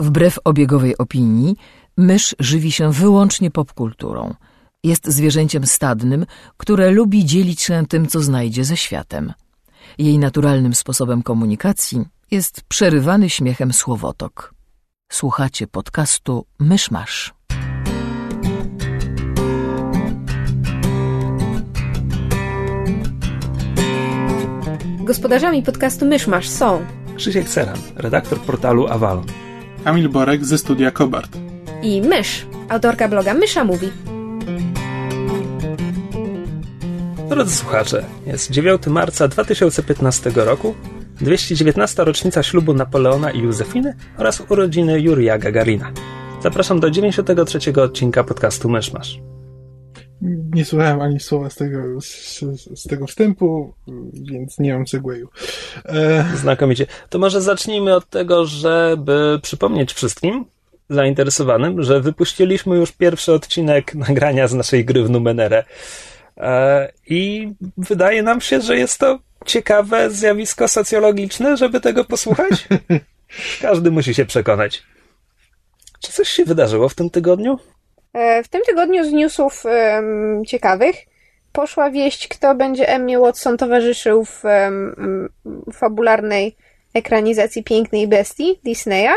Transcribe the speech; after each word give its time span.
Wbrew 0.00 0.38
obiegowej 0.44 0.98
opinii, 0.98 1.56
mysz 1.96 2.34
żywi 2.38 2.72
się 2.72 2.92
wyłącznie 2.92 3.50
popkulturą. 3.50 4.34
Jest 4.84 5.06
zwierzęciem 5.08 5.66
stadnym, 5.66 6.26
które 6.56 6.90
lubi 6.90 7.24
dzielić 7.24 7.60
się 7.60 7.86
tym, 7.88 8.06
co 8.06 8.20
znajdzie 8.20 8.64
ze 8.64 8.76
światem. 8.76 9.32
Jej 9.98 10.18
naturalnym 10.18 10.74
sposobem 10.74 11.22
komunikacji 11.22 12.04
jest 12.30 12.62
przerywany 12.68 13.30
śmiechem 13.30 13.72
słowotok. 13.72 14.54
Słuchacie 15.12 15.66
podcastu 15.66 16.46
Myszmasz. 16.58 17.34
Gospodarzami 25.04 25.62
podcastu 25.62 26.06
Myszmasz 26.06 26.48
są 26.48 26.86
Krzysiek 27.16 27.48
Ceran, 27.48 27.78
redaktor 27.96 28.40
portalu 28.40 28.86
Avalon. 28.86 29.49
Kamil 29.84 30.08
Borek 30.08 30.44
ze 30.44 30.58
studia 30.58 30.90
Kobart. 30.90 31.36
i 31.82 32.02
Mysz, 32.02 32.46
autorka 32.68 33.08
bloga 33.08 33.34
Mysza 33.34 33.64
Mówi. 33.64 33.90
Drodzy 37.28 37.56
słuchacze, 37.56 38.04
jest 38.26 38.50
9 38.50 38.86
marca 38.86 39.28
2015 39.28 40.30
roku, 40.34 40.74
219. 41.20 42.04
rocznica 42.04 42.42
ślubu 42.42 42.74
Napoleona 42.74 43.30
i 43.30 43.40
Józefiny 43.40 43.94
oraz 44.18 44.42
urodziny 44.48 45.00
Jurija 45.00 45.38
Gagarina. 45.38 45.92
Zapraszam 46.42 46.80
do 46.80 46.90
93. 46.90 47.82
odcinka 47.82 48.24
podcastu 48.24 48.68
Myszmasz. 48.68 49.18
Nie 50.22 50.64
słuchałem 50.64 51.00
ani 51.00 51.20
słowa 51.20 51.50
z 51.50 51.54
tego, 51.54 52.00
z, 52.00 52.40
z 52.74 52.88
tego 52.88 53.06
wstępu, 53.06 53.74
więc 54.12 54.58
nie 54.58 54.74
mam 54.74 54.86
segwayu. 54.86 55.28
E, 55.84 56.24
Znakomicie. 56.36 56.86
To 57.08 57.18
może 57.18 57.42
zacznijmy 57.42 57.94
od 57.94 58.10
tego, 58.10 58.46
żeby 58.46 59.38
przypomnieć 59.42 59.92
wszystkim 59.92 60.44
zainteresowanym, 60.90 61.82
że 61.82 62.00
wypuściliśmy 62.00 62.76
już 62.76 62.92
pierwszy 62.92 63.32
odcinek 63.32 63.94
nagrania 64.08 64.48
z 64.48 64.54
naszej 64.54 64.84
gry 64.84 65.04
w 65.04 65.10
Numenere. 65.10 65.64
E, 66.36 66.92
I 67.06 67.52
wydaje 67.76 68.22
nam 68.22 68.40
się, 68.40 68.60
że 68.60 68.76
jest 68.76 68.98
to 68.98 69.18
ciekawe 69.46 70.10
zjawisko 70.10 70.68
socjologiczne, 70.68 71.56
żeby 71.56 71.80
tego 71.80 72.04
posłuchać. 72.04 72.68
Każdy 73.62 73.90
musi 73.90 74.14
się 74.14 74.24
przekonać. 74.24 74.82
Czy 76.00 76.12
coś 76.12 76.28
się 76.28 76.44
wydarzyło 76.44 76.88
w 76.88 76.94
tym 76.94 77.10
tygodniu? 77.10 77.58
E, 78.12 78.42
W 78.42 78.48
tym 78.48 78.60
tygodniu 78.66 79.04
z 79.04 79.12
newsów 79.12 79.66
em, 79.66 80.42
ciekawych 80.46 80.96
poszła 81.52 81.90
wieść, 81.90 82.28
kto 82.28 82.54
będzie 82.54 82.88
Emmy 82.88 83.18
Watson 83.18 83.56
towarzyszył 83.56 84.24
w 84.24 84.44
em, 84.44 85.28
fabularnej 85.72 86.56
ekranizacji 86.94 87.64
Pięknej 87.64 88.08
Bestii 88.08 88.60
Disneya. 88.64 89.12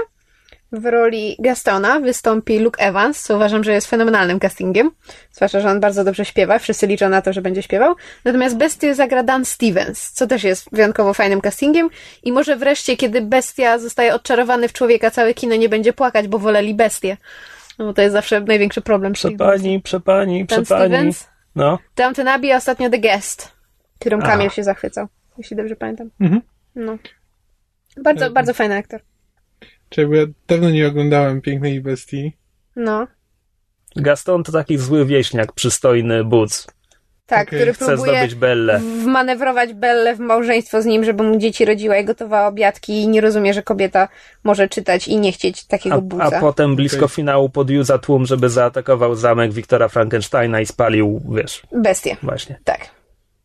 W 0.71 0.85
roli 0.85 1.35
Gastona 1.39 1.99
wystąpi 1.99 2.59
Luke 2.59 2.83
Evans, 2.83 3.21
co 3.21 3.35
uważam, 3.35 3.63
że 3.63 3.73
jest 3.73 3.87
fenomenalnym 3.87 4.39
castingiem. 4.39 4.91
Zwłaszcza, 5.31 5.59
że 5.59 5.69
on 5.69 5.79
bardzo 5.79 6.03
dobrze 6.03 6.25
śpiewa. 6.25 6.59
Wszyscy 6.59 6.87
liczą 6.87 7.09
na 7.09 7.21
to, 7.21 7.33
że 7.33 7.41
będzie 7.41 7.63
śpiewał. 7.63 7.95
Natomiast 8.25 8.57
Bestię 8.57 8.95
zagra 8.95 9.23
Dan 9.23 9.45
Stevens, 9.45 10.11
co 10.11 10.27
też 10.27 10.43
jest 10.43 10.67
wyjątkowo 10.71 11.13
fajnym 11.13 11.41
castingiem. 11.41 11.89
I 12.23 12.31
może 12.31 12.55
wreszcie, 12.55 12.97
kiedy 12.97 13.21
Bestia 13.21 13.79
zostaje 13.79 14.13
odczarowany 14.13 14.67
w 14.67 14.73
człowieka, 14.73 15.11
całe 15.11 15.33
kino 15.33 15.55
nie 15.55 15.69
będzie 15.69 15.93
płakać, 15.93 16.27
bo 16.27 16.39
woleli 16.39 16.73
Bestię. 16.73 17.17
No 17.79 17.85
bo 17.85 17.93
to 17.93 18.01
jest 18.01 18.13
zawsze 18.13 18.41
największy 18.41 18.81
problem. 18.81 19.13
Przepani, 19.13 19.81
przepani, 19.81 20.45
przepani. 20.45 21.11
No, 21.55 21.79
Downton 21.95 22.27
Abbey, 22.27 22.51
a 22.51 22.57
ostatnio 22.57 22.89
The 22.89 22.99
Guest, 22.99 23.51
którym 23.99 24.19
A. 24.19 24.25
Kamil 24.25 24.49
się 24.49 24.63
zachwycał, 24.63 25.07
jeśli 25.37 25.57
dobrze 25.57 25.75
pamiętam. 25.75 26.09
Mhm. 26.21 26.41
No. 26.75 26.97
Bardzo, 28.03 28.25
E, 28.25 28.29
bardzo 28.29 28.53
fajny 28.53 28.75
aktor. 28.77 29.01
Czekaj, 29.89 30.09
bo 30.09 30.15
ja 30.15 30.25
dawno 30.47 30.69
nie 30.69 30.87
oglądałem 30.87 31.41
Pięknej 31.41 31.81
Bestii. 31.81 32.37
No. 32.75 33.07
Gaston 33.95 34.43
to 34.43 34.51
taki 34.51 34.77
zły 34.77 35.05
wieśniak, 35.05 35.51
przystojny 35.51 36.23
buc. 36.23 36.67
Tak, 37.33 37.47
Okej. 37.47 37.59
który 37.59 37.73
Chce 37.73 37.85
próbuje 37.85 38.11
zdobyć 38.13 38.35
Bellę. 38.35 38.79
wmanewrować 38.79 39.73
Bellę 39.73 40.15
w 40.15 40.19
małżeństwo 40.19 40.81
z 40.81 40.85
nim, 40.85 41.03
żeby 41.03 41.23
mu 41.23 41.37
dzieci 41.37 41.65
rodziła 41.65 41.97
i 41.97 42.05
gotowała 42.05 42.47
obiadki 42.47 42.93
i 43.01 43.07
nie 43.07 43.21
rozumie, 43.21 43.53
że 43.53 43.63
kobieta 43.63 44.07
może 44.43 44.69
czytać 44.69 45.07
i 45.07 45.17
nie 45.17 45.31
chcieć 45.31 45.65
takiego 45.65 45.95
A, 45.95 46.01
buca. 46.01 46.23
a 46.23 46.39
potem 46.39 46.75
blisko 46.75 47.05
Okej. 47.05 47.15
finału 47.15 47.49
podjął 47.49 47.83
za 47.83 47.97
tłum, 47.99 48.25
żeby 48.25 48.49
zaatakował 48.49 49.15
zamek 49.15 49.53
Wiktora 49.53 49.87
Frankensteina 49.87 50.61
i 50.61 50.65
spalił, 50.65 51.21
wiesz, 51.35 51.61
Bestie. 51.71 52.17
właśnie. 52.23 52.59
Tak. 52.63 52.79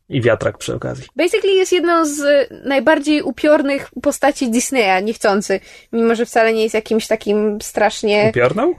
I 0.09 0.21
wiatrak 0.21 0.59
przy 0.59 0.75
okazji. 0.75 1.05
Basically 1.17 1.55
jest 1.55 1.73
jedną 1.73 2.05
z 2.05 2.19
y, 2.21 2.49
najbardziej 2.65 3.23
upiornych 3.23 3.91
postaci 4.03 4.51
Disneya, 4.51 5.05
niechcący. 5.05 5.61
Mimo, 5.93 6.15
że 6.15 6.27
wcale 6.27 6.53
nie 6.53 6.62
jest 6.62 6.75
jakimś 6.75 7.07
takim 7.07 7.59
strasznie... 7.62 8.27
Upiorną? 8.31 8.75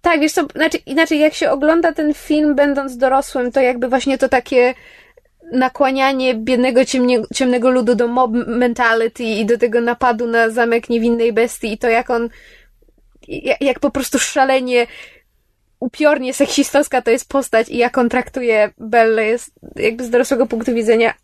Tak, 0.00 0.20
wiesz 0.20 0.32
co, 0.32 0.46
znaczy, 0.54 0.78
inaczej 0.86 1.18
jak 1.18 1.34
się 1.34 1.50
ogląda 1.50 1.92
ten 1.92 2.14
film 2.14 2.54
będąc 2.54 2.96
dorosłym, 2.96 3.52
to 3.52 3.60
jakby 3.60 3.88
właśnie 3.88 4.18
to 4.18 4.28
takie 4.28 4.74
nakłanianie 5.52 6.34
biednego 6.34 6.84
ciemnie, 6.84 7.22
ciemnego 7.34 7.70
ludu 7.70 7.94
do 7.94 8.08
mob 8.08 8.30
mentality 8.46 9.22
i 9.22 9.46
do 9.46 9.58
tego 9.58 9.80
napadu 9.80 10.26
na 10.26 10.50
zamek 10.50 10.88
niewinnej 10.88 11.32
bestii 11.32 11.72
i 11.72 11.78
to 11.78 11.88
jak 11.88 12.10
on 12.10 12.28
jak, 13.28 13.60
jak 13.60 13.80
po 13.80 13.90
prostu 13.90 14.18
szalenie 14.18 14.86
upiornie 15.80 16.34
seksistowska 16.34 17.02
to 17.02 17.10
jest 17.10 17.28
postać 17.28 17.68
i 17.68 17.76
jak 17.76 17.98
on 17.98 18.08
traktuje 18.08 18.70
Bellę 18.78 19.26
jest 19.26 19.50
jakby 19.76 20.04
z 20.04 20.10
dorosłego 20.10 20.46
punktu 20.46 20.74
widzenia 20.74 21.14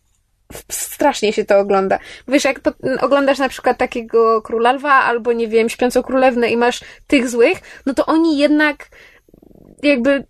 strasznie 0.71 1.33
się 1.33 1.45
to 1.45 1.59
ogląda. 1.59 1.99
Wiesz, 2.27 2.43
jak 2.43 2.59
po, 2.59 2.71
oglądasz 3.01 3.37
na 3.39 3.49
przykład 3.49 3.77
takiego 3.77 4.41
Króla 4.41 4.71
Lwa 4.73 4.93
albo, 4.93 5.33
nie 5.33 5.47
wiem, 5.47 5.69
Śpiącą 5.69 6.03
Królewnę 6.03 6.49
i 6.49 6.57
masz 6.57 6.81
tych 7.07 7.29
złych, 7.29 7.57
no 7.85 7.93
to 7.93 8.05
oni 8.05 8.37
jednak 8.37 8.87
jakby 9.83 10.25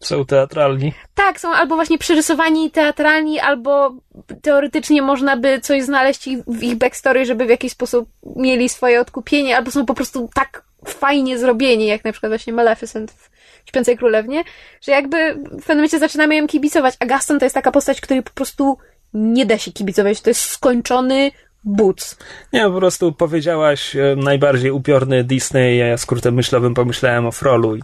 Są 0.00 0.24
teatralni. 0.24 0.92
tak, 1.14 1.40
są 1.40 1.52
albo 1.52 1.74
właśnie 1.74 1.98
przerysowani 1.98 2.70
teatralni, 2.70 3.40
albo 3.40 3.94
teoretycznie 4.42 5.02
można 5.02 5.36
by 5.36 5.60
coś 5.60 5.82
znaleźć 5.82 6.28
w 6.46 6.62
ich 6.62 6.74
backstory, 6.74 7.24
żeby 7.24 7.46
w 7.46 7.50
jakiś 7.50 7.72
sposób 7.72 8.08
mieli 8.36 8.68
swoje 8.68 9.00
odkupienie, 9.00 9.56
albo 9.56 9.70
są 9.70 9.86
po 9.86 9.94
prostu 9.94 10.30
tak 10.34 10.64
fajnie 10.86 11.38
zrobieni, 11.38 11.86
jak 11.86 12.04
na 12.04 12.12
przykład 12.12 12.30
właśnie 12.30 12.52
Maleficent 12.52 13.10
w 13.12 13.30
Śpiącej 13.68 13.98
Królewnie, 13.98 14.44
że 14.80 14.92
jakby 14.92 15.34
w 15.34 15.48
pewnym 15.48 15.76
momencie 15.76 15.98
zaczynamy 15.98 16.36
ją 16.36 16.46
kibicować, 16.46 16.94
a 17.00 17.06
Gaston 17.06 17.38
to 17.38 17.44
jest 17.44 17.54
taka 17.54 17.72
postać, 17.72 18.00
której 18.00 18.22
po 18.22 18.30
prostu 18.30 18.78
nie 19.14 19.46
da 19.46 19.58
się 19.58 19.72
kibicować, 19.72 20.20
to 20.20 20.30
jest 20.30 20.40
skończony 20.40 21.30
buc. 21.64 22.16
Nie, 22.52 22.62
po 22.62 22.76
prostu 22.76 23.12
powiedziałaś 23.12 23.96
e, 23.96 24.16
najbardziej 24.16 24.70
upiorny 24.70 25.24
Disney, 25.24 25.78
ja 25.78 25.98
skrótem 25.98 26.34
myślowym 26.34 26.74
pomyślałem 26.74 27.26
o 27.26 27.32
Frolu. 27.32 27.78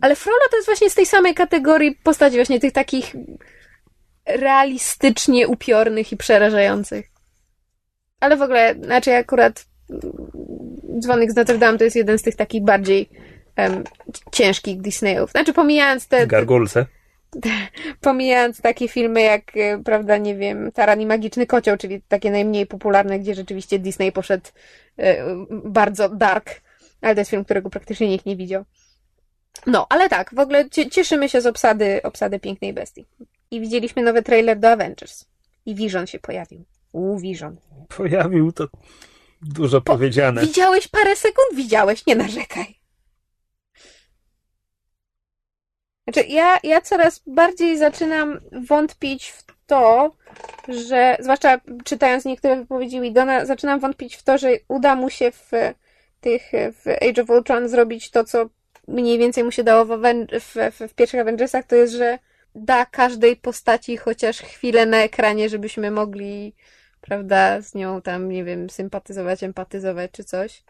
Ale 0.00 0.16
Frollo 0.16 0.44
to 0.50 0.56
jest 0.56 0.68
właśnie 0.68 0.90
z 0.90 0.94
tej 0.94 1.06
samej 1.06 1.34
kategorii 1.34 1.98
postaci, 2.02 2.36
właśnie 2.36 2.60
tych 2.60 2.72
takich 2.72 3.14
realistycznie 4.26 5.48
upiornych 5.48 6.12
i 6.12 6.16
przerażających. 6.16 7.10
Ale 8.20 8.36
w 8.36 8.42
ogóle, 8.42 8.74
znaczy 8.82 9.14
akurat 9.14 9.66
mm, 9.90 11.00
Dzwonek 11.00 11.32
z 11.32 11.36
Notre 11.36 11.58
Dame 11.58 11.78
to 11.78 11.84
jest 11.84 11.96
jeden 11.96 12.18
z 12.18 12.22
tych 12.22 12.36
takich 12.36 12.64
bardziej 12.64 13.08
em, 13.56 13.84
ciężkich 14.32 14.80
Disneyów. 14.80 15.30
Znaczy 15.30 15.52
pomijając 15.52 16.08
te, 16.08 16.18
te, 16.18 16.26
Gargulce. 16.26 16.86
pomijając 18.00 18.60
takie 18.60 18.88
filmy 18.88 19.22
jak, 19.22 19.56
e, 19.56 19.78
prawda, 19.84 20.16
nie 20.16 20.34
wiem, 20.36 20.72
Taran 20.72 21.00
i 21.00 21.06
Magiczny 21.06 21.46
Kocioł, 21.46 21.76
czyli 21.76 22.02
takie 22.08 22.30
najmniej 22.30 22.66
popularne, 22.66 23.18
gdzie 23.18 23.34
rzeczywiście 23.34 23.78
Disney 23.78 24.12
poszedł 24.12 24.50
e, 24.98 25.24
bardzo 25.50 26.08
dark, 26.08 26.60
ale 27.00 27.14
to 27.14 27.20
jest 27.20 27.30
film, 27.30 27.44
którego 27.44 27.70
praktycznie 27.70 28.08
nikt 28.08 28.26
nie 28.26 28.36
widział. 28.36 28.64
No, 29.66 29.86
ale 29.88 30.08
tak, 30.08 30.34
w 30.34 30.38
ogóle 30.38 30.70
cie- 30.70 30.90
cieszymy 30.90 31.28
się 31.28 31.40
z 31.40 31.46
obsady, 31.46 32.00
obsady 32.02 32.38
Pięknej 32.40 32.72
Bestii. 32.72 33.06
I 33.50 33.60
widzieliśmy 33.60 34.02
nowy 34.02 34.22
trailer 34.22 34.58
do 34.58 34.70
Avengers. 34.70 35.24
I 35.66 35.74
Vision 35.74 36.06
się 36.06 36.18
pojawił. 36.18 36.64
Uuu, 36.92 37.18
Vision. 37.18 37.56
Pojawił 37.96 38.52
to 38.52 38.68
dużo 39.42 39.80
powiedziane. 39.80 40.40
Widziałeś 40.40 40.88
parę 40.88 41.16
sekund? 41.16 41.48
Widziałeś, 41.56 42.06
nie 42.06 42.16
narzekaj. 42.16 42.83
Znaczy, 46.04 46.28
ja, 46.28 46.58
ja 46.62 46.80
coraz 46.80 47.22
bardziej 47.26 47.78
zaczynam 47.78 48.38
wątpić 48.52 49.30
w 49.30 49.44
to, 49.66 50.12
że, 50.68 51.16
zwłaszcza 51.20 51.60
czytając 51.84 52.24
niektóre 52.24 52.56
wypowiedzi 52.56 53.00
Widona, 53.00 53.46
zaczynam 53.46 53.80
wątpić 53.80 54.16
w 54.16 54.22
to, 54.22 54.38
że 54.38 54.48
uda 54.68 54.94
mu 54.96 55.10
się 55.10 55.30
w 55.30 55.50
tych, 56.20 56.52
w 56.52 56.88
Age 57.08 57.22
of 57.22 57.30
Ultron 57.30 57.68
zrobić 57.68 58.10
to, 58.10 58.24
co 58.24 58.48
mniej 58.88 59.18
więcej 59.18 59.44
mu 59.44 59.50
się 59.50 59.64
dało 59.64 59.84
w, 59.84 59.88
Aven- 59.88 60.40
w, 60.40 60.74
w, 60.74 60.90
w 60.90 60.94
pierwszych 60.94 61.20
Avengersach, 61.20 61.64
to 61.66 61.76
jest, 61.76 61.92
że 61.92 62.18
da 62.54 62.86
każdej 62.86 63.36
postaci 63.36 63.96
chociaż 63.96 64.40
chwilę 64.40 64.86
na 64.86 64.96
ekranie, 64.96 65.48
żebyśmy 65.48 65.90
mogli 65.90 66.54
prawda, 67.00 67.60
z 67.60 67.74
nią 67.74 68.02
tam, 68.02 68.28
nie 68.28 68.44
wiem, 68.44 68.70
sympatyzować, 68.70 69.42
empatyzować 69.42 70.10
czy 70.10 70.24
coś. 70.24 70.62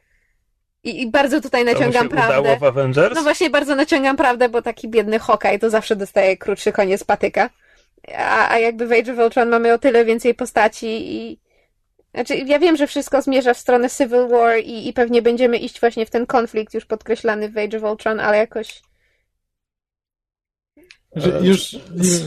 I, 0.85 1.03
i 1.03 1.11
bardzo 1.11 1.41
tutaj 1.41 1.65
To 1.65 1.71
mu 1.71 1.79
się 1.79 1.85
naciągam 1.87 2.09
prawdę. 2.09 2.41
udało 2.41 2.57
w 2.57 2.65
Avengers? 2.65 3.15
No 3.15 3.23
właśnie, 3.23 3.51
bardzo 3.51 3.75
naciągam 3.75 4.17
prawdę, 4.17 4.49
bo 4.49 4.63
taki 4.63 4.89
biedny 4.89 5.19
Hawkeye 5.19 5.59
to 5.59 5.71
zawsze 5.71 5.97
dostaje 5.97 6.37
krótszy 6.37 6.73
koniec 6.73 7.05
patyka. 7.05 7.51
A, 8.19 8.49
a 8.51 8.59
jakby 8.59 8.87
w 8.87 8.93
Age 8.93 9.13
of 9.13 9.19
Ultron 9.19 9.49
mamy 9.49 9.73
o 9.73 9.79
tyle 9.79 10.05
więcej 10.05 10.35
postaci 10.35 10.87
i, 10.87 11.39
Znaczy, 12.15 12.37
ja 12.37 12.59
wiem, 12.59 12.77
że 12.77 12.87
wszystko 12.87 13.23
zmierza 13.23 13.55
w 13.55 13.59
stronę 13.59 13.91
Civil 13.91 14.29
War 14.29 14.59
i, 14.59 14.89
i 14.89 14.93
pewnie 14.93 15.23
będziemy 15.23 15.59
iść 15.59 15.81
właśnie 15.81 16.07
w 16.07 16.11
ten 16.11 16.27
konflikt 16.27 16.75
już 16.75 16.85
podkreślany 16.85 17.49
w 17.49 17.59
Age 17.59 17.79
of 17.79 17.85
Ultron, 17.85 18.21
ale 18.21 18.37
jakoś... 18.37 18.83
Że 21.17 21.41
już 21.43 21.73
nie, 21.73 21.81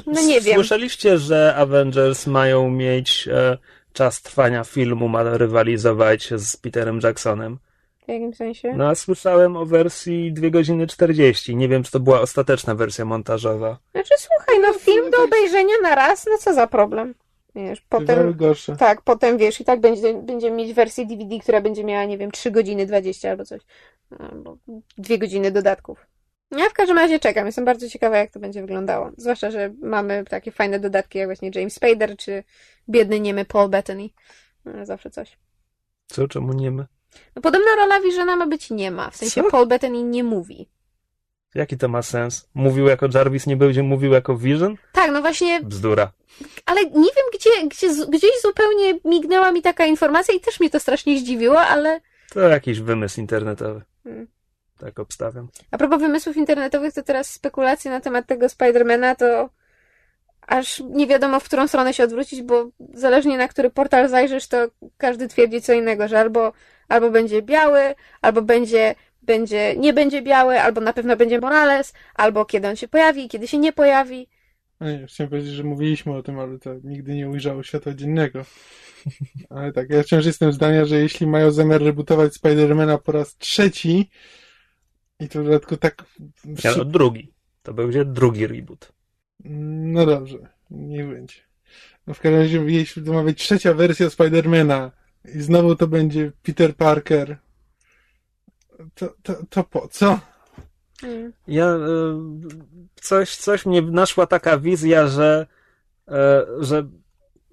No 0.08 0.22
nie 0.22 0.42
wiem. 0.42 0.56
Słyszeliście, 0.56 1.18
że 1.18 1.56
Avengers 1.56 2.28
mają 2.28 2.70
mieć 2.70 3.28
e, 3.28 3.58
czas 3.94 4.22
trwania 4.22 4.64
filmu, 4.64 5.08
ma 5.08 5.24
rywalizować 5.24 6.30
z 6.36 6.58
Peterem 6.58 7.00
Jacksonem. 7.04 7.60
W 8.08 8.12
jakim 8.12 8.34
sensie? 8.34 8.74
No 8.74 8.90
a 8.90 8.96
słyszałem 8.96 9.58
o 9.58 9.66
wersji 9.66 10.34
2 10.34 10.50
godziny 10.50 10.88
40. 10.88 11.56
Nie 11.56 11.70
wiem, 11.70 11.84
czy 11.84 11.92
to 11.92 12.00
była 12.00 12.22
ostateczna 12.22 12.76
wersja 12.76 13.06
montażowa. 13.06 13.80
Znaczy, 13.92 14.14
słuchaj, 14.18 14.62
no 14.62 14.74
film 14.74 15.12
do 15.12 15.24
obejrzenia 15.24 15.74
na 15.84 15.96
raz, 15.96 16.26
no 16.26 16.38
co 16.38 16.54
za 16.54 16.68
problem. 16.68 17.14
Wiesz, 17.56 17.82
potem... 17.90 18.34
gorsze. 18.34 18.76
Tak, 18.76 19.02
potem 19.02 19.38
wiesz, 19.38 19.62
i 19.62 19.66
tak 19.66 19.80
będzie, 19.80 20.14
będziemy 20.14 20.56
mieć 20.56 20.74
wersję 20.74 21.06
DVD, 21.06 21.40
która 21.40 21.62
będzie 21.62 21.84
miała, 21.84 22.06
nie 22.06 22.18
wiem, 22.18 22.32
3 22.32 22.52
godziny 22.52 22.86
20 22.86 23.30
albo 23.30 23.46
coś. 23.46 23.62
Albo 24.20 24.58
2 24.98 25.18
godziny 25.18 25.52
dodatków. 25.52 26.08
Ja 26.52 26.70
w 26.70 26.74
każdym 26.74 26.98
razie 26.98 27.20
czekam, 27.20 27.46
jestem 27.46 27.66
bardzo 27.66 27.90
ciekawa, 27.90 28.18
jak 28.18 28.32
to 28.32 28.40
będzie 28.40 28.62
wyglądało. 28.62 29.12
Zwłaszcza, 29.18 29.52
że 29.52 29.74
mamy 29.82 30.24
takie 30.30 30.52
fajne 30.52 30.80
dodatki, 30.80 31.18
jak 31.18 31.28
właśnie 31.28 31.52
James 31.56 31.74
Spader, 31.74 32.18
czy 32.18 32.44
biedny 32.90 33.20
niemy 33.20 33.46
Paul 33.46 33.70
Bettany. 33.70 34.10
No, 34.66 34.86
Zawsze 34.86 35.10
coś. 35.10 35.38
Co, 36.08 36.28
czemu 36.28 36.54
nie 36.54 36.72
my? 36.72 36.86
No, 37.36 37.42
podobno 37.42 37.68
rola 37.78 38.02
Visiona 38.02 38.36
ma 38.36 38.48
być 38.48 38.70
nie 38.70 38.92
ma, 38.92 39.10
w 39.10 39.16
sensie 39.16 39.44
Co? 39.44 39.52
Paul 39.52 39.68
Bettany 39.68 40.04
nie 40.04 40.24
mówi. 40.24 40.70
Jaki 41.56 41.78
to 41.78 41.88
ma 41.88 42.02
sens? 42.02 42.50
Mówił 42.54 42.88
jako 42.88 43.08
Jarvis, 43.14 43.48
nie 43.48 43.58
będzie 43.58 43.84
mówił 43.84 44.14
jako 44.14 44.38
Vision? 44.38 44.76
Tak, 44.92 45.12
no 45.12 45.22
właśnie, 45.22 45.62
Bzdura. 45.62 46.12
ale 46.66 46.82
nie 46.86 46.90
wiem, 46.92 47.26
gdzie, 47.34 47.50
gdzie 47.68 48.06
gdzieś 48.06 48.42
zupełnie 48.42 49.00
mignęła 49.06 49.52
mi 49.52 49.62
taka 49.62 49.86
informacja 49.86 50.34
i 50.34 50.40
też 50.40 50.60
mnie 50.60 50.70
to 50.70 50.80
strasznie 50.80 51.20
zdziwiło, 51.20 51.62
ale 51.62 52.02
To 52.34 52.40
jakiś 52.40 52.80
wymysł 52.80 53.20
internetowy. 53.20 53.82
Hmm. 54.04 54.28
Tak 54.80 55.00
obstawiam. 55.00 55.48
A 55.72 55.78
propos 55.78 56.00
wymysłów 56.00 56.38
internetowych, 56.38 56.94
to 56.94 57.04
teraz 57.04 57.30
spekulacje 57.30 57.92
na 57.92 58.02
temat 58.02 58.28
tego 58.28 58.50
Spidermana 58.50 59.16
to 59.16 59.50
aż 60.48 60.80
nie 60.90 61.08
wiadomo, 61.08 61.40
w 61.40 61.44
którą 61.44 61.68
stronę 61.68 61.94
się 61.94 62.04
odwrócić, 62.04 62.42
bo 62.42 62.70
zależnie 62.94 63.38
na 63.38 63.48
który 63.48 63.70
portal 63.70 64.10
zajrzysz, 64.10 64.48
to 64.48 64.58
każdy 64.98 65.28
twierdzi 65.28 65.62
co 65.62 65.74
innego, 65.74 66.08
że 66.08 66.20
albo, 66.20 66.54
albo 66.88 67.12
będzie 67.12 67.42
biały, 67.42 67.96
albo 68.22 68.42
będzie, 68.42 68.96
będzie, 69.22 69.76
nie 69.76 69.94
będzie 69.94 70.22
biały, 70.22 70.62
albo 70.62 70.82
na 70.82 70.94
pewno 70.94 71.18
będzie 71.18 71.40
Morales, 71.40 71.94
albo 72.16 72.46
kiedy 72.46 72.68
on 72.68 72.76
się 72.76 72.88
pojawi, 72.88 73.30
kiedy 73.30 73.48
się 73.48 73.58
nie 73.58 73.74
pojawi. 73.74 74.28
No 74.80 74.92
nie, 74.92 75.08
chciałem 75.08 75.30
powiedzieć, 75.30 75.54
że 75.54 75.64
mówiliśmy 75.64 76.16
o 76.16 76.24
tym, 76.24 76.40
ale 76.40 76.60
to 76.60 76.76
nigdy 76.84 77.16
nie 77.16 77.30
ujrzało 77.30 77.64
światła 77.64 77.94
dziennego. 77.94 78.46
Ale 79.50 79.74
tak, 79.74 79.90
ja 79.90 80.04
wciąż 80.04 80.26
jestem 80.26 80.54
zdania, 80.54 80.86
że 80.86 81.00
jeśli 81.00 81.28
mają 81.28 81.52
zamiar 81.52 81.82
rebootować 81.82 82.34
Spidermana 82.34 82.98
po 82.98 83.12
raz 83.12 83.38
trzeci 83.38 84.10
i 85.20 85.30
to 85.30 85.42
w 85.42 85.46
dodatku 85.46 85.78
tak... 85.78 86.06
Ja, 86.64 86.76
no, 86.78 86.86
drugi. 86.86 87.34
To 87.64 87.74
będzie 87.74 88.06
drugi 88.06 88.48
reboot. 88.48 88.92
No 89.46 90.06
dobrze, 90.06 90.38
niech 90.70 91.08
będzie. 91.08 91.36
No 92.08 92.14
w 92.14 92.20
każdym 92.20 92.42
razie, 92.42 92.64
jeśli 92.68 93.04
to 93.04 93.14
ma 93.14 93.24
być 93.24 93.40
trzecia 93.40 93.74
wersja 93.74 94.10
Spidermana 94.10 94.92
i 95.26 95.42
znowu 95.42 95.76
to 95.76 95.88
będzie 95.88 96.32
Peter 96.44 96.76
Parker, 96.76 97.38
to, 98.96 99.14
to, 99.24 99.36
to 99.50 99.64
po 99.64 99.88
co? 99.88 100.20
Ja 101.48 101.66
e, 101.66 101.78
coś, 102.96 103.36
coś 103.36 103.66
mnie 103.66 103.82
naszła 103.82 104.28
taka 104.28 104.58
wizja, 104.58 105.08
że, 105.08 105.48
e, 106.08 106.46
że 106.60 106.88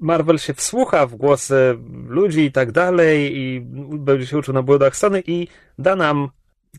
Marvel 0.00 0.38
się 0.38 0.55
wsłucha 0.55 1.06
w 1.06 1.14
głosy 1.14 1.78
ludzi 2.08 2.40
i 2.40 2.52
tak 2.52 2.72
dalej 2.72 3.37
i 3.37 3.61
będzie 3.99 4.26
się 4.26 4.38
uczył 4.38 4.55
na 4.55 4.62
błędach 4.62 4.96
Sony 4.96 5.22
i 5.26 5.49
da 5.78 5.96
nam 5.96 6.28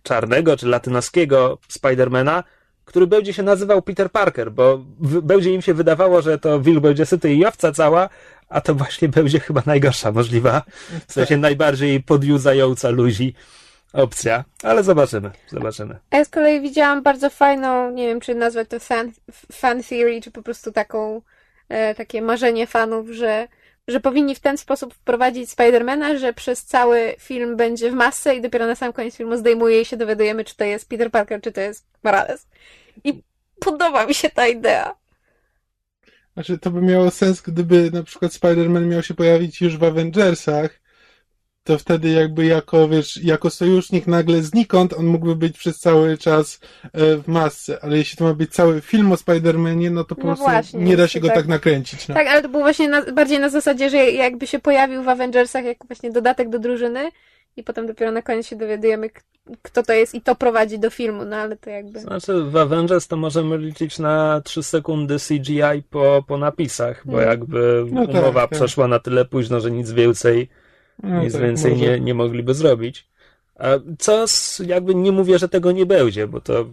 czarnego 0.03 0.57
czy 0.57 0.67
latynoskiego 0.67 1.57
Spidermana, 1.67 2.43
który 2.85 3.07
będzie 3.07 3.33
się 3.33 3.43
nazywał 3.43 3.81
Peter 3.81 4.11
Parker, 4.11 4.51
bo 4.51 4.85
będzie 5.23 5.53
im 5.53 5.61
się 5.61 5.73
wydawało, 5.73 6.21
że 6.21 6.38
to 6.39 6.59
wilk 6.59 6.79
będzie 6.79 7.05
syty 7.05 7.33
i 7.33 7.45
owca 7.45 7.71
cała, 7.71 8.09
a 8.50 8.62
to 8.62 8.75
właśnie 8.75 9.09
będzie 9.09 9.39
chyba 9.39 9.62
najgorsza 9.65 10.12
możliwa, 10.12 10.62
w 11.07 11.13
sensie 11.13 11.38
najbardziej 11.38 12.03
podjudzająca 12.03 12.89
ludzi 12.89 13.36
opcja, 13.94 14.44
ale 14.63 14.83
zobaczymy, 14.83 15.31
zobaczymy. 15.47 16.00
A 16.12 16.18
ja 16.18 16.25
z 16.25 16.30
kolei 16.30 16.62
widziałam 16.62 17.03
bardzo 17.03 17.30
fajną, 17.30 17.92
nie 17.92 18.07
wiem 18.07 18.19
czy 18.19 18.36
nazwać 18.36 18.68
to 18.69 18.80
fan, 18.80 19.12
fan 19.51 19.83
theory, 19.83 20.21
czy 20.21 20.31
po 20.31 20.42
prostu 20.42 20.71
taką, 20.71 21.21
e, 21.69 21.95
takie 21.95 22.21
marzenie 22.21 22.68
fanów, 22.68 23.09
że, 23.09 23.47
że 23.88 24.00
powinni 24.00 24.36
w 24.36 24.39
ten 24.39 24.57
sposób 24.57 24.94
wprowadzić 24.94 25.51
Spidermana, 25.51 26.18
że 26.18 26.33
przez 26.33 26.63
cały 26.63 27.15
film 27.19 27.57
będzie 27.57 27.91
w 27.91 27.94
masce 27.94 28.36
i 28.36 28.41
dopiero 28.41 28.68
na 28.68 28.75
sam 28.75 28.94
koniec 28.94 29.15
filmu 29.15 29.38
zdejmuje 29.38 29.81
i 29.81 29.86
się 29.86 29.98
dowiadujemy, 29.98 30.44
czy 30.44 30.56
to 30.56 30.63
jest 30.63 30.89
Peter 30.89 31.12
Parker, 31.12 31.41
czy 31.41 31.51
to 31.51 31.62
jest 31.62 31.86
Morales. 32.03 32.48
I 33.03 33.21
podoba 33.59 34.06
mi 34.06 34.13
się 34.13 34.30
ta 34.30 34.48
idea. 34.48 34.95
Znaczy, 36.35 36.57
to 36.57 36.71
by 36.71 36.81
miało 36.81 37.11
sens, 37.11 37.41
gdyby 37.41 37.91
na 37.91 38.03
przykład 38.03 38.31
Spider-Man 38.31 38.85
miał 38.85 39.03
się 39.03 39.13
pojawić 39.13 39.61
już 39.61 39.77
w 39.77 39.83
Avengersach, 39.83 40.79
to 41.63 41.77
wtedy 41.77 42.09
jakby 42.09 42.45
jako, 42.45 42.89
wiesz, 42.89 43.23
jako 43.23 43.49
sojusznik 43.49 44.07
nagle 44.07 44.41
znikąd 44.41 44.93
on 44.93 45.05
mógłby 45.05 45.35
być 45.35 45.57
przez 45.57 45.79
cały 45.79 46.17
czas 46.17 46.59
e, 46.83 47.17
w 47.17 47.27
masce, 47.27 47.83
ale 47.83 47.97
jeśli 47.97 48.17
to 48.17 48.23
ma 48.23 48.33
być 48.33 48.53
cały 48.53 48.81
film 48.81 49.11
o 49.11 49.15
Spider-Manie, 49.15 49.91
no 49.91 50.03
to 50.03 50.15
po 50.15 50.21
No 50.21 50.27
prostu 50.27 50.45
właśnie, 50.45 50.79
nie 50.79 50.97
da 50.97 51.07
się 51.07 51.19
go 51.19 51.27
tak. 51.27 51.35
tak 51.37 51.47
nakręcić. 51.47 52.07
No. 52.07 52.15
Tak, 52.15 52.27
ale 52.27 52.41
to 52.41 52.49
było 52.49 52.63
właśnie 52.63 52.88
na, 52.88 53.01
bardziej 53.01 53.39
na 53.39 53.49
zasadzie, 53.49 53.89
że 53.89 53.97
jakby 53.97 54.47
się 54.47 54.59
pojawił 54.59 55.03
w 55.03 55.09
Avengersach 55.09 55.65
jako 55.65 55.88
właśnie 55.88 56.11
dodatek 56.11 56.49
do 56.49 56.59
drużyny 56.59 57.09
i 57.57 57.63
potem 57.63 57.87
dopiero 57.87 58.11
na 58.11 58.21
koniec 58.21 58.47
się 58.47 58.55
dowiadujemy, 58.55 59.09
kto 59.61 59.83
to 59.83 59.93
jest 59.93 60.15
i 60.15 60.21
to 60.21 60.35
prowadzi 60.35 60.79
do 60.79 60.89
filmu, 60.89 61.25
no 61.25 61.35
ale 61.35 61.57
to 61.57 61.69
jakby... 61.69 61.99
Znaczy 61.99 62.43
w 62.43 62.57
Avengers 62.57 63.07
to 63.07 63.17
możemy 63.17 63.57
liczyć 63.57 63.99
na 63.99 64.41
3 64.43 64.63
sekundy 64.63 65.17
CGI 65.19 65.83
po, 65.89 66.23
po 66.27 66.37
napisach, 66.37 67.01
bo 67.05 67.17
Mm. 67.17 67.29
jakby 67.29 67.85
No 67.91 68.05
tak, 68.07 68.15
umowa 68.15 68.41
tak. 68.41 68.49
przeszła 68.49 68.87
na 68.87 68.99
tyle 68.99 69.25
późno, 69.25 69.59
że 69.59 69.71
nic 69.71 69.91
więcej, 69.91 70.49
No 71.03 71.23
nic 71.23 71.33
tak, 71.33 71.41
więcej 71.41 71.71
może. 71.71 71.83
nie, 71.85 71.99
nie 71.99 72.13
mogliby 72.13 72.53
zrobić. 72.53 73.07
A 73.59 73.65
co 73.99 74.27
z, 74.27 74.59
jakby 74.59 74.95
nie 74.95 75.11
mówię, 75.11 75.39
że 75.39 75.49
tego 75.49 75.71
nie 75.71 75.85
będzie, 75.85 76.27
bo 76.27 76.41
to 76.41 76.65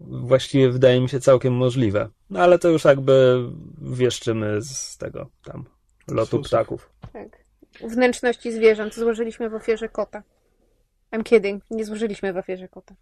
właściwie 0.00 0.70
wydaje 0.70 1.00
mi 1.00 1.08
się 1.08 1.20
całkiem 1.20 1.54
możliwe. 1.54 2.08
No 2.30 2.40
ale 2.40 2.58
to 2.58 2.68
już 2.68 2.84
jakby 2.84 3.44
wieszczymy 3.82 4.62
z 4.62 4.96
tego 4.98 5.28
tam 5.44 5.64
lotu 6.08 6.30
Susów. 6.36 6.46
ptaków. 6.46 6.90
Tak. 7.12 7.41
Wnętrzności 7.88 8.52
zwierząt 8.52 8.94
złożyliśmy 8.94 9.50
w 9.50 9.54
ofierze 9.54 9.88
kota. 9.88 10.22
I'm 11.12 11.22
kidding, 11.22 11.62
nie 11.70 11.84
złożyliśmy 11.84 12.32
w 12.32 12.36
ofierze 12.36 12.68
kota. 12.68 12.94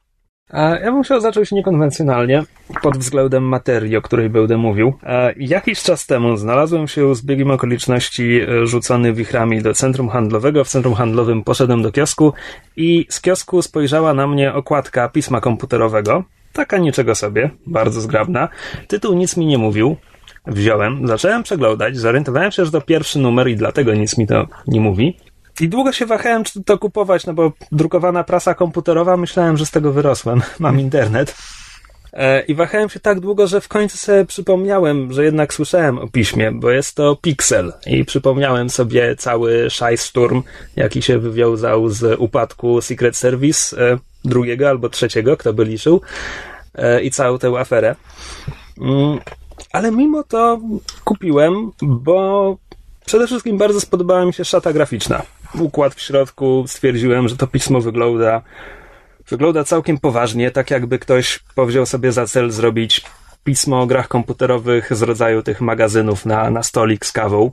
Ja 0.52 0.92
bym 0.92 1.02
chciał 1.02 1.20
zacząć 1.20 1.52
niekonwencjonalnie, 1.52 2.42
pod 2.82 2.98
względem 2.98 3.42
materii, 3.44 3.96
o 3.96 4.02
której 4.02 4.30
będę 4.30 4.56
mówił. 4.56 4.92
E, 5.02 5.34
Jakiś 5.36 5.82
czas 5.82 6.06
temu 6.06 6.36
znalazłem 6.36 6.88
się 6.88 7.14
z 7.14 7.22
biegiem 7.24 7.50
okoliczności 7.50 8.40
e, 8.40 8.66
rzucony 8.66 9.12
wichrami 9.12 9.62
do 9.62 9.74
centrum 9.74 10.08
handlowego. 10.08 10.64
W 10.64 10.68
centrum 10.68 10.94
handlowym 10.94 11.44
poszedłem 11.44 11.82
do 11.82 11.92
kiosku 11.92 12.32
i 12.76 13.06
z 13.08 13.20
kiosku 13.20 13.62
spojrzała 13.62 14.14
na 14.14 14.26
mnie 14.26 14.54
okładka 14.54 15.08
pisma 15.08 15.40
komputerowego. 15.40 16.24
Taka 16.52 16.78
niczego 16.78 17.14
sobie, 17.14 17.50
bardzo 17.66 18.00
zgrabna. 18.00 18.48
Tytuł 18.88 19.14
nic 19.14 19.36
mi 19.36 19.46
nie 19.46 19.58
mówił. 19.58 19.96
Wziąłem, 20.46 21.08
zacząłem 21.08 21.42
przeglądać, 21.42 21.96
zorientowałem 21.96 22.52
się, 22.52 22.64
że 22.64 22.70
to 22.70 22.80
pierwszy 22.80 23.18
numer 23.18 23.48
i 23.48 23.56
dlatego 23.56 23.94
nic 23.94 24.18
mi 24.18 24.26
to 24.26 24.46
nie 24.66 24.80
mówi. 24.80 25.16
I 25.60 25.68
długo 25.68 25.92
się 25.92 26.06
wahałem, 26.06 26.44
czy 26.44 26.64
to 26.64 26.78
kupować, 26.78 27.26
no 27.26 27.34
bo 27.34 27.52
drukowana 27.72 28.24
prasa 28.24 28.54
komputerowa, 28.54 29.16
myślałem, 29.16 29.56
że 29.56 29.66
z 29.66 29.70
tego 29.70 29.92
wyrosłem. 29.92 30.42
Mam 30.58 30.80
internet. 30.80 31.34
E, 32.12 32.40
I 32.42 32.54
wahałem 32.54 32.88
się 32.88 33.00
tak 33.00 33.20
długo, 33.20 33.46
że 33.46 33.60
w 33.60 33.68
końcu 33.68 33.98
sobie 33.98 34.24
przypomniałem, 34.24 35.12
że 35.12 35.24
jednak 35.24 35.54
słyszałem 35.54 35.98
o 35.98 36.08
piśmie, 36.08 36.52
bo 36.52 36.70
jest 36.70 36.96
to 36.96 37.16
Pixel. 37.16 37.72
I 37.86 38.04
przypomniałem 38.04 38.70
sobie 38.70 39.16
cały 39.16 39.70
szajsturm, 39.70 40.42
jaki 40.76 41.02
się 41.02 41.18
wywiązał 41.18 41.88
z 41.88 42.20
upadku 42.20 42.80
Secret 42.80 43.16
Service 43.16 43.90
e, 43.92 43.98
drugiego 44.24 44.68
albo 44.68 44.88
trzeciego, 44.88 45.36
kto 45.36 45.52
by 45.52 45.64
liczył, 45.64 46.00
e, 46.74 47.02
i 47.02 47.10
całą 47.10 47.38
tę 47.38 47.48
aferę. 47.48 47.94
Ale 49.72 49.90
mimo 49.90 50.22
to 50.22 50.60
kupiłem, 51.04 51.72
bo 51.82 52.56
przede 53.06 53.26
wszystkim 53.26 53.58
bardzo 53.58 53.80
spodobała 53.80 54.24
mi 54.24 54.32
się 54.32 54.44
szata 54.44 54.72
graficzna. 54.72 55.22
Układ 55.58 55.94
w 55.94 56.00
środku, 56.00 56.64
stwierdziłem, 56.66 57.28
że 57.28 57.36
to 57.36 57.46
pismo 57.46 57.80
wygląda, 57.80 58.42
wygląda 59.28 59.64
całkiem 59.64 59.98
poważnie, 59.98 60.50
tak 60.50 60.70
jakby 60.70 60.98
ktoś 60.98 61.40
powziął 61.54 61.86
sobie 61.86 62.12
za 62.12 62.26
cel 62.26 62.50
zrobić 62.50 63.04
pismo 63.44 63.80
o 63.80 63.86
grach 63.86 64.08
komputerowych 64.08 64.96
z 64.96 65.02
rodzaju 65.02 65.42
tych 65.42 65.60
magazynów 65.60 66.26
na, 66.26 66.50
na 66.50 66.62
stolik 66.62 67.06
z 67.06 67.12
kawą. 67.12 67.50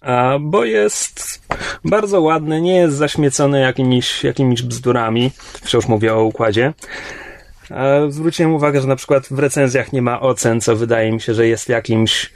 A, 0.00 0.38
bo 0.40 0.64
jest 0.64 1.40
bardzo 1.84 2.20
ładny, 2.20 2.60
nie 2.60 2.76
jest 2.76 2.96
zaśmiecony 2.96 3.60
jakimiś, 3.60 4.24
jakimiś 4.24 4.62
bzdurami. 4.62 5.30
Wciąż 5.62 5.88
mówię 5.88 6.14
o 6.14 6.24
układzie. 6.24 6.72
Zwróciłem 8.08 8.54
uwagę, 8.54 8.80
że 8.80 8.88
na 8.88 8.96
przykład 8.96 9.26
w 9.30 9.38
recenzjach 9.38 9.92
nie 9.92 10.02
ma 10.02 10.20
ocen, 10.20 10.60
co 10.60 10.76
wydaje 10.76 11.12
mi 11.12 11.20
się, 11.20 11.34
że 11.34 11.46
jest 11.46 11.68
jakimś 11.68 12.30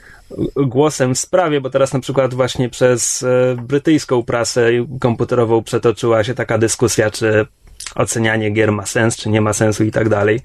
głosem 0.56 1.14
w 1.14 1.18
sprawie, 1.18 1.60
bo 1.60 1.70
teraz 1.70 1.92
na 1.92 2.00
przykład 2.00 2.34
właśnie 2.34 2.68
przez 2.68 3.22
e, 3.22 3.56
brytyjską 3.62 4.22
prasę 4.22 4.70
komputerową 5.00 5.62
przetoczyła 5.62 6.24
się 6.24 6.34
taka 6.34 6.58
dyskusja, 6.58 7.10
czy 7.10 7.46
ocenianie 7.94 8.50
gier 8.50 8.72
ma 8.72 8.86
sens, 8.86 9.16
czy 9.16 9.28
nie 9.28 9.40
ma 9.40 9.52
sensu 9.52 9.84
i 9.84 9.90
tak 9.90 10.08
dalej. 10.08 10.40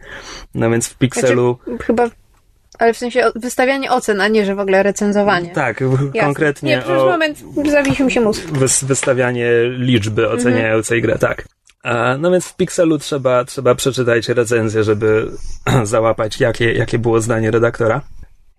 No 0.55 0.69
więc 0.69 0.87
w 0.87 0.97
Pixelu... 0.97 1.57
Znaczy, 1.65 1.83
chyba 1.83 2.09
ale 2.79 2.93
w 2.93 2.97
sensie 2.97 3.31
wystawianie 3.35 3.91
ocen, 3.91 4.21
a 4.21 4.27
nie, 4.27 4.45
że 4.45 4.55
w 4.55 4.59
ogóle 4.59 4.83
recenzowanie. 4.83 5.49
Tak, 5.49 5.81
Jasne. 5.81 6.19
konkretnie 6.19 6.75
Nie, 6.75 6.81
przez 6.81 7.01
o... 7.01 7.05
moment 7.05 7.43
zawiesił 7.71 8.05
mi 8.05 8.11
się 8.11 8.21
mózg. 8.21 8.43
wystawianie 8.83 9.51
liczby 9.69 10.29
oceniającej 10.29 10.97
mhm. 10.97 11.01
grę, 11.01 11.29
tak. 11.29 11.45
No 12.19 12.31
więc 12.31 12.45
w 12.45 12.55
Pixelu 12.55 12.97
trzeba, 12.97 13.45
trzeba 13.45 13.75
przeczytać 13.75 14.29
recenzję, 14.29 14.83
żeby 14.83 15.31
załapać, 15.83 16.39
jakie, 16.39 16.73
jakie 16.73 16.99
było 16.99 17.21
zdanie 17.21 17.51
redaktora. 17.51 18.01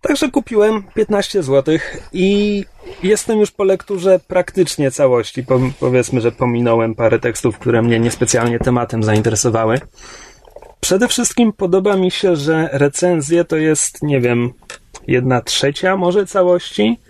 Także 0.01 0.31
kupiłem 0.31 0.83
15 0.95 1.43
zł 1.43 1.79
i 2.13 2.65
jestem 3.03 3.41
już 3.41 3.51
po 3.51 3.65
lekturze 3.65 4.21
praktycznie 4.29 4.91
całości. 4.91 5.45
Po, 5.45 5.61
powiedzmy, 5.81 6.21
że 6.21 6.33
pominąłem 6.33 6.95
parę 6.95 7.19
tekstów, 7.19 7.59
które 7.59 7.83
mnie 7.83 8.01
niespecjalnie 8.01 8.59
tematem 8.59 9.03
zainteresowały. 9.03 9.81
Przede 10.81 11.09
wszystkim 11.09 11.53
podoba 11.53 11.97
mi 11.97 12.11
się, 12.11 12.37
że 12.37 12.69
recenzje 12.73 13.45
to 13.45 13.57
jest, 13.57 14.03
nie 14.03 14.21
wiem, 14.21 14.53
jedna 15.07 15.41
trzecia 15.43 15.97
może 15.97 16.27
całości. 16.27 17.01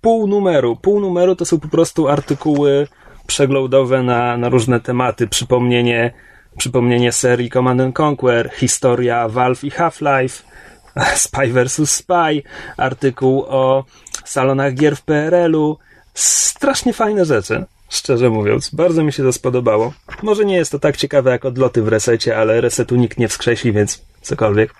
Pół 0.00 0.26
numeru. 0.26 0.76
Pół 0.76 1.00
numeru 1.00 1.36
to 1.36 1.44
są 1.44 1.60
po 1.60 1.68
prostu 1.68 2.08
artykuły 2.08 2.86
przeglądowe 3.26 4.02
na, 4.02 4.36
na 4.36 4.48
różne 4.48 4.80
tematy. 4.80 5.26
Przypomnienie, 5.26 6.12
przypomnienie 6.58 7.12
serii 7.12 7.50
Command 7.50 8.00
Conquer, 8.00 8.50
historia 8.54 9.28
Valve 9.28 9.64
i 9.64 9.70
Half-Life, 9.70 10.42
Spy 11.16 11.46
vs. 11.52 11.90
Spy, 11.90 12.42
artykuł 12.76 13.44
o 13.48 13.84
salonach 14.24 14.74
gier 14.74 14.96
w 14.96 15.02
PRL-u. 15.02 15.78
Strasznie 16.14 16.92
fajne 16.92 17.24
rzeczy, 17.24 17.64
szczerze 17.88 18.30
mówiąc. 18.30 18.70
Bardzo 18.70 19.04
mi 19.04 19.12
się 19.12 19.22
to 19.22 19.32
spodobało. 19.32 19.92
Może 20.22 20.44
nie 20.44 20.56
jest 20.56 20.72
to 20.72 20.78
tak 20.78 20.96
ciekawe 20.96 21.30
jak 21.30 21.44
odloty 21.44 21.82
w 21.82 21.88
resecie, 21.88 22.36
ale 22.36 22.60
resetu 22.60 22.96
nikt 22.96 23.18
nie 23.18 23.28
wskrzesi, 23.28 23.72
więc 23.72 24.02
cokolwiek. 24.22 24.74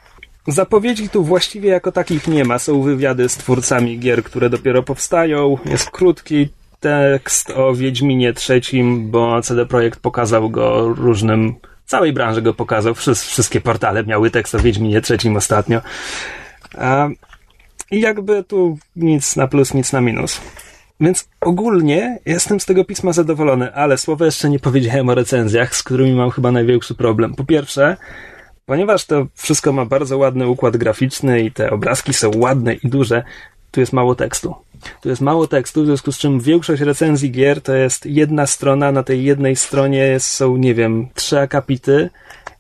Zapowiedzi 0.49 1.09
tu 1.09 1.25
właściwie 1.25 1.71
jako 1.71 1.93
takich 1.93 2.29
nie 2.29 2.45
ma. 2.45 2.59
Są 2.59 2.83
wywiady 2.83 3.29
z 3.29 3.37
twórcami 3.37 3.99
gier, 3.99 4.25
które 4.25 4.51
dopiero 4.51 4.83
powstają. 4.83 5.59
Jest 5.65 5.91
krótki 5.91 6.49
tekst 6.81 7.51
o 7.51 7.75
Wiedźminie 7.75 8.33
trzecim, 8.33 9.11
bo 9.11 9.43
CD 9.43 9.67
Projekt 9.67 10.01
pokazał 10.01 10.51
go 10.51 10.95
różnym 10.95 11.55
całej 11.87 12.13
branży 12.13 12.43
go 12.43 12.55
pokazał. 12.55 12.95
Wszystkie 13.15 13.61
portale 13.61 14.05
miały 14.05 14.31
tekst 14.31 14.55
o 14.55 14.59
Wiedźminie 14.59 15.01
trzecim 15.01 15.37
ostatnio. 15.37 15.81
I 17.91 18.01
jakby 18.01 18.45
tu 18.45 18.79
nic 18.97 19.37
na 19.37 19.47
plus, 19.47 19.75
nic 19.75 19.93
na 19.93 20.01
minus. 20.01 20.41
Więc 21.01 21.29
ogólnie 21.41 22.19
jestem 22.27 22.61
z 22.61 22.67
tego 22.67 22.85
pisma 22.85 23.13
zadowolony, 23.13 23.75
ale 23.75 23.99
słowo 23.99 24.25
jeszcze 24.25 24.51
nie 24.51 24.59
powiedziałem 24.59 25.09
o 25.09 25.15
recenzjach, 25.15 25.77
z 25.77 25.83
którymi 25.83 26.15
mam 26.15 26.31
chyba 26.31 26.53
największy 26.53 26.95
problem. 26.95 27.35
Po 27.35 27.45
pierwsze, 27.45 27.97
ponieważ 28.67 29.05
to 29.05 29.27
wszystko 29.35 29.73
ma 29.73 29.85
bardzo 29.85 30.19
ładny 30.19 30.49
układ 30.49 30.77
graficzny 30.77 31.41
i 31.41 31.53
te 31.53 31.71
obrazki 31.71 32.15
są 32.15 32.31
ładne 32.37 32.75
i 32.75 32.89
duże, 32.89 33.23
tu 33.71 33.81
jest 33.81 33.93
mało 33.93 34.15
tekstu. 34.15 34.55
Tu 35.01 35.09
jest 35.09 35.23
mało 35.23 35.47
tekstu, 35.47 35.83
w 35.83 35.87
związku 35.87 36.13
z 36.13 36.19
czym 36.19 36.41
większość 36.41 36.83
recenzji 36.83 37.31
gier 37.31 37.63
to 37.63 37.75
jest 37.75 38.07
jedna 38.07 38.47
strona, 38.47 38.93
na 38.93 39.03
tej 39.03 39.25
jednej 39.25 39.57
stronie 39.57 40.21
są, 40.21 40.57
nie 40.57 40.75
wiem, 40.75 41.09
trzy 41.15 41.41
akapity 41.41 42.11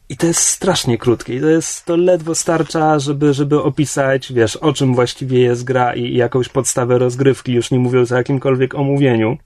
i 0.09 0.17
to 0.17 0.27
jest 0.27 0.41
strasznie 0.41 0.99
krótkie 0.99 1.37
i 1.37 1.41
to 1.41 1.47
jest, 1.47 1.85
to 1.85 1.97
ledwo 1.97 2.35
starcza, 2.35 2.99
żeby, 2.99 3.35
żeby 3.35 3.63
opisać, 3.63 4.33
wiesz, 4.33 4.57
o 4.57 4.73
czym 4.73 4.95
właściwie 4.95 5.41
jest 5.41 5.65
gra 5.65 5.95
i, 5.95 6.15
jakąś 6.15 6.49
podstawę 6.49 6.99
rozgrywki, 6.99 7.53
już 7.53 7.71
nie 7.71 7.79
mówiąc 7.79 8.13
o 8.13 8.17
jakimkolwiek 8.17 8.75
omówieniu. 8.75 9.37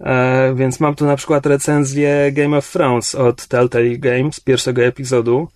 E, 0.00 0.54
więc 0.54 0.80
mam 0.80 0.94
tu 0.94 1.06
na 1.06 1.16
przykład 1.16 1.46
recenzję 1.46 2.32
Game 2.32 2.56
of 2.56 2.72
Thrones 2.72 3.14
od 3.14 3.46
Telltale 3.46 3.98
Games, 3.98 4.40
pierwszego 4.40 4.82
epizodu, 4.82 5.48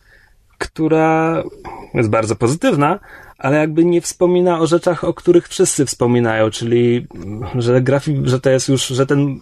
która 0.58 1.42
jest 1.94 2.10
bardzo 2.10 2.36
pozytywna, 2.36 2.98
ale 3.40 3.56
jakby 3.56 3.84
nie 3.84 4.00
wspomina 4.00 4.60
o 4.60 4.66
rzeczach, 4.66 5.04
o 5.04 5.14
których 5.14 5.48
wszyscy 5.48 5.86
wspominają, 5.86 6.50
czyli 6.50 7.06
że 7.54 7.80
grafik, 7.80 8.26
że 8.26 8.40
to 8.40 8.50
jest 8.50 8.68
już, 8.68 8.86
że 8.86 9.06
ten 9.06 9.40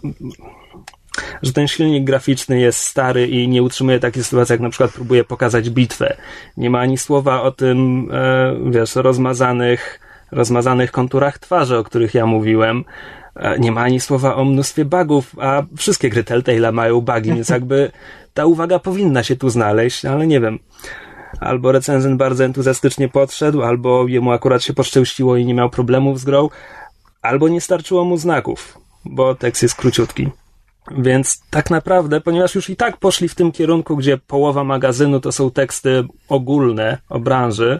że 1.41 1.53
ten 1.53 1.67
silnik 1.67 2.03
graficzny 2.03 2.59
jest 2.59 2.79
stary 2.79 3.27
i 3.27 3.47
nie 3.47 3.63
utrzymuje 3.63 3.99
takiej 3.99 4.23
sytuacji, 4.23 4.53
jak 4.53 4.61
na 4.61 4.69
przykład 4.69 4.91
próbuje 4.91 5.23
pokazać 5.23 5.69
bitwę. 5.69 6.17
Nie 6.57 6.69
ma 6.69 6.79
ani 6.79 6.97
słowa 6.97 7.41
o 7.41 7.51
tym, 7.51 8.09
e, 8.11 8.55
wiesz, 8.71 8.95
rozmazanych, 8.95 9.99
rozmazanych 10.31 10.91
konturach 10.91 11.39
twarzy, 11.39 11.77
o 11.77 11.83
których 11.83 12.13
ja 12.13 12.25
mówiłem. 12.25 12.83
E, 13.35 13.59
nie 13.59 13.71
ma 13.71 13.81
ani 13.81 13.99
słowa 13.99 14.35
o 14.35 14.45
mnóstwie 14.45 14.85
bugów, 14.85 15.35
a 15.39 15.63
wszystkie 15.77 16.09
gry 16.09 16.23
Telltale'a 16.23 16.73
mają 16.73 17.01
bugi, 17.01 17.29
więc 17.33 17.49
jakby 17.59 17.91
ta 18.33 18.45
uwaga 18.45 18.79
powinna 18.79 19.23
się 19.23 19.35
tu 19.35 19.49
znaleźć, 19.49 20.05
ale 20.05 20.27
nie 20.27 20.39
wiem 20.39 20.59
albo 21.39 21.71
recenzent 21.71 22.17
bardzo 22.17 22.45
entuzjastycznie 22.45 23.09
podszedł, 23.09 23.63
albo 23.63 24.07
jemu 24.07 24.31
akurat 24.31 24.63
się 24.63 24.73
poszczęściło 24.73 25.37
i 25.37 25.45
nie 25.45 25.53
miał 25.53 25.69
problemów 25.69 26.19
z 26.19 26.23
grą, 26.23 26.49
albo 27.21 27.47
nie 27.47 27.61
starczyło 27.61 28.05
mu 28.05 28.17
znaków, 28.17 28.77
bo 29.05 29.35
tekst 29.35 29.63
jest 29.63 29.75
króciutki. 29.75 30.29
Więc 30.97 31.43
tak 31.49 31.69
naprawdę, 31.69 32.21
ponieważ 32.21 32.55
już 32.55 32.69
i 32.69 32.75
tak 32.75 32.97
poszli 32.97 33.29
w 33.29 33.35
tym 33.35 33.51
kierunku, 33.51 33.97
gdzie 33.97 34.17
połowa 34.17 34.63
magazynu 34.63 35.19
to 35.19 35.31
są 35.31 35.51
teksty 35.51 36.03
ogólne 36.29 36.97
o 37.09 37.19
branży, 37.19 37.79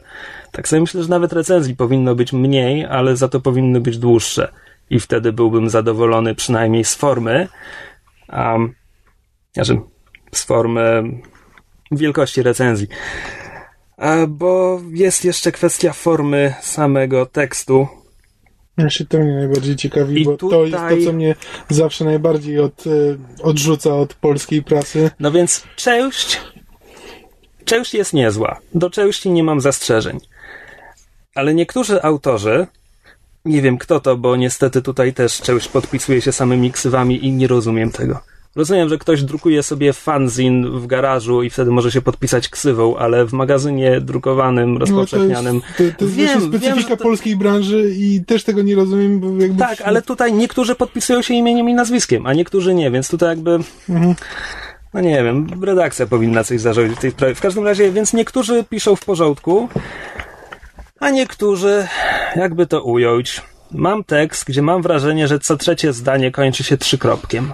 tak 0.52 0.68
sobie 0.68 0.82
myślę, 0.82 1.04
że 1.04 1.10
nawet 1.10 1.34
recenzji 1.34 1.76
powinno 1.76 2.16
być 2.16 2.34
mniej, 2.34 2.86
ale 2.86 3.16
za 3.16 3.28
to 3.28 3.40
powinny 3.40 3.82
być 3.82 3.98
dłuższe. 3.98 4.52
I 4.90 5.00
wtedy 5.00 5.34
byłbym 5.34 5.70
zadowolony 5.70 6.36
przynajmniej 6.36 6.84
z 6.84 6.96
formy, 6.96 7.48
um, 8.34 8.74
znaczy 9.54 9.80
z 10.32 10.44
formy 10.44 11.04
wielkości 11.92 12.44
recenzji. 12.44 12.88
Bo 14.28 14.82
jest 14.92 15.26
jeszcze 15.26 15.52
kwestia 15.52 15.94
formy 15.94 16.54
samego 16.62 17.26
tekstu. 17.26 17.88
Ja 18.78 18.90
się 18.90 19.06
to 19.06 19.18
mnie 19.18 19.36
najbardziej 19.36 19.76
ciekawi, 19.76 20.22
I 20.22 20.26
bo 20.26 20.38
tutaj... 20.38 20.60
to 20.60 20.66
jest 20.66 21.06
to, 21.06 21.06
co 21.06 21.14
mnie 21.14 21.36
zawsze 21.70 22.06
najbardziej 22.06 22.60
od, 22.60 22.88
e, 22.88 22.90
odrzuca 23.44 23.96
od 23.96 24.14
polskiej 24.14 24.64
prasy. 24.64 25.12
No 25.20 25.32
więc 25.32 25.64
część, 25.76 26.42
część 27.66 27.94
jest 27.94 28.14
niezła. 28.14 28.60
Do 28.76 28.90
części 28.90 29.32
nie 29.32 29.44
mam 29.44 29.62
zastrzeżeń. 29.62 30.20
Ale 31.36 31.54
niektórzy 31.54 32.04
autorzy, 32.04 32.68
nie 33.46 33.62
wiem 33.62 33.78
kto 33.78 34.00
to, 34.00 34.18
bo 34.18 34.36
niestety 34.36 34.82
tutaj 34.82 35.14
też 35.14 35.42
część 35.42 35.68
podpisuje 35.68 36.22
się 36.22 36.32
samymi 36.32 36.72
ksywami 36.72 37.26
i 37.26 37.32
nie 37.32 37.48
rozumiem 37.48 37.92
tego. 37.92 38.20
Rozumiem, 38.60 38.90
że 38.90 38.98
ktoś 38.98 39.24
drukuje 39.24 39.64
sobie 39.64 39.94
fanzin 39.94 40.80
w 40.80 40.88
garażu 40.88 41.44
i 41.44 41.50
wtedy 41.50 41.72
może 41.72 41.92
się 41.92 42.02
podpisać 42.02 42.50
ksywą, 42.50 42.98
ale 42.98 43.26
w 43.26 43.34
magazynie 43.34 44.02
drukowanym, 44.02 44.78
rozpowszechnianym... 44.78 45.56
No 45.56 45.62
to 45.78 45.84
jest, 45.84 45.98
to, 45.98 46.06
to 46.06 46.12
wiem, 46.12 46.28
jest 46.28 46.48
specyfika 46.48 46.90
wiem, 46.90 46.98
to... 46.98 47.04
polskiej 47.04 47.36
branży 47.36 47.94
i 47.98 48.26
też 48.26 48.44
tego 48.44 48.62
nie 48.62 48.76
rozumiem, 48.76 49.20
bo 49.20 49.28
jakby... 49.42 49.60
Tak, 49.60 49.82
ale 49.82 50.02
tutaj 50.02 50.34
niektórzy 50.34 50.76
podpisują 50.76 51.22
się 51.22 51.34
imieniem 51.34 51.70
i 51.70 51.74
nazwiskiem, 51.74 52.26
a 52.26 52.34
niektórzy 52.34 52.74
nie, 52.74 52.92
więc 52.92 53.10
tutaj 53.10 53.30
jakby... 53.30 53.60
Mhm. 53.90 54.16
No 54.94 55.02
nie 55.02 55.24
wiem, 55.24 55.48
redakcja 55.64 56.08
powinna 56.08 56.44
coś 56.44 56.62
zarządzić 56.62 56.98
w 56.98 57.02
tej 57.02 57.12
sprawie. 57.12 57.36
W 57.36 57.42
każdym 57.42 57.66
razie, 57.66 57.92
więc 57.92 58.14
niektórzy 58.14 58.64
piszą 58.64 58.96
w 58.96 59.06
porządku, 59.06 59.70
a 61.00 61.10
niektórzy, 61.10 61.88
jakby 62.36 62.68
to 62.68 62.84
ująć, 62.84 63.42
mam 63.72 64.04
tekst, 64.04 64.46
gdzie 64.48 64.62
mam 64.62 64.82
wrażenie, 64.82 65.28
że 65.28 65.40
co 65.40 65.58
trzecie 65.58 65.94
zdanie 65.94 66.32
kończy 66.32 66.64
się 66.64 66.78
trzykropkiem. 66.78 67.54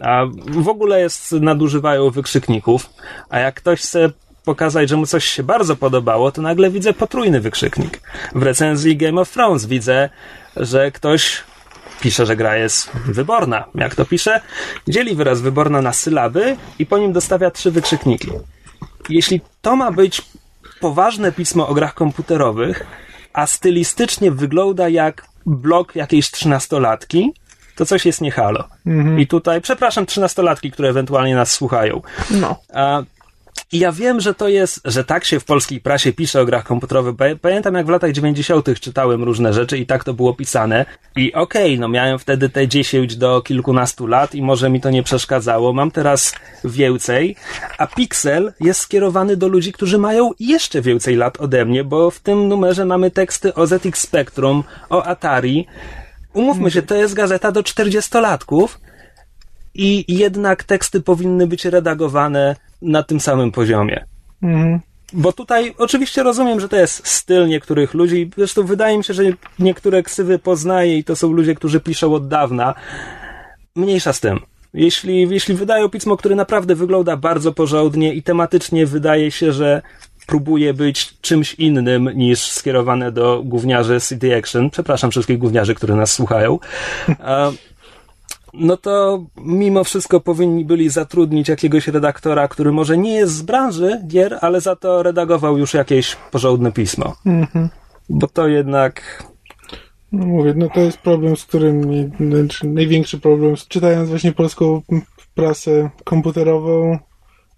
A 0.00 0.24
w 0.46 0.68
ogóle 0.68 1.00
jest, 1.00 1.32
nadużywają 1.32 2.10
wykrzykników, 2.10 2.90
a 3.30 3.38
jak 3.38 3.54
ktoś 3.54 3.80
chce 3.80 4.10
pokazać, 4.44 4.88
że 4.88 4.96
mu 4.96 5.06
coś 5.06 5.24
się 5.24 5.42
bardzo 5.42 5.76
podobało, 5.76 6.32
to 6.32 6.42
nagle 6.42 6.70
widzę 6.70 6.92
potrójny 6.92 7.40
wykrzyknik. 7.40 8.00
W 8.34 8.42
recenzji 8.42 8.96
Game 8.96 9.20
of 9.20 9.30
Thrones 9.30 9.66
widzę, 9.66 10.08
że 10.56 10.92
ktoś 10.92 11.42
pisze, 12.00 12.26
że 12.26 12.36
gra 12.36 12.56
jest 12.56 12.90
wyborna. 13.06 13.64
Jak 13.74 13.94
to 13.94 14.04
pisze? 14.04 14.40
Dzieli 14.88 15.16
wyraz 15.16 15.40
wyborna 15.40 15.82
na 15.82 15.92
sylaby 15.92 16.56
i 16.78 16.86
po 16.86 16.98
nim 16.98 17.12
dostawia 17.12 17.50
trzy 17.50 17.70
wykrzykniki. 17.70 18.30
Jeśli 19.08 19.40
to 19.62 19.76
ma 19.76 19.92
być 19.92 20.22
poważne 20.80 21.32
pismo 21.32 21.68
o 21.68 21.74
grach 21.74 21.94
komputerowych, 21.94 22.86
a 23.32 23.46
stylistycznie 23.46 24.30
wygląda 24.30 24.88
jak 24.88 25.24
blog 25.46 25.96
jakiejś 25.96 26.30
trzynastolatki, 26.30 27.32
to 27.78 27.86
coś 27.86 28.06
jest 28.06 28.20
nie 28.20 28.30
halo. 28.30 28.64
Mhm. 28.86 29.20
I 29.20 29.26
tutaj, 29.26 29.60
przepraszam, 29.60 30.06
trzynastolatki, 30.06 30.70
które 30.70 30.88
ewentualnie 30.88 31.34
nas 31.34 31.52
słuchają. 31.52 32.02
No. 32.30 32.56
A, 32.74 33.02
I 33.72 33.78
ja 33.78 33.92
wiem, 33.92 34.20
że 34.20 34.34
to 34.34 34.48
jest, 34.48 34.80
że 34.84 35.04
tak 35.04 35.24
się 35.24 35.40
w 35.40 35.44
polskiej 35.44 35.80
prasie 35.80 36.12
pisze 36.12 36.40
o 36.40 36.44
grach 36.44 36.64
komputerowych. 36.64 37.14
Pamiętam, 37.40 37.74
jak 37.74 37.86
w 37.86 37.88
latach 37.88 38.12
90. 38.12 38.80
czytałem 38.80 39.24
różne 39.24 39.52
rzeczy 39.52 39.78
i 39.78 39.86
tak 39.86 40.04
to 40.04 40.14
było 40.14 40.34
pisane. 40.34 40.86
I 41.16 41.34
okej, 41.34 41.72
okay, 41.72 41.80
no 41.80 41.88
miałem 41.88 42.18
wtedy 42.18 42.48
te 42.48 42.68
10 42.68 43.16
do 43.16 43.42
kilkunastu 43.42 44.06
lat 44.06 44.34
i 44.34 44.42
może 44.42 44.70
mi 44.70 44.80
to 44.80 44.90
nie 44.90 45.02
przeszkadzało. 45.02 45.72
Mam 45.72 45.90
teraz 45.90 46.34
więcej, 46.64 47.36
a 47.78 47.86
Pixel 47.86 48.52
jest 48.60 48.80
skierowany 48.80 49.36
do 49.36 49.48
ludzi, 49.48 49.72
którzy 49.72 49.98
mają 49.98 50.30
jeszcze 50.40 50.82
więcej 50.82 51.16
lat 51.16 51.40
ode 51.40 51.64
mnie, 51.64 51.84
bo 51.84 52.10
w 52.10 52.20
tym 52.20 52.48
numerze 52.48 52.84
mamy 52.84 53.10
teksty 53.10 53.54
o 53.54 53.66
ZX 53.66 54.00
Spectrum, 54.00 54.64
o 54.90 55.04
Atari. 55.04 55.66
Umówmy 56.32 56.70
się, 56.70 56.82
to 56.82 56.94
jest 56.94 57.14
gazeta 57.14 57.52
do 57.52 57.60
40-latków 57.60 58.68
i 59.74 60.04
jednak 60.08 60.64
teksty 60.64 61.00
powinny 61.00 61.46
być 61.46 61.64
redagowane 61.64 62.56
na 62.82 63.02
tym 63.02 63.20
samym 63.20 63.52
poziomie. 63.52 64.04
Mhm. 64.42 64.80
Bo 65.12 65.32
tutaj 65.32 65.74
oczywiście 65.78 66.22
rozumiem, 66.22 66.60
że 66.60 66.68
to 66.68 66.76
jest 66.76 67.06
styl 67.06 67.48
niektórych 67.48 67.94
ludzi. 67.94 68.30
Zresztą 68.36 68.66
wydaje 68.66 68.98
mi 68.98 69.04
się, 69.04 69.14
że 69.14 69.22
niektóre 69.58 70.02
ksywy 70.02 70.38
poznaje 70.38 70.98
i 70.98 71.04
to 71.04 71.16
są 71.16 71.32
ludzie, 71.32 71.54
którzy 71.54 71.80
piszą 71.80 72.14
od 72.14 72.28
dawna. 72.28 72.74
Mniejsza 73.76 74.12
z 74.12 74.20
tym. 74.20 74.40
Jeśli, 74.74 75.28
jeśli 75.30 75.54
wydają 75.54 75.88
pismo, 75.88 76.16
które 76.16 76.34
naprawdę 76.34 76.74
wygląda 76.74 77.16
bardzo 77.16 77.52
porządnie 77.52 78.14
i 78.14 78.22
tematycznie 78.22 78.86
wydaje 78.86 79.30
się, 79.30 79.52
że 79.52 79.82
próbuje 80.28 80.74
być 80.74 81.20
czymś 81.20 81.54
innym 81.54 82.10
niż 82.14 82.40
skierowane 82.50 83.12
do 83.12 83.42
gówniarzy 83.44 84.00
City 84.08 84.36
Action. 84.36 84.70
Przepraszam 84.70 85.10
wszystkich 85.10 85.38
gówniarzy, 85.38 85.74
którzy 85.74 85.94
nas 85.94 86.10
słuchają 86.10 86.58
no 88.54 88.76
to 88.76 89.24
mimo 89.36 89.84
wszystko 89.84 90.20
powinni 90.20 90.64
byli 90.64 90.90
zatrudnić 90.90 91.48
jakiegoś 91.48 91.88
redaktora, 91.88 92.48
który 92.48 92.72
może 92.72 92.98
nie 92.98 93.14
jest 93.14 93.34
z 93.34 93.42
branży 93.42 94.02
gier, 94.06 94.38
ale 94.40 94.60
za 94.60 94.76
to 94.76 95.02
redagował 95.02 95.58
już 95.58 95.74
jakieś 95.74 96.16
porządne 96.30 96.72
pismo. 96.72 97.14
Mhm. 97.26 97.68
Bo 98.08 98.26
to 98.26 98.48
jednak. 98.48 99.24
No 100.12 100.26
mówię, 100.26 100.54
no 100.56 100.68
to 100.74 100.80
jest 100.80 100.98
problem, 100.98 101.36
z 101.36 101.44
którym 101.44 102.10
znaczy 102.20 102.68
największy 102.68 103.18
problem, 103.20 103.54
czytając 103.68 104.08
właśnie 104.08 104.32
polską 104.32 104.82
prasę 105.34 105.90
komputerową 106.04 106.98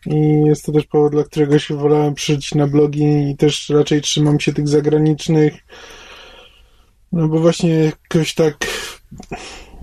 i 0.06 0.42
jest 0.46 0.66
to 0.66 0.72
też 0.72 0.84
powód, 0.84 1.12
dla 1.12 1.24
którego 1.24 1.58
się 1.58 1.76
wolałem 1.76 2.14
przyjść 2.14 2.54
na 2.54 2.66
blogi 2.66 3.30
i 3.30 3.36
też 3.36 3.68
raczej 3.68 4.00
trzymam 4.00 4.40
się 4.40 4.52
tych 4.52 4.68
zagranicznych, 4.68 5.54
no 7.12 7.28
bo 7.28 7.40
właśnie 7.40 7.70
jakoś 7.70 8.34
tak 8.34 8.66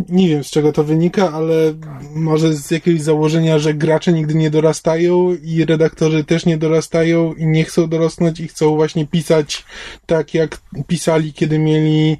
nie 0.10 0.30
wiem 0.30 0.44
z 0.44 0.50
czego 0.50 0.72
to 0.72 0.84
wynika, 0.84 1.34
ale 1.34 1.74
może 2.16 2.54
z 2.54 2.72
jakiegoś 2.72 3.02
założenia, 3.02 3.60
że 3.60 3.74
gracze 3.74 4.14
nigdy 4.14 4.36
nie 4.36 4.50
dorastają 4.50 5.36
i 5.44 5.66
redaktorzy 5.66 6.24
też 6.24 6.46
nie 6.46 6.58
dorastają 6.58 7.34
i 7.34 7.46
nie 7.46 7.64
chcą 7.64 7.88
dorosnąć 7.88 8.40
i 8.40 8.48
chcą 8.48 8.76
właśnie 8.76 9.08
pisać 9.08 9.66
tak, 10.06 10.34
jak 10.34 10.62
pisali, 10.88 11.34
kiedy 11.34 11.60
mieli 11.60 12.18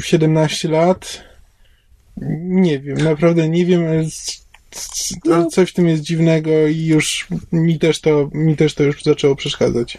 17 0.00 0.68
lat. 0.68 1.24
Nie 2.40 2.78
wiem, 2.78 2.98
naprawdę 2.98 3.48
nie 3.48 3.66
wiem, 3.66 3.82
no. 5.24 5.46
coś 5.46 5.70
w 5.70 5.74
tym 5.74 5.88
jest 5.88 6.02
dziwnego 6.02 6.50
i 6.66 6.84
już 6.84 7.28
mi 7.52 7.78
też 7.78 8.00
to, 8.00 8.30
mi 8.32 8.56
też 8.56 8.74
to 8.74 8.82
już 8.82 9.02
zaczęło 9.02 9.36
przeszkadzać. 9.36 9.98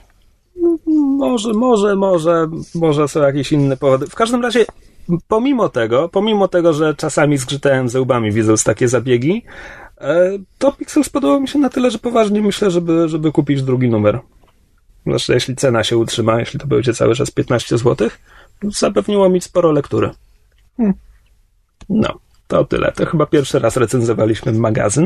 Może, 1.18 1.54
może, 1.54 1.96
może, 1.96 2.48
może 2.76 3.08
są 3.08 3.22
jakieś 3.22 3.52
inne 3.52 3.78
powody. 3.78 4.08
W 4.08 4.16
każdym 4.16 4.42
razie 4.42 4.66
pomimo 5.28 5.70
tego, 5.70 6.10
pomimo 6.10 6.48
tego, 6.48 6.74
że 6.74 6.96
czasami 6.96 7.38
zgrzytałem 7.38 7.90
zębami 7.90 8.32
widząc 8.32 8.64
takie 8.64 8.88
zabiegi, 8.88 9.44
e, 9.98 10.32
to 10.58 10.72
Pixel 10.72 11.04
spodobał 11.04 11.42
mi 11.42 11.48
się 11.48 11.60
na 11.60 11.70
tyle, 11.70 11.92
że 11.92 12.00
poważnie 12.00 12.42
myślę, 12.42 12.72
żeby, 12.72 13.10
żeby 13.10 13.32
kupić 13.32 13.64
drugi 13.64 13.90
numer. 13.90 14.20
Zwłaszcza 15.06 15.34
jeśli 15.34 15.56
cena 15.56 15.84
się 15.84 15.98
utrzyma, 15.98 16.40
jeśli 16.40 16.60
to 16.60 16.68
będzie 16.68 16.94
cały 16.94 17.16
czas 17.16 17.32
15 17.32 17.78
zł, 17.78 18.10
zapewniło 18.64 19.30
mi 19.30 19.42
sporo 19.42 19.72
lektury. 19.72 20.10
Hmm. 20.78 20.94
No, 21.90 22.20
to 22.52 22.66
tyle. 22.66 22.92
To 22.92 23.06
chyba 23.06 23.26
pierwszy 23.26 23.60
raz 23.60 23.78
recenzowaliśmy 23.78 24.52
magazyn. 24.52 25.06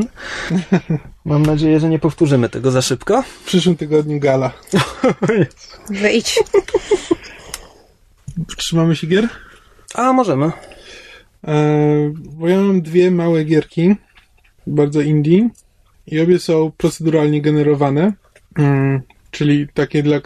Mam 1.24 1.46
nadzieję, 1.46 1.80
że 1.80 1.88
nie 1.88 1.98
powtórzymy 1.98 2.48
tego 2.48 2.70
za 2.70 2.82
szybko. 2.82 3.22
W 3.22 3.44
przyszłym 3.44 3.76
tygodniu 3.76 4.20
gala. 4.20 4.52
Wyjdź. 6.02 6.38
Trzymamy 8.56 8.96
się 8.96 9.06
gier? 9.06 9.28
A, 9.94 10.12
możemy. 10.12 10.52
E, 11.44 12.12
bo 12.14 12.48
ja 12.48 12.60
mam 12.60 12.82
dwie 12.82 13.10
małe 13.10 13.44
gierki, 13.44 13.96
bardzo 14.66 15.00
indie 15.00 15.48
i 16.06 16.20
obie 16.20 16.38
są 16.38 16.72
proceduralnie 16.76 17.42
generowane, 17.42 18.12
mm, 18.58 19.02
czyli 19.30 19.68
takie 19.74 20.02
dla, 20.02 20.16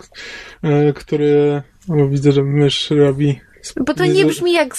e, 0.63 0.93
które 0.93 1.63
o, 1.89 2.09
widzę, 2.09 2.33
że 2.33 2.43
mysz 2.43 2.91
robi 2.91 3.41
bo 3.87 3.95
to 3.95 4.07
nie 4.07 4.25
brzmi 4.25 4.53
jak 4.53 4.77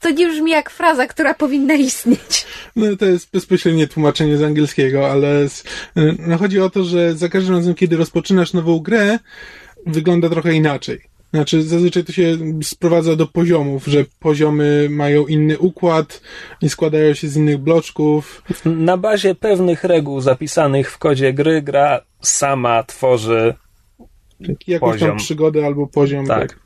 to 0.00 0.10
nie 0.10 0.28
brzmi 0.28 0.50
jak 0.50 0.70
fraza, 0.70 1.06
która 1.06 1.34
powinna 1.34 1.74
istnieć. 1.74 2.46
No 2.76 2.96
to 2.96 3.06
jest 3.06 3.30
bezpośrednie 3.32 3.86
tłumaczenie 3.86 4.36
z 4.36 4.42
angielskiego, 4.42 5.10
ale 5.10 5.48
z, 5.48 5.64
e, 5.96 6.14
no, 6.18 6.38
chodzi 6.38 6.60
o 6.60 6.70
to, 6.70 6.84
że 6.84 7.14
za 7.14 7.28
każdym 7.28 7.56
razem, 7.56 7.74
kiedy 7.74 7.96
rozpoczynasz 7.96 8.52
nową 8.52 8.78
grę, 8.78 9.18
wygląda 9.86 10.28
trochę 10.28 10.54
inaczej. 10.54 11.00
Znaczy, 11.34 11.62
zazwyczaj 11.62 12.04
to 12.04 12.12
się 12.12 12.38
sprowadza 12.62 13.16
do 13.16 13.26
poziomów, 13.26 13.86
że 13.86 14.04
poziomy 14.20 14.88
mają 14.90 15.26
inny 15.26 15.58
układ 15.58 16.20
i 16.62 16.68
składają 16.68 17.14
się 17.14 17.28
z 17.28 17.36
innych 17.36 17.58
bloczków. 17.58 18.42
Na 18.64 18.96
bazie 18.96 19.34
pewnych 19.34 19.84
reguł 19.84 20.20
zapisanych 20.20 20.90
w 20.90 20.98
kodzie 20.98 21.32
gry, 21.32 21.62
gra 21.62 22.00
sama 22.20 22.82
tworzy 22.82 23.54
jakąś 24.66 24.92
poziom. 24.92 25.08
tam 25.08 25.18
przygodę 25.18 25.66
albo 25.66 25.86
poziom. 25.86 26.26
Tak. 26.26 26.48
tak. 26.48 26.63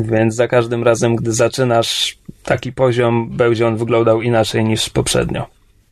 Więc 0.00 0.34
za 0.34 0.48
każdym 0.48 0.84
razem, 0.84 1.16
gdy 1.16 1.32
zaczynasz 1.32 2.18
taki 2.42 2.72
poziom, 2.72 3.30
będzie 3.30 3.66
on 3.66 3.76
wyglądał 3.76 4.22
inaczej 4.22 4.64
niż 4.64 4.90
poprzednio. 4.90 5.46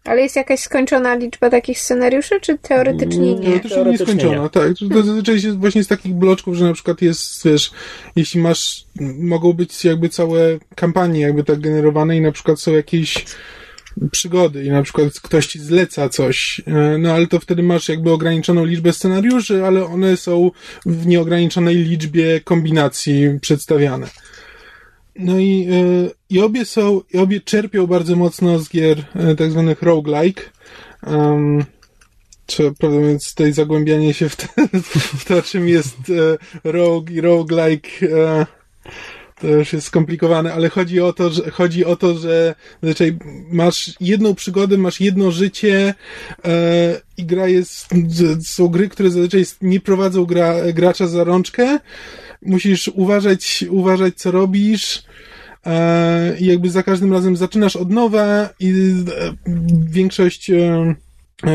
Ale 0.05 0.23
jest 0.23 0.37
jakaś 0.37 0.61
skończona 0.61 1.15
liczba 1.15 1.51
takich 1.51 1.79
scenariuszy, 1.79 2.41
czy 2.41 2.59
teoretycznie 2.59 3.35
nie? 3.35 3.41
Teoretycznie, 3.43 3.77
teoretycznie 3.77 4.15
nieskończona, 4.15 4.43
nie. 4.43 4.51
tak. 4.51 4.73
To 4.93 5.03
zazwyczaj 5.03 5.35
jest 5.35 5.59
właśnie 5.59 5.85
z 5.85 5.89
takich 5.89 6.15
bloczków, 6.15 6.55
że 6.55 6.65
na 6.65 6.73
przykład 6.73 7.03
jest, 7.03 7.45
wiesz, 7.45 7.71
jeśli 8.17 8.41
masz, 8.41 8.85
mogą 9.19 9.53
być 9.53 9.85
jakby 9.85 10.09
całe 10.09 10.59
kampanie 10.75 11.21
jakby 11.21 11.45
tak 11.45 11.61
generowane 11.61 12.17
i 12.17 12.21
na 12.21 12.33
przykład 12.33 12.61
są 12.61 12.73
jakieś 12.73 13.25
przygody 14.13 14.65
i 14.65 14.71
na 14.71 14.83
przykład 14.83 15.21
ktoś 15.21 15.47
ci 15.47 15.59
zleca 15.59 16.09
coś, 16.09 16.63
e, 16.67 16.99
no 16.99 17.13
ale 17.13 17.27
to 17.27 17.41
wtedy 17.41 17.63
masz 17.63 17.89
jakby 17.89 18.13
ograniczoną 18.13 18.65
liczbę 18.65 18.93
scenariuszy, 18.93 19.65
ale 19.65 19.85
one 19.85 20.17
są 20.17 20.51
w 20.87 21.07
nieograniczonej 21.07 21.77
liczbie 21.77 22.41
kombinacji 22.41 23.39
przedstawiane. 23.41 24.07
No 25.19 25.39
i, 25.39 25.69
e, 25.71 26.11
i 26.31 26.41
obie 26.41 26.65
są, 26.65 27.01
i 27.15 27.19
obie 27.19 27.41
czerpią 27.41 27.87
bardzo 27.87 28.17
mocno 28.17 28.59
z 28.59 28.69
gier 28.69 29.05
e, 29.15 29.35
tak 29.35 29.51
zwanych 29.51 29.83
roguelike. 29.83 30.43
Um, 31.07 31.65
czy, 32.47 32.73
prawdę 32.79 32.99
mówiąc, 32.99 33.35
tutaj 33.35 33.53
zagłębianie 33.53 34.15
się 34.15 34.29
w, 34.29 34.37
te, 34.37 34.47
w 35.19 35.25
to, 35.25 35.43
czym 35.43 35.69
jest 35.69 35.97
e, 36.65 36.71
rogue 36.71 37.13
i 37.13 37.21
roguelike 37.21 38.07
e, 38.13 38.47
to 39.41 39.49
już 39.49 39.73
jest 39.73 39.87
skomplikowane, 39.87 40.55
ale 40.55 40.69
chodzi 40.69 41.01
o 41.01 41.13
to, 41.13 41.31
że, 41.31 41.51
chodzi 41.51 41.85
o 41.85 41.97
to, 41.97 42.19
że 42.19 42.55
zazwyczaj 42.83 43.19
masz 43.51 43.93
jedną 44.01 44.35
przygodę, 44.35 44.79
masz 44.79 45.01
jedno 45.01 45.31
życie 45.31 45.95
e, 46.45 47.01
i 47.17 47.25
gra 47.25 47.49
jest, 47.49 47.89
są 48.43 48.69
gry, 48.69 48.89
które 48.89 49.11
zazwyczaj 49.11 49.45
nie 49.63 49.81
prowadzą 49.81 50.25
gra, 50.25 50.55
gracza 50.73 51.07
za 51.07 51.25
rączkę, 51.25 51.79
musisz 52.43 52.89
uważać, 52.89 53.65
uważać 53.71 54.15
co 54.15 54.31
robisz, 54.31 55.03
e, 55.67 56.37
jakby 56.41 56.71
za 56.71 56.83
każdym 56.83 57.13
razem 57.13 57.37
zaczynasz 57.37 57.77
od 57.77 57.91
nowa 57.91 58.49
i 58.61 58.71
e, 58.71 59.35
większość 59.91 60.51
e, 60.51 60.95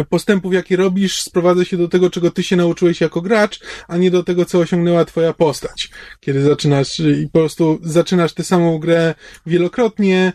postępów, 0.09 0.53
jakie 0.53 0.75
robisz, 0.75 1.21
sprowadza 1.21 1.65
się 1.65 1.77
do 1.77 1.87
tego, 1.87 2.09
czego 2.09 2.31
ty 2.31 2.43
się 2.43 2.55
nauczyłeś 2.55 3.01
jako 3.01 3.21
gracz, 3.21 3.59
a 3.87 3.97
nie 3.97 4.11
do 4.11 4.23
tego, 4.23 4.45
co 4.45 4.59
osiągnęła 4.59 5.05
twoja 5.05 5.33
postać. 5.33 5.89
Kiedy 6.19 6.41
zaczynasz 6.41 6.99
i 6.99 7.29
po 7.33 7.39
prostu 7.39 7.79
zaczynasz 7.83 8.33
tę 8.33 8.43
samą 8.43 8.79
grę 8.79 9.13
wielokrotnie, 9.45 10.33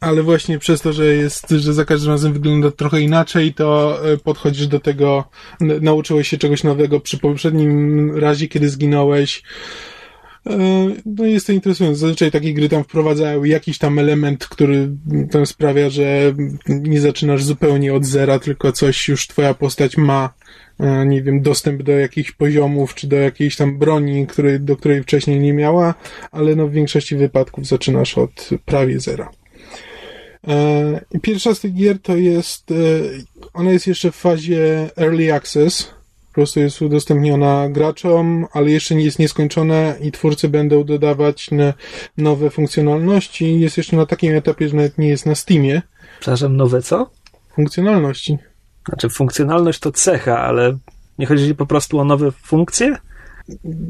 ale 0.00 0.22
właśnie 0.22 0.58
przez 0.58 0.80
to, 0.80 0.92
że 0.92 1.06
jest, 1.06 1.50
że 1.50 1.74
za 1.74 1.84
każdym 1.84 2.10
razem 2.10 2.32
wygląda 2.32 2.70
trochę 2.70 3.00
inaczej, 3.00 3.54
to 3.54 4.00
podchodzisz 4.24 4.66
do 4.66 4.80
tego, 4.80 5.24
nauczyłeś 5.60 6.28
się 6.28 6.38
czegoś 6.38 6.64
nowego 6.64 7.00
przy 7.00 7.18
poprzednim 7.18 8.16
razie, 8.18 8.48
kiedy 8.48 8.68
zginąłeś, 8.68 9.42
E, 9.46 9.95
no 11.06 11.24
jest 11.24 11.46
to 11.46 11.52
interesujące. 11.52 12.00
Zazwyczaj 12.00 12.30
takie 12.30 12.54
gry 12.54 12.68
tam 12.68 12.84
wprowadzają 12.84 13.44
jakiś 13.44 13.78
tam 13.78 13.98
element, 13.98 14.46
który 14.46 14.90
tam 15.30 15.46
sprawia, 15.46 15.90
że 15.90 16.34
nie 16.68 17.00
zaczynasz 17.00 17.44
zupełnie 17.44 17.94
od 17.94 18.04
zera, 18.04 18.38
tylko 18.38 18.72
coś 18.72 19.08
już 19.08 19.26
twoja 19.26 19.54
postać 19.54 19.96
ma, 19.96 20.34
e, 20.80 21.06
nie 21.06 21.22
wiem, 21.22 21.42
dostęp 21.42 21.82
do 21.82 21.92
jakichś 21.92 22.32
poziomów, 22.32 22.94
czy 22.94 23.06
do 23.06 23.16
jakiejś 23.16 23.56
tam 23.56 23.78
broni, 23.78 24.26
której, 24.26 24.60
do 24.60 24.76
której 24.76 25.02
wcześniej 25.02 25.40
nie 25.40 25.52
miała, 25.52 25.94
ale 26.30 26.56
no 26.56 26.66
w 26.66 26.72
większości 26.72 27.16
wypadków 27.16 27.66
zaczynasz 27.66 28.18
od 28.18 28.50
prawie 28.64 29.00
zera. 29.00 29.30
E, 30.48 31.00
pierwsza 31.22 31.54
z 31.54 31.60
tych 31.60 31.74
gier 31.74 31.98
to 32.02 32.16
jest, 32.16 32.74
ona 33.54 33.72
jest 33.72 33.86
jeszcze 33.86 34.10
w 34.10 34.16
fazie 34.16 34.90
Early 34.96 35.34
Access, 35.34 35.95
prostu 36.36 36.60
jest 36.60 36.82
udostępniona 36.82 37.68
graczom, 37.68 38.46
ale 38.52 38.70
jeszcze 38.70 38.94
nie 38.94 39.04
jest 39.04 39.18
nieskończone 39.18 39.96
i 40.02 40.12
twórcy 40.12 40.48
będą 40.48 40.84
dodawać 40.84 41.50
nowe 42.16 42.50
funkcjonalności. 42.50 43.60
Jest 43.60 43.76
jeszcze 43.76 43.96
na 43.96 44.06
takim 44.06 44.34
etapie, 44.34 44.68
że 44.68 44.76
nawet 44.76 44.98
nie 44.98 45.08
jest 45.08 45.26
na 45.26 45.34
Steamie. 45.34 45.82
Przepraszam, 46.20 46.56
nowe 46.56 46.82
co? 46.82 47.10
Funkcjonalności. 47.54 48.38
Znaczy, 48.88 49.08
funkcjonalność 49.08 49.80
to 49.80 49.92
cecha, 49.92 50.38
ale 50.38 50.78
nie 51.18 51.26
chodzi 51.26 51.54
po 51.54 51.66
prostu 51.66 51.98
o 51.98 52.04
nowe 52.04 52.32
funkcje? 52.32 52.96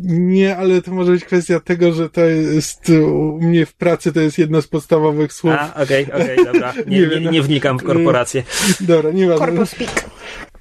Nie, 0.05 0.57
ale 0.57 0.83
to 0.83 0.91
może 0.91 1.13
być 1.13 1.25
kwestia 1.25 1.61
tego, 1.61 1.93
że 1.93 2.11
to 2.11 2.21
jest 2.21 2.89
u 2.89 3.39
mnie 3.43 3.67
w 3.67 3.75
pracy 3.75 4.13
to 4.13 4.21
jest 4.21 4.39
jedno 4.39 4.63
z 4.63 4.69
podstawowych 4.69 5.33
słów. 5.33 5.55
A, 5.59 5.83
okej, 5.83 6.05
okay, 6.05 6.23
okej, 6.23 6.39
okay, 6.39 6.53
dobra. 6.53 6.75
Nie, 6.87 7.01
nie, 7.01 7.21
nie, 7.21 7.31
nie, 7.31 7.43
wnikam 7.43 7.79
w 7.79 7.83
korporację. 7.83 8.43
Dobra, 8.81 9.11
nie 9.11 9.27
speak. 9.67 10.05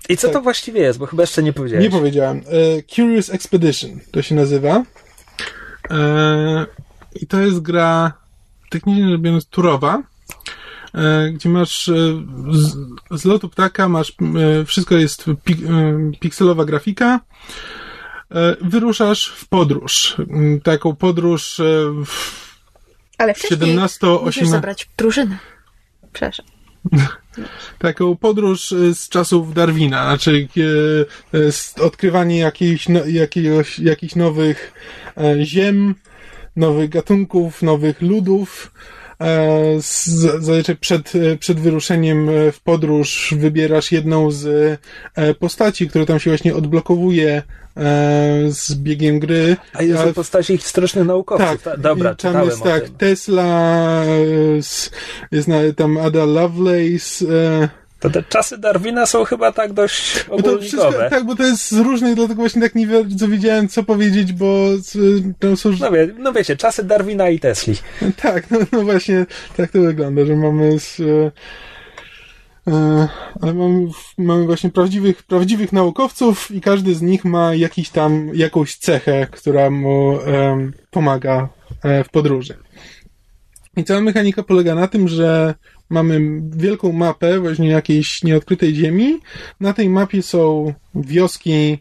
I 0.09 0.17
co 0.17 0.27
tak. 0.27 0.33
to 0.33 0.41
właściwie 0.41 0.81
jest? 0.81 0.99
Bo 0.99 1.05
chyba 1.05 1.23
jeszcze 1.23 1.43
nie 1.43 1.53
powiedziałeś. 1.53 1.83
Nie 1.83 1.91
powiedziałem. 1.91 2.37
E, 2.37 2.83
Curious 2.83 3.29
Expedition 3.29 3.99
to 4.11 4.21
się 4.21 4.35
nazywa. 4.35 4.83
E, 5.91 6.65
I 7.15 7.27
to 7.27 7.39
jest 7.39 7.59
gra 7.59 8.25
technicznie 8.69 9.09
rzecz 9.09 9.21
biorąc 9.21 9.45
turowa, 9.45 10.03
e, 10.93 11.31
gdzie 11.31 11.49
masz 11.49 11.89
e, 11.89 11.93
z, 12.51 12.75
z 13.21 13.25
lotu 13.25 13.49
ptaka 13.49 13.89
masz, 13.89 14.13
e, 14.61 14.65
wszystko 14.65 14.95
jest 14.95 15.25
pik, 15.43 15.57
pikselowa 16.19 16.65
grafika, 16.65 17.19
wyruszasz 18.61 19.27
w 19.27 19.47
podróż. 19.47 20.17
Taką 20.63 20.95
podróż 20.95 21.61
Ale 23.17 23.33
wcześniej 23.33 23.59
17 23.59 24.07
musisz 24.23 24.47
zabrać 24.47 24.89
drużynę. 24.97 25.37
Przepraszam. 26.13 26.54
taką 27.79 28.15
podróż 28.15 28.73
z 28.93 29.09
czasów 29.09 29.53
Darwina, 29.53 30.03
znaczy 30.03 30.47
odkrywanie 31.81 32.39
jakichś, 32.39 32.89
no, 32.89 33.05
jakiegoś, 33.05 33.79
jakichś 33.79 34.15
nowych 34.15 34.73
ziem, 35.43 35.95
nowych 36.55 36.89
gatunków, 36.89 37.61
nowych 37.61 38.01
ludów. 38.01 38.71
E, 39.21 39.77
zazwyczaj 40.05 40.75
przed, 40.75 41.13
przed 41.39 41.59
wyruszeniem 41.59 42.29
w 42.51 42.59
podróż 42.59 43.33
wybierasz 43.37 43.91
jedną 43.91 44.31
z 44.31 44.45
e, 45.15 45.33
postaci, 45.33 45.89
która 45.89 46.05
tam 46.05 46.19
się 46.19 46.29
właśnie 46.29 46.55
odblokowuje 46.55 47.31
e, 47.31 47.64
z 48.49 48.75
biegiem 48.75 49.19
gry. 49.19 49.57
A 49.73 49.83
jest 49.83 50.03
to 50.03 50.13
postaci 50.13 50.57
historycznych 50.57 51.05
naukowców. 51.05 51.63
Tak, 51.63 51.79
dobra, 51.79 52.15
tam 52.15 52.45
jest 52.45 52.63
tak, 52.63 52.89
Tesla, 52.89 54.03
jest 55.31 55.49
tam 55.75 55.97
Ada 55.97 56.25
Lovelace, 56.25 57.25
to 57.99 58.09
te 58.09 58.23
czasy 58.23 58.57
Darwina 58.57 59.05
są 59.05 59.23
chyba 59.23 59.51
tak 59.51 59.73
dość 59.73 60.25
ogólnikowe. 60.29 61.07
tak, 61.09 61.23
bo 61.23 61.35
to 61.35 61.43
jest 61.43 61.71
z 61.71 61.77
różnych, 61.77 62.15
dlatego 62.15 62.41
właśnie 62.41 62.61
tak 62.61 62.75
nie 62.75 62.87
bardzo 62.87 63.27
wiedziałem, 63.27 63.67
co 63.67 63.83
powiedzieć, 63.83 64.33
bo 64.33 64.67
tam 65.39 65.57
są... 65.57 65.71
No, 65.79 65.91
wie, 65.91 66.07
no 66.17 66.33
wiecie, 66.33 66.57
czasy 66.57 66.83
Darwina 66.83 67.29
i 67.29 67.39
Tesli. 67.39 67.75
Tak, 68.21 68.51
no, 68.51 68.59
no 68.71 68.81
właśnie 68.81 69.25
tak 69.57 69.71
to 69.71 69.79
wygląda, 69.79 70.25
że 70.25 70.35
mamy... 70.35 70.79
Z, 70.79 70.99
e, 70.99 71.03
e, 71.03 71.31
ale 73.41 73.53
mamy, 73.53 73.87
mamy 74.17 74.45
właśnie 74.45 74.69
prawdziwych, 74.69 75.23
prawdziwych 75.23 75.73
naukowców 75.73 76.51
i 76.51 76.61
każdy 76.61 76.95
z 76.95 77.01
nich 77.01 77.25
ma 77.25 77.55
jakiś 77.55 77.89
tam, 77.89 78.29
jakąś 78.33 78.75
cechę, 78.75 79.27
która 79.31 79.69
mu 79.69 80.19
e, 80.21 80.71
pomaga 80.91 81.49
e, 81.83 82.03
w 82.03 82.09
podróży. 82.09 82.57
I 83.77 83.83
cała 83.83 84.01
mechanika 84.01 84.43
polega 84.43 84.75
na 84.75 84.87
tym, 84.87 85.07
że 85.07 85.55
mamy 85.89 86.41
wielką 86.55 86.91
mapę 86.91 87.39
właśnie 87.39 87.69
jakiejś 87.69 88.23
nieodkrytej 88.23 88.75
ziemi. 88.75 89.19
Na 89.59 89.73
tej 89.73 89.89
mapie 89.89 90.21
są 90.21 90.73
wioski 90.95 91.51
e, 91.53 91.77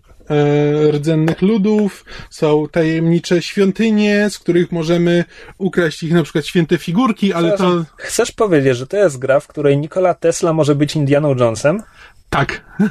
rdzennych 0.92 1.42
ludów, 1.42 2.04
są 2.30 2.66
tajemnicze 2.68 3.42
świątynie, 3.42 4.30
z 4.30 4.38
których 4.38 4.72
możemy 4.72 5.24
ukraść 5.58 6.02
ich 6.02 6.12
na 6.12 6.22
przykład 6.22 6.46
święte 6.46 6.78
figurki, 6.78 7.32
ale 7.32 7.58
to... 7.58 7.84
Chcesz 7.96 8.32
powiedzieć, 8.32 8.76
że 8.76 8.86
to 8.86 8.96
jest 8.96 9.18
gra, 9.18 9.40
w 9.40 9.46
której 9.46 9.78
Nikola 9.78 10.14
Tesla 10.14 10.52
może 10.52 10.74
być 10.74 10.96
Indianą 10.96 11.34
Jonesem? 11.34 11.82
Tak. 12.30 12.64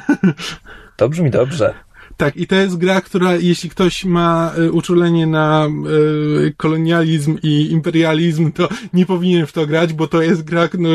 To 0.96 1.08
brzmi 1.08 1.30
dobrze. 1.30 1.74
Tak, 2.16 2.36
i 2.36 2.46
to 2.46 2.54
jest 2.54 2.76
gra, 2.76 3.00
która, 3.00 3.36
jeśli 3.36 3.70
ktoś 3.70 4.04
ma 4.04 4.52
y, 4.58 4.72
uczulenie 4.72 5.26
na 5.26 5.68
y, 6.46 6.54
kolonializm 6.56 7.38
i 7.42 7.70
imperializm, 7.70 8.52
to 8.52 8.68
nie 8.92 9.06
powinien 9.06 9.46
w 9.46 9.52
to 9.52 9.66
grać, 9.66 9.92
bo 9.92 10.06
to 10.06 10.22
jest 10.22 10.42
gra, 10.42 10.68
no, 10.78 10.88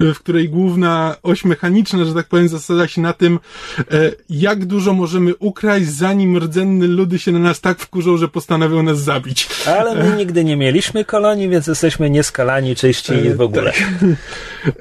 w 0.00 0.18
której 0.18 0.48
główna 0.48 1.16
oś 1.22 1.44
mechaniczna, 1.44 2.04
że 2.04 2.14
tak 2.14 2.26
powiem, 2.26 2.48
zasada 2.48 2.88
się 2.88 3.00
na 3.00 3.12
tym, 3.12 3.38
y, 3.78 3.84
jak 4.30 4.64
dużo 4.64 4.94
możemy 4.94 5.36
ukraść, 5.36 5.88
zanim 5.88 6.38
rdzenne 6.38 6.86
ludy 6.86 7.18
się 7.18 7.32
na 7.32 7.38
nas 7.38 7.60
tak 7.60 7.78
wkurzą, 7.78 8.16
że 8.16 8.28
postanowią 8.28 8.82
nas 8.82 9.00
zabić. 9.00 9.48
Ale 9.66 10.04
my 10.04 10.16
nigdy 10.16 10.44
nie 10.44 10.56
mieliśmy 10.56 11.04
kolonii, 11.04 11.48
więc 11.48 11.66
jesteśmy 11.66 12.10
nieskalani, 12.10 12.76
czyści 12.76 13.12
w 13.34 13.40
ogóle. 13.40 13.72
Tak. 13.72 13.94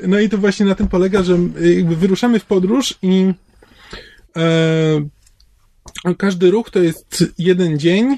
No 0.08 0.20
i 0.20 0.30
to 0.30 0.38
właśnie 0.38 0.66
na 0.66 0.76
tym 0.76 0.88
polega, 0.88 1.24
że 1.24 1.38
jakby 1.76 1.96
wyruszamy 1.96 2.40
w 2.40 2.46
podróż 2.46 2.94
i 3.02 3.34
e, 4.38 4.42
każdy 6.18 6.52
ruch 6.52 6.70
to 6.70 6.80
jest 6.80 7.24
jeden 7.38 7.80
dzień 7.80 8.18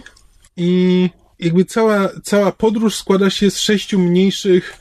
i 0.58 1.10
jakby 1.40 1.66
cała, 1.66 2.10
cała 2.24 2.52
podróż 2.52 2.96
składa 2.96 3.30
się 3.30 3.52
z 3.52 3.60
sześciu 3.60 4.00
mniejszych, 4.00 4.78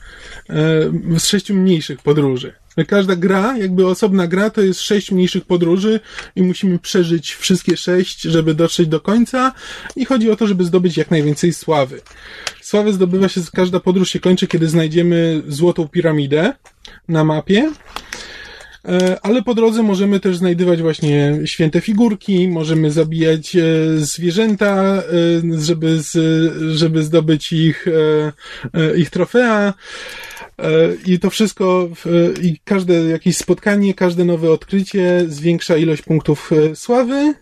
e, 0.49 1.19
z 1.19 1.25
sześciu 1.25 1.55
mniejszych 1.55 2.01
podróży. 2.01 2.53
Każda 2.87 3.15
gra, 3.15 3.57
jakby 3.57 3.87
osobna 3.87 4.27
gra, 4.27 4.49
to 4.49 4.61
jest 4.61 4.81
sześć 4.81 5.11
mniejszych 5.11 5.45
podróży 5.45 5.99
i 6.35 6.43
musimy 6.43 6.79
przeżyć 6.79 7.33
wszystkie 7.33 7.77
sześć, 7.77 8.21
żeby 8.21 8.53
dotrzeć 8.53 8.87
do 8.87 8.99
końca 8.99 9.51
i 9.95 10.05
chodzi 10.05 10.31
o 10.31 10.35
to, 10.35 10.47
żeby 10.47 10.63
zdobyć 10.63 10.97
jak 10.97 11.11
najwięcej 11.11 11.53
sławy. 11.53 12.01
Sławę 12.61 12.93
zdobywa 12.93 13.29
się, 13.29 13.41
każda 13.53 13.79
podróż 13.79 14.09
się 14.09 14.19
kończy, 14.19 14.47
kiedy 14.47 14.67
znajdziemy 14.67 15.43
złotą 15.47 15.87
piramidę 15.87 16.53
na 17.07 17.23
mapie 17.23 17.71
ale 19.21 19.41
po 19.41 19.53
drodze 19.53 19.83
możemy 19.83 20.19
też 20.19 20.37
znajdywać 20.37 20.81
właśnie 20.81 21.39
święte 21.45 21.81
figurki, 21.81 22.47
możemy 22.47 22.91
zabijać 22.91 23.55
e, 23.55 23.61
zwierzęta, 23.97 24.75
e, 24.75 25.03
żeby, 25.59 25.99
żeby 26.71 27.03
zdobyć 27.03 27.53
ich, 27.53 27.85
ich 28.95 29.09
trofea. 29.09 29.73
I 31.05 31.19
to 31.19 31.29
wszystko, 31.29 31.89
i 32.41 32.57
każde 32.63 32.93
jakieś 32.93 33.37
spotkanie, 33.37 33.93
każde 33.93 34.25
nowe 34.25 34.51
odkrycie 34.51 35.25
zwiększa 35.27 35.77
ilość 35.77 36.01
punktów 36.01 36.51
sławy, 36.75 37.33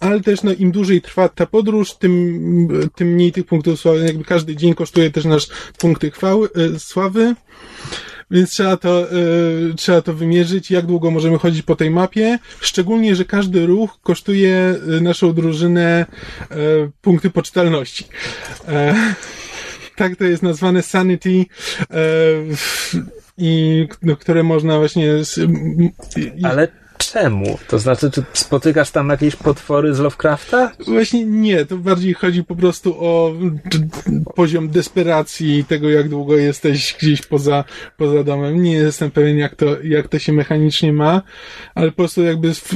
ale 0.00 0.20
też 0.20 0.42
no, 0.42 0.52
im 0.52 0.72
dłużej 0.72 1.02
trwa 1.02 1.28
ta 1.28 1.46
podróż, 1.46 1.94
tym, 1.94 2.88
tym 2.96 3.08
mniej 3.08 3.32
tych 3.32 3.44
punktów 3.44 3.80
sławy. 3.80 4.04
Jakby 4.04 4.24
każdy 4.24 4.56
dzień 4.56 4.74
kosztuje 4.74 5.10
też 5.10 5.24
nasz 5.24 5.48
punkty 5.78 6.10
chwały, 6.10 6.48
sławy. 6.78 7.34
Więc 8.30 8.50
trzeba 8.50 8.76
to, 8.76 9.12
y, 9.12 9.74
trzeba 9.76 10.02
to 10.02 10.14
wymierzyć, 10.14 10.70
jak 10.70 10.86
długo 10.86 11.10
możemy 11.10 11.38
chodzić 11.38 11.62
po 11.62 11.76
tej 11.76 11.90
mapie. 11.90 12.38
Szczególnie, 12.60 13.16
że 13.16 13.24
każdy 13.24 13.66
ruch 13.66 13.98
kosztuje 14.02 14.74
y, 14.98 15.00
naszą 15.00 15.32
drużynę 15.32 16.06
y, 16.50 16.54
punkty 17.00 17.30
poczytalności. 17.30 18.04
tak 19.96 20.16
to 20.16 20.24
jest 20.24 20.42
nazwane 20.42 20.82
sanity 20.82 21.44
i 23.38 23.86
no, 24.02 24.16
które 24.16 24.42
można 24.42 24.78
właśnie. 24.78 25.24
Z, 25.24 25.38
i, 26.16 26.44
Ale 26.44 26.68
czemu? 26.98 27.58
To 27.68 27.78
znaczy, 27.78 28.10
czy 28.10 28.22
spotykasz 28.32 28.90
tam 28.90 29.08
jakieś 29.08 29.36
potwory 29.36 29.94
z 29.94 29.98
Lovecrafta? 29.98 30.72
Właśnie 30.86 31.24
nie, 31.24 31.64
to 31.64 31.76
bardziej 31.76 32.14
chodzi 32.14 32.44
po 32.44 32.56
prostu 32.56 32.96
o 32.98 33.32
poziom 34.34 34.68
desperacji 34.68 35.64
tego, 35.64 35.90
jak 35.90 36.08
długo 36.08 36.36
jesteś 36.36 36.96
gdzieś 37.00 37.22
poza, 37.22 37.64
poza 37.96 38.24
domem. 38.24 38.62
Nie 38.62 38.72
jestem 38.72 39.10
pewien, 39.10 39.38
jak 39.38 39.56
to, 39.56 39.82
jak 39.82 40.08
to 40.08 40.18
się 40.18 40.32
mechanicznie 40.32 40.92
ma, 40.92 41.22
ale 41.74 41.90
po 41.90 41.96
prostu 41.96 42.22
jakby 42.22 42.54
w, 42.54 42.74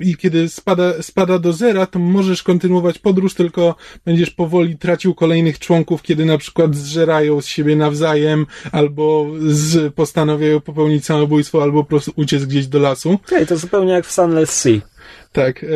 i 0.00 0.16
kiedy 0.16 0.48
spada, 0.48 1.02
spada 1.02 1.38
do 1.38 1.52
zera, 1.52 1.86
to 1.86 1.98
możesz 1.98 2.42
kontynuować 2.42 2.98
podróż, 2.98 3.34
tylko 3.34 3.74
będziesz 4.04 4.30
powoli 4.30 4.78
tracił 4.78 5.14
kolejnych 5.14 5.58
członków, 5.58 6.02
kiedy 6.02 6.24
na 6.24 6.38
przykład 6.38 6.76
zżerają 6.76 7.40
z 7.40 7.46
siebie 7.46 7.76
nawzajem, 7.76 8.46
albo 8.72 9.26
z, 9.38 9.94
postanawiają 9.94 10.60
popełnić 10.60 11.04
samobójstwo, 11.04 11.62
albo 11.62 11.84
po 11.84 11.88
prostu 11.88 12.12
uciec 12.16 12.44
gdzieś 12.44 12.66
do 12.66 12.78
lasu. 12.78 13.18
Okay, 13.40 13.46
to 13.46 13.56
zupełnie 13.56 13.92
jak 13.92 14.06
w 14.06 14.12
Sunless 14.12 14.60
Sea. 14.60 14.80
Tak, 15.32 15.64
e, 15.64 15.66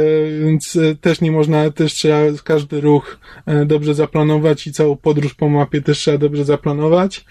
więc 0.41 0.77
e, 0.77 0.95
też 0.95 1.21
nie 1.21 1.33
można, 1.33 1.71
też 1.71 1.93
trzeba 1.93 2.19
każdy 2.45 2.81
ruch 2.81 3.19
e, 3.47 3.65
dobrze 3.67 3.95
zaplanować 3.95 4.67
i 4.67 4.73
całą 4.73 4.97
podróż 4.97 5.35
po 5.35 5.49
mapie 5.49 5.83
też 5.83 5.99
trzeba 5.99 6.19
dobrze 6.19 6.45
zaplanować. 6.45 7.25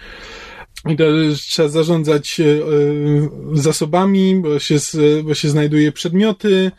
I 0.90 0.98
to 0.98 1.04
trzeba 1.36 1.70
zarządzać 1.70 2.40
e, 2.40 2.46
e, 2.46 2.58
zasobami, 3.54 4.36
bo 4.36 4.60
się, 4.60 4.76
bo 5.24 5.34
się 5.34 5.50
znajduje 5.50 5.92
przedmioty, 5.92 6.72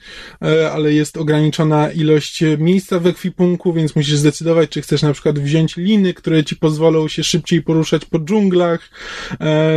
e, 0.43 0.73
ale 0.73 0.93
jest 0.93 1.17
ograniczona 1.17 1.93
ilość 1.93 2.45
miejsca 2.59 2.99
w 2.99 3.07
ekwipunku, 3.07 3.73
więc 3.73 3.97
musisz 3.97 4.17
zdecydować, 4.17 4.71
czy 4.71 4.83
chcesz 4.83 5.03
na 5.03 5.13
przykład 5.13 5.39
wziąć 5.39 5.77
liny, 5.77 6.15
które 6.15 6.45
ci 6.45 6.57
pozwolą 6.57 7.09
się 7.09 7.25
szybciej 7.25 7.63
poruszać 7.63 8.05
po 8.05 8.19
dżunglach, 8.19 8.91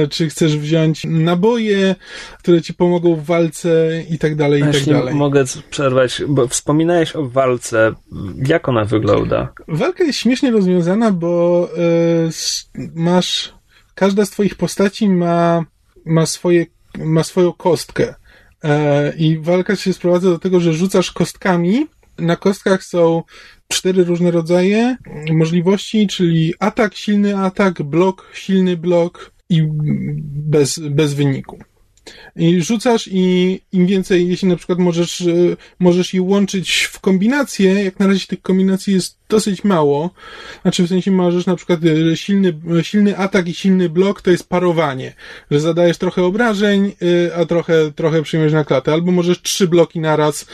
czy 0.10 0.30
chcesz 0.30 0.58
wziąć 0.58 1.06
naboje, 1.06 1.96
które 2.40 2.62
ci 2.62 2.74
pomogą 2.74 3.16
w 3.16 3.26
walce 3.26 4.04
i 4.10 4.18
tak 4.18 4.36
dalej, 4.36 4.62
i 4.62 4.74
tak 4.74 4.86
dalej. 4.86 5.16
mogę 5.16 5.44
przerwać, 5.70 6.22
bo 6.28 6.48
wspominałeś 6.48 7.16
o 7.16 7.28
walce. 7.30 7.94
Jak 8.48 8.70
ona 8.70 8.86
wygląda? 8.86 9.54
Walka 9.68 10.04
jest 10.04 10.20
śmiesznie 10.20 10.52
rozwiązana, 10.52 11.12
bo 11.12 11.70
masz 12.96 13.57
każda 13.98 14.26
z 14.26 14.30
twoich 14.30 14.56
postaci 14.56 15.10
ma, 15.10 15.66
ma 16.06 16.26
swoje, 16.26 16.66
ma 16.98 17.24
swoją 17.24 17.54
kostkę. 17.54 18.16
E, 18.64 19.14
I 19.18 19.38
walka 19.38 19.76
się 19.76 19.94
sprowadza 19.94 20.30
do 20.30 20.40
tego, 20.40 20.60
że 20.60 20.74
rzucasz 20.74 21.12
kostkami. 21.12 21.88
Na 22.18 22.36
kostkach 22.36 22.84
są 22.84 23.24
cztery 23.68 24.04
różne 24.04 24.32
rodzaje 24.32 24.98
możliwości, 25.32 26.08
czyli 26.08 26.54
atak, 26.60 26.96
silny 26.96 27.38
atak, 27.38 27.84
blok, 27.84 28.32
silny 28.34 28.78
blok 28.78 29.32
i 29.50 29.68
bez, 30.54 30.80
bez 30.80 31.14
wyniku. 31.14 31.60
I 32.36 32.62
rzucasz 32.62 33.10
i 33.12 33.60
im 33.72 33.88
więcej, 33.88 34.28
jeśli 34.28 34.48
na 34.48 34.56
przykład 34.56 34.80
możesz, 34.80 35.24
możesz 35.80 36.14
je 36.14 36.22
łączyć 36.22 36.82
w 36.84 37.00
kombinacje, 37.00 37.84
jak 37.84 38.00
na 38.00 38.08
razie 38.08 38.28
tych 38.28 38.42
kombinacji 38.42 38.94
jest 38.94 39.18
dosyć 39.30 39.63
mało. 39.63 40.10
Znaczy 40.62 40.84
w 40.84 40.90
sensie 40.90 41.12
możesz 41.12 41.46
na 41.46 41.56
przykład 41.56 41.80
e, 42.12 42.18
silny, 42.18 42.54
e, 42.80 42.84
silny 42.84 43.18
atak 43.18 43.48
i 43.48 43.54
silny 43.54 43.90
blok 43.90 44.22
to 44.22 44.32
jest 44.32 44.50
parowanie, 44.50 45.13
że 45.52 45.60
zadajesz 45.60 45.98
trochę 45.98 46.24
obrażeń, 46.24 46.92
a 47.36 47.46
trochę, 47.46 47.92
trochę 47.92 48.22
przyjmiesz 48.22 48.54
na 48.54 48.63
klatę. 48.63 48.94
Albo 48.94 49.12
możesz 49.12 49.42
trzy 49.42 49.68
bloki 49.68 50.00
naraz 50.00 50.46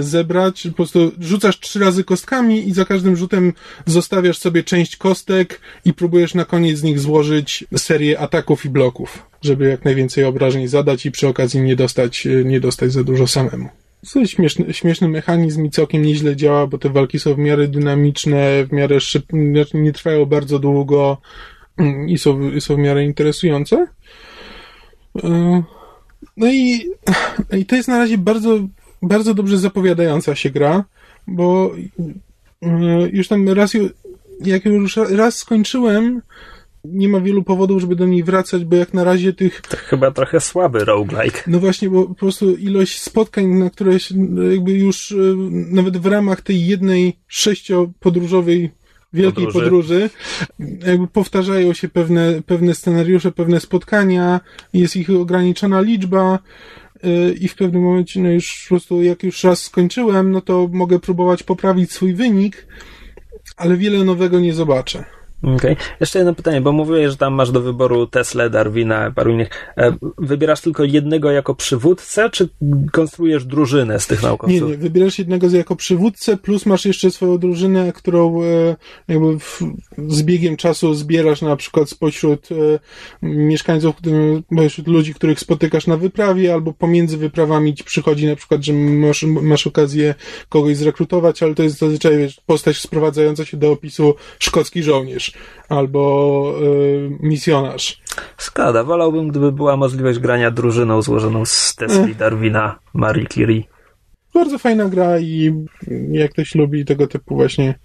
zebrać, 0.00 0.62
po 0.62 0.76
prostu 0.76 1.12
rzucasz 1.20 1.60
trzy 1.60 1.78
razy 1.78 2.04
kostkami 2.04 2.68
i 2.68 2.72
za 2.72 2.84
każdym 2.84 3.16
rzutem 3.16 3.52
zostawiasz 3.86 4.38
sobie 4.38 4.62
część 4.62 4.96
kostek 4.96 5.60
i 5.84 5.94
próbujesz 5.94 6.34
na 6.34 6.44
koniec 6.44 6.78
z 6.78 6.82
nich 6.82 7.00
złożyć 7.00 7.64
serię 7.76 8.20
ataków 8.20 8.64
i 8.64 8.68
bloków 8.68 9.26
żeby 9.46 9.68
jak 9.68 9.84
najwięcej 9.84 10.24
obrażeń 10.24 10.68
zadać 10.68 11.06
i 11.06 11.10
przy 11.10 11.28
okazji 11.28 11.60
nie 11.60 11.76
dostać, 11.76 12.26
e, 12.26 12.44
nie 12.44 12.60
dostać 12.60 12.92
za 12.92 13.04
dużo 13.04 13.26
samemu. 13.26 13.68
Jest 14.14 14.32
śmieszny, 14.32 14.74
śmieszny 14.74 15.08
mechanizm 15.08 15.64
i 15.64 15.70
całkiem 15.70 16.02
nieźle 16.02 16.36
działa, 16.36 16.66
bo 16.66 16.78
te 16.78 16.88
walki 16.88 17.18
są 17.18 17.34
w 17.34 17.38
miarę 17.38 17.68
dynamiczne, 17.68 18.66
w 18.66 18.72
miarę 18.72 19.00
szybkie, 19.00 19.50
znaczy 19.52 19.76
nie 19.76 19.92
trwają 19.92 20.26
bardzo 20.26 20.58
długo 20.58 21.20
mm, 21.76 22.08
i 22.08 22.18
są, 22.18 22.60
są 22.60 22.74
w 22.74 22.78
miarę 22.78 23.04
interesujące. 23.04 23.86
E, 25.24 25.62
no 26.36 26.52
i, 26.52 26.90
i 27.58 27.66
to 27.66 27.76
jest 27.76 27.88
na 27.88 27.98
razie 27.98 28.18
bardzo, 28.18 28.58
bardzo 29.02 29.34
dobrze 29.34 29.58
zapowiadająca 29.58 30.34
się 30.34 30.50
gra, 30.50 30.84
bo 31.26 31.70
e, 32.62 33.08
już 33.12 33.28
tam 33.28 33.48
raz, 33.48 33.72
jak 34.40 34.64
już 34.64 34.96
raz 34.96 35.38
skończyłem, 35.38 36.22
nie 36.92 37.08
ma 37.08 37.20
wielu 37.20 37.42
powodów, 37.42 37.80
żeby 37.80 37.96
do 37.96 38.06
niej 38.06 38.24
wracać, 38.24 38.64
bo 38.64 38.76
jak 38.76 38.94
na 38.94 39.04
razie 39.04 39.32
tych... 39.32 39.60
To 39.60 39.76
chyba 39.76 40.10
trochę 40.10 40.40
słaby 40.40 40.84
roguelike. 40.84 41.42
No 41.46 41.60
właśnie, 41.60 41.90
bo 41.90 42.06
po 42.06 42.14
prostu 42.14 42.56
ilość 42.56 43.02
spotkań, 43.02 43.46
na 43.46 43.70
które 43.70 44.00
się 44.00 44.14
jakby 44.50 44.72
już 44.72 45.12
e, 45.12 45.16
nawet 45.70 45.96
w 45.96 46.06
ramach 46.06 46.40
tej 46.40 46.66
jednej 46.66 47.16
sześciopodróżowej 47.26 48.70
wielkiej 49.12 49.46
podróży. 49.46 49.64
podróży, 49.64 50.10
jakby 50.86 51.06
powtarzają 51.06 51.72
się 51.72 51.88
pewne, 51.88 52.42
pewne 52.46 52.74
scenariusze, 52.74 53.32
pewne 53.32 53.60
spotkania, 53.60 54.40
jest 54.72 54.96
ich 54.96 55.10
ograniczona 55.10 55.80
liczba 55.80 56.38
e, 57.02 57.30
i 57.32 57.48
w 57.48 57.54
pewnym 57.54 57.82
momencie, 57.82 58.20
no 58.20 58.30
już 58.30 58.62
po 58.62 58.68
prostu 58.68 59.02
jak 59.02 59.22
już 59.22 59.44
raz 59.44 59.62
skończyłem, 59.62 60.30
no 60.30 60.40
to 60.40 60.68
mogę 60.72 60.98
próbować 60.98 61.42
poprawić 61.42 61.92
swój 61.92 62.14
wynik, 62.14 62.66
ale 63.56 63.76
wiele 63.76 64.04
nowego 64.04 64.40
nie 64.40 64.54
zobaczę. 64.54 65.15
Okay. 65.42 65.76
Jeszcze 66.00 66.18
jedno 66.18 66.34
pytanie, 66.34 66.60
bo 66.60 66.72
mówiłeś, 66.72 67.10
że 67.10 67.16
tam 67.16 67.34
masz 67.34 67.50
do 67.50 67.60
wyboru 67.60 68.06
Tesla, 68.06 68.48
Darwina, 68.48 69.10
paru 69.10 69.32
innych. 69.32 69.72
E, 69.76 69.96
wybierasz 70.18 70.60
tylko 70.60 70.84
jednego 70.84 71.30
jako 71.30 71.54
przywódcę, 71.54 72.30
czy 72.30 72.48
konstruujesz 72.92 73.44
drużynę 73.44 74.00
z 74.00 74.06
tych 74.06 74.22
naukowców? 74.22 74.60
Nie, 74.60 74.68
nie. 74.68 74.76
Wybierasz 74.76 75.18
jednego 75.18 75.50
jako 75.50 75.76
przywódcę, 75.76 76.36
plus 76.36 76.66
masz 76.66 76.84
jeszcze 76.84 77.10
swoją 77.10 77.38
drużynę, 77.38 77.92
którą 77.92 78.42
e, 78.42 78.76
jakby 79.08 79.38
w, 79.38 79.62
z 80.08 80.22
biegiem 80.22 80.56
czasu 80.56 80.94
zbierasz 80.94 81.42
na 81.42 81.56
przykład 81.56 81.90
spośród 81.90 82.48
e, 82.52 82.78
mieszkańców, 83.22 83.96
spośród 84.52 84.88
ludzi, 84.88 85.14
których 85.14 85.40
spotykasz 85.40 85.86
na 85.86 85.96
wyprawie, 85.96 86.52
albo 86.52 86.72
pomiędzy 86.72 87.16
wyprawami 87.16 87.74
ci 87.74 87.84
przychodzi 87.84 88.26
na 88.26 88.36
przykład, 88.36 88.64
że 88.64 88.72
masz, 88.72 89.22
masz 89.22 89.66
okazję 89.66 90.14
kogoś 90.48 90.76
zrekrutować, 90.76 91.42
ale 91.42 91.54
to 91.54 91.62
jest 91.62 91.78
zazwyczaj 91.78 92.18
wiesz, 92.18 92.40
postać 92.46 92.80
sprowadzająca 92.80 93.44
się 93.44 93.56
do 93.56 93.72
opisu 93.72 94.14
szkocki 94.38 94.82
żołnierz 94.82 95.25
albo 95.68 96.54
y, 96.62 97.10
misjonarz. 97.20 98.02
Skada, 98.38 98.84
wolałbym, 98.84 99.28
gdyby 99.28 99.52
była 99.52 99.76
możliwość 99.76 100.18
grania 100.18 100.50
drużyną 100.50 101.02
złożoną 101.02 101.44
z 101.44 101.74
Tesli, 101.74 102.14
Darwina, 102.14 102.78
Marie 102.94 103.26
Curie. 103.26 103.62
Bardzo 104.34 104.58
fajna 104.58 104.88
gra 104.88 105.18
i 105.18 105.64
jak 106.10 106.32
ktoś 106.32 106.54
lubi 106.54 106.84
tego 106.84 107.06
typu 107.06 107.34
właśnie 107.34 107.78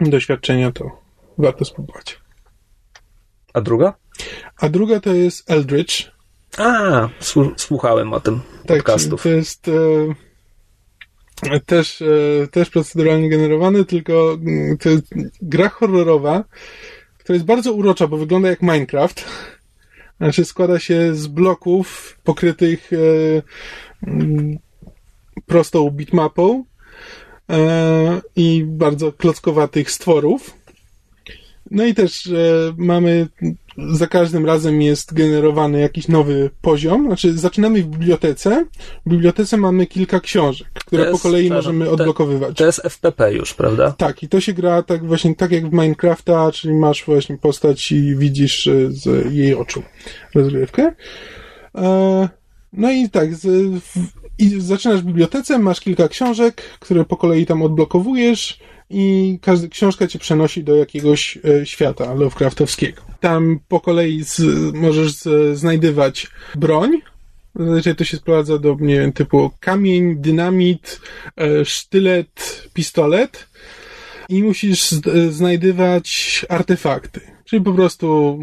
doświadczenia, 0.00 0.72
to 0.72 0.90
warto 1.38 1.64
spróbować. 1.64 2.20
A 3.54 3.60
druga? 3.60 3.94
A 4.60 4.68
druga 4.68 5.00
to 5.00 5.14
jest 5.14 5.50
Eldritch. 5.50 5.94
A, 6.58 7.08
słuchałem 7.56 8.12
o 8.12 8.20
tym 8.20 8.40
tak, 8.66 8.76
podcastów. 8.76 9.22
To 9.22 9.28
jest 9.28 9.68
e, 9.68 9.72
też, 11.66 12.02
e, 12.02 12.48
też 12.50 12.70
proceduralnie 12.70 13.28
generowany, 13.28 13.84
tylko 13.84 14.32
mm, 14.32 14.78
to 14.78 14.90
jest 14.90 15.14
gra 15.42 15.68
horrorowa, 15.68 16.44
która 17.18 17.34
jest 17.34 17.46
bardzo 17.46 17.72
urocza, 17.72 18.06
bo 18.06 18.16
wygląda 18.16 18.48
jak 18.48 18.62
Minecraft. 18.62 19.24
Znaczy 20.18 20.44
składa 20.44 20.78
się 20.78 21.14
z 21.14 21.26
bloków 21.26 22.18
pokrytych 22.24 22.90
e, 22.92 22.96
mm, 24.06 24.58
prostą 25.46 25.90
bitmapą 25.90 26.64
e, 27.50 28.20
i 28.36 28.64
bardzo 28.66 29.12
klockowatych 29.12 29.90
stworów. 29.90 30.56
No 31.70 31.84
i 31.84 31.94
też 31.94 32.30
mamy 32.76 33.28
za 33.78 34.06
każdym 34.06 34.46
razem 34.46 34.82
jest 34.82 35.14
generowany 35.14 35.80
jakiś 35.80 36.08
nowy 36.08 36.50
poziom. 36.60 37.06
Znaczy, 37.06 37.38
zaczynamy 37.38 37.82
w 37.82 37.86
bibliotece. 37.86 38.66
W 39.06 39.10
bibliotece 39.10 39.56
mamy 39.56 39.86
kilka 39.86 40.20
książek, 40.20 40.68
które 40.74 41.02
jest, 41.02 41.12
po 41.12 41.28
kolei 41.28 41.50
możemy 41.50 41.90
odblokowywać. 41.90 42.56
To 42.56 42.66
jest 42.66 42.80
FPP 42.84 43.32
już, 43.32 43.54
prawda? 43.54 43.90
Tak, 43.92 44.22
i 44.22 44.28
to 44.28 44.40
się 44.40 44.52
gra 44.52 44.82
tak 44.82 45.06
właśnie 45.06 45.34
tak 45.34 45.52
jak 45.52 45.70
w 45.70 45.72
Minecrafta, 45.72 46.52
czyli 46.52 46.74
masz 46.74 47.04
właśnie 47.04 47.38
postać 47.38 47.92
i 47.92 48.16
widzisz 48.16 48.66
e, 48.66 48.90
z 48.90 49.32
jej 49.34 49.54
oczu 49.54 49.82
rozgrywkę. 50.34 50.92
E, 51.74 52.28
no 52.72 52.90
i 52.90 53.10
tak, 53.10 53.28
i 54.38 54.60
zaczynasz 54.60 55.00
w 55.00 55.04
bibliotece, 55.04 55.58
masz 55.58 55.80
kilka 55.80 56.08
książek, 56.08 56.62
które 56.80 57.04
po 57.04 57.16
kolei 57.16 57.46
tam 57.46 57.62
odblokowujesz 57.62 58.58
i 58.90 59.38
każda 59.42 59.68
książka 59.68 60.06
cię 60.06 60.18
przenosi 60.18 60.64
do 60.64 60.76
jakiegoś 60.76 61.38
e, 61.44 61.66
świata 61.66 62.14
Lovecraftowskiego. 62.14 63.02
Tam 63.20 63.60
po 63.68 63.80
kolei 63.80 64.24
z, 64.24 64.40
możesz 64.74 65.12
z, 65.12 65.58
znajdywać 65.58 66.26
broń, 66.54 67.00
Zazwyczaj 67.58 67.96
to 67.96 68.04
się 68.04 68.16
sprowadza 68.16 68.58
do, 68.58 68.76
nie 68.80 69.00
wiem, 69.00 69.12
typu 69.12 69.50
kamień, 69.60 70.16
dynamit, 70.16 71.00
e, 71.36 71.64
sztylet, 71.64 72.62
pistolet 72.74 73.48
i 74.28 74.42
musisz 74.42 74.90
znajdywać 75.30 76.46
artefakty. 76.48 77.20
Czyli 77.44 77.62
po 77.62 77.72
prostu 77.72 78.38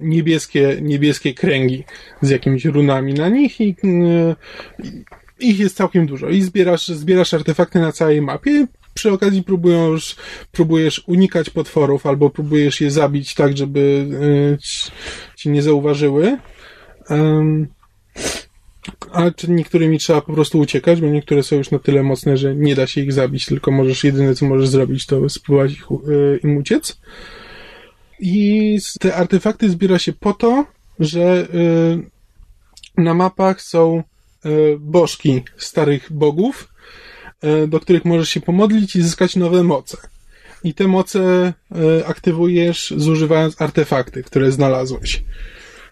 niebieskie, 0.00 0.78
niebieskie 0.82 1.34
kręgi 1.34 1.84
z 2.22 2.30
jakimiś 2.30 2.64
runami 2.64 3.14
na 3.14 3.28
nich 3.28 3.60
i, 3.60 3.76
e, 3.84 4.36
ich 5.40 5.58
jest 5.58 5.76
całkiem 5.76 6.06
dużo. 6.06 6.28
I 6.28 6.42
zbierasz, 6.42 6.88
zbierasz 6.88 7.34
artefakty 7.34 7.78
na 7.78 7.92
całej 7.92 8.22
mapie 8.22 8.66
przy 8.94 9.12
okazji 9.12 9.42
próbujesz, 9.42 10.16
próbujesz 10.52 11.02
unikać 11.06 11.50
potworów 11.50 12.06
albo 12.06 12.30
próbujesz 12.30 12.80
je 12.80 12.90
zabić 12.90 13.34
tak, 13.34 13.56
żeby 13.56 13.80
y, 13.80 15.36
ci 15.36 15.50
nie 15.50 15.62
zauważyły. 15.62 16.38
A 19.12 19.30
czy 19.30 19.50
niektórymi 19.50 19.98
trzeba 19.98 20.20
po 20.20 20.32
prostu 20.32 20.58
uciekać, 20.58 21.00
bo 21.00 21.06
niektóre 21.06 21.42
są 21.42 21.56
już 21.56 21.70
na 21.70 21.78
tyle 21.78 22.02
mocne, 22.02 22.36
że 22.36 22.54
nie 22.54 22.74
da 22.74 22.86
się 22.86 23.00
ich 23.00 23.12
zabić, 23.12 23.46
tylko 23.46 23.70
możesz, 23.70 24.04
jedyne 24.04 24.34
co 24.34 24.46
możesz 24.46 24.68
zrobić, 24.68 25.06
to 25.06 25.28
spróbować 25.28 25.72
ich, 25.72 25.86
y, 26.08 26.40
im 26.44 26.56
uciec. 26.56 27.00
I 28.20 28.78
te 29.00 29.14
artefakty 29.14 29.70
zbiera 29.70 29.98
się 29.98 30.12
po 30.12 30.32
to, 30.32 30.66
że 31.00 31.48
y, 32.98 33.02
na 33.02 33.14
mapach 33.14 33.62
są 33.62 34.02
bożki 34.78 35.42
starych 35.56 36.12
bogów, 36.12 36.73
do 37.68 37.80
których 37.80 38.04
możesz 38.04 38.28
się 38.28 38.40
pomodlić 38.40 38.96
i 38.96 39.02
zyskać 39.02 39.36
nowe 39.36 39.62
moce. 39.62 39.96
I 40.64 40.74
te 40.74 40.88
moce 40.88 41.20
e, 41.20 42.06
aktywujesz 42.06 42.94
zużywając 42.96 43.62
artefakty, 43.62 44.22
które 44.22 44.52
znalazłeś. 44.52 45.24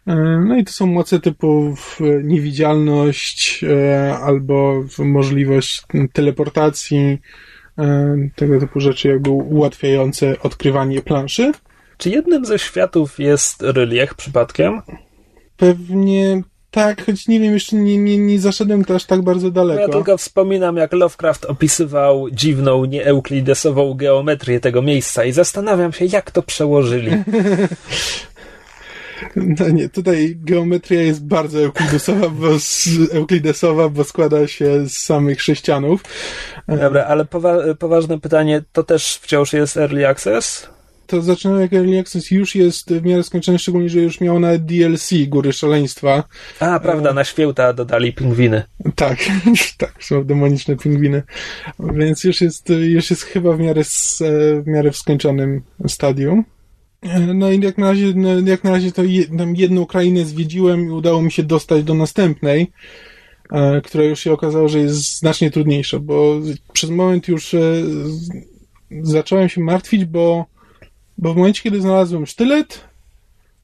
E, 0.06 0.14
no 0.48 0.56
i 0.56 0.64
to 0.64 0.72
są 0.72 0.86
moce 0.86 1.20
typu 1.20 1.74
niewidzialność 2.22 3.64
e, 3.64 4.14
albo 4.18 4.84
możliwość 4.98 5.82
teleportacji, 6.12 7.18
e, 7.78 8.16
tego 8.36 8.60
typu 8.60 8.80
rzeczy 8.80 9.08
jakby 9.08 9.30
ułatwiające 9.30 10.40
odkrywanie 10.40 11.02
planszy. 11.02 11.52
Czy 11.98 12.10
jednym 12.10 12.44
ze 12.44 12.58
światów 12.58 13.18
jest 13.18 13.62
relief 13.62 14.14
przypadkiem? 14.14 14.82
Pewnie 15.56 16.42
tak, 16.72 17.06
choć 17.06 17.28
nie 17.28 17.40
wiem, 17.40 17.52
jeszcze 17.54 17.76
nie, 17.76 17.98
nie, 17.98 18.18
nie 18.18 18.40
zaszedłem 18.40 18.84
to 18.84 18.94
aż 18.94 19.04
tak 19.04 19.22
bardzo 19.22 19.50
daleko. 19.50 19.80
Ja 19.80 19.88
tylko 19.88 20.16
wspominam, 20.16 20.76
jak 20.76 20.92
Lovecraft 20.92 21.44
opisywał 21.44 22.30
dziwną, 22.30 22.84
nieeuklidesową 22.84 23.94
geometrię 23.94 24.60
tego 24.60 24.82
miejsca 24.82 25.24
i 25.24 25.32
zastanawiam 25.32 25.92
się, 25.92 26.04
jak 26.04 26.30
to 26.30 26.42
przełożyli. 26.42 27.10
No 29.36 29.68
nie, 29.68 29.88
tutaj 29.88 30.36
geometria 30.40 31.02
jest 31.02 31.24
bardzo 31.24 31.58
euklidesowa, 31.58 32.28
bo, 32.28 32.48
euklidesowa, 33.12 33.88
bo 33.88 34.04
składa 34.04 34.46
się 34.46 34.86
z 34.88 34.96
samych 34.96 35.42
sześcianów. 35.42 36.00
Dobra, 36.68 37.04
ale 37.04 37.24
powa 37.24 37.74
poważne 37.78 38.20
pytanie, 38.20 38.62
to 38.72 38.82
też 38.82 39.18
wciąż 39.22 39.52
jest 39.52 39.76
Early 39.76 40.08
Access? 40.08 40.71
To 41.12 41.22
zaczynało 41.22 41.60
jak 41.60 41.72
Early 41.72 41.98
Access 41.98 42.30
już 42.30 42.54
jest 42.54 42.92
w 42.92 43.04
miarę 43.04 43.22
skończone, 43.22 43.58
szczególnie, 43.58 43.88
że 43.88 44.00
już 44.00 44.20
miało 44.20 44.40
na 44.40 44.58
DLC 44.58 45.10
Góry 45.28 45.52
Szaleństwa. 45.52 46.24
A, 46.60 46.80
prawda, 46.80 47.10
e... 47.10 47.14
na 47.14 47.24
święta 47.24 47.72
dodali 47.72 48.12
pingwiny. 48.12 48.62
Tak, 48.96 49.18
tak, 49.78 50.04
są 50.04 50.24
demoniczne 50.24 50.76
pingwiny. 50.76 51.22
Więc 51.94 52.24
już 52.24 52.40
jest, 52.40 52.68
już 52.70 53.10
jest 53.10 53.22
chyba 53.22 53.52
w 53.52 53.60
miarę, 53.60 53.80
e, 53.80 53.84
w 54.62 54.66
miarę 54.66 54.90
w 54.90 54.96
skończonym 54.96 55.62
stadium. 55.86 56.44
No 57.34 57.50
i 57.50 57.60
jak 57.60 57.78
na 57.78 57.90
razie, 57.90 58.12
no, 58.16 58.28
jak 58.40 58.64
na 58.64 58.70
razie 58.70 58.92
to 58.92 59.02
jedną 59.54 59.86
krainę 59.86 60.24
zwiedziłem 60.24 60.86
i 60.86 60.90
udało 60.90 61.22
mi 61.22 61.32
się 61.32 61.42
dostać 61.42 61.84
do 61.84 61.94
następnej, 61.94 62.72
e, 63.50 63.80
która 63.80 64.04
już 64.04 64.20
się 64.20 64.32
okazało, 64.32 64.68
że 64.68 64.78
jest 64.78 65.18
znacznie 65.18 65.50
trudniejsza, 65.50 65.98
bo 65.98 66.40
przez 66.72 66.90
moment 66.90 67.28
już 67.28 67.54
e, 67.54 67.60
zacząłem 69.02 69.48
się 69.48 69.60
martwić, 69.60 70.04
bo, 70.04 70.51
bo 71.22 71.34
w 71.34 71.36
momencie, 71.36 71.62
kiedy 71.62 71.80
znalazłem 71.80 72.26
sztylet, 72.26 72.80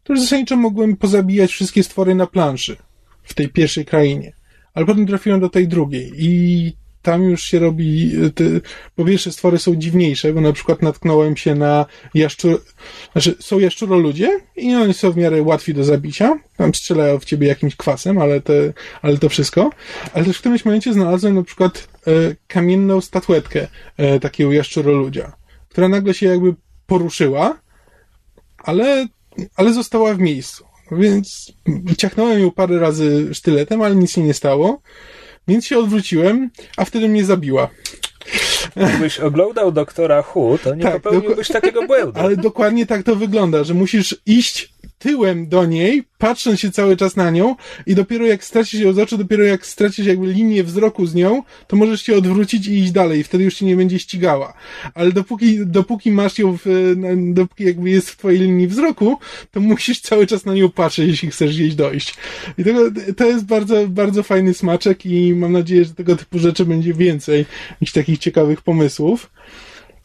to 0.05 0.13
już 0.13 0.21
zasadniczo 0.21 0.57
mogłem 0.57 0.97
pozabijać 0.97 1.51
wszystkie 1.51 1.83
stwory 1.83 2.15
na 2.15 2.27
planszy 2.27 2.77
w 3.23 3.35
tej 3.35 3.49
pierwszej 3.49 3.85
krainie. 3.85 4.33
Ale 4.75 4.87
potem 4.87 5.07
trafiłem 5.07 5.41
do 5.41 5.49
tej 5.49 5.69
drugiej 5.69 6.13
i 6.17 6.73
tam 7.03 7.23
już 7.23 7.43
się 7.43 7.59
robi, 7.59 8.13
te, 8.35 8.45
po 8.97 9.05
pierwsze 9.05 9.33
stwory 9.33 9.59
są 9.59 9.77
dziwniejsze, 9.77 10.33
bo 10.33 10.41
na 10.41 10.53
przykład 10.53 10.83
natknąłem 10.83 11.37
się 11.37 11.55
na 11.55 11.87
jaszczur, 12.15 12.65
znaczy 13.13 13.35
są 13.41 13.59
jaszczuroludzie 13.59 14.41
i 14.57 14.75
oni 14.75 14.95
są 14.95 15.11
w 15.11 15.17
miarę 15.17 15.43
łatwi 15.43 15.75
do 15.75 15.85
zabicia, 15.85 16.39
tam 16.57 16.75
strzelają 16.75 17.19
w 17.19 17.25
ciebie 17.25 17.49
jakimś 17.49 17.77
kwasem, 17.77 18.19
ale, 18.19 18.41
te, 18.41 18.73
ale 19.03 19.19
to 19.19 19.29
wszystko, 19.29 19.71
ale 20.15 20.25
też 20.25 20.37
w 20.37 20.41
którymś 20.41 20.65
momencie 20.65 20.93
znalazłem 20.93 21.35
na 21.35 21.43
przykład 21.43 21.89
e, 22.07 22.11
kamienną 22.49 23.01
statuetkę 23.01 23.69
e, 23.97 24.21
takiego 24.21 24.53
jaszczuroludzia, 24.53 25.33
która 25.69 25.89
nagle 25.89 26.15
się 26.15 26.27
jakby 26.27 26.55
poruszyła, 26.89 27.59
ale, 28.59 29.07
ale 29.57 29.73
została 29.73 30.15
w 30.15 30.19
miejscu. 30.19 30.65
Więc 30.93 31.53
ciachnąłem 31.97 32.41
ją 32.41 32.51
parę 32.51 32.79
razy 32.79 33.35
sztyletem, 33.35 33.83
ale 33.83 33.97
nic 33.97 34.11
się 34.11 34.23
nie 34.23 34.35
stało. 34.35 34.81
Więc 35.49 35.67
się 35.67 35.79
odwróciłem, 35.79 36.51
a 36.77 36.85
wtedy 36.85 37.09
mnie 37.09 37.25
zabiła. 37.25 37.69
Gdybyś 38.77 39.21
oglądał 39.21 39.73
doktora 39.73 40.23
Hu, 40.23 40.59
to 40.65 40.75
nie 40.75 40.83
tak, 40.83 41.03
popełniłbyś 41.03 41.49
takiego 41.49 41.87
błędu. 41.87 42.13
Ale 42.21 42.37
dokładnie 42.37 42.87
tak 42.87 43.03
to 43.03 43.17
wygląda, 43.17 43.65
że 43.65 43.75
musisz 43.75 44.17
iść 44.27 44.73
tyłem 44.99 45.49
do 45.49 45.67
niej, 45.67 46.05
patrząc 46.19 46.61
się 46.61 46.71
cały 46.71 46.97
czas 46.97 47.17
na 47.17 47.31
nią 47.31 47.57
i 47.87 47.95
dopiero 47.95 48.27
jak 48.27 48.45
stracisz 48.45 48.81
ją 48.81 48.93
z 48.93 48.99
oczu, 48.99 49.19
dopiero 49.19 49.45
jak 49.45 49.67
stracisz 49.67 50.07
jakby 50.07 50.27
linię 50.27 50.65
wzroku 50.65 51.07
z 51.07 51.15
nią, 51.15 51.43
to 51.67 51.77
możesz 51.77 52.03
się 52.03 52.17
odwrócić 52.17 52.67
i 52.67 52.79
iść 52.79 52.93
dalej. 52.93 53.25
Wtedy 53.25 53.45
już 53.45 53.55
się 53.55 53.67
nie 53.67 53.77
będzie 53.77 53.99
ścigała. 53.99 54.55
Ale 54.95 55.13
dopóki, 55.13 55.67
dopóki 55.67 56.13
masz 56.13 56.39
ją, 56.39 56.59
w, 56.65 56.95
dopóki 57.33 57.65
jakby 57.65 57.91
jest 57.91 58.11
w 58.11 58.17
twojej 58.17 58.41
linii 58.41 58.69
wzroku, 58.69 59.19
to 59.51 59.61
musisz 59.61 60.01
cały 60.01 60.27
czas 60.27 60.45
na 60.45 60.55
nią 60.55 60.71
patrzeć, 60.71 61.09
jeśli 61.09 61.31
chcesz 61.31 61.55
gdzieś 61.55 61.75
dojść. 61.75 62.15
I 62.59 62.65
tego, 62.65 62.81
to 63.17 63.27
jest 63.27 63.45
bardzo, 63.45 63.89
bardzo 63.89 64.23
fajny 64.23 64.55
smaczek 64.55 65.07
i 65.07 65.35
mam 65.35 65.53
nadzieję, 65.53 65.85
że 65.85 65.95
tego 65.95 66.17
typu 66.17 66.39
rzeczy 66.39 66.65
będzie 66.65 66.95
więcej 66.95 67.47
niż 67.81 67.93
takich 67.93 68.19
ciekawych 68.19 68.63
pomysłów. 68.63 69.31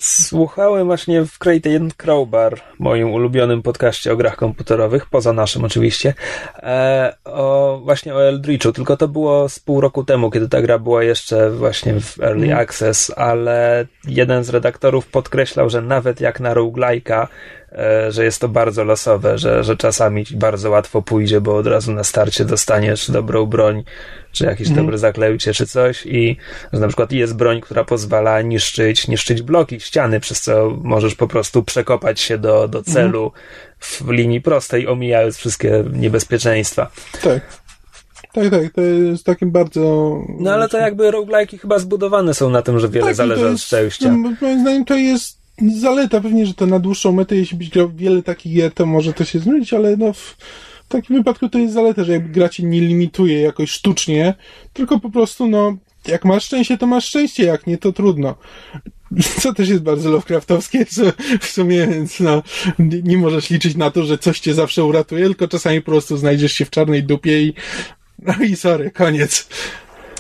Słuchałem 0.04 0.86
właśnie 0.86 1.26
w 1.26 1.38
Create 1.40 1.70
Crowbar, 1.98 2.62
moim 2.80 3.12
ulubionym 3.14 3.62
podcaście 3.62 4.14
o 4.14 4.18
grach 4.18 4.36
komputerowych, 4.36 5.06
poza 5.06 5.34
naszym 5.34 5.64
oczywiście, 5.64 6.14
e, 6.56 7.16
o, 7.26 7.82
właśnie 7.84 8.16
o 8.16 8.24
Eldritchu, 8.24 8.72
tylko 8.72 8.98
to 8.98 9.08
było 9.08 9.50
z 9.50 9.60
pół 9.60 9.82
roku 9.82 10.04
temu, 10.04 10.32
kiedy 10.32 10.50
ta 10.50 10.62
gra 10.62 10.80
była 10.80 11.04
jeszcze 11.04 11.52
właśnie 11.52 12.02
w 12.02 12.20
Early 12.20 12.46
mm. 12.46 12.60
Access, 12.60 13.12
ale 13.16 13.86
jeden 14.08 14.44
z 14.44 14.50
redaktorów 14.50 15.08
podkreślał, 15.08 15.70
że 15.70 15.82
nawet 15.82 16.22
jak 16.22 16.40
na 16.40 16.54
roguelike'a 16.54 17.28
że 18.10 18.24
jest 18.24 18.42
to 18.42 18.50
bardzo 18.50 18.84
losowe, 18.84 19.38
że, 19.38 19.64
że 19.64 19.78
czasami 19.78 20.26
bardzo 20.36 20.70
łatwo 20.70 21.02
pójdzie, 21.02 21.42
bo 21.42 21.58
od 21.58 21.68
razu 21.68 21.94
na 21.94 22.04
starcie 22.04 22.46
dostaniesz 22.46 23.12
dobrą 23.12 23.46
broń, 23.46 23.84
czy 24.32 24.46
jakieś 24.46 24.68
mm. 24.68 24.80
dobre 24.80 24.98
zaklejcie, 24.98 25.54
czy 25.54 25.68
coś 25.68 26.06
i 26.06 26.38
że 26.74 26.80
na 26.80 26.88
przykład 26.88 27.12
jest 27.12 27.36
broń, 27.36 27.62
która 27.62 27.84
pozwala 27.84 28.42
niszczyć, 28.42 29.08
niszczyć 29.08 29.42
bloki, 29.42 29.80
ściany, 29.80 30.20
przez 30.20 30.42
co 30.42 30.78
możesz 30.84 31.16
po 31.16 31.28
prostu 31.28 31.64
przekopać 31.64 32.20
się 32.20 32.38
do, 32.38 32.68
do 32.68 32.78
mhm. 32.78 32.96
celu 32.96 33.22
mm. 33.22 33.32
w 33.80 34.10
linii 34.10 34.42
prostej, 34.42 34.88
omijając 34.88 35.38
wszystkie 35.38 35.84
niebezpieczeństwa. 35.94 36.92
Tak. 37.24 37.64
Tak, 38.34 38.50
tak, 38.50 38.74
to 38.74 38.82
jest 38.82 39.26
takim 39.26 39.52
bardzo... 39.52 39.82
No 40.40 40.54
ale 40.54 40.70
to 40.70 40.78
jakby 40.78 41.12
roguelike'i 41.12 41.60
chyba 41.60 41.80
zbudowane 41.80 42.34
są 42.34 42.50
na 42.50 42.62
tym, 42.62 42.80
że 42.80 42.90
wiele 42.90 43.06
tak, 43.06 43.16
zależy 43.16 43.50
od 43.50 43.62
szczęścia. 43.62 44.12
No, 44.12 44.34
moim 44.42 44.62
zdaniem 44.62 44.86
to 44.86 44.96
jest 44.96 45.43
zaleta 45.62 46.22
pewnie, 46.22 46.46
że 46.46 46.54
to 46.54 46.66
na 46.66 46.80
dłuższą 46.80 47.12
metę, 47.12 47.36
jeśli 47.36 47.58
byś 47.58 47.70
grał 47.70 47.92
wiele 47.96 48.24
takich 48.24 48.54
gier, 48.54 48.74
to 48.74 48.86
może 48.86 49.14
to 49.14 49.26
się 49.26 49.40
znudzić, 49.40 49.74
ale 49.74 49.98
no 49.98 50.14
w, 50.14 50.38
takim 50.88 51.16
wypadku 51.16 51.50
to 51.50 51.60
jest 51.60 51.74
zaleta, 51.74 52.04
że 52.04 52.12
jakby 52.12 52.30
gra 52.30 52.50
cię 52.50 52.64
nie 52.64 52.82
limituje 52.82 53.42
jakoś 53.42 53.72
sztucznie, 53.72 54.34
tylko 54.74 55.00
po 55.00 55.10
prostu 55.10 55.48
no 55.48 55.78
jak 56.08 56.26
masz 56.26 56.44
szczęście, 56.44 56.78
to 56.78 56.88
masz 56.88 57.06
szczęście, 57.06 57.44
jak 57.44 57.68
nie, 57.68 57.78
to 57.78 57.94
trudno. 57.94 58.36
Co 59.42 59.54
też 59.54 59.70
jest 59.70 59.82
bardzo 59.82 60.10
Lovecraftowskie 60.10 60.86
w 61.42 61.46
sumie, 61.46 61.88
więc 61.88 62.20
no, 62.20 62.44
nie 62.80 63.18
możesz 63.18 63.50
liczyć 63.50 63.76
na 63.76 63.92
to, 63.92 64.04
że 64.04 64.18
coś 64.18 64.40
cię 64.40 64.54
zawsze 64.54 64.84
uratuje, 64.84 65.26
tylko 65.26 65.48
czasami 65.48 65.82
po 65.82 65.92
prostu 65.92 66.18
znajdziesz 66.18 66.54
się 66.54 66.66
w 66.66 66.70
czarnej 66.70 67.04
dupie 67.04 67.44
i 67.44 67.54
no 68.20 68.34
i 68.44 68.56
sorry, 68.56 68.92
koniec. 68.92 69.50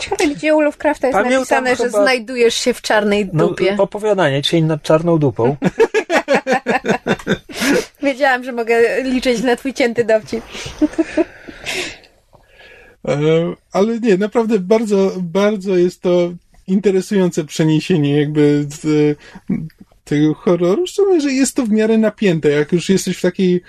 Ciekawe, 0.04 0.36
gdzie 0.36 0.56
u 0.56 0.62
Lovecrafta 0.62 1.08
jest 1.08 1.18
Pamiętam 1.18 1.40
napisane, 1.40 1.76
chyba... 1.76 1.84
że 1.84 1.90
znajdujesz 1.90 2.56
się 2.56 2.74
w 2.74 2.82
czarnej 2.82 3.30
no, 3.34 3.48
dupie. 3.48 3.76
No, 3.78 3.84
opowiadanie, 3.84 4.42
cień 4.42 4.66
nad 4.66 4.84
czarną 4.84 5.18
dupą. 5.18 5.56
Wiedziałam, 8.04 8.44
że 8.44 8.52
mogę 8.52 9.04
liczyć 9.04 9.44
na 9.44 9.56
twój 9.56 9.74
cięty 9.74 10.04
dowcip. 10.04 10.44
E, 13.08 13.18
ale 13.72 14.00
nie, 14.00 14.18
naprawdę 14.18 14.60
bardzo, 14.60 15.12
bardzo 15.18 15.78
jest 15.78 16.02
to 16.02 16.32
interesujące 16.68 17.44
przeniesienie 17.44 18.20
jakby 18.20 18.66
z, 18.70 19.18
tego 20.04 20.34
horroru, 20.34 20.88
szczególnie, 20.88 21.22
że 21.22 21.32
jest 21.32 21.56
to 21.56 21.66
w 21.66 21.70
miarę 21.70 21.98
napięte. 21.98 22.50
Jak 22.50 22.72
już 22.72 22.90
jesteś 22.90 23.18
w 23.18 23.22
takiej 23.22 23.62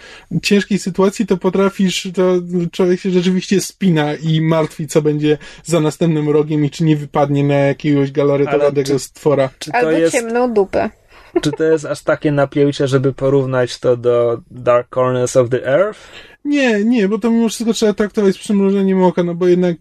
ciężkiej 0.43 0.79
sytuacji, 0.79 1.27
to 1.27 1.37
potrafisz, 1.37 2.09
to 2.15 2.35
człowiek 2.73 3.01
się 3.01 3.11
rzeczywiście 3.11 3.61
spina 3.61 4.15
i 4.15 4.41
martwi, 4.41 4.87
co 4.87 5.03
będzie 5.03 5.39
za 5.65 5.81
następnym 5.81 6.31
rogiem 6.31 6.65
i 6.65 6.71
czy 6.71 6.85
nie 6.85 6.97
wypadnie 6.97 7.45
na 7.45 7.55
jakiegoś 7.55 8.13
galaretowego 8.13 8.99
stwora. 8.99 9.51
Albo 9.73 9.91
jest... 9.91 10.13
ciemną 10.13 10.53
dupę. 10.53 10.91
Czy 11.43 11.53
to 11.53 11.65
jest 11.65 11.85
aż 11.85 12.03
takie 12.03 12.33
napięcie, 12.33 12.89
żeby 12.89 13.13
porównać 13.13 13.79
to 13.79 13.97
do 13.97 14.41
Dark 14.51 14.95
Corners 14.95 15.37
of 15.37 15.51
the 15.51 15.67
Earth? 15.67 16.01
Nie, 16.45 16.85
nie, 16.85 17.09
bo 17.09 17.19
to 17.19 17.31
mimo 17.31 17.49
wszystko 17.49 17.73
trzeba 17.73 17.93
traktować 17.93 18.35
z 18.35 18.39
przymrużeniem 18.39 19.03
oka, 19.03 19.23
no 19.23 19.35
bo 19.35 19.49
jednak 19.49 19.77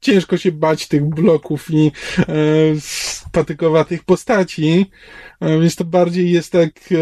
ciężko 0.00 0.36
się 0.36 0.52
bać 0.52 0.88
tych 0.88 1.04
bloków 1.04 1.70
i 1.70 1.92
e, 2.18 2.24
patykowatych 3.32 4.04
postaci, 4.04 4.86
e, 5.40 5.60
więc 5.60 5.76
to 5.76 5.84
bardziej 5.84 6.30
jest 6.30 6.52
tak 6.52 6.70
e, 6.92 6.96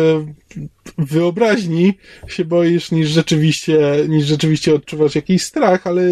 wyobraźni 0.98 1.94
się 2.28 2.44
boisz 2.44 2.90
niż 2.90 3.08
rzeczywiście, 3.08 3.78
niż 4.08 4.26
rzeczywiście 4.26 4.74
odczuwasz 4.74 5.14
jakiś 5.14 5.42
strach, 5.42 5.86
ale, 5.86 6.02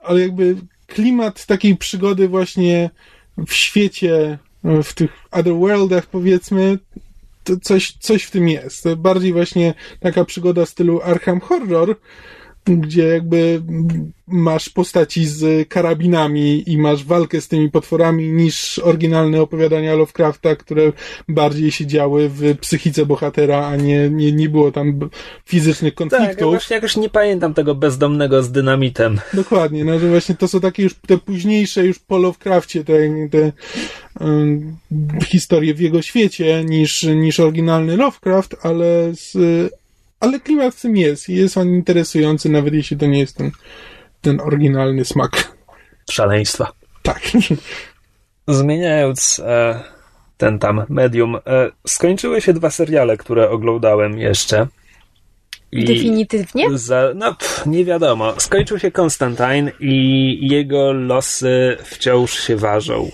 ale 0.00 0.20
jakby 0.20 0.56
klimat 0.86 1.46
takiej 1.46 1.76
przygody 1.76 2.28
właśnie 2.28 2.90
w 3.46 3.52
świecie, 3.52 4.38
w 4.84 4.92
tych 4.94 5.10
otherworldach 5.30 6.06
powiedzmy, 6.06 6.78
to 7.44 7.56
coś, 7.62 7.92
coś 7.92 8.22
w 8.22 8.30
tym 8.30 8.48
jest. 8.48 8.94
Bardziej 8.96 9.32
właśnie 9.32 9.74
taka 10.00 10.24
przygoda 10.24 10.64
w 10.64 10.68
stylu 10.68 11.00
Arkham 11.02 11.40
Horror, 11.40 11.96
gdzie 12.66 13.06
jakby 13.06 13.62
masz 14.28 14.68
postaci 14.68 15.26
z 15.26 15.68
karabinami 15.68 16.70
i 16.70 16.78
masz 16.78 17.04
walkę 17.04 17.40
z 17.40 17.48
tymi 17.48 17.70
potworami 17.70 18.28
niż 18.32 18.78
oryginalne 18.78 19.42
opowiadania 19.42 19.94
Lovecrafta, 19.94 20.56
które 20.56 20.92
bardziej 21.28 21.70
się 21.70 21.86
działy 21.86 22.28
w 22.28 22.58
psychice 22.60 23.06
bohatera, 23.06 23.66
a 23.66 23.76
nie, 23.76 24.10
nie, 24.10 24.32
nie 24.32 24.48
było 24.48 24.72
tam 24.72 25.10
fizycznych 25.44 25.94
Tak, 25.94 26.12
ja 26.12 26.18
konfliktów. 26.18 26.50
właśnie 26.50 26.74
jakoś 26.74 26.96
nie 26.96 27.08
pamiętam 27.08 27.54
tego 27.54 27.74
bezdomnego 27.74 28.42
z 28.42 28.52
dynamitem. 28.52 29.20
Dokładnie, 29.34 29.84
no 29.84 29.98
że 29.98 30.08
właśnie 30.08 30.34
to 30.34 30.48
są 30.48 30.60
takie 30.60 30.82
już 30.82 30.94
te 30.94 31.18
późniejsze 31.18 31.86
już 31.86 31.98
po 31.98 32.18
Lovecrafcie 32.18 32.84
te, 32.84 32.94
te 33.30 33.52
um, 34.20 34.76
historie 35.24 35.74
w 35.74 35.80
jego 35.80 36.02
świecie 36.02 36.64
niż, 36.64 37.02
niż 37.02 37.40
oryginalny 37.40 37.96
Lovecraft, 37.96 38.56
ale 38.62 39.12
z, 39.14 39.36
ale 40.20 40.40
klimat 40.40 40.74
w 40.74 40.80
tym 40.80 40.96
jest 40.96 41.28
i 41.28 41.34
jest 41.34 41.56
on 41.56 41.68
interesujący, 41.68 42.48
nawet 42.48 42.74
jeśli 42.74 42.96
to 42.96 43.06
nie 43.06 43.18
jest 43.18 43.36
ten, 43.36 43.50
ten 44.20 44.40
oryginalny 44.40 45.04
smak. 45.04 45.56
Szaleństwa. 46.10 46.72
Tak. 47.02 47.20
Zmieniając 48.48 49.42
e, 49.44 49.80
ten 50.36 50.58
tam 50.58 50.84
medium, 50.88 51.36
e, 51.36 51.40
skończyły 51.86 52.40
się 52.40 52.52
dwa 52.52 52.70
seriale, 52.70 53.16
które 53.16 53.50
oglądałem 53.50 54.18
jeszcze. 54.18 54.66
I 55.72 55.84
Definitywnie? 55.84 56.78
Za, 56.78 57.12
no, 57.14 57.34
pff, 57.34 57.66
nie 57.66 57.84
wiadomo. 57.84 58.40
Skończył 58.40 58.78
się 58.78 58.90
Konstantin 58.90 59.70
i 59.80 60.38
jego 60.42 60.92
losy 60.92 61.76
wciąż 61.84 62.38
się 62.38 62.56
ważą. 62.56 63.10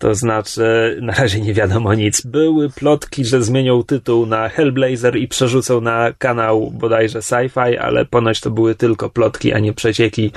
To 0.00 0.14
znaczy, 0.14 0.98
na 1.02 1.12
razie 1.12 1.40
nie 1.40 1.54
wiadomo 1.54 1.94
nic. 1.94 2.26
Były 2.26 2.70
plotki, 2.70 3.24
że 3.24 3.42
zmienią 3.42 3.82
tytuł 3.82 4.26
na 4.26 4.48
Hellblazer 4.48 5.16
i 5.16 5.28
przerzucą 5.28 5.80
na 5.80 6.12
kanał 6.18 6.70
bodajże 6.70 7.18
Sci-Fi, 7.18 7.76
ale 7.76 8.04
ponoć 8.04 8.40
to 8.40 8.50
były 8.50 8.74
tylko 8.74 9.10
plotki, 9.10 9.52
a 9.52 9.58
nie 9.58 9.72
przecieki. 9.72 10.32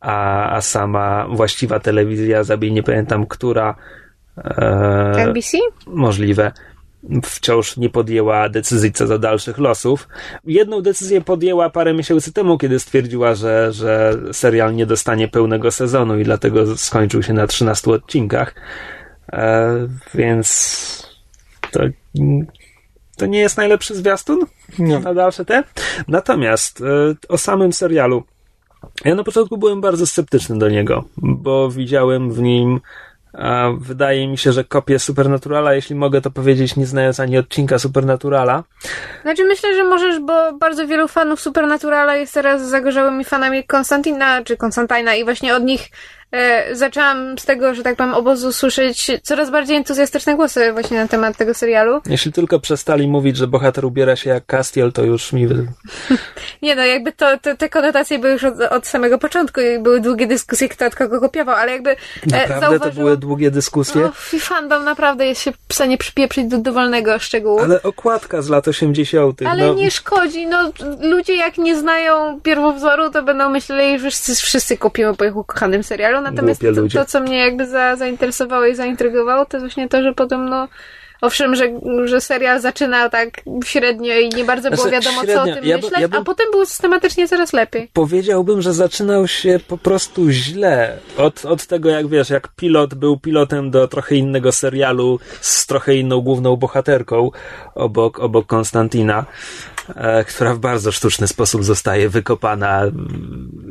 A, 0.00 0.50
a 0.56 0.60
sama 0.60 1.26
właściwa 1.28 1.80
telewizja, 1.80 2.44
zabij 2.44 2.72
nie 2.72 2.82
pamiętam 2.82 3.26
która, 3.26 3.74
e, 4.38 5.14
NBC? 5.16 5.58
możliwe, 5.86 6.52
wciąż 7.24 7.76
nie 7.76 7.90
podjęła 7.90 8.48
decyzji 8.48 8.92
co 8.92 9.06
do 9.06 9.18
dalszych 9.18 9.58
losów. 9.58 10.08
Jedną 10.44 10.80
decyzję 10.80 11.20
podjęła 11.20 11.70
parę 11.70 11.94
miesięcy 11.94 12.32
temu, 12.32 12.58
kiedy 12.58 12.78
stwierdziła, 12.78 13.34
że, 13.34 13.72
że 13.72 14.18
serial 14.32 14.74
nie 14.74 14.86
dostanie 14.86 15.28
pełnego 15.28 15.70
sezonu 15.70 16.18
i 16.18 16.24
dlatego 16.24 16.76
skończył 16.76 17.22
się 17.22 17.32
na 17.32 17.46
13 17.46 17.90
odcinkach. 17.90 18.54
E, 19.32 19.88
więc 20.14 21.14
to, 21.70 21.80
to 23.16 23.26
nie 23.26 23.38
jest 23.38 23.56
najlepszy 23.56 23.94
zwiastun 23.94 24.40
No. 24.78 25.00
na 25.00 25.14
dalsze 25.14 25.44
te. 25.44 25.64
Natomiast 26.08 26.80
e, 26.80 26.84
o 27.28 27.38
samym 27.38 27.72
serialu. 27.72 28.22
Ja 29.04 29.14
na 29.14 29.24
początku 29.24 29.58
byłem 29.58 29.80
bardzo 29.80 30.06
sceptyczny 30.06 30.58
do 30.58 30.68
niego, 30.68 31.04
bo 31.16 31.70
widziałem 31.70 32.32
w 32.32 32.38
nim 32.42 32.80
a 33.38 33.70
wydaje 33.78 34.28
mi 34.28 34.38
się, 34.38 34.52
że 34.52 34.64
kopię 34.64 34.98
Supernaturala, 34.98 35.74
jeśli 35.74 35.96
mogę 35.96 36.20
to 36.20 36.30
powiedzieć, 36.30 36.76
nie 36.76 36.86
znając 36.86 37.20
ani 37.20 37.38
odcinka 37.38 37.78
Supernaturala. 37.78 38.64
Znaczy 39.22 39.44
myślę, 39.44 39.74
że 39.74 39.84
możesz, 39.84 40.20
bo 40.20 40.52
bardzo 40.52 40.86
wielu 40.86 41.08
fanów 41.08 41.40
Supernaturala 41.40 42.16
jest 42.16 42.34
teraz 42.34 42.68
zagorzałymi 42.68 43.24
fanami 43.24 43.64
Konstantina, 43.64 44.44
czy 44.44 44.56
Konstantina 44.56 45.14
i 45.14 45.24
właśnie 45.24 45.56
od 45.56 45.64
nich 45.64 45.90
e, 46.34 46.74
zaczęłam 46.76 47.38
z 47.38 47.44
tego, 47.44 47.74
że 47.74 47.82
tak 47.82 47.96
powiem, 47.96 48.14
obozu 48.14 48.52
słyszeć 48.52 49.10
coraz 49.22 49.50
bardziej 49.50 49.76
entuzjastyczne 49.76 50.36
głosy 50.36 50.72
właśnie 50.72 50.98
na 50.98 51.08
temat 51.08 51.36
tego 51.36 51.54
serialu. 51.54 52.00
Jeśli 52.06 52.32
tylko 52.32 52.60
przestali 52.60 53.08
mówić, 53.08 53.36
że 53.36 53.46
bohater 53.46 53.84
ubiera 53.84 54.16
się 54.16 54.30
jak 54.30 54.46
Castiel, 54.46 54.92
to 54.92 55.02
już 55.02 55.32
mi... 55.32 55.46
Nie 56.62 56.76
no, 56.76 56.84
jakby 56.84 57.12
to, 57.12 57.38
to 57.38 57.56
te 57.56 57.68
konotacje 57.68 58.18
były 58.18 58.32
już 58.32 58.44
od, 58.44 58.60
od 58.60 58.86
samego 58.86 59.18
początku 59.18 59.60
i 59.60 59.78
były 59.78 60.00
długie 60.00 60.26
dyskusje, 60.26 60.68
kto 60.68 60.86
od 60.86 60.94
kogo 60.94 61.20
kopiował, 61.20 61.54
ale 61.54 61.72
jakby 61.72 61.90
e, 61.90 61.96
Naprawdę 62.26 62.54
to 62.54 62.60
zauważyłam... 62.60 62.94
były 62.94 63.16
długie 63.16 63.50
dyskusje. 63.50 64.04
O, 64.04 64.12
i 64.32 64.40
fandom 64.40 64.84
naprawdę 64.84 65.26
jest 65.26 65.42
się 65.42 65.52
w 65.68 65.74
stanie 65.74 65.98
przypieprzyć 65.98 66.46
do 66.46 66.58
dowolnego 66.58 67.18
szczegółu. 67.18 67.60
Ale 67.60 67.82
okładka 67.82 68.42
z 68.42 68.48
lat 68.48 68.68
80. 68.68 69.42
Ale 69.42 69.66
no, 69.66 69.74
nie 69.74 69.90
szkodzi, 69.90 70.46
no 70.46 70.72
ludzie 71.00 71.36
jak 71.36 71.58
nie 71.58 71.76
znają 71.76 72.40
pierwowzoru, 72.40 73.10
to 73.10 73.22
będą 73.22 73.48
myśleli, 73.48 73.98
że 73.98 74.10
wszyscy, 74.10 74.34
wszyscy 74.34 74.76
kupimy 74.78 75.14
po 75.14 75.24
ich 75.24 75.36
ukochanym 75.36 75.82
serialu, 75.82 76.20
natomiast 76.30 76.60
to, 76.60 76.98
to, 76.98 77.04
co 77.04 77.20
mnie 77.20 77.38
jakby 77.38 77.66
za, 77.66 77.96
zainteresowało 77.96 78.66
i 78.66 78.74
zaintrygowało, 78.74 79.46
to 79.46 79.56
jest 79.56 79.66
właśnie 79.66 79.88
to, 79.88 80.02
że 80.02 80.14
podobno 80.14 80.68
Owszem, 81.24 81.54
że, 81.56 81.64
że 82.04 82.20
serial 82.20 82.60
zaczyna 82.60 83.08
tak 83.08 83.40
średnio 83.64 84.18
i 84.18 84.28
nie 84.28 84.44
bardzo 84.44 84.70
było 84.70 84.82
Znaczy, 84.82 84.92
wiadomo, 84.92 85.20
co 85.26 85.42
o 85.42 85.44
średnio. 85.44 85.54
tym 85.54 85.64
Ja 85.64 85.76
myśleć, 85.76 86.00
ja 86.00 86.08
a 86.10 86.24
potem 86.24 86.46
było 86.50 86.66
systematycznie 86.66 87.28
coraz 87.28 87.52
lepiej. 87.52 87.90
Powiedziałbym, 87.92 88.62
że 88.62 88.72
zaczynał 88.72 89.28
się 89.28 89.60
po 89.68 89.78
prostu 89.78 90.30
źle. 90.30 90.98
Od, 91.16 91.44
od 91.44 91.66
tego, 91.66 91.90
jak 91.90 92.08
wiesz, 92.08 92.30
jak 92.30 92.48
pilot 92.48 92.94
był 92.94 93.18
pilotem 93.18 93.70
do 93.70 93.88
trochę 93.88 94.14
innego 94.14 94.52
serialu 94.52 95.18
z 95.40 95.66
trochę 95.66 95.96
inną 95.96 96.20
główną 96.20 96.56
bohaterką 96.56 97.30
obok, 97.74 98.20
obok 98.20 98.46
Konstantina, 98.46 99.24
e, 99.96 100.24
która 100.24 100.54
w 100.54 100.58
bardzo 100.58 100.92
sztuczny 100.92 101.28
sposób 101.28 101.64
zostaje 101.64 102.08
wykopana 102.08 102.82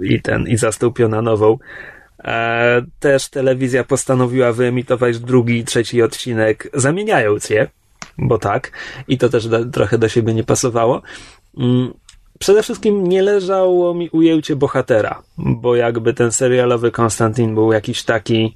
i 0.01 0.21
ten, 0.21 0.47
i 0.47 0.57
zastąpiona 0.57 1.21
nową. 1.21 1.57
E, 2.25 2.81
też 2.99 3.29
telewizja 3.29 3.83
postanowiła 3.83 4.51
wyemitować 4.51 5.19
drugi 5.19 5.57
i 5.57 5.63
trzeci 5.63 6.01
odcinek, 6.01 6.69
zamieniając 6.73 7.49
je, 7.49 7.67
bo 8.17 8.37
tak, 8.37 8.71
i 9.07 9.17
to 9.17 9.29
też 9.29 9.47
do, 9.47 9.65
trochę 9.65 9.97
do 9.97 10.09
siebie 10.09 10.33
nie 10.33 10.43
pasowało. 10.43 11.01
Mm, 11.57 11.93
Przede 12.39 12.63
wszystkim 12.63 13.07
nie 13.07 13.21
leżało 13.21 13.93
mi 13.93 14.09
ujęcie 14.09 14.55
bohatera, 14.55 15.21
bo 15.37 15.75
jakby 15.75 16.13
ten 16.13 16.31
serialowy 16.31 16.91
Konstantin 16.91 17.55
był 17.55 17.73
jakiś 17.73 18.03
taki. 18.03 18.55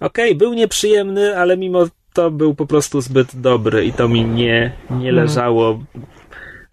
Okej, 0.00 0.34
był 0.34 0.54
nieprzyjemny, 0.54 1.38
ale 1.38 1.56
mimo 1.56 1.86
to 2.12 2.30
był 2.30 2.54
po 2.54 2.66
prostu 2.66 3.00
zbyt 3.00 3.36
dobry 3.40 3.84
i 3.84 3.92
to 3.92 4.08
mi 4.08 4.24
nie, 4.24 4.72
nie 4.90 5.12
leżało. 5.12 5.78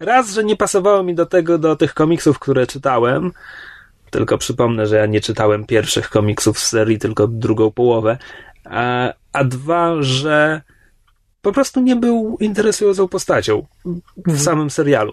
Raz, 0.00 0.32
że 0.32 0.44
nie 0.44 0.56
pasowało 0.56 1.02
mi 1.02 1.14
do 1.14 1.26
tego, 1.26 1.58
do 1.58 1.76
tych 1.76 1.94
komiksów, 1.94 2.38
które 2.38 2.66
czytałem. 2.66 3.32
Tylko 4.10 4.38
przypomnę, 4.38 4.86
że 4.86 4.96
ja 4.96 5.06
nie 5.06 5.20
czytałem 5.20 5.64
pierwszych 5.64 6.10
komiksów 6.10 6.58
z 6.58 6.68
serii, 6.68 6.98
tylko 6.98 7.26
drugą 7.26 7.70
połowę. 7.70 8.18
A, 8.64 9.12
a 9.32 9.44
dwa, 9.44 10.02
że 10.02 10.62
po 11.42 11.52
prostu 11.52 11.80
nie 11.80 11.96
był 11.96 12.36
interesującą 12.40 13.08
postacią 13.08 13.66
w 14.26 14.40
samym 14.40 14.70
serialu. 14.70 15.12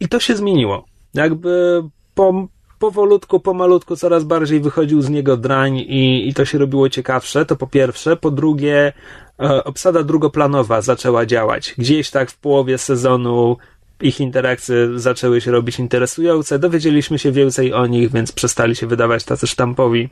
I 0.00 0.08
to 0.08 0.20
się 0.20 0.36
zmieniło. 0.36 0.84
Jakby 1.14 1.82
po, 2.14 2.48
powolutku, 2.78 3.40
pomalutku 3.40 3.96
coraz 3.96 4.24
bardziej 4.24 4.60
wychodził 4.60 5.02
z 5.02 5.08
niego 5.08 5.36
drań 5.36 5.78
i, 5.78 6.28
i 6.28 6.34
to 6.34 6.44
się 6.44 6.58
robiło 6.58 6.88
ciekawsze, 6.88 7.46
to 7.46 7.56
po 7.56 7.66
pierwsze. 7.66 8.16
Po 8.16 8.30
drugie, 8.30 8.92
e, 9.40 9.64
obsada 9.64 10.02
drugoplanowa 10.02 10.80
zaczęła 10.82 11.26
działać. 11.26 11.74
Gdzieś 11.78 12.10
tak 12.10 12.30
w 12.30 12.38
połowie 12.38 12.78
sezonu 12.78 13.56
ich 14.02 14.20
interakcje 14.20 14.98
zaczęły 14.98 15.40
się 15.40 15.50
robić 15.50 15.78
interesujące, 15.78 16.58
dowiedzieliśmy 16.58 17.18
się 17.18 17.32
więcej 17.32 17.72
o 17.72 17.86
nich, 17.86 18.12
więc 18.12 18.32
przestali 18.32 18.76
się 18.76 18.86
wydawać 18.86 19.24
tacy 19.24 19.46
sztampowi. 19.46 20.08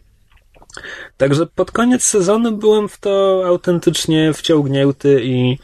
Także 1.16 1.47
pod 1.47 1.70
koniec 1.70 2.05
sezonu 2.05 2.57
byłem 2.57 2.89
w 2.89 2.99
to 2.99 3.43
autentycznie 3.47 4.32
wciągnięty 4.32 5.20
i, 5.24 5.59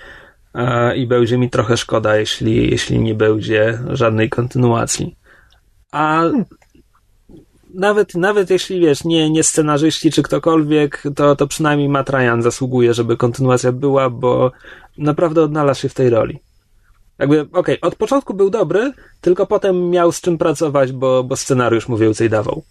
e, 0.55 0.97
i 0.97 1.07
będzie 1.07 1.39
mi 1.39 1.51
trochę 1.51 1.77
szkoda, 1.77 2.16
jeśli, 2.16 2.70
jeśli 2.70 2.99
nie 2.99 3.14
będzie 3.14 3.79
żadnej 3.89 4.31
kontynuacji. 4.31 5.16
A 5.93 6.23
nawet, 7.75 8.14
nawet 8.14 8.51
jeśli 8.51 8.81
wiesz, 8.81 9.05
nie, 9.05 9.31
nie 9.31 9.43
scenarzyści 9.43 10.11
czy 10.11 10.23
ktokolwiek, 10.23 11.03
to, 11.16 11.37
to 11.37 11.47
przynajmniej 11.47 11.89
Matt 11.89 12.11
Ryan 12.11 12.43
zasługuje, 12.43 12.95
żeby 12.95 13.16
kontynuacja 13.16 13.73
była, 13.73 14.11
bo 14.11 14.53
naprawdę 14.99 15.43
odnalazł 15.43 15.81
się 15.81 15.89
w 15.89 15.95
tej 15.95 16.11
roli. 16.11 16.41
Jakby, 17.19 17.47
okej, 17.53 17.81
od 17.81 17.95
początku 17.97 18.35
był 18.35 18.51
dobry, 18.51 18.93
tylko 19.21 19.47
potem 19.47 19.91
miał 19.91 20.13
z 20.13 20.21
czym 20.21 20.39
pracować, 20.39 20.93
bo, 20.93 21.25
bo 21.25 21.37
scenariusz 21.37 21.89
mu 21.89 21.97
więcej 21.97 22.31
dawał. 22.31 22.63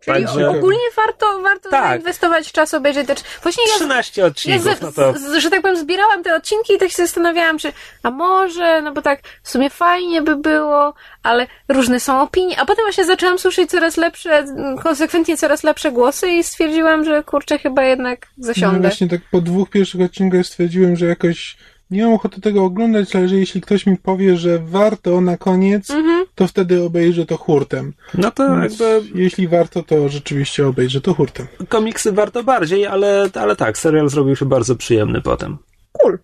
Czyli 0.00 0.24
Także- 0.26 0.48
ogólnie 0.50 0.78
warto, 0.96 1.40
warto 1.42 1.70
Tak. 1.70 1.88
zainwestować 1.88 2.48
w 2.48 2.52
czas, 2.52 2.74
obejrzeć 2.74 3.06
te... 3.06 3.14
Właśnie 3.42 3.64
ja 3.68 3.74
13 3.74 4.20
Ja, 4.20 4.26
odcinków, 4.26 4.78
z, 4.78 4.80
no 4.80 4.92
to 4.92 5.18
z, 5.18 5.34
że 5.42 5.50
tak 5.50 5.62
powiem, 5.62 5.76
zbierałam 5.76 6.22
te 6.22 6.36
odcinki 6.36 6.72
i 6.74 6.78
tak 6.78 6.90
się 6.90 6.96
zastanawiałam, 6.96 7.58
czy 7.58 7.72
a 8.02 8.10
może, 8.10 8.82
no 8.82 8.92
bo 8.92 9.02
tak 9.02 9.20
w 9.42 9.50
sumie 9.50 9.70
fajnie 9.70 10.22
by 10.22 10.36
było, 10.36 10.94
ale 11.22 11.46
różne 11.68 12.00
są 12.00 12.20
opinie. 12.20 12.60
A 12.60 12.66
potem 12.66 12.84
właśnie 12.84 13.04
zaczęłam 13.04 13.38
słyszeć 13.38 13.70
coraz 13.70 13.96
lepsze, 13.96 14.38
mm, 14.38 14.78
konsekwentnie 14.78 15.36
coraz 15.36 15.62
lepsze 15.64 15.92
głosy 15.92 16.28
i 16.30 16.44
stwierdziłam, 16.44 17.04
że 17.04 17.22
kurczę, 17.22 17.58
chyba 17.58 17.84
jednak 17.84 18.26
No 18.38 18.46
zasiądę. 18.46 18.80
właśnie 18.80 19.08
tak 19.08 19.20
po 19.30 19.40
dwóch 19.40 19.70
pierwszych 19.70 20.00
odcinkach 20.00 20.46
stwierdziłem, 20.46 20.96
że 20.96 21.06
jakoś 21.06 21.56
nie 21.90 22.04
mam 22.04 22.12
ochoty 22.14 22.40
tego 22.40 22.64
oglądać, 22.64 23.16
ale 23.16 23.28
że 23.28 23.36
jeśli 23.36 23.60
ktoś 23.60 23.86
mi 23.86 23.96
powie, 23.96 24.36
że 24.36 24.58
warto 24.58 25.20
na 25.20 25.36
koniec, 25.36 25.90
Mhm. 25.90 26.26
to 26.34 26.46
wtedy 26.46 26.82
obejrzę 26.82 27.26
to 27.26 27.36
hurtem. 27.36 27.92
no 28.14 28.30
to 28.30 28.60
Więc 28.60 28.80
jakby 28.80 29.22
Jeśli 29.22 29.48
warto, 29.48 29.82
to 29.82 30.08
rzeczywiście 30.08 30.66
obejrzę 30.66 31.00
to 31.00 31.14
hurtem. 31.14 31.46
komiksy 31.68 32.12
warto 32.12 32.44
bardziej, 32.44 32.86
ale, 32.86 33.28
ale 33.34 33.56
tak, 33.56 33.78
serial 33.78 34.08
zrobił 34.08 34.36
się 34.36 34.44
bardzo 34.46 34.76
przyjemny 34.76 35.20
potem. 35.22 35.58
Cool. 35.92 36.18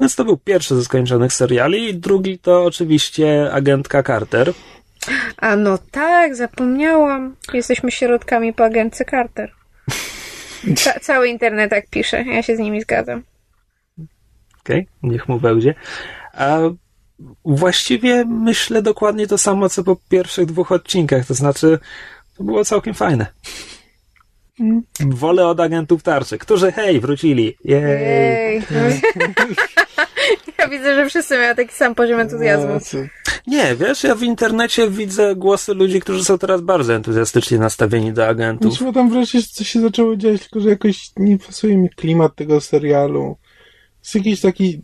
Więc 0.00 0.16
to 0.16 0.24
był 0.24 0.36
pierwszy 0.36 0.76
ze 0.76 0.84
skończonych 0.84 1.32
seriali. 1.32 1.94
Drugi 1.94 2.38
to 2.38 2.64
oczywiście 2.64 3.52
agentka 3.52 4.02
Carter. 4.02 4.52
A 5.36 5.56
no 5.56 5.78
tak, 5.90 6.36
zapomniałam. 6.36 7.36
Jesteśmy 7.52 7.90
środkami 7.90 8.52
po 8.52 8.64
agencji 8.64 9.04
Carter. 9.10 9.52
Ca- 10.76 11.00
cały 11.00 11.28
internet 11.28 11.70
tak 11.70 11.90
pisze, 11.90 12.22
ja 12.22 12.42
się 12.42 12.56
z 12.56 12.58
nimi 12.58 12.80
zgadzam. 12.80 13.22
Okej, 14.66 14.86
okay, 14.98 15.10
niech 15.10 15.28
mu 15.28 15.40
będzie. 15.40 15.74
A 16.32 16.58
właściwie 17.44 18.24
myślę 18.24 18.82
dokładnie 18.82 19.26
to 19.26 19.38
samo, 19.38 19.68
co 19.68 19.84
po 19.84 19.96
pierwszych 20.08 20.46
dwóch 20.46 20.72
odcinkach, 20.72 21.26
to 21.26 21.34
znaczy 21.34 21.78
to 22.36 22.44
było 22.44 22.64
całkiem 22.64 22.94
fajne. 22.94 23.26
Wolę 25.00 25.46
od 25.46 25.60
agentów 25.60 26.02
tarczy, 26.02 26.38
którzy 26.38 26.72
hej, 26.72 27.00
wrócili. 27.00 27.56
Jej. 27.64 27.82
Jej. 28.54 28.62
ja 30.58 30.68
widzę, 30.68 30.94
że 30.94 31.08
wszyscy 31.08 31.36
mają 31.36 31.54
taki 31.54 31.74
sam 31.74 31.94
poziom 31.94 32.20
entuzjazmu. 32.20 32.72
No, 32.72 33.00
Nie, 33.46 33.76
wiesz, 33.76 34.04
ja 34.04 34.14
w 34.14 34.22
internecie 34.22 34.90
widzę 34.90 35.36
głosy 35.36 35.74
ludzi, 35.74 36.00
którzy 36.00 36.24
są 36.24 36.38
teraz 36.38 36.60
bardzo 36.60 36.94
entuzjastycznie 36.94 37.58
nastawieni 37.58 38.12
do 38.12 38.28
agentów. 38.28 38.72
Znaczy, 38.72 38.84
bo 38.84 38.92
tam 38.92 39.10
wreszcie 39.10 39.42
coś 39.42 39.68
się 39.68 39.80
zaczęło 39.80 40.16
dziać, 40.16 40.40
tylko 40.40 40.60
że 40.60 40.68
jakoś 40.68 41.10
nie 41.16 41.38
pasuje 41.38 41.76
mi 41.76 41.90
klimat 41.90 42.34
tego 42.34 42.60
serialu. 42.60 43.36
Jest 44.06 44.14
jakiś 44.14 44.40
taki... 44.40 44.80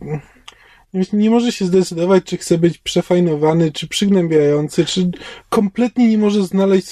Nie 1.13 1.29
może 1.29 1.51
się 1.51 1.65
zdecydować, 1.65 2.23
czy 2.23 2.37
chce 2.37 2.57
być 2.57 2.77
przefajnowany, 2.77 3.71
czy 3.71 3.87
przygnębiający, 3.87 4.85
czy 4.85 5.11
kompletnie 5.49 6.09
nie 6.09 6.17
może 6.17 6.43
znaleźć 6.43 6.87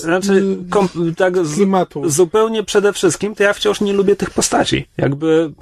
znaczy, 0.00 0.58
kom, 0.70 0.88
tak 1.16 1.46
z, 1.46 1.54
klimatu. 1.54 2.10
Zupełnie 2.10 2.62
przede 2.62 2.92
wszystkim, 2.92 3.34
to 3.34 3.42
ja 3.42 3.52
wciąż 3.52 3.80
nie 3.80 3.92
lubię 3.92 4.16
tych 4.16 4.30
postaci. 4.30 4.88
Jakby 4.96 5.52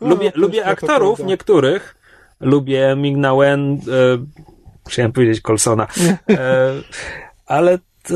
no, 0.00 0.08
lubię, 0.08 0.32
lubię 0.34 0.66
aktorów 0.66 1.18
niektórych. 1.24 1.96
Lubię 2.40 2.96
Migna 2.96 3.34
Wen, 3.34 3.72
e, 3.74 3.78
chciałem 4.88 5.12
powiedzieć 5.12 5.40
Colsona, 5.40 5.86
e, 6.30 6.72
ale 7.46 7.78
to 8.02 8.14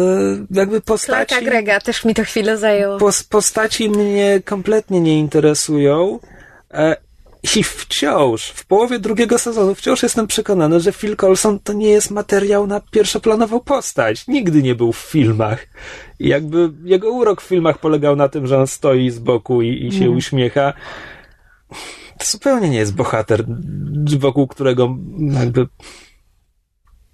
jakby 0.50 0.80
postaci... 0.80 1.28
Clarka 1.28 1.50
Grega, 1.50 1.80
też 1.80 2.04
mi 2.04 2.14
to 2.14 2.24
chwilę 2.24 2.58
zajęło. 2.58 2.98
Pos, 2.98 3.24
postaci 3.24 3.90
mnie 3.90 4.40
kompletnie 4.44 5.00
nie 5.00 5.18
interesują. 5.18 6.18
E, 6.70 7.05
i 7.56 7.62
wciąż, 7.62 8.46
w 8.50 8.66
połowie 8.66 8.98
drugiego 8.98 9.38
sezonu, 9.38 9.74
wciąż 9.74 10.02
jestem 10.02 10.26
przekonany, 10.26 10.80
że 10.80 10.92
Phil 10.92 11.16
Coulson 11.16 11.58
to 11.58 11.72
nie 11.72 11.88
jest 11.88 12.10
materiał 12.10 12.66
na 12.66 12.80
pierwszoplanową 12.80 13.60
postać. 13.60 14.28
Nigdy 14.28 14.62
nie 14.62 14.74
był 14.74 14.92
w 14.92 14.98
filmach. 14.98 15.66
I 16.18 16.28
jakby 16.28 16.72
jego 16.84 17.10
urok 17.10 17.42
w 17.42 17.44
filmach 17.44 17.78
polegał 17.78 18.16
na 18.16 18.28
tym, 18.28 18.46
że 18.46 18.58
on 18.58 18.66
stoi 18.66 19.10
z 19.10 19.18
boku 19.18 19.62
i, 19.62 19.86
i 19.86 19.92
się 19.92 20.04
mm. 20.04 20.16
uśmiecha. 20.16 20.72
To 22.18 22.24
zupełnie 22.24 22.68
nie 22.70 22.78
jest 22.78 22.94
bohater, 22.94 23.44
wokół 24.18 24.46
którego 24.46 24.96
jakby 25.18 25.66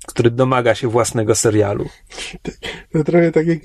który 0.06 0.30
domaga 0.30 0.74
się 0.74 0.88
własnego 0.88 1.34
serialu. 1.34 1.88
To 2.92 3.04
trochę 3.04 3.32
tak 3.32 3.46
jak 3.46 3.58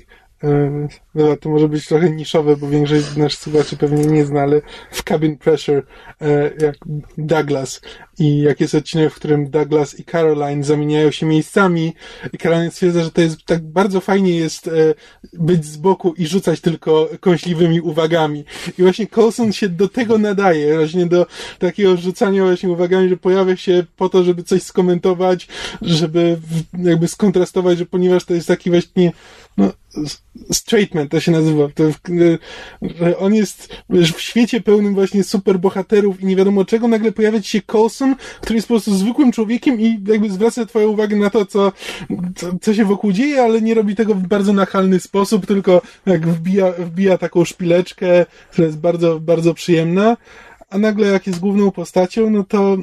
no, 1.14 1.36
to 1.36 1.48
może 1.48 1.68
być 1.68 1.86
trochę 1.86 2.10
niszowe, 2.10 2.56
bo 2.56 2.68
większość 2.68 3.04
z 3.04 3.16
naszych 3.16 3.40
słuchaczy 3.40 3.76
pewnie 3.76 4.04
nie 4.04 4.24
zna, 4.24 4.40
ale 4.40 4.60
w 4.90 5.02
Cabin 5.02 5.38
Pressure, 5.38 5.82
e, 6.20 6.50
jak 6.60 6.74
Douglas 7.18 7.80
i 8.18 8.38
jak 8.38 8.60
jest 8.60 8.74
odcinek, 8.74 9.12
w 9.12 9.16
którym 9.16 9.50
Douglas 9.50 9.98
i 9.98 10.04
Caroline 10.04 10.64
zamieniają 10.64 11.10
się 11.10 11.26
miejscami 11.26 11.92
i 12.32 12.38
Caroline 12.38 12.70
stwierdza, 12.70 13.04
że 13.04 13.10
to 13.10 13.20
jest 13.20 13.44
tak 13.44 13.62
bardzo 13.62 14.00
fajnie 14.00 14.36
jest 14.36 14.68
e, 14.68 14.70
być 15.32 15.64
z 15.64 15.76
boku 15.76 16.14
i 16.18 16.26
rzucać 16.26 16.60
tylko 16.60 17.08
kąśliwymi 17.20 17.80
uwagami. 17.80 18.44
I 18.78 18.82
właśnie 18.82 19.06
Coulson 19.06 19.52
się 19.52 19.68
do 19.68 19.88
tego 19.88 20.18
nadaje, 20.18 20.76
właśnie 20.76 21.06
do 21.06 21.26
takiego 21.58 21.96
rzucania 21.96 22.44
właśnie 22.44 22.68
uwagami, 22.68 23.08
że 23.08 23.16
pojawia 23.16 23.56
się 23.56 23.84
po 23.96 24.08
to, 24.08 24.24
żeby 24.24 24.42
coś 24.42 24.62
skomentować, 24.62 25.48
żeby 25.82 26.38
jakby 26.78 27.08
skontrastować, 27.08 27.78
że 27.78 27.86
ponieważ 27.86 28.24
to 28.24 28.34
jest 28.34 28.48
taki 28.48 28.70
właśnie 28.70 29.12
no, 29.56 29.72
Straightman 30.52 31.08
to 31.08 31.20
się 31.20 31.32
nazywa. 31.32 31.68
To, 31.74 31.84
że 33.00 33.18
on 33.18 33.34
jest 33.34 33.68
w 33.92 34.20
świecie 34.20 34.60
pełnym 34.60 34.94
właśnie 34.94 35.24
superbohaterów 35.24 36.20
i 36.20 36.26
nie 36.26 36.36
wiadomo 36.36 36.64
czego, 36.64 36.88
nagle 36.88 37.12
pojawia 37.12 37.42
się 37.42 37.62
Coulson, 37.62 38.07
który 38.40 38.54
jest 38.56 38.68
po 38.68 38.74
prostu 38.74 38.94
zwykłym 38.94 39.32
człowiekiem 39.32 39.80
i 39.80 40.00
jakby 40.08 40.30
zwraca 40.30 40.66
twoją 40.66 40.88
uwagę 40.88 41.16
na 41.16 41.30
to, 41.30 41.46
co, 41.46 41.72
co, 42.36 42.46
co 42.60 42.74
się 42.74 42.84
wokół 42.84 43.12
dzieje, 43.12 43.42
ale 43.42 43.62
nie 43.62 43.74
robi 43.74 43.96
tego 43.96 44.14
w 44.14 44.26
bardzo 44.26 44.52
nachalny 44.52 45.00
sposób, 45.00 45.46
tylko 45.46 45.82
jak 46.06 46.28
wbija, 46.28 46.72
wbija 46.72 47.18
taką 47.18 47.44
szpileczkę, 47.44 48.26
która 48.50 48.66
jest 48.66 48.78
bardzo, 48.78 49.20
bardzo 49.20 49.54
przyjemna 49.54 50.16
a 50.70 50.78
nagle 50.78 51.06
jak 51.06 51.26
jest 51.26 51.40
główną 51.40 51.70
postacią, 51.70 52.30
no 52.30 52.44
to, 52.44 52.76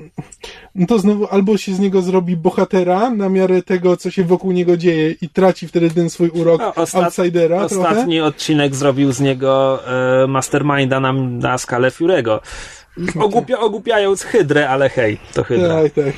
no 0.75 0.87
to 0.87 0.99
znowu 0.99 1.27
albo 1.27 1.57
się 1.57 1.73
z 1.73 1.79
niego 1.79 2.01
zrobi 2.01 2.37
bohatera 2.37 3.09
na 3.09 3.29
miarę 3.29 3.61
tego, 3.61 3.97
co 3.97 4.11
się 4.11 4.23
wokół 4.23 4.51
niego 4.51 4.77
dzieje 4.77 5.15
i 5.21 5.29
traci 5.29 5.67
wtedy 5.67 5.89
ten 5.89 6.09
swój 6.09 6.29
urok 6.29 6.61
no, 6.61 6.75
ostat, 6.75 7.03
outsidera. 7.03 7.61
Ostatni 7.61 8.15
trochę. 8.15 8.23
odcinek 8.23 8.75
zrobił 8.75 9.11
z 9.11 9.19
niego 9.19 9.79
e, 10.23 10.27
masterminda 10.27 10.99
na, 10.99 11.13
na 11.13 11.57
skalę 11.57 11.91
Furego. 11.91 12.41
Ogłupia, 13.25 13.59
ogłupiając 13.59 14.23
Hydrę, 14.23 14.69
ale 14.69 14.89
hej, 14.89 15.17
to 15.33 15.43
Hydra. 15.43 15.83
Tak, 15.83 15.93
tak. 15.93 16.13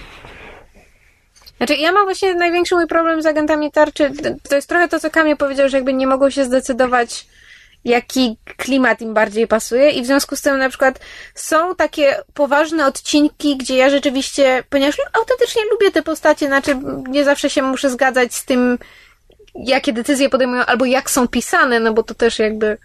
Znaczy, 1.58 1.76
ja 1.76 1.92
mam 1.92 2.06
właśnie 2.06 2.34
największy 2.34 2.76
mój 2.76 2.88
problem 2.88 3.22
z 3.22 3.26
agentami 3.26 3.72
tarczy. 3.72 4.12
To 4.50 4.56
jest 4.56 4.70
trochę 4.70 4.88
to, 4.88 5.00
co 5.00 5.10
Kamil 5.10 5.38
powiedział, 5.38 5.70
że 5.70 5.78
jakby 5.78 5.94
nie 5.94 6.08
mogą 6.08 6.30
się 6.30 6.46
zdecydować 6.46 7.26
jaki 7.86 8.38
klimat 8.58 9.02
im 9.02 9.14
bardziej 9.14 9.48
pasuje 9.48 9.92
i 9.92 10.02
w 10.02 10.06
związku 10.06 10.36
z 10.36 10.42
tym 10.42 10.58
na 10.58 10.70
przykład 10.70 11.00
są 11.36 11.76
takie 11.76 12.16
poważne 12.34 12.86
odcinki, 12.86 13.58
gdzie 13.58 13.78
ja 13.78 13.90
rzeczywiście, 13.90 14.64
ponieważ 14.70 14.98
autentycznie 15.14 15.62
lubię 15.72 15.92
te 15.92 16.04
postacie, 16.04 16.48
znaczy 16.48 16.78
nie 17.10 17.24
zawsze 17.24 17.50
się 17.50 17.62
muszę 17.62 17.90
zgadzać 17.90 18.36
z 18.36 18.46
tym, 18.46 18.78
jakie 19.56 19.94
decyzje 19.94 20.30
podejmują, 20.30 20.66
albo 20.66 20.86
jak 20.86 21.10
są 21.10 21.28
pisane, 21.28 21.80
no 21.80 21.94
bo 21.94 22.04
to 22.04 22.14
też 22.14 22.40
jakby 22.40 22.78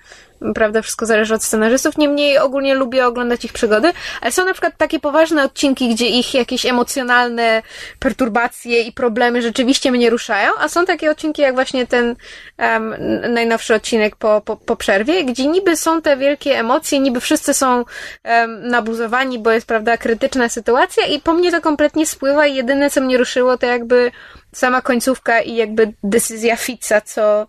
prawda, 0.54 0.82
wszystko 0.82 1.06
zależy 1.06 1.34
od 1.34 1.44
scenarzystów. 1.44 1.98
Niemniej 1.98 2.38
ogólnie 2.38 2.74
lubię 2.74 3.06
oglądać 3.06 3.44
ich 3.44 3.52
przygody, 3.52 3.92
ale 4.20 4.32
są 4.32 4.44
na 4.44 4.52
przykład 4.52 4.76
takie 4.76 5.00
poważne 5.00 5.44
odcinki, 5.44 5.94
gdzie 5.94 6.06
ich 6.06 6.34
jakieś 6.34 6.66
emocjonalne 6.66 7.62
perturbacje 7.98 8.82
i 8.82 8.92
problemy 8.92 9.42
rzeczywiście 9.42 9.92
mnie 9.92 10.10
ruszają, 10.10 10.52
a 10.58 10.68
są 10.68 10.86
takie 10.86 11.10
odcinki 11.10 11.42
jak 11.42 11.54
właśnie 11.54 11.86
ten 11.86 12.16
um, 12.58 12.94
najnowszy 13.34 13.74
odcinek 13.74 14.16
po, 14.16 14.40
po, 14.40 14.56
po 14.56 14.76
przerwie, 14.76 15.24
gdzie 15.24 15.46
niby 15.46 15.76
są 15.76 16.02
te 16.02 16.16
wielkie 16.16 16.58
emocje, 16.58 16.98
niby 16.98 17.20
wszyscy 17.20 17.54
są 17.54 17.84
um, 18.24 18.68
nabuzowani, 18.68 19.38
bo 19.38 19.50
jest, 19.50 19.66
prawda, 19.66 19.96
krytyczna 19.96 20.48
sytuacja 20.48 21.06
i 21.06 21.20
po 21.20 21.32
mnie 21.32 21.50
to 21.50 21.60
kompletnie 21.60 22.06
spływa 22.06 22.46
i 22.46 22.54
jedyne, 22.54 22.90
co 22.90 23.00
mnie 23.00 23.18
ruszyło, 23.18 23.58
to 23.58 23.66
jakby 23.66 24.10
sama 24.52 24.82
końcówka 24.82 25.40
i 25.40 25.54
jakby 25.54 25.92
decyzja 26.02 26.56
Fitza, 26.56 27.00
co 27.00 27.46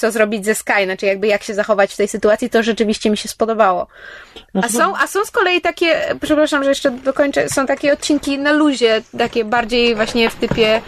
co 0.00 0.10
zrobić 0.10 0.44
ze 0.44 0.54
Sky, 0.54 0.84
znaczy 0.84 1.06
jakby 1.06 1.26
jak 1.26 1.42
się 1.42 1.54
zachować 1.54 1.92
w 1.94 1.96
tej 1.96 2.08
sytuacji, 2.08 2.50
to 2.50 2.62
rzeczywiście 2.62 3.10
mi 3.10 3.16
się 3.16 3.28
spodobało. 3.28 3.86
A 4.62 4.68
są, 4.68 4.96
a 4.96 5.06
są 5.06 5.24
z 5.24 5.30
kolei 5.30 5.60
takie, 5.60 6.16
przepraszam, 6.22 6.64
że 6.64 6.68
jeszcze 6.68 6.90
dokończę, 6.90 7.48
są 7.48 7.66
takie 7.66 7.92
odcinki 7.92 8.38
na 8.38 8.52
luzie, 8.52 9.02
takie 9.18 9.44
bardziej 9.44 9.94
właśnie 9.94 10.30
w 10.30 10.34
typie, 10.34 10.82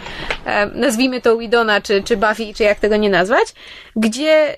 nazwijmy 0.73 1.21
to 1.21 1.37
Widona, 1.37 1.81
czy, 1.81 2.03
czy 2.03 2.17
Buffy, 2.17 2.53
czy 2.55 2.63
jak 2.63 2.79
tego 2.79 2.95
nie 2.95 3.09
nazwać, 3.09 3.53
gdzie 3.95 4.57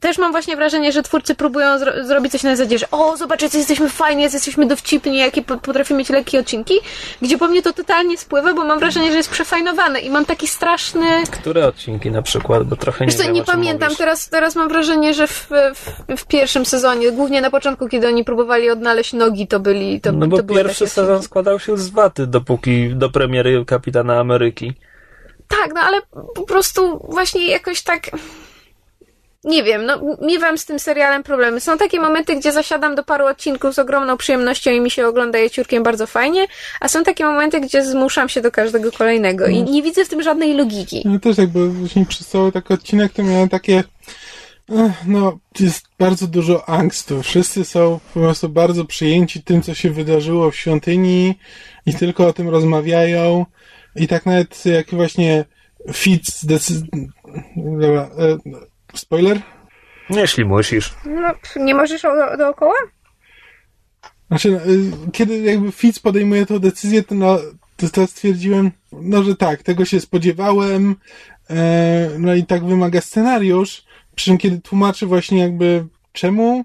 też 0.00 0.18
mam 0.18 0.32
właśnie 0.32 0.56
wrażenie, 0.56 0.92
że 0.92 1.02
twórcy 1.02 1.34
próbują 1.34 1.78
zro 1.78 2.04
zrobić 2.04 2.32
coś 2.32 2.42
na 2.42 2.56
zasadzie, 2.56 2.78
że 2.78 2.90
o, 2.90 3.16
zobacz, 3.16 3.42
jesteśmy 3.42 3.88
fajni, 3.88 4.22
jesteśmy 4.22 4.66
dowcipni, 4.66 5.18
jakie 5.18 5.42
potrafimy 5.42 5.98
mieć 5.98 6.10
lekkie 6.10 6.40
odcinki, 6.40 6.74
gdzie 7.22 7.38
po 7.38 7.48
mnie 7.48 7.62
to 7.62 7.72
totalnie 7.72 8.18
spływa, 8.18 8.54
bo 8.54 8.64
mam 8.64 8.78
wrażenie, 8.78 9.10
że 9.10 9.16
jest 9.16 9.30
przefajnowane 9.30 10.00
i 10.00 10.10
mam 10.10 10.24
taki 10.24 10.46
straszny... 10.46 11.06
Które 11.30 11.66
odcinki 11.66 12.10
na 12.10 12.22
przykład, 12.22 12.64
bo 12.64 12.76
trochę 12.76 13.06
nie 13.06 13.12
Wiesz 13.12 13.22
wiem, 13.22 13.32
nie 13.32 13.44
pamiętam, 13.44 13.96
teraz, 13.96 14.28
teraz 14.28 14.56
mam 14.56 14.68
wrażenie, 14.68 15.14
że 15.14 15.26
w, 15.26 15.48
w, 15.74 16.16
w, 16.16 16.26
pierwszym 16.26 16.66
sezonie, 16.66 17.12
głównie 17.12 17.40
na 17.40 17.50
początku, 17.50 17.88
kiedy 17.88 18.08
oni 18.08 18.24
próbowali 18.24 18.70
odnaleźć 18.70 19.12
nogi, 19.12 19.46
to 19.46 19.60
byli... 19.60 20.00
To, 20.00 20.12
no 20.12 20.26
bo 20.26 20.36
to 20.36 20.44
pierwszy 20.44 20.86
sezon 20.86 21.04
odcinki. 21.04 21.26
składał 21.26 21.60
się 21.60 21.78
z 21.78 21.90
waty, 21.90 22.26
dopóki 22.26 22.90
do 22.94 23.10
premiery 23.10 23.64
Kapitana 23.64 24.20
Ameryki. 24.20 24.72
Tak, 25.48 25.74
no 25.74 25.80
ale 25.80 26.02
po 26.34 26.42
prostu 26.42 27.06
właśnie 27.08 27.48
jakoś 27.48 27.82
tak 27.82 28.10
nie 29.48 29.62
wiem, 29.62 29.86
no 29.86 30.00
miewam 30.22 30.58
z 30.58 30.64
tym 30.64 30.78
serialem 30.78 31.22
problemy. 31.22 31.60
Są 31.60 31.78
takie 31.78 32.00
momenty, 32.00 32.36
gdzie 32.36 32.52
zasiadam 32.52 32.94
do 32.94 33.04
paru 33.04 33.26
odcinków 33.26 33.74
z 33.74 33.78
ogromną 33.78 34.16
przyjemnością 34.16 34.70
i 34.70 34.80
mi 34.80 34.90
się 34.90 35.06
ogląda 35.06 35.38
je 35.38 35.50
ciurkiem 35.50 35.82
bardzo 35.82 36.06
fajnie, 36.06 36.46
a 36.80 36.88
są 36.88 37.04
takie 37.04 37.24
momenty, 37.24 37.60
gdzie 37.60 37.84
zmuszam 37.84 38.28
się 38.28 38.40
do 38.40 38.50
każdego 38.50 38.92
kolejnego 38.92 39.46
i 39.46 39.62
nie 39.62 39.82
widzę 39.82 40.04
w 40.04 40.08
tym 40.08 40.22
żadnej 40.22 40.54
logiki. 40.54 41.02
No 41.04 41.18
też 41.18 41.38
jakby 41.38 41.68
właśnie 41.68 42.06
przez 42.06 42.26
cały 42.26 42.52
taki 42.52 42.74
odcinek 42.74 43.12
to 43.12 43.22
miałem 43.22 43.48
takie 43.48 43.84
no, 45.06 45.38
jest 45.60 45.86
bardzo 45.98 46.26
dużo 46.26 46.68
angstu. 46.68 47.22
Wszyscy 47.22 47.64
są 47.64 48.00
po 48.14 48.20
prostu 48.20 48.48
bardzo 48.48 48.84
przyjęci 48.84 49.42
tym, 49.42 49.62
co 49.62 49.74
się 49.74 49.90
wydarzyło 49.90 50.50
w 50.50 50.56
świątyni 50.56 51.34
i 51.86 51.94
tylko 51.94 52.26
o 52.26 52.32
tym 52.32 52.48
rozmawiają. 52.48 53.46
I 53.96 54.08
tak 54.08 54.26
nawet 54.26 54.66
jak 54.66 54.90
właśnie 54.90 55.44
Fitz 55.92 56.44
decyduje... 56.44 57.08
Dobra, 57.56 58.10
e, 58.18 58.38
Spoiler? 58.98 59.40
Jeśli 60.10 60.44
musisz. 60.44 60.94
No, 61.04 61.34
nie 61.56 61.74
możesz 61.74 62.02
do, 62.02 62.36
dookoła? 62.38 62.74
Znaczy, 64.28 64.50
no, 64.50 64.72
y, 64.72 65.10
kiedy 65.12 65.38
jakby 65.38 65.72
Fitz 65.72 65.98
podejmuje 66.02 66.46
tę 66.46 66.60
decyzję, 66.60 67.02
to, 67.02 67.14
no, 67.14 67.38
to, 67.76 67.88
to 67.88 68.06
stwierdziłem, 68.06 68.70
no, 68.92 69.22
że 69.22 69.36
tak, 69.36 69.62
tego 69.62 69.84
się 69.84 70.00
spodziewałem, 70.00 70.96
E, 71.50 72.10
no 72.18 72.34
i 72.34 72.44
tak 72.44 72.64
wymaga 72.64 73.00
scenariusz, 73.00 73.84
przy 74.14 74.24
czym 74.24 74.38
kiedy 74.38 74.60
tłumaczy 74.60 75.06
właśnie 75.06 75.38
jakby 75.38 75.86
czemu 76.12 76.64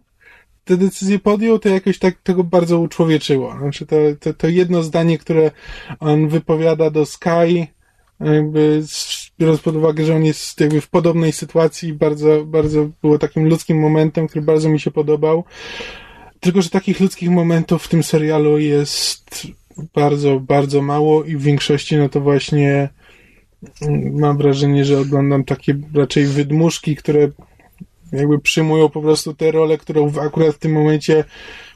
te 0.64 0.78
decyzje 0.78 1.20
podjął, 1.20 1.60
to 1.60 1.70
jakoś 1.70 2.00
tak 2.00 2.16
tego 2.24 2.44
bardzo 2.44 2.80
uczłowieczyło. 2.80 3.58
Znaczy 3.58 3.86
to, 3.86 3.96
to, 4.20 4.34
to 4.34 4.48
jedno 4.48 4.84
zdanie, 4.84 5.18
które 5.18 5.52
on 6.00 6.28
wypowiada 6.28 6.90
do 6.90 7.06
Sky, 7.06 7.68
jakby 8.20 8.84
biorąc 9.44 9.62
pod 9.62 9.76
uwagę, 9.76 10.06
że 10.06 10.16
on 10.16 10.26
jest 10.26 10.60
jakby 10.60 10.82
w 10.82 10.90
podobnej 10.90 11.32
sytuacji, 11.32 11.94
bardzo, 11.94 12.46
bardzo 12.46 12.90
było 13.02 13.20
takim 13.20 13.50
ludzkim 13.50 13.80
momentem, 13.80 14.28
który 14.28 14.46
bardzo 14.46 14.70
mi 14.70 14.80
się 14.80 14.92
podobał. 14.92 15.44
Tylko, 16.40 16.62
że 16.62 16.70
takich 16.70 17.00
ludzkich 17.00 17.30
momentów 17.30 17.84
w 17.84 17.88
tym 17.88 18.04
serialu 18.04 18.58
jest 18.58 19.48
bardzo, 19.94 20.40
bardzo 20.40 20.82
mało 20.82 21.24
i 21.24 21.36
w 21.36 21.42
większości 21.42 21.98
no 21.98 22.10
to 22.10 22.22
właśnie 22.22 22.90
mm, 23.82 24.20
mam 24.20 24.38
wrażenie, 24.38 24.86
że 24.86 25.00
oglądam 25.00 25.44
takie 25.44 25.76
raczej 25.96 26.26
wydmuszki, 26.26 26.96
które 26.96 27.30
jakby 28.14 28.40
przyjmują 28.40 28.90
po 28.90 29.02
prostu 29.02 29.34
tę 29.34 29.52
rolę, 29.52 29.78
którą 29.78 30.12
akurat 30.22 30.56
w 30.56 30.60
tym 30.60 30.72
momencie, 30.72 31.24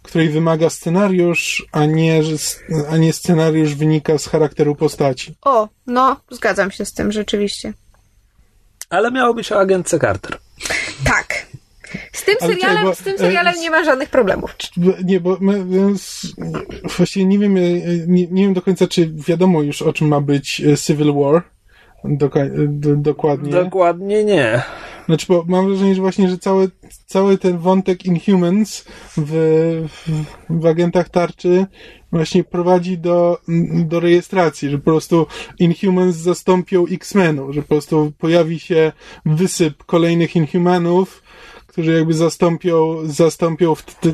której 0.04 0.30
wymaga 0.30 0.70
scenariusz, 0.70 1.68
a 1.72 1.86
nie, 1.86 2.22
a 2.90 2.98
nie 2.98 3.14
scenariusz 3.14 3.76
wynika 3.76 4.18
z 4.18 4.28
charakteru 4.28 4.76
postaci. 4.76 5.36
O, 5.42 5.68
no, 5.88 6.18
zgadzam 6.32 6.72
się 6.72 6.86
z 6.86 6.94
tym 6.94 7.12
rzeczywiście. 7.12 7.74
Ale 8.90 9.12
miało 9.12 9.34
być 9.34 9.52
o 9.52 9.60
agentce 9.60 10.00
Carter. 10.00 10.38
Tak. 11.04 11.48
Z 12.12 12.26
tym 12.26 12.36
serialem, 12.40 12.84
bo, 12.84 12.96
z 12.96 12.98
tym 12.98 13.18
serialem 13.18 13.54
e, 13.56 13.60
nie 13.60 13.72
ma 13.72 13.84
żadnych 13.84 14.10
problemów. 14.10 14.56
Nie, 15.04 15.20
bo 15.20 15.38
my, 15.42 15.66
właściwie 16.98 17.26
nie 17.26 17.40
wiem, 17.40 17.58
e, 17.58 17.62
nie, 18.08 18.28
nie 18.28 18.44
wiem 18.44 18.54
do 18.54 18.62
końca, 18.62 18.88
czy 18.88 19.14
wiadomo 19.28 19.62
już 19.62 19.82
o 19.82 19.94
czym 19.94 20.08
ma 20.08 20.22
być 20.22 20.62
e, 20.62 20.78
Civil 20.78 21.14
War. 21.14 21.44
dokładnie. 22.98 23.52
Dokładnie 23.52 24.24
nie. 24.24 24.64
Znaczy, 25.08 25.26
bo 25.30 25.46
mam 25.48 25.68
wrażenie, 25.68 25.96
że 25.96 26.02
właśnie, 26.02 26.30
że 26.30 26.38
cały, 26.38 26.72
cały 27.06 27.38
ten 27.38 27.58
wątek 27.58 28.06
Inhumans 28.06 28.86
w, 29.18 29.32
w, 29.90 30.26
w 30.50 30.66
agentach 30.66 31.10
tarczy 31.10 31.66
właśnie 32.12 32.44
prowadzi 32.44 32.98
do, 32.98 33.38
do 33.86 34.00
rejestracji, 34.00 34.70
że 34.70 34.78
po 34.78 34.84
prostu 34.84 35.28
Inhumans 35.60 36.16
zastąpią 36.16 36.86
X-Menów, 36.92 37.56
że 37.56 37.62
po 37.62 37.68
prostu 37.68 38.12
pojawi 38.18 38.60
się 38.60 38.92
wysyp 39.26 39.84
kolejnych 39.84 40.36
Inhumanów, 40.36 41.24
którzy 41.78 41.94
jakby 41.94 42.14
zastąpią, 42.14 42.98
zastąpią 43.06 43.74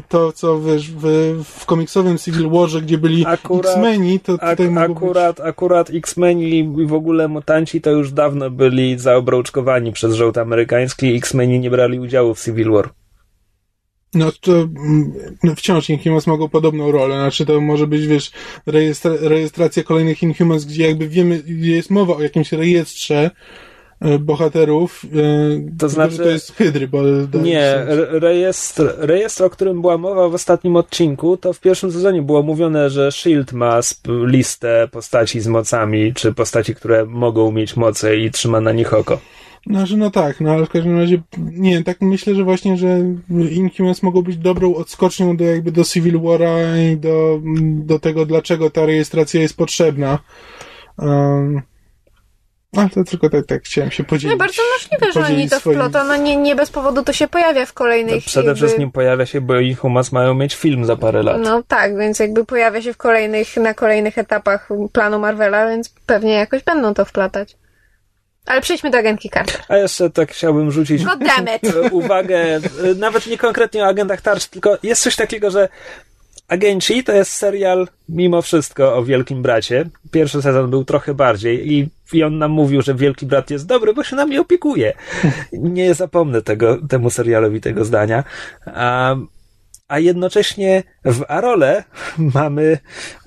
to, 0.09 0.32
co 0.32 0.61
wiesz, 0.61 0.91
w, 0.91 1.05
w 1.43 1.66
komiksowym 1.66 2.18
Civil 2.18 2.49
Warze, 2.49 2.82
gdzie 2.82 2.97
byli 2.97 3.26
X-Meni, 3.59 4.20
to 4.20 4.38
tutaj 4.38 4.68
ak- 4.78 4.91
akurat, 4.91 5.38
być... 5.38 5.45
akurat 5.45 5.89
X-Meni 5.89 6.59
i 6.59 6.86
w 6.86 6.93
ogóle 6.93 7.28
mutanci 7.28 7.82
to 7.82 7.91
już 7.91 8.11
dawno 8.11 8.49
byli 8.49 8.99
zaobrączkowani 8.99 9.91
przez 9.91 10.14
rząd 10.14 10.38
amerykański 10.38 11.05
i 11.05 11.16
X-Meni 11.18 11.59
nie 11.59 11.70
brali 11.70 11.99
udziału 11.99 12.34
w 12.34 12.43
Civil 12.43 12.72
War. 12.72 12.89
No 14.14 14.32
to 14.32 14.51
no 15.43 15.55
wciąż 15.55 15.89
Inhumans 15.89 16.28
mogą 16.28 16.49
podobną 16.49 16.91
rolę, 16.91 17.16
znaczy 17.16 17.45
to 17.45 17.61
może 17.61 17.88
być, 17.88 18.07
wiesz, 18.07 18.32
rejestra 18.66 19.11
rejestracja 19.22 19.84
kolejnych 19.84 20.24
Inhumans, 20.24 20.66
gdzie 20.66 20.88
jakby 20.88 21.07
wiemy, 21.07 21.43
jest 21.47 21.89
mowa 21.89 22.16
o 22.16 22.22
jakimś 22.22 22.51
rejestrze, 22.51 23.32
bohaterów. 24.19 25.05
E, 25.05 25.77
to 25.77 25.89
znaczy, 25.89 26.17
to 26.17 26.27
jest 26.27 26.51
Hydry, 26.51 26.87
bo. 26.87 27.01
Nie, 27.43 27.85
rejestr, 28.09 28.93
rejestr, 28.97 29.43
o 29.43 29.49
którym 29.49 29.81
była 29.81 29.97
mowa 29.97 30.29
w 30.29 30.33
ostatnim 30.33 30.75
odcinku, 30.75 31.37
to 31.37 31.53
w 31.53 31.59
pierwszym 31.59 31.91
sezonie 31.91 32.21
było 32.21 32.43
mówione, 32.43 32.89
że 32.89 33.11
Shield 33.11 33.53
ma 33.53 33.79
listę 34.07 34.87
postaci 34.91 35.39
z 35.39 35.47
mocami, 35.47 36.13
czy 36.13 36.33
postaci, 36.33 36.75
które 36.75 37.05
mogą 37.05 37.51
mieć 37.51 37.75
moce 37.75 38.17
i 38.17 38.31
trzyma 38.31 38.61
na 38.61 38.71
nich 38.71 38.93
oko. 38.93 39.19
No, 39.65 39.85
że 39.85 39.97
no 39.97 40.11
tak, 40.11 40.41
no 40.41 40.51
ale 40.51 40.65
w 40.65 40.69
każdym 40.69 40.97
razie, 40.97 41.21
nie, 41.37 41.83
tak 41.83 42.01
myślę, 42.01 42.35
że 42.35 42.43
właśnie, 42.43 42.77
że 42.77 42.99
Inhumans 43.51 44.03
mogą 44.03 44.21
być 44.21 44.37
dobrą 44.37 44.75
odskocznią 44.75 45.37
do 45.37 45.43
jakby 45.43 45.71
do 45.71 45.83
Civil 45.83 46.19
War'a 46.19 46.91
i 46.93 46.97
do, 46.97 47.41
do 47.85 47.99
tego, 47.99 48.25
dlaczego 48.25 48.69
ta 48.69 48.85
rejestracja 48.85 49.41
jest 49.41 49.57
potrzebna. 49.57 50.19
Um, 50.97 51.61
ale 52.78 52.89
to 52.89 53.03
tylko 53.03 53.30
tak, 53.30 53.45
tak 53.45 53.63
chciałem 53.63 53.91
się 53.91 54.03
podzielić. 54.03 54.39
No 54.39 54.45
bardzo 54.45 54.61
możliwe, 54.74 55.11
że 55.11 55.34
oni 55.34 55.49
to 55.49 55.59
swoim... 55.59 55.78
wplotą. 55.78 56.07
No 56.07 56.15
nie, 56.15 56.36
nie 56.36 56.55
bez 56.55 56.71
powodu 56.71 57.03
to 57.03 57.13
się 57.13 57.28
pojawia 57.28 57.65
w 57.65 57.74
kolejnej 57.74 58.21
to 58.21 58.28
Przede 58.28 58.55
wszystkim 58.55 58.91
pojawia 58.91 59.26
się, 59.26 59.41
bo 59.41 59.55
ich 59.55 59.80
humas 59.80 60.11
mają 60.11 60.34
mieć 60.34 60.55
film 60.55 60.86
za 60.86 60.95
parę 60.95 61.24
lat. 61.24 61.38
No 61.43 61.63
tak, 61.67 61.97
więc 61.97 62.19
jakby 62.19 62.45
pojawia 62.45 62.82
się 62.82 62.93
w 62.93 62.97
kolejnych, 62.97 63.57
na 63.57 63.74
kolejnych 63.74 64.17
etapach 64.17 64.69
planu 64.91 65.19
Marvela, 65.19 65.67
więc 65.67 65.89
pewnie 66.05 66.34
jakoś 66.34 66.63
będą 66.63 66.93
to 66.93 67.05
wplatać. 67.05 67.57
Ale 68.45 68.61
przejdźmy 68.61 68.89
do 68.89 68.97
agentki 68.97 69.30
Carter. 69.30 69.61
A 69.67 69.78
jeszcze 69.78 70.09
tak 70.09 70.32
chciałbym 70.32 70.71
rzucić 70.71 71.03
uwagę, 71.91 72.59
nawet 72.95 73.28
nie 73.28 73.38
konkretnie 73.38 73.84
o 73.84 73.88
agentach 73.88 74.21
Tarcz, 74.21 74.47
tylko 74.47 74.78
jest 74.84 75.01
coś 75.01 75.15
takiego, 75.15 75.51
że 75.51 75.69
Agenci 76.47 77.03
to 77.03 77.11
jest 77.11 77.31
serial 77.31 77.87
mimo 78.09 78.41
wszystko 78.41 78.95
o 78.95 79.03
Wielkim 79.03 79.41
Bracie. 79.41 79.89
Pierwszy 80.11 80.41
sezon 80.41 80.69
był 80.69 80.85
trochę 80.85 81.13
bardziej 81.13 81.73
i, 81.73 81.89
i 82.13 82.23
on 82.23 82.37
nam 82.37 82.51
mówił, 82.51 82.81
że 82.81 82.95
Wielki 82.95 83.25
Brat 83.25 83.49
jest 83.49 83.67
dobry, 83.67 83.93
bo 83.93 84.03
się 84.03 84.15
nami 84.15 84.39
opiekuje. 84.39 84.93
Nie 85.53 85.93
zapomnę 85.93 86.41
tego, 86.41 86.77
temu 86.89 87.09
serialowi 87.09 87.61
tego 87.61 87.85
zdania. 87.85 88.23
A, 88.65 89.15
a 89.87 89.99
jednocześnie 89.99 90.83
w 91.05 91.23
Arole 91.27 91.83
mamy 92.35 92.77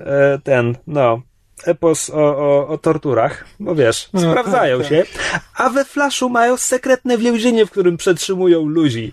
e, 0.00 0.38
ten, 0.44 0.76
no, 0.86 1.22
epos 1.64 2.10
o, 2.10 2.36
o, 2.36 2.68
o 2.68 2.78
torturach, 2.78 3.44
bo 3.60 3.74
wiesz, 3.74 4.08
no, 4.12 4.20
sprawdzają 4.20 4.78
tak, 4.78 4.88
tak. 4.88 4.96
się, 4.96 5.04
a 5.56 5.70
we 5.70 5.84
Flashu 5.84 6.28
mają 6.28 6.56
sekretne 6.56 7.18
więzienie, 7.18 7.66
w 7.66 7.70
którym 7.70 7.96
przetrzymują 7.96 8.66
ludzi. 8.66 9.12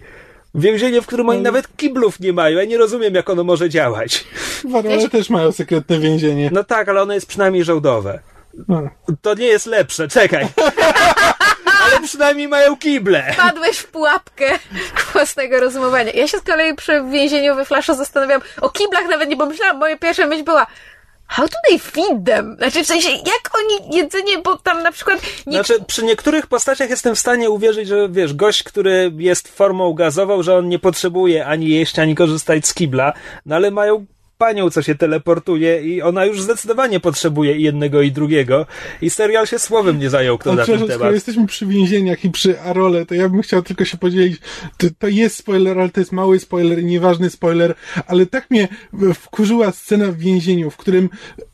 Więzienie, 0.56 1.02
w 1.02 1.08
którym 1.08 1.30
oni 1.30 1.38
no. 1.38 1.44
nawet 1.44 1.78
kiblów 1.78 2.20
nie 2.20 2.34
mają. 2.34 2.58
Ja 2.58 2.66
nie 2.66 2.78
rozumiem, 2.78 3.16
jak 3.16 3.30
ono 3.30 3.44
może 3.44 3.70
działać. 3.70 4.26
Warole 4.66 5.10
też 5.10 5.30
mają 5.30 5.52
sekretne 5.52 6.00
więzienie. 6.00 6.50
No 6.54 6.64
tak, 6.64 6.90
ale 6.90 7.02
ono 7.02 7.14
jest 7.14 7.28
przynajmniej 7.28 7.64
żołdowe. 7.64 8.20
No. 8.68 8.90
To 9.22 9.34
nie 9.34 9.46
jest 9.46 9.66
lepsze, 9.66 10.08
czekaj. 10.08 10.48
ale 11.84 12.02
przynajmniej 12.02 12.48
mają 12.48 12.78
kible. 12.78 13.34
Padłeś 13.38 13.78
w 13.78 13.88
pułapkę 13.88 14.60
własnego 15.14 15.60
rozumowania. 15.60 16.12
Ja 16.12 16.28
się 16.28 16.38
z 16.38 16.42
kolei 16.42 16.76
przy 16.76 17.04
więzieniu 17.12 17.56
we 17.56 17.66
Flashu 17.66 17.94
zastanawiam, 17.94 18.42
o 18.62 18.70
kiblach 18.70 19.08
nawet 19.10 19.30
nie 19.30 19.38
pomyślałam. 19.38 19.78
Moja 19.78 19.98
pierwsza 19.98 20.28
myśl 20.28 20.44
była, 20.44 20.68
How 21.28 21.48
do 21.48 21.56
they 21.70 21.80
feed 21.80 22.26
them? 22.26 22.56
Znaczy, 22.58 22.84
w 22.84 22.88
sensie, 22.88 23.10
jak 23.10 23.52
oni 23.58 23.98
jedzenie, 23.98 24.38
bo 24.38 24.58
tam 24.58 24.84
na 24.84 24.92
przykład... 24.92 25.22
Znaczy, 25.48 25.74
przy 25.88 26.04
niektórych 26.04 26.48
postaciach 26.48 26.90
jestem 26.90 27.16
w 27.16 27.20
stanie 27.20 27.50
uwierzyć, 27.50 27.88
że 27.88 28.10
wiesz, 28.10 28.34
gość, 28.34 28.64
który 28.64 29.12
jest 29.18 29.48
formą 29.48 29.94
gazową, 29.94 30.44
że 30.44 30.58
on 30.58 30.70
nie 30.70 30.80
potrzebuje 30.80 31.46
ani 31.46 31.70
jeść, 31.70 32.00
ani 32.00 32.16
korzystać 32.16 32.68
z 32.68 32.74
kibla, 32.74 33.14
no 33.46 33.56
ale 33.56 33.72
mają 33.72 34.06
panią, 34.44 34.70
co 34.70 34.82
się 34.82 34.96
teleportuje 34.96 35.82
i 35.82 36.02
ona 36.02 36.26
już 36.26 36.42
zdecydowanie 36.42 37.00
potrzebuje 37.00 37.58
i 37.58 37.64
jednego 37.64 38.02
i 38.02 38.12
drugiego 38.12 38.66
i 39.02 39.10
serial 39.10 39.48
się 39.48 39.60
słowem 39.60 40.00
nie 40.00 40.10
zajął, 40.10 40.38
kto 40.38 40.56
na 40.56 40.66
ten 40.66 40.80
temat. 40.80 40.96
Skoro 40.96 41.12
jesteśmy 41.12 41.48
przy 41.48 41.66
więzieniach 41.66 42.26
i 42.26 42.30
przy 42.30 42.62
Arole, 42.62 43.06
to 43.06 43.16
ja 43.16 43.30
bym 43.30 43.42
chciał 43.42 43.62
tylko 43.62 43.86
się 43.86 43.98
podzielić, 43.98 44.38
to, 44.78 44.88
to 45.00 45.08
jest 45.08 45.36
spoiler, 45.36 45.80
ale 45.80 45.90
to 45.90 46.00
jest 46.00 46.12
mały 46.12 46.40
spoiler 46.40 46.80
i 46.80 46.86
nieważny 46.86 47.30
spoiler, 47.30 47.76
ale 48.08 48.26
tak 48.26 48.52
mnie 48.52 48.68
wkurzyła 49.14 49.72
scena 49.72 50.12
w 50.12 50.18
więzieniu, 50.18 50.70
w 50.70 50.78
którym 50.78 51.10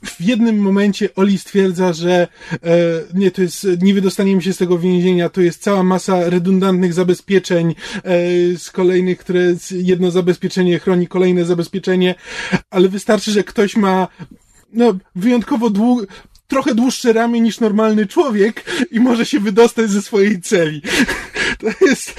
w 0.05 0.21
jednym 0.21 0.57
momencie 0.57 1.09
Oli 1.15 1.37
stwierdza, 1.37 1.93
że 1.93 2.27
e, 2.51 2.57
nie, 3.13 3.31
to 3.31 3.41
jest, 3.41 3.67
nie 3.81 3.93
wydostaniemy 3.93 4.41
się 4.41 4.53
z 4.53 4.57
tego 4.57 4.79
więzienia, 4.79 5.29
to 5.29 5.41
jest 5.41 5.61
cała 5.61 5.83
masa 5.83 6.29
redundantnych 6.29 6.93
zabezpieczeń 6.93 7.75
e, 7.95 8.01
z 8.57 8.71
kolejnych, 8.71 9.17
które 9.17 9.41
jedno 9.71 10.11
zabezpieczenie 10.11 10.79
chroni 10.79 11.07
kolejne 11.07 11.45
zabezpieczenie, 11.45 12.15
ale 12.69 12.78
wystarczy, 12.87 13.31
że 13.31 13.43
ktoś 13.43 13.75
ma 13.75 14.07
no, 14.73 14.93
wyjątkowo 15.15 15.69
dług, 15.69 16.07
trochę 16.47 16.75
dłuższe 16.75 17.13
ramię 17.13 17.41
niż 17.41 17.59
normalny 17.59 18.07
człowiek 18.07 18.65
i 18.91 18.99
może 18.99 19.25
się 19.25 19.39
wydostać 19.39 19.89
ze 19.89 20.01
swojej 20.01 20.41
celi. 20.41 20.81
To 21.59 21.85
jest... 21.85 22.15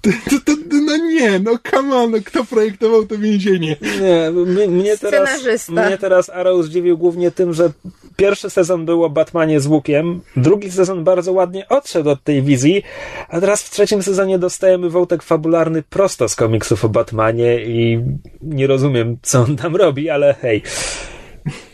To, 0.00 0.10
to, 0.30 0.40
to, 0.44 0.52
no 0.70 0.96
nie, 0.96 1.38
no 1.38 1.58
come 1.70 1.96
on, 1.96 2.10
no 2.10 2.18
kto 2.24 2.44
projektował 2.44 3.06
to 3.06 3.18
więzienie? 3.18 3.76
Nie, 4.00 4.68
mnie 4.68 4.98
teraz, 4.98 5.68
mnie 5.68 5.98
teraz 5.98 6.30
Arrow 6.30 6.64
zdziwił 6.64 6.98
głównie 6.98 7.30
tym, 7.30 7.54
że 7.54 7.70
pierwszy 8.20 8.50
sezon 8.50 8.84
był 8.84 9.04
o 9.04 9.10
Batmanie 9.10 9.60
z 9.60 9.66
łukiem, 9.66 10.20
drugi 10.36 10.70
sezon 10.70 11.04
bardzo 11.04 11.32
ładnie 11.32 11.68
odszedł 11.68 12.10
od 12.10 12.24
tej 12.24 12.42
wizji, 12.42 12.82
a 13.28 13.40
teraz 13.40 13.62
w 13.62 13.70
trzecim 13.70 14.02
sezonie 14.02 14.38
dostajemy 14.38 14.90
wątek 14.90 15.22
fabularny 15.22 15.82
prosto 15.82 16.28
z 16.28 16.36
komiksów 16.36 16.84
o 16.84 16.88
Batmanie 16.88 17.64
i 17.64 18.00
nie 18.42 18.66
rozumiem, 18.66 19.16
co 19.22 19.40
on 19.40 19.56
tam 19.56 19.76
robi, 19.76 20.10
ale 20.10 20.34
hej. 20.34 20.62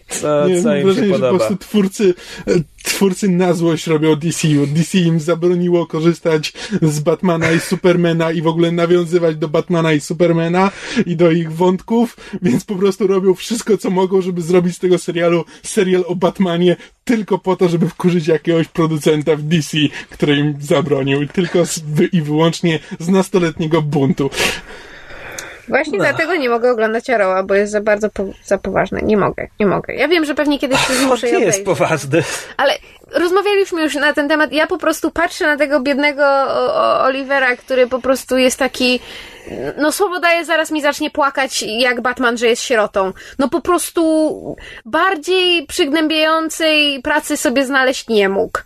Co, 0.08 0.48
Nie, 0.48 0.62
co 0.62 0.76
im 0.76 0.84
wrażenie, 0.84 1.08
się 1.08 1.14
że 1.14 1.20
po 1.20 1.20
podoba. 1.20 1.38
prostu 1.38 1.56
twórcy, 1.56 2.14
e, 2.46 2.52
twórcy 2.82 3.28
na 3.28 3.52
złość 3.52 3.86
robią 3.86 4.16
DCU. 4.16 4.66
DC 4.66 4.98
im 4.98 5.20
zabroniło 5.20 5.86
korzystać 5.86 6.52
z 6.82 7.00
Batmana 7.00 7.52
i 7.52 7.60
Supermana 7.60 8.32
i 8.32 8.42
w 8.42 8.46
ogóle 8.46 8.72
nawiązywać 8.72 9.36
do 9.36 9.48
Batmana 9.48 9.92
i 9.92 10.00
Supermana 10.00 10.70
i 11.06 11.16
do 11.16 11.30
ich 11.30 11.52
wątków, 11.52 12.16
więc 12.42 12.64
po 12.64 12.74
prostu 12.74 13.06
robią 13.06 13.34
wszystko, 13.34 13.78
co 13.78 13.90
mogą, 13.90 14.22
żeby 14.22 14.42
zrobić 14.42 14.76
z 14.76 14.78
tego 14.78 14.98
serialu 14.98 15.44
serial 15.62 16.04
o 16.06 16.16
Batmanie 16.16 16.76
tylko 17.04 17.38
po 17.38 17.56
to, 17.56 17.68
żeby 17.68 17.88
wkurzyć 17.88 18.26
jakiegoś 18.26 18.68
producenta 18.68 19.36
w 19.36 19.42
DC, 19.42 19.76
który 20.10 20.36
im 20.36 20.54
zabronił 20.60 21.28
tylko 21.28 21.66
z, 21.66 21.82
i 22.12 22.22
wyłącznie 22.22 22.78
z 23.00 23.08
nastoletniego 23.08 23.82
buntu. 23.82 24.30
Właśnie 25.68 25.98
No. 25.98 26.04
dlatego 26.04 26.36
nie 26.36 26.48
mogę 26.48 26.70
oglądać 26.70 27.10
Arrowa, 27.10 27.42
bo 27.42 27.54
jest 27.54 27.72
za 27.72 27.80
bardzo 27.80 28.10
po, 28.10 28.24
za 28.44 28.58
poważny. 28.58 29.00
Nie 29.02 29.16
mogę, 29.16 29.48
nie 29.60 29.66
mogę. 29.66 29.94
Ja 29.94 30.08
wiem, 30.08 30.24
że 30.24 30.34
pewnie 30.34 30.58
kiedyś 30.58 30.86
coś 30.86 30.98
On 31.02 31.06
muszę 31.06 31.32
nie 31.32 31.38
jest 31.38 31.64
poważny. 31.64 32.22
Ale 32.56 32.72
rozmawialiśmy 33.12 33.82
już 33.82 33.94
na 33.94 34.12
ten 34.12 34.28
temat. 34.28 34.52
Ja 34.52 34.66
po 34.66 34.78
prostu 34.78 35.10
patrzę 35.10 35.46
na 35.46 35.56
tego 35.56 35.80
biednego 35.80 36.24
o, 36.24 36.74
o, 36.74 37.02
Olivera, 37.04 37.56
który 37.56 37.86
po 37.86 38.00
prostu 38.00 38.36
jest 38.36 38.58
taki. 38.58 39.00
No, 39.78 39.92
słowo 39.92 40.20
daje, 40.20 40.44
zaraz 40.44 40.70
mi 40.70 40.82
zacznie 40.82 41.10
płakać 41.10 41.62
jak 41.62 42.00
Batman, 42.00 42.38
że 42.38 42.46
jest 42.46 42.62
sierotą. 42.62 43.12
No 43.38 43.48
po 43.48 43.60
prostu 43.60 44.56
bardziej 44.84 45.66
przygnębiającej 45.66 47.02
pracy 47.02 47.36
sobie 47.36 47.66
znaleźć 47.66 48.08
nie 48.08 48.28
mógł. 48.28 48.58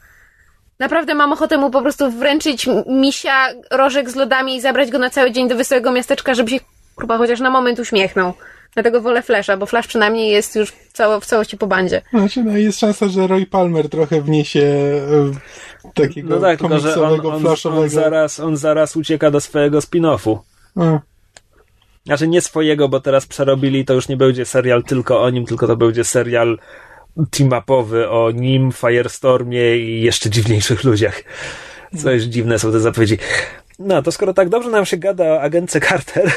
Naprawdę 0.79 1.15
mam 1.15 1.33
ochotę 1.33 1.59
mu 1.59 1.71
po 1.71 1.83
prostu 1.83 2.11
wręczyć 2.11 2.69
misia, 2.87 3.49
rożek 3.71 4.11
z 4.11 4.17
lodami 4.17 4.57
i 4.57 4.61
zabrać 4.61 4.91
go 4.91 4.99
na 4.99 5.11
cały 5.11 5.31
dzień 5.31 5.49
do 5.49 5.57
wesołego 5.57 5.93
miasteczka, 5.93 6.35
żeby 6.35 6.51
się 6.51 6.59
kurwa 6.95 7.18
chociaż 7.18 7.41
na 7.41 7.51
moment 7.51 7.78
uśmiechnął. 7.78 8.32
Dlatego 8.74 9.01
wolę 9.01 9.22
Flasha, 9.22 9.57
bo 9.57 9.66
Flash 9.66 9.86
przynajmniej 9.86 10.30
jest 10.32 10.57
już 10.57 10.72
cało, 10.93 11.20
w 11.20 11.26
całości 11.26 11.57
po 11.57 11.66
bandzie. 11.66 12.03
Znaczy, 12.11 12.45
no 12.45 12.57
jest 12.57 12.78
szansa, 12.80 13.09
że 13.09 13.26
Roy 13.26 13.47
Palmer 13.47 13.88
trochę 13.88 14.20
wniesie 14.22 14.61
e, 15.84 15.91
takiego 15.95 16.28
No 16.34 16.41
tak, 16.41 16.59
że 16.59 16.64
on, 16.64 16.70
komiksowego, 16.70 17.32
on, 17.32 17.41
flashowego. 17.41 17.82
on, 17.82 17.88
zaraz, 17.88 18.41
on 18.41 18.57
zaraz 18.57 18.97
ucieka 18.97 19.30
do 19.30 19.41
swojego 19.41 19.78
spin-offu. 19.78 20.38
A, 20.76 20.99
Znaczy 22.07 22.28
nie 22.28 22.41
swojego, 22.41 22.88
bo 22.88 23.01
teraz 23.01 23.26
przerobili, 23.26 23.84
to 23.84 23.95
już 23.95 24.09
nie 24.09 24.16
będzie 24.16 24.45
serial 24.45 24.82
tylko 24.84 25.22
o 25.22 25.30
nim, 25.30 25.47
tylko 25.47 25.66
to 25.66 25.76
będzie 25.76 26.05
serial 26.05 26.59
team-upowy 27.30 28.05
o 28.11 28.30
nim, 28.30 28.72
Firestormie 28.72 29.76
i 29.78 30.03
jeszcze 30.03 30.30
dziwniejszych 30.30 30.84
ludziach. 30.84 31.22
Coś 31.97 32.22
dziwne 32.22 32.59
są 32.59 32.72
te 32.72 32.80
zapowiedzi. 32.80 33.18
No, 33.83 34.03
to 34.03 34.12
skoro 34.12 34.35
tak 34.35 34.49
dobrze 34.49 34.70
nam 34.70 34.85
się 34.87 34.97
gada 34.97 35.24
o 35.24 35.41
agentce 35.43 35.81
Carter, 35.81 36.33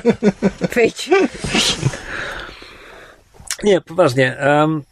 Wyjdź. 0.74 1.10
Nie, 3.64 3.80
poważnie. 3.80 4.36
em, 4.38 4.82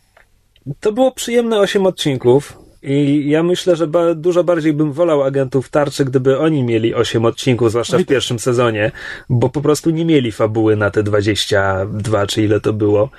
to 0.81 0.93
było 0.93 1.13
przyjemne 1.13 1.59
8 1.59 1.87
odcinków. 1.87 2.59
I 2.83 3.29
ja 3.29 3.43
myślę, 3.43 3.77
że 3.77 3.87
ba- 3.87 4.15
dużo 4.15 4.45
bardziej 4.45 4.73
bym 4.73 4.93
wolał 4.93 5.23
agentów 5.23 5.69
tarczy, 5.69 6.05
gdyby 6.05 6.39
oni 6.39 6.63
mieli 6.65 6.95
8 6.95 7.25
odcinków, 7.25 7.71
zwłaszcza 7.71 7.99
w 7.99 8.05
pierwszym 8.05 8.39
sezonie, 8.39 8.91
bo 9.29 9.49
po 9.49 9.61
prostu 9.61 9.91
nie 9.91 10.05
mieli 10.05 10.33
fabuły 10.33 10.77
na 10.77 10.91
te 10.91 11.03
22, 11.03 12.27
czy 12.27 12.43
ile 12.43 12.61
to 12.61 12.73
było. 12.73 13.11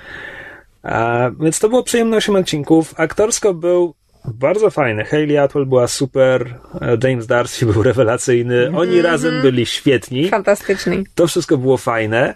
A, 0.82 1.30
więc 1.40 1.58
to 1.58 1.68
było 1.68 1.82
przyjemne 1.82 2.16
8 2.16 2.36
odcinków. 2.36 2.94
Aktorsko 2.96 3.54
był 3.54 3.94
bardzo 4.34 4.70
fajny. 4.70 5.04
Hayley 5.04 5.38
Atwell 5.38 5.66
była 5.66 5.88
super, 5.88 6.54
e, 6.80 6.98
James 7.08 7.26
Darcy 7.26 7.66
był 7.72 7.82
rewelacyjny. 7.82 8.70
Oni 8.76 9.02
razem 9.02 9.42
byli 9.42 9.66
świetni. 9.66 10.28
Fantastyczny. 10.28 11.04
To 11.14 11.26
wszystko 11.26 11.56
było 11.56 11.76
fajne. 11.76 12.34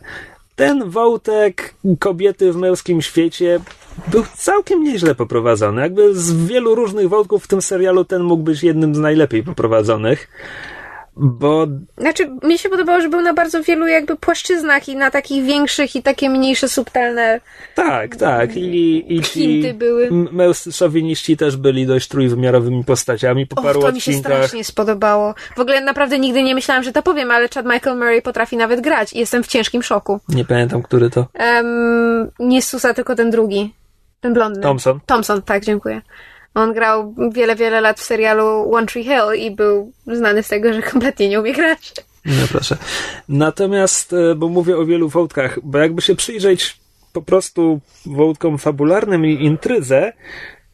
Ten 0.56 0.90
wątek 0.90 1.74
kobiety 1.98 2.52
w 2.52 2.56
męskim 2.56 3.02
świecie 3.02 3.60
był 4.10 4.24
całkiem 4.34 4.84
nieźle 4.84 5.14
poprowadzony. 5.14 5.80
Jakby 5.80 6.14
z 6.14 6.46
wielu 6.46 6.74
różnych 6.74 7.08
wątków 7.08 7.44
w 7.44 7.48
tym 7.48 7.62
serialu 7.62 8.04
ten 8.04 8.22
mógł 8.22 8.42
być 8.42 8.62
jednym 8.62 8.94
z 8.94 8.98
najlepiej 8.98 9.42
poprowadzonych. 9.42 10.28
Bo 11.16 11.66
Znaczy, 11.98 12.30
mi 12.42 12.58
się 12.58 12.68
podobało, 12.68 13.00
że 13.00 13.08
był 13.08 13.20
na 13.20 13.34
bardzo 13.34 13.62
wielu 13.62 13.86
jakby 13.86 14.16
płaszczyznach 14.16 14.88
i 14.88 14.96
na 14.96 15.10
takich 15.10 15.44
większych 15.44 15.96
i 15.96 16.02
takie 16.02 16.30
mniejsze, 16.30 16.68
subtelne 16.68 17.40
tak, 17.74 18.16
tak. 18.16 18.56
I, 18.56 19.04
i 19.16 19.20
ci 19.22 19.74
były. 19.74 20.06
m- 20.06 20.28
męscy 20.32 20.72
szowiniści 20.72 21.36
też 21.36 21.56
byli 21.56 21.86
dość 21.86 22.08
trójwymiarowymi 22.08 22.84
postaciami 22.84 23.46
po 23.46 23.56
Och, 23.56 23.62
paru 23.66 23.80
to 23.80 23.92
mi 23.92 24.00
się 24.00 24.10
odcinkach. 24.10 24.32
strasznie 24.32 24.64
spodobało. 24.64 25.34
W 25.56 25.60
ogóle 25.60 25.80
naprawdę 25.80 26.18
nigdy 26.18 26.42
nie 26.42 26.54
myślałam, 26.54 26.82
że 26.84 26.92
to 26.92 27.02
powiem, 27.02 27.30
ale 27.30 27.48
Chad 27.54 27.66
Michael 27.66 27.96
Murray 27.98 28.22
potrafi 28.22 28.56
nawet 28.56 28.80
grać 28.80 29.12
i 29.12 29.18
jestem 29.18 29.42
w 29.42 29.46
ciężkim 29.46 29.82
szoku. 29.82 30.20
Nie 30.28 30.44
pamiętam, 30.44 30.82
który 30.82 31.10
to. 31.10 31.26
Um, 31.56 32.30
nie 32.38 32.62
Susa, 32.62 32.94
tylko 32.94 33.14
ten 33.14 33.30
drugi. 33.30 33.74
Ten 34.20 34.34
blondyn. 34.34 34.62
Thompson. 34.62 35.00
Thompson, 35.06 35.42
tak, 35.42 35.64
dziękuję. 35.64 36.02
On 36.54 36.72
grał 36.72 37.14
wiele, 37.32 37.56
wiele 37.56 37.80
lat 37.80 38.00
w 38.00 38.02
serialu 38.02 38.74
One 38.74 38.86
Tree 38.86 39.04
Hill 39.04 39.34
i 39.38 39.50
był 39.50 39.92
znany 40.06 40.42
z 40.42 40.48
tego, 40.48 40.72
że 40.72 40.82
kompletnie 40.82 41.28
nie 41.28 41.40
umie 41.40 41.52
grać. 41.52 41.92
No 42.24 42.46
proszę. 42.48 42.76
Natomiast, 43.28 44.12
e, 44.12 44.34
bo 44.34 44.48
mówię 44.48 44.76
o 44.76 44.86
wielu 44.86 45.08
wątkach, 45.08 45.58
bo 45.62 45.78
jakby 45.78 46.02
się 46.02 46.14
przyjrzeć 46.14 46.76
po 47.12 47.22
prostu 47.22 47.80
wątkom 48.06 48.58
fabularnym 48.58 49.26
i 49.26 49.44
intrydze, 49.44 50.12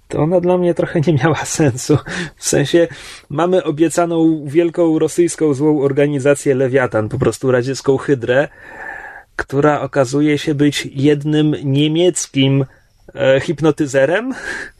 to 0.08 0.18
ona 0.18 0.40
dla 0.40 0.58
mnie 0.58 0.74
trochę 0.74 1.00
nie 1.00 1.12
miała 1.12 1.44
sensu. 1.60 1.98
W 2.36 2.48
sensie 2.48 2.88
mamy 3.30 3.64
obiecaną 3.64 4.44
wielką 4.46 4.98
rosyjską 4.98 5.54
złą 5.54 5.82
organizację 5.82 6.54
Lewiatan, 6.54 7.08
po 7.08 7.18
prostu 7.18 7.50
radziecką 7.50 7.96
hydrę, 7.96 8.48
która 9.36 9.80
okazuje 9.80 10.38
się 10.38 10.54
być 10.54 10.88
jednym 10.92 11.54
niemieckim 11.64 12.64
e, 13.14 13.40
hipnotyzerem, 13.40 14.34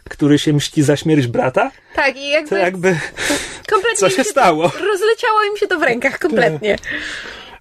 który 0.05 0.39
się 0.39 0.53
mści 0.53 0.83
za 0.83 0.97
śmierć 0.97 1.26
brata. 1.26 1.70
Tak, 1.95 2.16
i 2.16 2.29
jakby, 2.31 2.51
To 2.51 2.57
jakby 2.57 2.97
kompletnie 3.70 3.99
co 3.99 4.07
im 4.07 4.12
się 4.12 4.24
stało? 4.24 4.62
Rozleciało 4.62 5.43
im 5.51 5.57
się 5.57 5.66
to 5.66 5.79
w 5.79 5.83
rękach 5.83 6.18
kompletnie. 6.18 6.76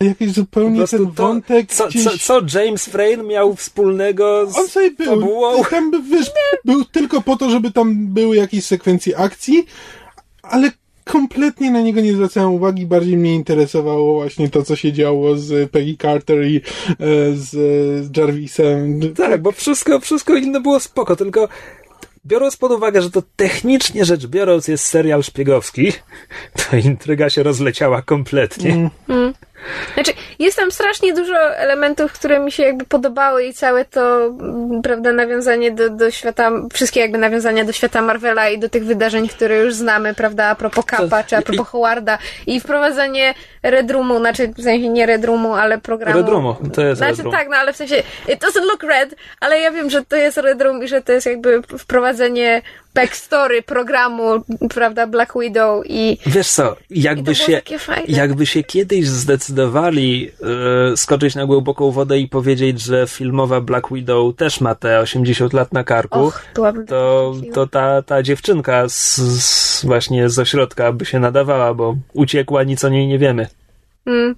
jakiś 0.01 0.31
zupełnie 0.31 0.87
ten 0.87 1.05
to, 1.05 1.11
wątek 1.11 1.73
co, 1.73 1.87
gdzieś... 1.87 2.03
co, 2.03 2.41
co 2.47 2.59
James 2.59 2.85
Frayne 2.85 3.23
miał 3.23 3.55
wspólnego 3.55 4.47
z 4.51 4.57
On 4.57 4.67
sobie 4.67 4.91
był, 4.91 5.05
fabułą? 5.05 5.63
tam 5.63 5.91
by, 5.91 6.01
wiesz, 6.03 6.31
był 6.65 6.85
tylko 6.85 7.21
po 7.21 7.35
to, 7.35 7.49
żeby 7.49 7.71
tam 7.71 8.07
były 8.07 8.35
jakieś 8.35 8.65
sekwencje 8.65 9.17
akcji, 9.17 9.65
ale 10.41 10.71
kompletnie 11.07 11.71
na 11.71 11.81
niego 11.81 12.01
nie 12.01 12.13
zwracałem 12.13 12.53
uwagi, 12.53 12.85
bardziej 12.85 13.17
mnie 13.17 13.35
interesowało 13.35 14.13
właśnie 14.13 14.49
to, 14.49 14.63
co 14.63 14.75
się 14.75 14.93
działo 14.93 15.37
z 15.37 15.71
Peggy 15.71 15.97
Carter 16.01 16.47
i 16.47 16.57
e, 16.57 16.61
z 17.33 18.17
Jarvisem. 18.17 18.99
Tak, 19.15 19.41
bo 19.41 19.51
wszystko, 19.51 19.99
wszystko 19.99 20.35
inne 20.35 20.61
było 20.61 20.79
spoko, 20.79 21.15
tylko 21.15 21.47
biorąc 22.25 22.57
pod 22.57 22.71
uwagę, 22.71 23.01
że 23.01 23.11
to 23.11 23.23
technicznie 23.35 24.05
rzecz 24.05 24.27
biorąc 24.27 24.67
jest 24.67 24.85
serial 24.85 25.23
szpiegowski, 25.23 25.91
to 26.69 26.77
intryga 26.77 27.29
się 27.29 27.43
rozleciała 27.43 28.01
kompletnie. 28.01 28.89
Znaczy, 29.93 30.13
jest 30.39 30.57
tam 30.57 30.71
strasznie 30.71 31.13
dużo 31.13 31.55
elementów, 31.55 32.13
które 32.13 32.39
mi 32.39 32.51
się 32.51 32.63
jakby 32.63 32.85
podobały 32.85 33.43
i 33.43 33.53
całe 33.53 33.85
to, 33.85 34.25
mm, 34.25 34.81
prawda, 34.81 35.13
nawiązanie 35.13 35.71
do, 35.71 35.89
do 35.89 36.11
świata, 36.11 36.51
wszystkie 36.73 36.99
jakby 36.99 37.17
nawiązania 37.17 37.65
do 37.65 37.71
świata 37.71 38.01
Marvela 38.01 38.49
i 38.49 38.59
do 38.59 38.69
tych 38.69 38.85
wydarzeń, 38.85 39.27
które 39.27 39.57
już 39.57 39.73
znamy, 39.73 40.13
prawda, 40.13 40.45
a 40.45 40.55
propos 40.55 40.85
Kappa, 40.85 41.23
czy 41.23 41.37
a 41.37 41.41
propos 41.41 41.67
Howarda 41.67 42.17
i 42.47 42.59
wprowadzenie 42.59 43.33
Red 43.63 43.91
Roomu, 43.91 44.19
znaczy 44.19 44.47
w 44.47 44.63
sensie 44.63 44.89
nie 44.89 45.05
Red 45.05 45.25
Roomu, 45.25 45.53
ale 45.53 45.77
programu. 45.77 46.17
Red 46.17 46.29
Roomu, 46.29 46.55
to 46.73 46.81
jest 46.81 46.97
Znaczy 46.97 47.11
Red 47.11 47.23
Room. 47.25 47.35
tak, 47.35 47.47
no 47.49 47.55
ale 47.55 47.73
w 47.73 47.75
sensie 47.75 48.03
it 48.27 48.43
doesn't 48.43 48.65
look 48.65 48.83
red, 48.83 49.15
ale 49.39 49.59
ja 49.59 49.71
wiem, 49.71 49.89
że 49.89 50.05
to 50.05 50.15
jest 50.15 50.37
Red 50.37 50.61
Room 50.61 50.83
i 50.83 50.87
że 50.87 51.01
to 51.01 51.11
jest 51.11 51.25
jakby 51.25 51.61
wprowadzenie 51.61 52.61
backstory 53.01 53.61
programu, 53.61 54.43
prawda, 54.73 55.07
Black 55.07 55.33
Widow 55.39 55.83
i 55.85 56.17
Wiesz 56.25 56.49
co, 56.49 56.75
jakby 56.89 57.35
się, 57.35 57.61
jakby 58.07 58.45
się 58.45 58.63
kiedyś 58.63 59.07
zdecydowali 59.07 60.31
e, 60.93 60.97
skoczyć 60.97 61.35
na 61.35 61.45
głęboką 61.45 61.91
wodę 61.91 62.19
i 62.19 62.27
powiedzieć, 62.27 62.81
że 62.81 63.07
filmowa 63.07 63.61
Black 63.61 63.93
Widow 63.93 64.35
też 64.35 64.61
ma 64.61 64.75
te 64.75 64.99
80 64.99 65.53
lat 65.53 65.73
na 65.73 65.83
karku, 65.83 66.19
och, 66.19 66.45
to, 66.87 67.33
to 67.53 67.67
ta, 67.67 68.01
ta 68.01 68.23
dziewczynka 68.23 68.89
z, 68.89 69.15
z 69.43 69.85
właśnie 69.85 70.29
z 70.29 70.39
ośrodka 70.39 70.91
by 70.91 71.05
się 71.05 71.19
nadawała, 71.19 71.73
bo 71.73 71.95
uciekła, 72.13 72.63
nic 72.63 72.83
o 72.85 72.89
niej 72.89 73.07
nie 73.07 73.19
wiemy. 73.19 73.47
Mm. 74.05 74.35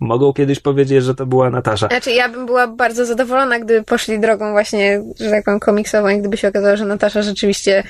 Mogą 0.00 0.32
kiedyś 0.32 0.60
powiedzieć, 0.60 1.04
że 1.04 1.14
to 1.14 1.26
była 1.26 1.50
Natasza. 1.50 1.88
Znaczy, 1.88 2.12
ja 2.12 2.28
bym 2.28 2.46
była 2.46 2.66
bardzo 2.66 3.06
zadowolona, 3.06 3.58
gdyby 3.58 3.84
poszli 3.84 4.20
drogą 4.20 4.52
właśnie, 4.52 5.02
że 5.20 5.30
tak 5.30 5.44
powiem, 5.44 5.60
komiksową 5.60 6.08
i 6.08 6.18
gdyby 6.18 6.36
się 6.36 6.48
okazało, 6.48 6.76
że 6.76 6.84
Natasza 6.84 7.22
rzeczywiście 7.22 7.82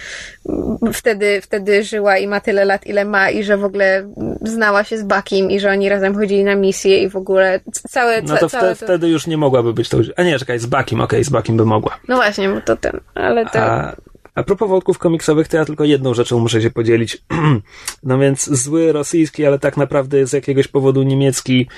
mm, 0.49 0.93
wtedy, 0.93 1.41
wtedy 1.41 1.85
żyła 1.85 2.19
i 2.19 2.27
ma 2.27 2.41
tyle 2.41 2.65
lat, 2.65 2.87
ile 2.87 3.05
ma 3.05 3.31
i 3.31 3.45
że 3.45 3.57
w 3.57 3.65
ogóle 3.65 4.09
znała 4.43 4.85
się 4.85 4.99
z 4.99 5.03
Bakim 5.03 5.51
i 5.51 5.61
że 5.61 5.71
oni 5.71 5.89
razem 5.89 6.15
chodzili 6.15 6.45
na 6.45 6.55
misję 6.55 7.03
i 7.03 7.09
w 7.09 7.17
ogóle 7.17 7.61
całe, 7.89 8.23
No 8.23 8.37
to 8.37 8.49
całe 8.49 8.75
wte, 8.75 8.87
wtedy 8.87 9.09
już 9.09 9.27
nie 9.27 9.37
mogłaby 9.37 9.73
być 9.73 9.89
to. 9.89 9.99
A 10.17 10.23
nie, 10.23 10.39
czekaj, 10.39 10.59
z 10.59 10.67
Bakim, 10.67 11.01
okej, 11.01 11.25
z 11.25 11.31
Bakim 11.31 11.57
by 11.57 11.65
mogła. 11.65 11.99
No 12.09 12.17
właśnie, 12.17 12.49
bo 12.49 12.61
to 12.61 12.77
ten, 12.77 13.01
ale 13.15 13.47
to... 13.47 13.59
A, 13.59 13.97
a 14.41 14.43
propos 14.43 14.69
wątków 14.69 14.99
komiksowych, 14.99 15.49
to 15.49 15.57
ja 15.57 15.65
tylko 15.65 15.85
jedną 15.85 16.15
rzeczą 16.15 16.39
muszę 16.39 16.63
się 16.63 16.71
podzielić. 16.71 17.19
no 18.03 18.19
więc 18.19 18.51
zły 18.51 18.93
rosyjski, 18.93 19.47
ale 19.47 19.59
tak 19.59 19.77
naprawdę 19.77 20.27
z 20.27 20.33
jakiegoś 20.33 20.69
powodu 20.69 21.03
niemiecki, 21.03 21.69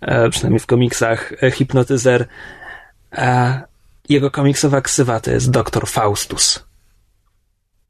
e, 0.00 0.30
przynajmniej 0.30 0.60
w 0.60 0.66
komiksach, 0.66 1.32
e, 1.42 1.50
hipnotyzer. 1.50 2.26
E, 3.12 3.62
Jego 4.08 4.30
komiksowa 4.30 4.80
ksywa 4.80 5.20
to 5.20 5.30
jest 5.30 5.50
Doktor 5.50 5.88
Faustus. 5.88 6.64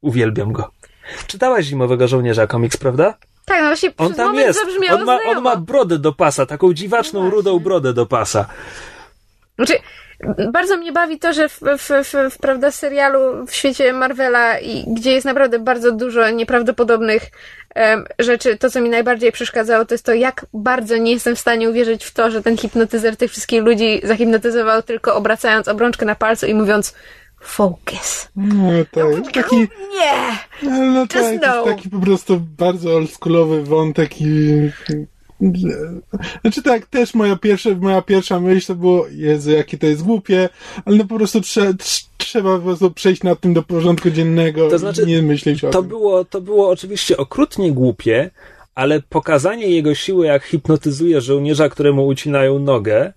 Uwielbiam 0.01 0.53
go. 0.53 0.71
Czytałaś 1.27 1.65
Zimowego 1.65 2.07
Żołnierza 2.07 2.47
komiks, 2.47 2.77
prawda? 2.77 3.17
Tak, 3.45 3.61
no 3.61 3.67
właśnie 3.67 3.91
On 3.97 4.13
tam 4.13 4.35
jest. 4.35 4.59
On 4.93 5.05
ma, 5.05 5.19
on 5.27 5.43
ma 5.43 5.55
brodę 5.55 5.99
do 5.99 6.13
pasa, 6.13 6.45
taką 6.45 6.73
dziwaczną, 6.73 7.23
No 7.23 7.29
rudą 7.29 7.59
brodę 7.59 7.93
do 7.93 8.05
pasa. 8.05 8.45
Znaczy, 9.55 9.73
bardzo 10.51 10.77
mnie 10.77 10.91
bawi 10.91 11.19
to, 11.19 11.33
że 11.33 11.49
w, 11.49 11.59
w, 11.59 11.89
w, 12.03 12.13
w 12.31 12.37
prawda, 12.37 12.71
serialu 12.71 13.45
w 13.45 13.53
świecie 13.53 13.93
Marvela, 13.93 14.59
i, 14.59 14.93
gdzie 14.93 15.11
jest 15.11 15.25
naprawdę 15.25 15.59
bardzo 15.59 15.91
dużo 15.91 16.29
nieprawdopodobnych 16.29 17.23
em, 17.75 18.05
rzeczy, 18.19 18.57
to 18.57 18.69
co 18.69 18.81
mi 18.81 18.89
najbardziej 18.89 19.31
przeszkadzało, 19.31 19.85
to 19.85 19.93
jest 19.93 20.05
to, 20.05 20.13
jak 20.13 20.45
bardzo 20.53 20.97
nie 20.97 21.11
jestem 21.11 21.35
w 21.35 21.39
stanie 21.39 21.69
uwierzyć 21.69 22.05
w 22.05 22.13
to, 22.13 22.31
że 22.31 22.41
ten 22.41 22.57
hipnotyzer 22.57 23.17
tych 23.17 23.31
wszystkich 23.31 23.63
ludzi 23.63 24.01
zahipnotyzował 24.03 24.83
tylko 24.83 25.15
obracając 25.15 25.67
obrączkę 25.67 26.05
na 26.05 26.15
palcu 26.15 26.45
i 26.45 26.53
mówiąc 26.53 26.95
focus. 27.41 28.27
No 28.35 28.71
tak, 28.91 29.31
taki, 29.33 29.57
Nie! 29.91 30.37
no 30.63 31.07
tak, 31.07 31.13
to 31.13 31.29
jest 31.29 31.43
no. 31.47 31.63
taki 31.63 31.89
po 31.89 31.99
prostu 31.99 32.39
bardzo 32.57 32.95
oldschoolowy 32.95 33.63
wątek 33.63 34.21
i... 34.21 34.69
Znaczy 36.41 36.63
tak, 36.63 36.85
też 36.85 37.13
moja 37.13 37.35
pierwsza, 37.35 37.69
moja 37.69 38.01
pierwsza 38.01 38.39
myśl 38.39 38.67
to 38.67 38.75
było, 38.75 39.07
Jezu, 39.07 39.51
jakie 39.51 39.77
to 39.77 39.87
jest 39.87 40.03
głupie, 40.03 40.49
ale 40.85 40.97
no 40.97 41.05
po 41.05 41.15
prostu 41.15 41.41
trze, 41.41 41.73
trz, 41.73 42.05
trzeba 42.17 42.57
po 42.57 42.63
prostu 42.63 42.91
przejść 42.91 43.23
nad 43.23 43.39
tym 43.39 43.53
do 43.53 43.63
porządku 43.63 44.09
dziennego 44.09 44.69
To 44.69 44.77
znaczy, 44.77 45.03
i 45.03 45.05
nie 45.05 45.21
myśleć 45.21 45.63
o 45.63 45.69
To 45.69 45.79
tym. 45.79 45.89
było, 45.89 46.25
to 46.25 46.41
było 46.41 46.69
oczywiście 46.69 47.17
okrutnie 47.17 47.71
głupie, 47.71 48.31
ale 48.75 49.01
pokazanie 49.01 49.67
jego 49.67 49.95
siły, 49.95 50.25
jak 50.25 50.43
hipnotyzuje 50.43 51.21
żołnierza, 51.21 51.69
któremu 51.69 52.07
ucinają 52.07 52.59
nogę, 52.59 53.13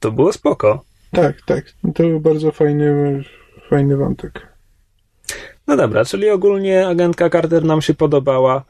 to 0.00 0.12
było 0.12 0.32
spoko. 0.32 0.84
Tak, 1.10 1.36
tak, 1.46 1.64
to 1.94 2.02
był 2.02 2.20
bardzo 2.20 2.52
fajny, 2.52 3.22
fajny 3.70 3.96
wątek. 3.96 4.48
No 5.66 5.76
dobra, 5.76 6.04
czyli 6.04 6.30
ogólnie 6.30 6.86
agentka 6.86 7.30
Carter 7.30 7.64
nam 7.64 7.82
się 7.82 7.94
podobała, 7.94 8.64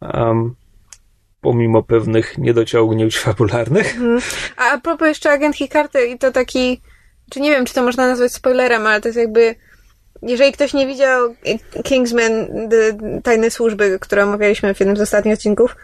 um, 0.00 0.54
pomimo 1.44 1.82
pewnych 1.82 2.38
niedociągnięć 2.38 3.18
fabularnych. 3.18 3.94
A 4.56 4.70
a 4.70 4.78
propos 4.78 5.08
jeszcze 5.08 5.30
agentki 5.30 5.68
Carter 5.68 6.08
i 6.08 6.18
to 6.18 6.32
taki, 6.32 6.80
czy 7.30 7.40
nie 7.40 7.50
wiem, 7.50 7.64
czy 7.64 7.74
to 7.74 7.82
można 7.82 8.06
nazwać 8.06 8.32
spoilerem, 8.32 8.86
ale 8.86 9.00
to 9.00 9.08
jest 9.08 9.18
jakby, 9.18 9.54
jeżeli 10.22 10.52
ktoś 10.52 10.74
nie 10.74 10.86
widział 10.86 11.34
Kingsman, 11.84 12.32
Tajne 13.22 13.50
Służby, 13.50 13.98
które 14.00 14.24
omawialiśmy 14.24 14.74
w 14.74 14.80
jednym 14.80 14.96
z 14.96 15.00
ostatnich 15.00 15.34
odcinków, 15.34 15.76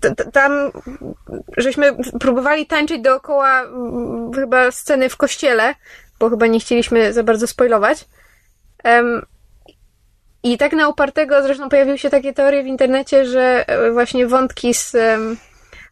t- 0.00 0.14
tam 0.32 0.52
żeśmy 1.56 1.96
próbowali 2.20 2.66
tańczyć 2.66 3.02
dookoła 3.02 3.62
chyba 4.34 4.70
sceny 4.70 5.08
w 5.08 5.16
kościele, 5.16 5.74
bo 6.18 6.30
chyba 6.30 6.46
nie 6.46 6.60
chcieliśmy 6.60 7.12
za 7.12 7.22
bardzo 7.22 7.46
spoilować. 7.46 8.08
Em, 8.84 9.22
I 10.44 10.58
tak 10.58 10.72
na 10.72 10.88
upartego 10.88 11.42
zresztą 11.42 11.68
pojawiły 11.68 11.98
się 11.98 12.10
takie 12.10 12.32
teorie 12.32 12.62
w 12.62 12.66
internecie, 12.66 13.26
że 13.26 13.64
e, 13.68 13.90
właśnie 13.90 14.26
wątki 14.26 14.74
z 14.74 14.96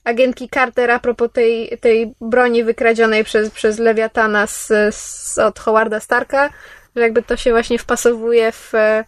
agentki 0.05 0.49
Carter 0.49 0.91
a 0.91 0.99
propos 0.99 1.33
tej, 1.33 1.79
tej 1.81 2.15
broni 2.21 2.65
wykradzionej 2.65 3.25
przez, 3.25 3.51
przez 3.51 3.79
Lewiatana 3.79 4.47
z, 4.47 4.69
z, 4.95 5.39
od 5.39 5.59
Howarda 5.59 6.01
Starka, 6.01 6.51
że 6.97 7.03
jakby 7.03 7.23
to 7.23 7.37
się 7.37 7.51
właśnie 7.51 7.79
wpasowuje 7.79 8.53
w, 8.53 8.75
e, 8.75 9.05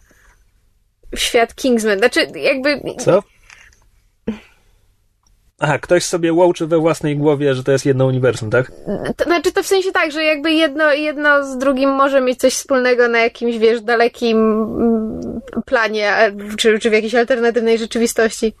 w 1.15 1.19
świat 1.19 1.55
Kingsman. 1.55 1.97
Znaczy, 1.97 2.27
jakby. 2.35 2.81
Co? 2.97 3.23
Aha, 5.65 5.79
ktoś 5.79 6.03
sobie 6.03 6.33
łączy 6.33 6.67
we 6.67 6.79
własnej 6.79 7.17
głowie, 7.17 7.55
że 7.55 7.63
to 7.63 7.71
jest 7.71 7.85
jedno 7.85 8.05
uniwersum, 8.05 8.49
tak? 8.49 8.71
To, 9.17 9.23
znaczy, 9.23 9.51
to 9.51 9.63
w 9.63 9.67
sensie 9.67 9.91
tak, 9.91 10.11
że 10.11 10.23
jakby 10.23 10.51
jedno, 10.51 10.93
jedno 10.93 11.45
z 11.45 11.57
drugim 11.57 11.89
może 11.89 12.21
mieć 12.21 12.39
coś 12.39 12.53
wspólnego 12.53 13.07
na 13.07 13.19
jakimś, 13.19 13.57
wiesz, 13.57 13.81
dalekim 13.81 14.37
mm, 14.37 15.41
planie, 15.65 16.13
czy, 16.57 16.79
czy 16.79 16.89
w 16.89 16.93
jakiejś 16.93 17.15
alternatywnej 17.15 17.77
rzeczywistości. 17.77 18.53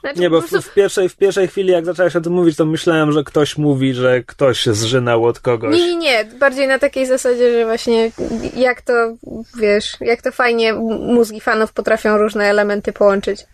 Znaczy, 0.00 0.20
Nie, 0.20 0.30
bo 0.30 0.40
w, 0.40 0.50
w, 0.50 0.74
pierwszej, 0.74 1.08
w 1.08 1.16
pierwszej 1.16 1.48
chwili, 1.48 1.72
jak 1.72 1.84
zaczęłaś 1.84 2.16
o 2.16 2.20
tym 2.20 2.32
mówić, 2.32 2.56
to 2.56 2.66
myślałem, 2.66 3.12
że 3.12 3.24
ktoś 3.24 3.58
mówi, 3.58 3.94
że 3.94 4.22
ktoś 4.22 4.60
się 4.60 4.74
zżynał 4.74 5.24
od 5.24 5.40
kogoś. 5.40 5.76
Nie, 5.76 5.86
nie, 5.86 5.96
nie. 5.96 6.24
Bardziej 6.24 6.68
na 6.68 6.78
takiej 6.78 7.06
zasadzie, 7.06 7.52
że 7.52 7.64
właśnie 7.64 8.10
jak 8.56 8.82
to, 8.82 8.92
wiesz, 9.60 9.96
jak 10.00 10.22
to 10.22 10.32
fajnie 10.32 10.74
mózgi 11.00 11.40
fanów 11.40 11.72
potrafią 11.72 12.16
różne 12.16 12.44
elementy 12.44 12.92
połączyć. 12.92 13.46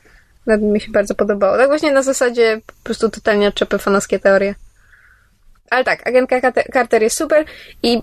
Nawet 0.46 0.62
mi 0.62 0.80
się 0.80 0.90
bardzo 0.90 1.14
podobało. 1.14 1.56
Tak 1.56 1.68
właśnie 1.68 1.92
na 1.92 2.02
zasadzie 2.02 2.60
po 2.66 2.72
prostu 2.84 3.10
totalnie 3.10 3.48
odczepy 3.48 3.78
fanowskie 3.78 4.18
teorie. 4.18 4.54
Ale 5.70 5.84
tak, 5.84 6.06
agentka 6.08 6.40
Carter- 6.72 7.02
jest 7.02 7.16
super 7.16 7.44
i 7.82 8.02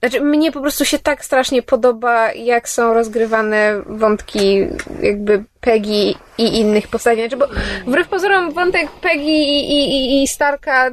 znaczy, 0.00 0.20
mnie 0.20 0.52
po 0.52 0.60
prostu 0.60 0.84
się 0.84 0.98
tak 0.98 1.24
strasznie 1.24 1.62
podoba, 1.62 2.32
jak 2.32 2.68
są 2.68 2.94
rozgrywane 2.94 3.82
wątki 3.86 4.66
jakby 5.02 5.44
Peggy 5.60 6.14
i 6.38 6.60
innych 6.60 6.88
postaci. 6.88 7.20
Znaczy, 7.20 7.36
bo 7.36 7.46
wbrew 7.86 8.08
pozorom 8.08 8.52
wątek 8.52 8.90
Peggy 8.90 9.30
i, 9.30 9.72
i, 9.72 10.22
i- 10.22 10.28
Starka 10.28 10.90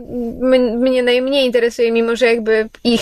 mnie 0.78 1.03
najmniej 1.03 1.45
interesuje, 1.45 1.91
mimo 1.91 2.16
że 2.16 2.26
jakby 2.26 2.70
ich 2.84 3.01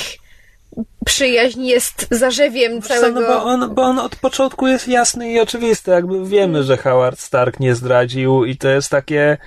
przyjaźń 1.06 1.66
jest 1.66 2.08
zarzewiem 2.12 2.82
co, 2.82 2.88
całego... 2.88 3.22
no 3.22 3.28
bo 3.28 3.44
on, 3.44 3.76
bo 3.76 3.82
on 3.82 4.00
od 4.00 4.16
początku 4.16 4.68
jest 4.68 4.88
jasny 4.88 5.32
i 5.32 5.40
oczywisty. 5.40 5.92
Jakby 5.92 6.26
wiemy, 6.26 6.64
że 6.64 6.78
Howard 6.78 7.20
Stark 7.20 7.60
nie 7.60 7.76
zdradził 7.76 8.46
i 8.46 8.58
to 8.58 8.70
jest 8.70 8.90
takie... 8.90 9.38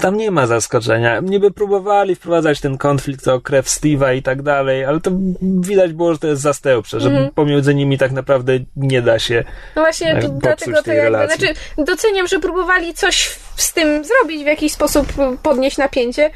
Tam 0.00 0.16
nie 0.16 0.30
ma 0.30 0.46
zaskoczenia. 0.46 1.20
Niby 1.20 1.50
próbowali 1.50 2.14
wprowadzać 2.14 2.60
ten 2.60 2.78
konflikt 2.78 3.28
o 3.28 3.40
krew 3.40 3.66
Steve'a 3.66 4.16
i 4.16 4.22
tak 4.22 4.42
dalej, 4.42 4.84
ale 4.84 5.00
to 5.00 5.10
widać 5.42 5.92
było, 5.92 6.12
że 6.12 6.18
to 6.18 6.26
jest 6.26 6.42
zastępcze, 6.42 7.00
że 7.00 7.08
Mhm. 7.08 7.30
pomiędzy 7.30 7.74
nimi 7.74 7.98
tak 7.98 8.12
naprawdę 8.12 8.52
nie 8.76 9.02
da 9.02 9.18
się 9.18 9.44
No 9.76 9.82
właśnie, 9.82 10.14
popsuć 10.14 10.40
dlatego 10.40 10.82
to 10.82 10.92
jakby, 10.92 11.26
znaczy 11.26 11.54
doceniam, 11.78 12.28
że 12.28 12.40
próbowali 12.40 12.94
coś 12.94 13.38
z 13.56 13.72
tym 13.72 14.04
zrobić, 14.04 14.42
w 14.42 14.46
jakiś 14.46 14.72
sposób 14.72 15.06
podnieść 15.42 15.78
napięcie 15.78 16.30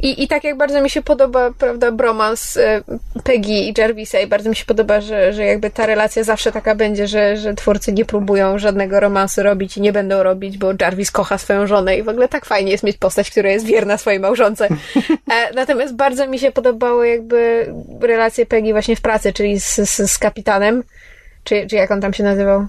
i, 0.00 0.22
i 0.22 0.28
tak 0.28 0.44
jak 0.44 0.56
bardzo 0.56 0.82
mi 0.82 0.90
się 0.90 1.02
podoba, 1.02 1.50
prawda, 1.58 1.92
bromans 1.92 2.56
e, 2.56 2.82
Peggy 3.24 3.52
i 3.52 3.74
Jarvisa 3.78 4.20
i 4.20 4.26
bardzo 4.26 4.50
mi 4.50 4.56
się 4.56 4.64
podoba, 4.64 5.00
że, 5.00 5.32
że 5.32 5.44
jakby 5.44 5.70
ta 5.70 5.86
relacja 5.86 6.24
zawsze 6.24 6.52
taka 6.52 6.74
będzie, 6.74 7.06
że, 7.08 7.36
że 7.36 7.54
twórcy 7.54 7.92
nie 7.92 8.04
próbują 8.04 8.58
żadnego 8.58 9.00
romansu 9.00 9.42
robić 9.42 9.76
i 9.76 9.80
nie 9.80 9.92
będą 9.92 10.22
robić, 10.22 10.58
bo 10.58 10.72
Jarvis 10.80 11.10
kocha 11.10 11.38
swoją 11.38 11.66
żonę 11.66 11.96
i 11.96 12.02
w 12.02 12.08
ogóle 12.08 12.28
tak 12.28 12.46
fajnie 12.46 12.72
jest 12.72 12.84
mieć 12.84 12.96
postać, 13.00 13.30
która 13.30 13.50
jest 13.50 13.66
wierna 13.66 13.98
swojej 13.98 14.20
małżonce. 14.20 14.68
E, 15.32 15.54
natomiast 15.54 15.94
bardzo 15.94 16.26
mi 16.26 16.38
się 16.38 16.52
podobały 16.52 17.08
jakby 17.08 17.72
relacje 18.00 18.46
Peggy 18.46 18.72
właśnie 18.72 18.96
w 18.96 19.00
pracy, 19.00 19.32
czyli 19.32 19.60
z, 19.60 19.76
z, 19.76 20.12
z 20.12 20.18
kapitanem, 20.18 20.82
czy, 21.44 21.66
czy 21.66 21.76
jak 21.76 21.90
on 21.90 22.00
tam 22.00 22.12
się 22.12 22.24
nazywał? 22.24 22.66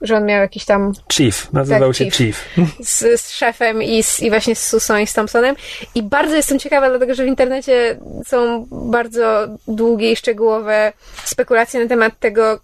Że 0.00 0.16
on 0.16 0.26
miał 0.26 0.40
jakiś 0.40 0.64
tam 0.64 0.92
Chief, 1.12 1.52
nazywał 1.52 1.88
Tak, 1.88 1.96
się 1.96 2.10
Chief. 2.10 2.48
Z, 2.80 3.20
z 3.20 3.30
szefem 3.30 3.82
i, 3.82 4.02
z, 4.02 4.20
i 4.20 4.30
właśnie 4.30 4.56
z 4.56 4.68
Susą 4.68 4.98
i 4.98 5.06
z 5.06 5.12
Thompsonem. 5.12 5.56
I 5.94 6.02
bardzo 6.02 6.36
jestem 6.36 6.58
ciekawa, 6.58 6.88
dlatego 6.88 7.14
że 7.14 7.24
w 7.24 7.26
internecie 7.26 7.98
są 8.26 8.66
bardzo 8.70 9.48
długie 9.68 10.12
i 10.12 10.16
szczegółowe 10.16 10.92
spekulacje 11.24 11.82
na 11.82 11.88
temat 11.88 12.18
tego, 12.18 12.60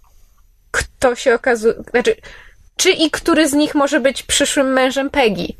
kto 0.71 1.15
się 1.15 1.35
okazuje, 1.35 1.73
znaczy, 1.91 2.15
czy 2.75 2.91
i 2.91 3.11
który 3.11 3.49
z 3.49 3.53
nich 3.53 3.75
może 3.75 3.99
być 3.99 4.23
przyszłym 4.23 4.73
mężem 4.73 5.09
Peggy. 5.09 5.53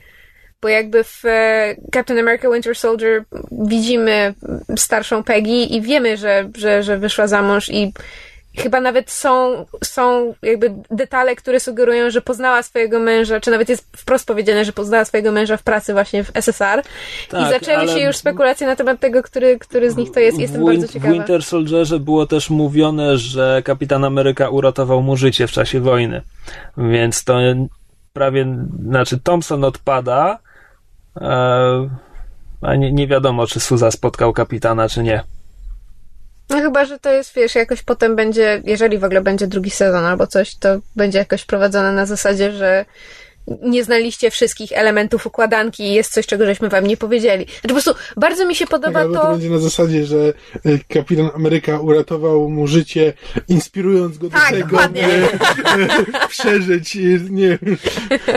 Bo 0.61 0.67
jakby 0.69 1.03
w 1.03 1.25
e, 1.25 1.75
Captain 1.93 2.19
America 2.19 2.51
Winter 2.53 2.75
Soldier 2.75 3.23
widzimy 3.51 4.33
starszą 4.77 5.23
Peggy 5.23 5.51
i 5.63 5.81
wiemy, 5.81 6.17
że, 6.17 6.49
że, 6.57 6.83
że 6.83 6.97
wyszła 6.97 7.27
za 7.27 7.41
mąż 7.41 7.69
i 7.69 7.93
chyba 8.57 8.79
nawet 8.79 9.11
są, 9.11 9.65
są 9.83 10.33
jakby 10.41 10.73
detale, 10.91 11.35
które 11.35 11.59
sugerują, 11.59 12.09
że 12.09 12.21
poznała 12.21 12.63
swojego 12.63 12.99
męża, 12.99 13.39
czy 13.39 13.51
nawet 13.51 13.69
jest 13.69 13.87
wprost 13.97 14.27
powiedziane, 14.27 14.65
że 14.65 14.73
poznała 14.73 15.05
swojego 15.05 15.31
męża 15.31 15.57
w 15.57 15.63
pracy 15.63 15.93
właśnie 15.93 16.23
w 16.23 16.31
SSR. 16.33 16.79
I 17.27 17.31
Tak, 17.31 17.49
zaczęły 17.49 17.77
ale- 17.77 17.93
się 17.93 17.99
już 17.99 18.17
spekulacje 18.17 18.67
na 18.67 18.75
temat 18.75 18.99
tego, 18.99 19.23
który, 19.23 19.59
który 19.59 19.91
z 19.91 19.95
nich 19.95 20.11
to 20.11 20.19
jest. 20.19 20.39
Jestem 20.39 20.65
bardzo 20.65 20.87
ciekawa. 20.87 21.13
w 21.13 21.13
Winter 21.13 21.43
Soldierze 21.43 21.99
było 21.99 22.25
też 22.25 22.49
mówione, 22.49 23.17
że 23.17 23.61
Kapitan 23.65 24.03
Ameryka 24.05 24.49
uratował 24.49 25.01
mu 25.01 25.17
życie 25.17 25.47
w 25.47 25.51
czasie 25.51 25.79
wojny. 25.79 26.21
Więc 26.77 27.23
to 27.23 27.39
prawie, 28.13 28.57
znaczy 28.89 29.19
Thompson 29.19 29.63
odpada, 29.63 30.39
a 32.61 32.75
nie, 32.75 32.91
nie 32.91 33.07
wiadomo, 33.07 33.47
czy 33.47 33.59
Suza 33.59 33.91
spotkał 33.91 34.33
kapitana, 34.33 34.89
czy 34.89 35.03
nie. 35.03 35.23
No 36.49 36.57
chyba, 36.61 36.85
że 36.85 36.99
to 36.99 37.11
jest, 37.11 37.35
wiesz, 37.35 37.55
jakoś 37.55 37.83
potem 37.83 38.15
będzie, 38.15 38.61
jeżeli 38.65 38.97
w 38.97 39.03
ogóle 39.03 39.21
będzie 39.21 39.47
drugi 39.47 39.69
sezon 39.69 40.05
albo 40.05 40.27
coś, 40.27 40.55
to 40.55 40.69
będzie 40.95 41.19
jakoś 41.19 41.45
prowadzone 41.45 41.91
na 41.91 42.05
zasadzie, 42.05 42.51
że 42.51 42.85
nie 43.61 43.83
znaliście 43.83 44.31
wszystkich 44.31 44.71
elementów 44.71 45.25
układanki 45.27 45.83
i 45.83 45.93
jest 45.93 46.13
coś, 46.13 46.25
czego 46.25 46.45
żeśmy 46.45 46.69
wam 46.69 46.87
nie 46.87 46.97
powiedzieli. 46.97 47.45
Znaczy 47.45 47.61
po 47.67 47.73
prostu 47.73 47.93
bardzo 48.17 48.45
mi 48.45 48.55
się 48.55 48.65
Tak, 48.65 48.71
podoba 48.71 48.99
albo 48.99 49.13
to 49.15 49.21
to... 49.21 49.31
będzie 49.31 49.49
na 49.49 49.57
zasadzie, 49.57 50.05
że 50.05 50.17
e, 50.17 50.31
kapitan 50.93 51.29
Ameryka 51.35 51.79
uratował 51.79 52.49
mu 52.49 52.67
życie, 52.67 53.13
inspirując 53.47 54.17
go 54.17 54.29
do 54.29 54.37
Tak, 54.37 54.49
tego, 54.49 54.77
by 54.89 54.99
e, 55.01 56.27
przeżyć, 56.29 56.95
e, 56.95 56.99
nie 57.29 57.57
wiem, 57.61 57.77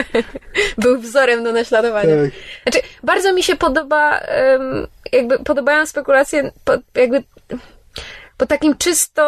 był 0.83 1.01
wzorem 1.01 1.45
do 1.45 1.53
naśladowania. 1.53 2.17
tak. 2.25 2.31
Znaczy, 2.63 2.89
bardzo 3.03 3.33
mi 3.33 3.43
się 3.43 3.57
podoba, 3.57 4.21
jakby 5.13 5.39
podobają 5.39 5.87
spekulacje 5.87 6.53
jakby 6.95 7.23
po 8.37 8.47
takim 8.47 8.77
czysto 8.77 9.23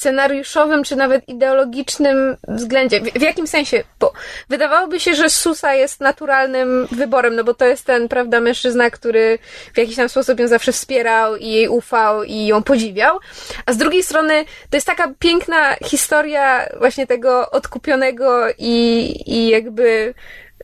scenariuszowym, 0.00 0.84
czy 0.84 0.96
nawet 0.96 1.28
ideologicznym 1.28 2.36
względzie. 2.48 3.00
W, 3.00 3.04
w, 3.04 3.22
jakim 3.22 3.46
sensie? 3.46 3.84
Bo 3.98 4.12
wydawałoby 4.48 5.00
się, 5.00 5.14
że 5.14 5.30
Susa 5.30 5.74
jest 5.74 6.00
naturalnym 6.00 6.88
wyborem, 6.92 7.36
no 7.36 7.44
bo 7.44 7.54
to 7.54 7.64
jest 7.64 7.84
ten, 7.84 8.08
prawda, 8.08 8.40
mężczyzna, 8.40 8.90
który 8.90 9.38
w 9.74 9.78
jakiś 9.78 9.96
tam 9.96 10.08
sposób 10.08 10.40
ją 10.40 10.48
zawsze 10.48 10.72
wspierał 10.72 11.36
i 11.36 11.48
jej 11.48 11.68
ufał 11.68 12.24
i 12.24 12.46
ją 12.46 12.62
podziwiał. 12.62 13.18
A 13.66 13.72
z 13.72 13.76
drugiej 13.76 14.02
strony 14.02 14.44
to 14.70 14.76
jest 14.76 14.86
taka 14.86 15.12
piękna 15.18 15.76
historia 15.84 16.68
właśnie 16.78 17.06
tego 17.06 17.50
odkupionego 17.50 18.44
i, 18.58 19.14
i 19.26 19.48
jakby 19.48 20.14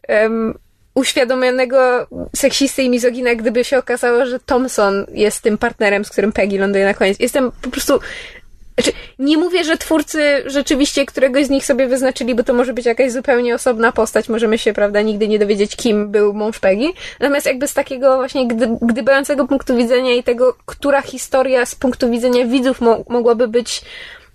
um, 0.09 0.59
uświadomionego 0.95 2.07
seksisty 2.37 2.83
i 2.83 2.91
mizogina, 2.91 3.35
gdyby 3.35 3.65
się 3.65 3.79
okazało, 3.79 4.27
że 4.27 4.41
Thompson 4.41 5.07
jest 5.13 5.43
tym 5.43 5.59
partnerem, 5.59 6.05
z 6.05 6.11
którym 6.11 6.33
Peggy 6.33 6.59
ląduje 6.59 6.85
na 6.85 6.95
koniec. 6.95 7.21
Jestem 7.21 7.53
po 7.63 7.71
prostu 7.71 8.01
znaczy, 8.79 8.93
nie 9.19 9.39
mówię, 9.39 9.65
że 9.65 9.77
twórcy 9.77 10.43
rzeczywiście 10.47 11.07
któregoś 11.07 11.47
z 11.47 11.51
nich 11.51 11.65
sobie 11.65 11.89
wyznaczyli, 11.89 12.35
bo 12.35 12.43
to 12.43 12.55
może 12.55 12.73
być 12.73 12.87
jakaś 12.87 13.13
zupełnie 13.13 13.55
osobna 13.55 13.93
postać, 13.93 14.29
możemy 14.29 14.59
się, 14.59 14.73
prawda, 14.73 15.03
nigdy 15.03 15.29
nie 15.29 15.39
dowiedzieć, 15.39 15.77
kim 15.77 16.11
był 16.11 16.35
mąż 16.35 16.59
Peggy. 16.59 16.93
Natomiast 17.21 17.47
jakby 17.47 17.69
z 17.69 17.75
takiego 17.75 18.17
właśnie 18.17 18.49
gdy, 18.49 18.69
gdybającego 18.83 19.47
punktu 19.47 19.77
widzenia 19.77 20.15
i 20.15 20.23
tego, 20.23 20.57
która 20.67 21.03
historia 21.03 21.67
z 21.67 21.75
punktu 21.75 22.11
widzenia 22.11 22.47
widzów 22.47 22.81
mo 22.81 23.05
mogłaby 23.09 23.49
być 23.49 23.83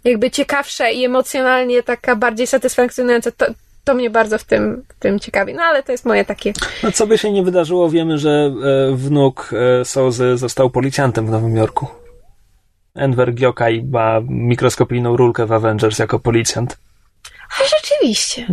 jakby 0.03 0.31
ciekawsza 0.31 0.89
i 0.89 1.05
emocjonalnie 1.05 1.83
taka 1.83 2.15
bardziej 2.15 2.47
satysfakcjonująca, 2.47 3.31
to, 3.31 3.45
to 3.83 3.93
mnie 3.93 4.09
bardzo 4.09 4.37
w 4.37 4.43
tym, 4.43 4.83
w 4.89 4.99
tym 4.99 5.19
ciekawi. 5.19 5.53
No 5.53 5.63
ale 5.63 5.83
to 5.83 5.91
jest 5.91 6.05
moje 6.05 6.25
takie. 6.25 6.53
No 6.83 6.91
co 6.91 7.07
by 7.07 7.17
się 7.17 7.31
nie 7.31 7.43
wydarzyło, 7.43 7.89
wiemy, 7.89 8.17
że 8.17 8.53
e, 8.91 8.95
wnuk 8.95 9.49
e, 9.81 9.85
Sozy 9.85 10.37
został 10.37 10.69
policjantem 10.69 11.27
w 11.27 11.29
Nowym 11.29 11.57
Jorku. 11.57 12.00
Enver 12.95 13.33
Gyokai 13.33 13.83
ma 13.83 14.19
mikroskopijną 14.29 15.17
rulkę 15.17 15.45
w 15.45 15.51
Avengers 15.51 15.99
jako 15.99 16.19
policjant. 16.19 16.77
A 17.59 17.63
rzeczywiście. 17.63 18.47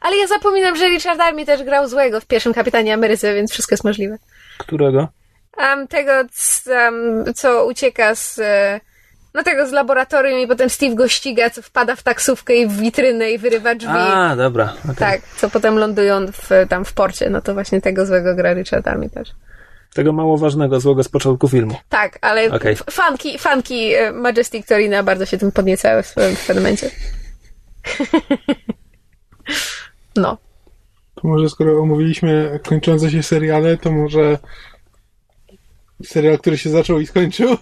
Ale 0.00 0.16
ja 0.16 0.26
zapominam, 0.26 0.76
że 0.76 0.88
Richard 0.88 1.20
Army 1.20 1.46
też 1.46 1.62
grał 1.62 1.88
złego 1.88 2.20
w 2.20 2.26
pierwszym 2.26 2.54
Kapitanie 2.54 2.94
Ameryce, 2.94 3.34
więc 3.34 3.52
wszystko 3.52 3.72
jest 3.72 3.84
możliwe. 3.84 4.18
Którego? 4.58 5.08
Um, 5.58 5.88
tego, 5.88 6.12
um, 6.12 7.34
co 7.34 7.66
ucieka 7.66 8.14
z... 8.14 8.38
E, 8.38 8.80
no 9.34 9.42
tego 9.42 9.66
z 9.66 9.72
laboratorium 9.72 10.40
i 10.40 10.46
potem 10.46 10.70
Steve 10.70 10.94
go 10.94 11.08
ściga, 11.08 11.50
co 11.50 11.62
wpada 11.62 11.96
w 11.96 12.02
taksówkę 12.02 12.54
i 12.54 12.66
w 12.66 12.76
witrynę 12.76 13.30
i 13.30 13.38
wyrywa 13.38 13.74
drzwi. 13.74 13.92
A, 13.92 14.36
dobra. 14.36 14.74
Okay. 14.84 14.94
Tak, 14.94 15.20
co 15.36 15.50
potem 15.50 15.78
lądują 15.78 16.26
w, 16.26 16.48
tam 16.68 16.84
w 16.84 16.92
porcie. 16.92 17.30
No 17.30 17.40
to 17.40 17.54
właśnie 17.54 17.80
tego 17.80 18.06
złego 18.06 18.34
gra 18.34 18.54
Richard 18.54 18.88
Army 18.88 19.10
też. 19.10 19.28
Tego 19.94 20.12
mało 20.12 20.38
ważnego, 20.38 20.80
złego 20.80 21.02
z 21.02 21.08
początku 21.08 21.48
filmu. 21.48 21.76
Tak, 21.88 22.18
ale 22.20 22.52
okay. 22.52 22.76
fanki, 22.76 23.38
fanki 23.38 23.94
e, 23.94 24.12
Majestic 24.12 24.66
Torina 24.66 25.02
bardzo 25.02 25.26
się 25.26 25.38
tym 25.38 25.52
podniecały 25.52 26.02
w 26.02 26.06
swoim 26.06 26.32
eksperymencie. 26.32 26.90
no. 30.16 30.38
To 31.14 31.28
może 31.28 31.48
skoro 31.48 31.80
omówiliśmy 31.80 32.60
kończące 32.68 33.10
się 33.10 33.22
seriale, 33.22 33.76
to 33.76 33.92
może 33.92 34.38
serial, 36.04 36.38
który 36.38 36.58
się 36.58 36.70
zaczął 36.70 37.00
i 37.00 37.06
skończył 37.06 37.56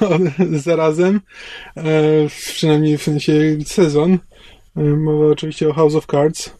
zarazem, 0.66 1.20
e, 1.76 1.82
przynajmniej 2.28 2.98
w 2.98 3.02
sensie 3.02 3.32
sezon. 3.66 4.18
E, 4.76 4.82
mowa 4.82 5.26
oczywiście 5.26 5.68
o 5.68 5.72
House 5.72 5.94
of 5.94 6.06
Cards. 6.06 6.50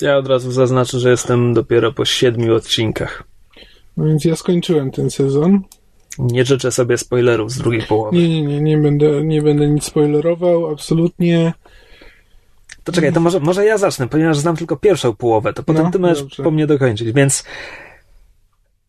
Ja 0.00 0.16
od 0.16 0.26
razu 0.26 0.52
zaznaczę, 0.52 0.98
że 0.98 1.10
jestem 1.10 1.54
dopiero 1.54 1.92
po 1.92 2.04
siedmiu 2.04 2.54
odcinkach. 2.54 3.29
No 3.96 4.04
więc 4.04 4.24
ja 4.24 4.36
skończyłem 4.36 4.90
ten 4.90 5.10
sezon. 5.10 5.60
Nie 6.18 6.44
życzę 6.44 6.72
sobie 6.72 6.98
spoilerów 6.98 7.52
z 7.52 7.58
drugiej 7.58 7.82
połowy. 7.82 8.16
Nie, 8.16 8.28
nie, 8.28 8.42
nie, 8.42 8.60
nie 8.60 8.78
będę, 8.78 9.24
nie 9.24 9.42
będę 9.42 9.68
nic 9.68 9.84
spoilerował, 9.84 10.66
absolutnie. 10.66 11.52
To 12.84 12.92
czekaj, 12.92 13.12
to 13.12 13.20
może, 13.20 13.40
może 13.40 13.64
ja 13.64 13.78
zacznę, 13.78 14.08
ponieważ 14.08 14.38
znam 14.38 14.56
tylko 14.56 14.76
pierwszą 14.76 15.16
połowę, 15.16 15.52
to 15.52 15.62
potem 15.62 15.84
no, 15.84 15.90
ty 15.90 15.98
możesz 15.98 16.22
dobrze. 16.22 16.42
po 16.42 16.50
mnie 16.50 16.66
dokończyć, 16.66 17.12
więc 17.12 17.44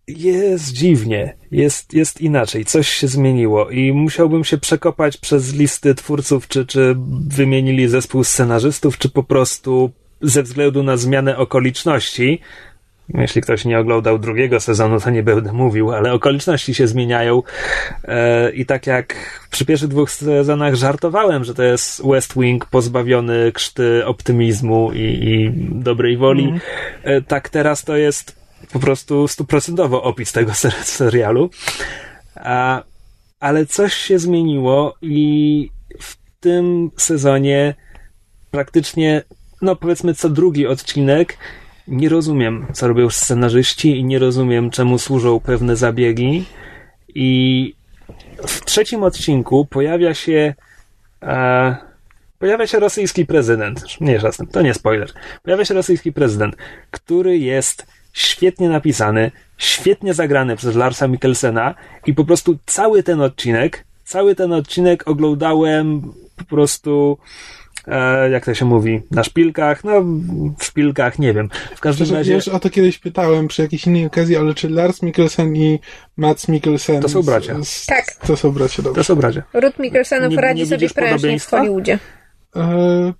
jest 0.08 0.74
dziwnie, 0.74 1.36
jest, 1.52 1.94
jest 1.94 2.22
inaczej, 2.22 2.66
coś 2.66 2.90
się 2.90 3.08
zmieniło 3.08 3.70
i 3.70 3.94
musiałbym 3.94 4.44
się 4.44 4.58
przekopać 4.58 5.18
przez 5.18 5.54
listy 5.54 5.96
twórców, 5.96 6.48
czy, 6.48 6.66
czy 6.66 6.96
wymienili 7.28 7.88
zespół 7.88 8.24
scenarzystów, 8.24 8.98
czy 8.98 9.10
po 9.10 9.24
prostu 9.24 9.92
ze 10.22 10.44
względu 10.44 10.84
na 10.84 10.98
zmianę 10.98 11.38
okoliczności, 11.38 12.42
jeśli 13.14 13.42
ktoś 13.42 13.66
nie 13.66 13.80
oglądał 13.80 14.20
drugiego 14.20 14.60
sezonu, 14.60 15.00
to 15.00 15.10
nie 15.10 15.24
będę 15.24 15.54
mówił, 15.54 15.92
ale 15.92 16.14
okoliczności 16.14 16.74
się 16.74 16.88
zmieniają. 16.88 17.44
E, 18.04 18.52
I 18.52 18.66
tak 18.66 18.88
jak 18.88 19.16
przy 19.50 19.66
pierwszych 19.66 19.90
dwóch 19.90 20.12
sezonach 20.12 20.76
żartowałem, 20.76 21.44
że 21.44 21.54
to 21.54 21.64
jest 21.64 22.08
West 22.08 22.34
Wing 22.40 22.66
pozbawiony 22.66 23.52
krzty 23.52 24.06
optymizmu 24.06 24.92
i, 24.94 25.00
i 25.00 25.52
dobrej 25.72 26.18
woli, 26.18 26.54
mm. 27.04 27.24
tak 27.24 27.50
teraz 27.50 27.84
to 27.84 27.98
jest 27.98 28.42
po 28.74 28.80
prostu 28.80 29.28
stuprocentowo 29.28 30.04
opis 30.04 30.32
tego 30.32 30.54
ser 30.54 30.74
serialu. 30.74 31.50
A, 32.36 32.84
ale 33.40 33.66
coś 33.66 33.94
się 33.94 34.20
zmieniło 34.20 34.96
i 35.02 35.70
w 36.00 36.18
tym 36.40 36.92
sezonie 36.98 37.76
praktycznie, 38.52 39.24
no 39.62 39.76
powiedzmy 39.76 40.14
co 40.14 40.30
drugi 40.30 40.68
odcinek 40.68 41.38
nie 41.88 42.10
rozumiem, 42.10 42.66
co 42.74 42.88
robią 42.88 43.10
scenarzyści 43.10 43.98
i 44.00 44.04
nie 44.04 44.20
rozumiem, 44.20 44.70
czemu 44.70 45.00
służą 45.00 45.40
pewne 45.40 45.76
zabiegi. 45.76 46.46
I 47.16 47.74
w 48.48 48.66
trzecim 48.66 49.04
odcinku 49.04 49.66
pojawia 49.66 50.14
się 50.14 50.54
e, 51.22 51.76
pojawia 52.40 52.68
się 52.68 52.80
rosyjski 52.80 53.26
prezydent. 53.26 53.84
Nie 54.02 54.20
z 54.20 54.38
to 54.52 54.62
nie 54.62 54.74
spoiler. 54.74 55.12
Pojawia 55.44 55.66
się 55.66 55.74
rosyjski 55.74 56.12
prezydent, 56.14 56.56
który 56.92 57.38
jest 57.38 57.86
świetnie 58.14 58.70
napisany, 58.70 59.32
świetnie 59.58 60.14
zagrany 60.14 60.56
przez 60.56 60.76
Larsa 60.76 61.08
Mikkelsena 61.08 61.76
i 62.06 62.14
po 62.14 62.26
prostu 62.26 62.58
cały 62.66 63.04
ten 63.04 63.22
odcinek, 63.22 63.86
cały 64.04 64.36
ten 64.36 64.54
odcinek 64.54 65.08
oglądałem 65.08 66.14
po 66.36 66.46
prostu 66.46 67.18
e, 67.88 68.30
jak 68.30 68.46
to 68.46 68.54
się 68.54 68.66
mówi, 68.66 69.02
na 69.12 69.24
szpilkach, 69.24 69.84
no 69.84 70.02
w 70.58 70.64
szpilkach, 70.64 71.20
nie 71.20 71.34
wiem. 71.34 71.50
W 71.76 71.80
każdym 71.80 72.06
Przecież, 72.06 72.20
razie... 72.20 72.34
Już 72.34 72.48
o 72.48 72.60
to 72.60 72.70
kiedyś 72.70 72.98
pytałem 72.98 73.48
przy 73.48 73.62
jakiejś 73.62 73.88
innej 73.88 74.06
okazji, 74.06 74.38
ale 74.38 74.54
czy 74.54 74.70
Lars 74.70 75.02
Mikkelsen 75.02 75.56
i 75.56 75.80
Mats 76.18 76.48
Mikkelsen... 76.48 77.02
To 77.02 77.10
są 77.10 77.22
bracia. 77.22 77.56
Z, 77.64 77.86
tak. 77.86 78.06
To 78.28 78.38
są 78.38 78.52
bracia, 78.52 78.84
dobrze. 78.84 79.02
To 79.02 79.04
są 79.04 79.16
bracia. 79.16 79.44
Ruth 79.54 79.80
Mikkelsenów 79.80 80.34
radzi 80.38 80.66
sobie 80.66 80.90
prężnie 80.90 81.40
w 81.40 81.46
Hollywoodzie. 81.46 82.00
E... 82.56 83.14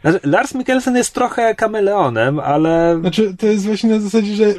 Znaczy, 0.00 0.20
Lars 0.24 0.54
Mikkelsen 0.54 0.96
jest 0.96 1.14
trochę 1.14 1.54
kameleonem, 1.54 2.40
ale... 2.40 2.96
Znaczy, 3.00 3.36
to 3.38 3.46
jest 3.46 3.66
właśnie 3.66 3.90
na 3.90 4.00
zasadzie, 4.00 4.34
że 4.34 4.54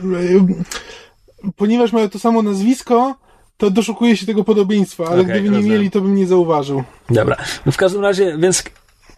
ponieważ 1.55 1.93
mają 1.93 2.09
to 2.09 2.19
samo 2.19 2.41
nazwisko, 2.41 3.15
to 3.57 3.69
doszukuje 3.69 4.17
się 4.17 4.25
tego 4.25 4.43
podobieństwa, 4.43 5.05
ale 5.05 5.21
okay, 5.21 5.33
gdyby 5.33 5.49
nie 5.49 5.55
rozumiem. 5.55 5.77
mieli, 5.77 5.91
to 5.91 6.01
bym 6.01 6.15
nie 6.15 6.27
zauważył. 6.27 6.83
Dobra. 7.09 7.37
No 7.65 7.71
w 7.71 7.77
każdym 7.77 8.01
razie, 8.01 8.37
więc 8.39 8.63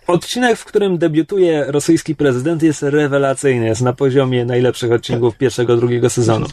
Odcinek, 0.08 0.58
w 0.58 0.66
którym 0.66 0.97
debiutuje 0.97 1.66
rosyjski 1.68 2.16
prezydent 2.16 2.64
jest 2.64 2.84
rewelacyjny, 2.84 3.66
jest 3.66 3.82
na 3.82 3.93
poziomie 3.93 4.45
najlepszych 4.45 4.91
odcinków 4.91 5.38
pierwszego, 5.38 5.78
drugiego 5.78 6.10
sezonu. 6.10 6.47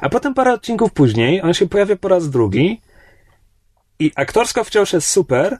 A 0.00 0.08
potem 0.08 0.34
parę 0.34 0.52
odcinków 0.52 0.92
później 0.92 1.42
on 1.42 1.54
się 1.54 1.68
pojawia 1.68 1.96
po 1.96 2.08
raz 2.08 2.30
drugi 2.30 2.80
i 3.98 4.12
aktorsko 4.14 4.64
wciąż 4.64 4.92
jest 4.92 5.06
super, 5.06 5.58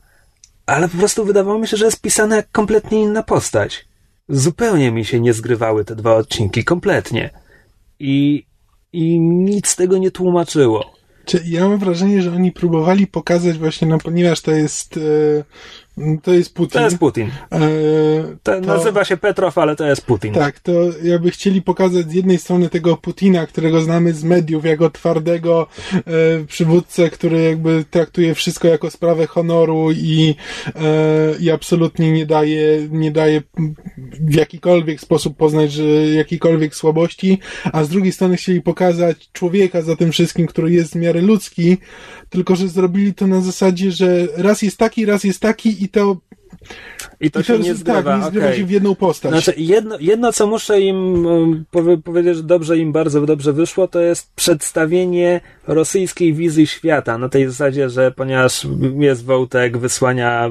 ale 0.66 0.88
po 0.88 0.98
prostu 0.98 1.24
wydawało 1.24 1.58
mi 1.58 1.68
się, 1.68 1.76
że 1.76 1.84
jest 1.84 2.00
pisana 2.00 2.36
jak 2.36 2.50
kompletnie 2.50 3.00
inna 3.00 3.22
postać. 3.22 3.88
Zupełnie 4.28 4.90
mi 4.90 5.04
się 5.04 5.20
nie 5.20 5.32
zgrywały 5.32 5.84
te 5.84 5.96
dwa 5.96 6.14
odcinki, 6.16 6.64
kompletnie. 6.64 7.30
I, 7.98 8.46
i 8.92 9.20
nic 9.20 9.68
z 9.68 9.76
tego 9.76 9.98
nie 9.98 10.10
tłumaczyło. 10.10 10.94
Ja 11.44 11.68
mam 11.68 11.78
wrażenie, 11.78 12.22
że 12.22 12.32
oni 12.32 12.52
próbowali 12.52 13.06
pokazać 13.06 13.58
właśnie, 13.58 13.88
no 13.88 13.98
ponieważ 13.98 14.40
to 14.40 14.50
jest 14.50 14.96
e, 14.96 15.00
to 16.22 16.32
jest 16.32 16.54
Putin. 16.54 16.72
To 16.72 16.84
jest 16.84 16.98
Putin. 16.98 17.30
E, 17.52 17.60
to, 18.42 18.60
nazywa 18.60 19.04
się 19.04 19.16
Petrow, 19.16 19.58
ale 19.58 19.76
to 19.76 19.86
jest 19.86 20.02
Putin. 20.02 20.34
Tak, 20.34 20.60
to 20.60 20.72
jakby 21.02 21.30
chcieli 21.30 21.62
pokazać 21.62 22.10
z 22.10 22.14
jednej 22.14 22.38
strony 22.38 22.68
tego 22.68 22.96
Putina, 22.96 23.46
którego 23.46 23.80
znamy 23.80 24.12
z 24.12 24.24
mediów, 24.24 24.64
jako 24.64 24.90
twardego 24.90 25.66
e, 25.94 26.00
przywódcę, 26.46 27.10
który 27.10 27.42
jakby 27.42 27.84
traktuje 27.90 28.34
wszystko 28.34 28.68
jako 28.68 28.90
sprawę 28.90 29.26
honoru 29.26 29.92
i, 29.92 30.34
e, 30.66 31.34
i 31.40 31.50
absolutnie 31.50 32.12
nie 32.12 32.26
daje, 32.26 32.88
nie 32.90 33.10
daje 33.10 33.42
w 34.20 34.34
jakikolwiek 34.34 35.00
sposób 35.00 35.36
poznać 35.36 35.70
że 35.70 35.84
jakiejkolwiek 36.06 36.74
słabości, 36.74 37.38
a 37.72 37.84
z 37.84 37.88
drugiej 37.88 38.12
strony 38.12 38.36
chcieli 38.36 38.62
pokazać 38.62 39.30
człowieka 39.32 39.82
za 39.82 39.96
tym 39.96 40.12
wszystkim, 40.12 40.46
który 40.46 40.72
jest 40.72 40.92
w 40.92 40.96
miarę 40.96 41.20
ludzki, 41.20 41.78
tylko 42.30 42.56
że 42.56 42.68
zrobili 42.68 43.14
to 43.14 43.26
na 43.26 43.40
zasadzie, 43.40 43.92
że 43.92 44.26
raz 44.36 44.62
jest 44.62 44.78
taki, 44.78 45.06
raz 45.06 45.24
jest 45.24 45.40
taki 45.40 45.84
i 45.84 45.88
to 45.92 46.22
I 47.20 47.30
to 47.30 47.40
I 47.40 47.44
się 47.44 47.58
nie 47.58 47.74
zgrywa. 47.74 48.02
Tak, 48.02 48.20
nie 48.20 48.26
zgrywa 48.26 48.46
okej. 48.46 48.58
się 48.58 48.66
w 48.66 48.70
jedną 48.70 48.94
postać. 48.94 49.32
Znaczy, 49.32 49.54
jedno, 49.56 49.96
jedno, 50.00 50.32
co 50.32 50.46
muszę 50.46 50.80
im 50.80 51.26
um, 51.26 51.64
powie, 51.70 51.98
powiedzieć, 51.98 52.36
że 52.36 52.42
dobrze 52.42 52.78
im 52.78 52.92
bardzo 52.92 53.26
dobrze 53.26 53.52
wyszło, 53.52 53.88
to 53.88 54.00
jest 54.00 54.34
przedstawienie 54.34 55.40
rosyjskiej 55.66 56.34
wizji 56.34 56.66
świata. 56.66 57.18
Na 57.18 57.28
tej 57.28 57.46
zasadzie, 57.46 57.90
że 57.90 58.10
ponieważ 58.10 58.66
jest 58.98 59.24
wątek 59.24 59.78
wysłania 59.78 60.50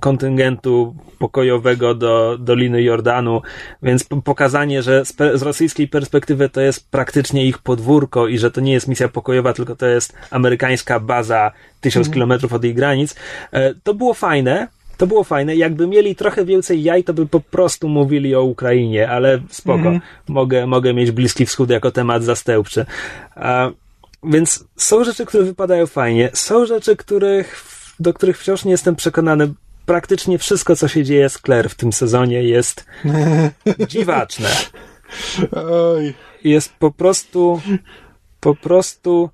kontyngentu 0.00 0.94
pokojowego 1.18 1.94
do 1.94 2.38
Doliny 2.38 2.82
Jordanu, 2.82 3.42
więc 3.82 4.04
pokazanie, 4.24 4.82
że 4.82 5.04
z, 5.04 5.16
z 5.34 5.42
rosyjskiej 5.42 5.88
perspektywy 5.88 6.48
to 6.48 6.60
jest 6.60 6.90
praktycznie 6.90 7.46
ich 7.46 7.58
podwórko 7.58 8.28
i 8.28 8.38
że 8.38 8.50
to 8.50 8.60
nie 8.60 8.72
jest 8.72 8.88
misja 8.88 9.08
pokojowa, 9.08 9.52
tylko 9.52 9.76
to 9.76 9.86
jest 9.86 10.12
amerykańska 10.30 11.00
baza 11.00 11.52
tysiąc 11.80 12.10
kilometrów 12.10 12.52
od 12.52 12.64
jej 12.64 12.74
granic, 12.74 13.16
e, 13.52 13.74
to 13.74 13.94
było 13.94 14.14
fajne. 14.14 14.68
To 15.00 15.06
było 15.06 15.24
fajne. 15.24 15.56
Jakby 15.56 15.86
mieli 15.86 16.16
trochę 16.16 16.44
więcej 16.44 16.82
jaj, 16.82 17.04
to 17.04 17.14
by 17.14 17.26
po 17.26 17.40
prostu 17.40 17.88
mówili 17.88 18.34
o 18.34 18.42
Ukrainie, 18.42 19.10
ale 19.10 19.40
spoko. 19.50 19.78
Mhm. 19.78 20.00
Mogę, 20.28 20.66
mogę 20.66 20.94
mieć 20.94 21.10
Bliski 21.10 21.46
Wschód 21.46 21.70
jako 21.70 21.90
temat 21.90 22.24
zastępczy. 22.24 22.86
A, 23.34 23.70
więc 24.24 24.64
są 24.76 25.04
rzeczy, 25.04 25.26
które 25.26 25.44
wypadają 25.44 25.86
fajnie. 25.86 26.30
Są 26.32 26.66
rzeczy, 26.66 26.96
których, 26.96 27.64
do 28.00 28.14
których 28.14 28.38
wciąż 28.38 28.64
nie 28.64 28.70
jestem 28.70 28.96
przekonany. 28.96 29.52
Praktycznie 29.86 30.38
wszystko, 30.38 30.76
co 30.76 30.88
się 30.88 31.04
dzieje 31.04 31.28
z 31.28 31.38
Claire 31.38 31.70
w 31.70 31.74
tym 31.74 31.92
sezonie 31.92 32.42
jest 32.42 32.86
dziwaczne. 33.88 34.48
Oj. 35.52 36.14
Jest 36.44 36.72
po 36.78 36.90
prostu, 36.90 37.60
po 38.40 38.54
prostu 38.54 39.30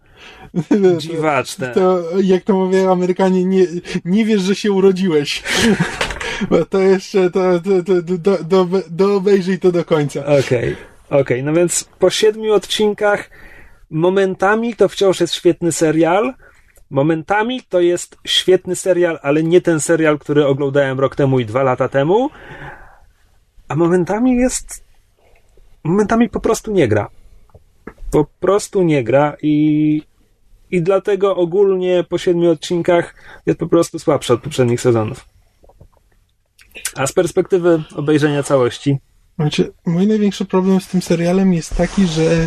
dziwaczne. 0.99 1.69
To, 1.75 2.03
jak 2.23 2.45
to 2.45 2.55
mówią 2.55 2.93
Amerykanie, 2.93 3.45
nie, 3.45 3.67
nie 4.05 4.25
wiesz, 4.25 4.43
że 4.43 4.55
się 4.55 4.73
urodziłeś. 4.73 5.43
Bo 6.51 6.65
to 6.65 6.81
jeszcze, 6.81 7.31
to, 7.31 7.61
to, 7.61 7.83
to, 7.83 8.03
do, 8.03 8.45
do, 8.45 8.83
do 8.91 9.15
obejrzyj 9.15 9.59
to 9.59 9.73
do 9.73 9.85
końca. 9.85 10.27
Okej, 10.27 10.77
okej, 11.11 11.43
no 11.43 11.53
więc 11.53 11.85
po 11.99 12.11
siedmiu 12.11 12.53
odcinkach 12.53 13.31
momentami 13.91 14.75
to 14.75 14.89
wciąż 14.89 15.21
jest 15.21 15.35
świetny 15.35 15.73
serial, 15.73 16.35
momentami 16.91 17.63
to 17.69 17.81
jest 17.81 18.17
świetny 18.27 18.77
serial, 18.77 19.19
ale 19.23 19.43
nie 19.43 19.61
ten 19.61 19.81
serial, 19.81 20.19
który 20.19 20.47
oglądałem 20.47 21.01
rok 21.01 21.17
temu 21.17 21.41
i 21.41 21.47
dwa 21.47 21.63
lata 21.63 21.89
temu, 21.89 22.31
a 23.69 23.77
momentami 23.77 24.37
jest 24.37 24.85
momentami 25.85 26.29
po 26.29 26.41
prostu 26.41 26.73
nie 26.73 26.89
gra. 26.89 27.09
Po 28.11 28.25
prostu 28.41 28.83
nie 28.83 29.05
gra 29.05 29.37
i 29.43 30.03
i 30.77 30.83
dlatego 30.83 31.37
ogólnie 31.37 32.05
po 32.09 32.19
siedmiu 32.19 32.51
odcinkach 32.51 33.15
jest 33.47 33.59
po 33.59 33.67
prostu 33.67 33.99
słabsza 33.99 34.35
od 34.35 34.43
poprzednich 34.43 34.81
sezonów. 34.81 35.29
A 36.95 37.07
z 37.07 37.13
perspektywy 37.13 37.83
obejrzenia 37.95 38.43
całości 38.43 38.99
Znaczy, 39.39 39.73
mój 39.87 40.07
największy 40.07 40.45
problem 40.45 40.81
z 40.81 40.89
tym 40.89 41.03
serialem 41.03 41.53
jest 41.53 41.77
taki, 41.77 42.07
że 42.07 42.45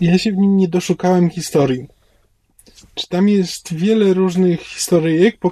ja 0.00 0.18
się 0.18 0.32
w 0.32 0.36
nim 0.36 0.56
nie 0.56 0.68
doszukałem 0.68 1.30
historii. 1.30 1.86
Czy 2.94 3.08
tam 3.08 3.28
jest 3.28 3.74
wiele 3.74 4.14
różnych 4.14 4.60
historyjek 4.60 5.38
po, 5.38 5.50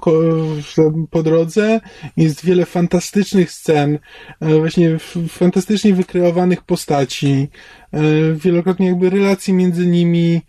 po 1.11 1.23
drodze, 1.23 1.81
jest 2.17 2.45
wiele 2.45 2.67
fantastycznych 2.67 3.53
scen, 3.53 3.99
e, 4.41 4.59
właśnie 4.59 4.99
fantastycznie 5.29 5.95
wykreowanych 5.95 6.63
postaci, 6.63 7.49
e, 7.93 8.01
wielokrotnie 8.33 8.87
jakby 8.87 9.11
relacji 9.11 9.55
między 9.55 9.87
nimi, 9.87 10.43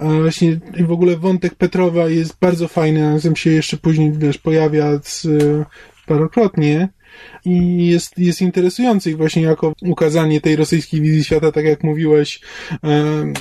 e, 0.00 0.20
właśnie 0.20 0.60
i 0.76 0.84
w 0.84 0.92
ogóle 0.92 1.16
wątek 1.16 1.54
Petrowa 1.54 2.08
jest 2.08 2.36
bardzo 2.40 2.68
fajny, 2.68 3.20
a 3.32 3.36
się 3.36 3.50
jeszcze 3.50 3.76
później, 3.76 4.12
wiesz, 4.12 4.38
pojawia 4.38 5.00
z, 5.02 5.24
e, 5.24 5.64
parokrotnie 6.06 6.88
i 7.44 7.86
jest, 7.86 8.18
jest 8.18 8.42
interesujący 8.42 9.16
właśnie 9.16 9.42
jako 9.42 9.72
ukazanie 9.82 10.40
tej 10.40 10.56
rosyjskiej 10.56 11.00
wizji 11.00 11.24
świata, 11.24 11.52
tak 11.52 11.64
jak 11.64 11.84
mówiłeś, 11.84 12.40
em, 12.82 13.34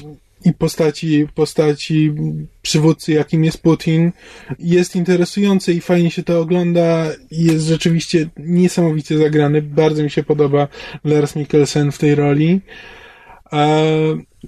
i 0.45 0.53
postaci, 0.53 1.27
postaci 1.35 2.13
przywódcy, 2.61 3.11
jakim 3.11 3.43
jest 3.43 3.61
Putin, 3.61 4.11
jest 4.59 4.95
interesujący 4.95 5.73
i 5.73 5.81
fajnie 5.81 6.11
się 6.11 6.23
to 6.23 6.39
ogląda 6.39 7.05
jest 7.31 7.65
rzeczywiście 7.65 8.29
niesamowicie 8.37 9.17
zagrany. 9.17 9.61
Bardzo 9.61 10.03
mi 10.03 10.09
się 10.09 10.23
podoba 10.23 10.67
Lars 11.03 11.35
Mikkelsen 11.35 11.91
w 11.91 11.97
tej 11.97 12.15
roli. 12.15 12.61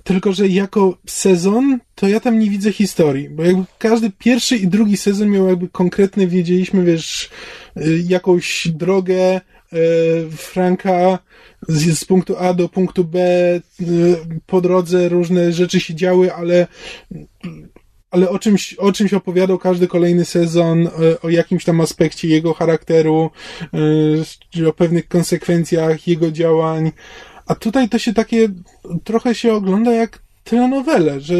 Tylko, 0.04 0.34
że 0.34 0.48
jako 0.48 0.98
sezon, 1.08 1.80
to 1.96 2.08
ja 2.08 2.20
tam 2.20 2.40
nie 2.40 2.50
widzę 2.50 2.72
historii, 2.72 3.30
bo 3.30 3.44
jakby 3.44 3.64
każdy 3.78 4.12
pierwszy 4.18 4.58
i 4.58 4.68
drugi 4.68 4.98
sezon 4.98 5.30
miał 5.30 5.48
jakby 5.48 5.70
konkretne, 5.70 6.28
wiedzieliśmy, 6.28 6.84
wiesz, 6.84 7.30
y, 7.78 8.04
jakąś 8.08 8.68
drogę 8.68 9.42
y, 9.74 9.78
Franka 10.38 11.20
z, 11.68 12.00
z 12.00 12.06
punktu 12.06 12.36
A 12.38 12.54
do 12.54 12.70
punktu 12.70 13.04
B, 13.04 13.20
y, 13.82 14.16
po 14.46 14.62
drodze 14.62 15.10
różne 15.10 15.52
rzeczy 15.52 15.80
się 15.80 15.96
działy, 15.96 16.34
ale 16.34 16.68
ale 18.12 18.30
o 18.30 18.40
czymś, 18.40 18.74
o 18.74 18.92
czymś 18.92 19.14
opowiadał 19.14 19.58
każdy 19.58 19.88
kolejny 19.88 20.26
sezon, 20.26 20.90
o 21.22 21.30
jakimś 21.30 21.66
tam 21.66 21.82
aspekcie 21.82 22.28
jego 22.28 22.54
charakteru, 22.54 23.32
o 24.70 24.74
pewnych 24.74 25.08
konsekwencjach 25.08 26.08
jego 26.08 26.32
działań. 26.32 26.92
A 27.46 27.56
tutaj 27.56 27.90
to 27.90 28.00
się 28.00 28.14
takie 28.14 28.50
trochę 29.04 29.36
się 29.36 29.54
ogląda 29.54 29.92
jak 29.92 30.20
telenowele, 30.44 31.22
że 31.22 31.36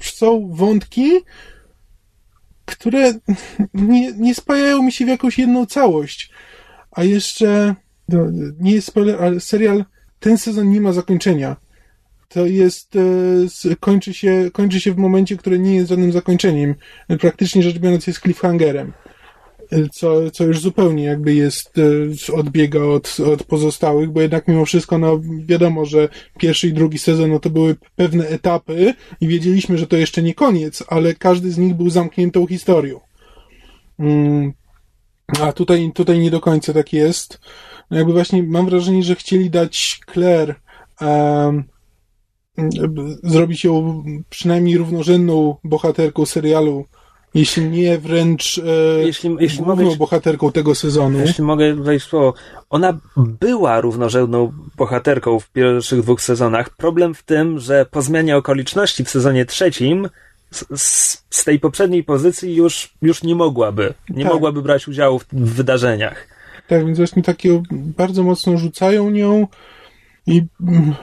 są 0.00 0.48
wątki, 0.52 1.10
które 2.64 3.12
nie, 3.74 4.12
nie 4.12 4.34
spajają 4.34 4.82
mi 4.82 4.92
się 4.92 5.04
w 5.04 5.08
jakąś 5.08 5.38
jedną 5.38 5.66
całość. 5.66 6.30
A 6.90 7.04
jeszcze, 7.04 7.74
no, 8.08 8.18
nie 8.60 8.72
jest 8.72 8.86
spoiler, 8.86 9.22
ale 9.22 9.40
serial, 9.40 9.84
ten 10.20 10.38
sezon 10.38 10.70
nie 10.70 10.80
ma 10.80 10.92
zakończenia. 10.92 11.56
To 12.28 12.46
jest, 12.46 12.96
e, 13.66 13.76
kończy 13.76 14.14
się, 14.14 14.50
kończy 14.52 14.80
się 14.80 14.92
w 14.92 14.98
momencie, 14.98 15.36
który 15.36 15.58
nie 15.58 15.76
jest 15.76 15.88
żadnym 15.88 16.12
zakończeniem. 16.12 16.74
Praktycznie 17.20 17.62
rzecz 17.62 17.78
biorąc 17.78 18.06
jest 18.06 18.20
cliffhangerem. 18.20 18.92
Co, 19.92 20.30
co 20.30 20.44
już 20.44 20.60
zupełnie 20.60 21.04
jakby 21.04 21.34
jest, 21.34 21.78
e, 21.78 22.34
odbiega 22.34 22.80
od, 22.80 23.16
od 23.32 23.42
pozostałych, 23.42 24.10
bo 24.10 24.20
jednak 24.20 24.48
mimo 24.48 24.64
wszystko, 24.64 24.98
no 24.98 25.20
wiadomo, 25.46 25.84
że 25.84 26.08
pierwszy 26.38 26.68
i 26.68 26.72
drugi 26.72 26.98
sezon, 26.98 27.30
no 27.30 27.38
to 27.38 27.50
były 27.50 27.76
pewne 27.96 28.28
etapy 28.28 28.94
i 29.20 29.28
wiedzieliśmy, 29.28 29.78
że 29.78 29.86
to 29.86 29.96
jeszcze 29.96 30.22
nie 30.22 30.34
koniec, 30.34 30.84
ale 30.88 31.14
każdy 31.14 31.50
z 31.50 31.58
nich 31.58 31.74
był 31.74 31.90
zamkniętą 31.90 32.46
historią. 32.46 33.00
Mm. 33.98 34.52
A 35.40 35.52
tutaj, 35.52 35.92
tutaj 35.94 36.18
nie 36.18 36.30
do 36.30 36.40
końca 36.40 36.72
tak 36.72 36.92
jest. 36.92 37.40
No 37.90 37.96
jakby 37.96 38.12
właśnie 38.12 38.42
mam 38.42 38.66
wrażenie, 38.66 39.02
że 39.02 39.14
chcieli 39.14 39.50
dać 39.50 40.00
Claire 40.12 40.54
em, 41.00 41.64
zrobić 43.22 43.64
ją 43.64 44.04
przynajmniej 44.30 44.78
równorzędną 44.78 45.56
bohaterką 45.64 46.26
serialu, 46.26 46.84
jeśli 47.40 47.68
nie 47.70 47.98
wręcz 47.98 48.58
e, 48.58 48.62
Jeśli- 49.06 49.36
jeśli 49.40 49.58
główną 49.64 49.84
mogę 49.84 49.96
bohaterką 49.96 50.52
tego 50.52 50.74
sezonu. 50.74 51.18
Jeśli 51.18 51.44
mogę 51.44 51.74
wejść 51.74 52.06
w 52.06 52.08
słowo, 52.08 52.34
ona 52.70 52.98
była 53.16 53.80
równorzędną 53.80 54.52
bohaterką 54.76 55.40
w 55.40 55.50
pierwszych 55.50 56.02
dwóch 56.02 56.22
sezonach. 56.22 56.70
Problem 56.70 57.14
w 57.14 57.22
tym, 57.22 57.58
że 57.58 57.86
po 57.90 58.02
zmianie 58.02 58.36
okoliczności 58.36 59.04
w 59.04 59.10
sezonie 59.10 59.44
trzecim 59.46 60.08
z, 60.50 60.64
z, 60.82 61.22
z 61.30 61.44
tej 61.44 61.60
poprzedniej 61.60 62.04
pozycji 62.04 62.54
już, 62.54 62.94
już 63.02 63.22
nie 63.22 63.34
mogłaby. 63.34 63.94
Nie 64.10 64.24
Tak. 64.24 64.32
mogłaby 64.32 64.62
brać 64.62 64.88
udziału 64.88 65.18
w, 65.18 65.26
w 65.32 65.54
wydarzeniach. 65.54 66.26
Tak, 66.68 66.86
więc 66.86 66.98
właśnie 66.98 67.22
takie 67.22 67.62
bardzo 67.70 68.22
mocno 68.22 68.58
rzucają 68.58 69.10
nią 69.10 69.46
i 70.26 70.42
mm, 70.62 70.94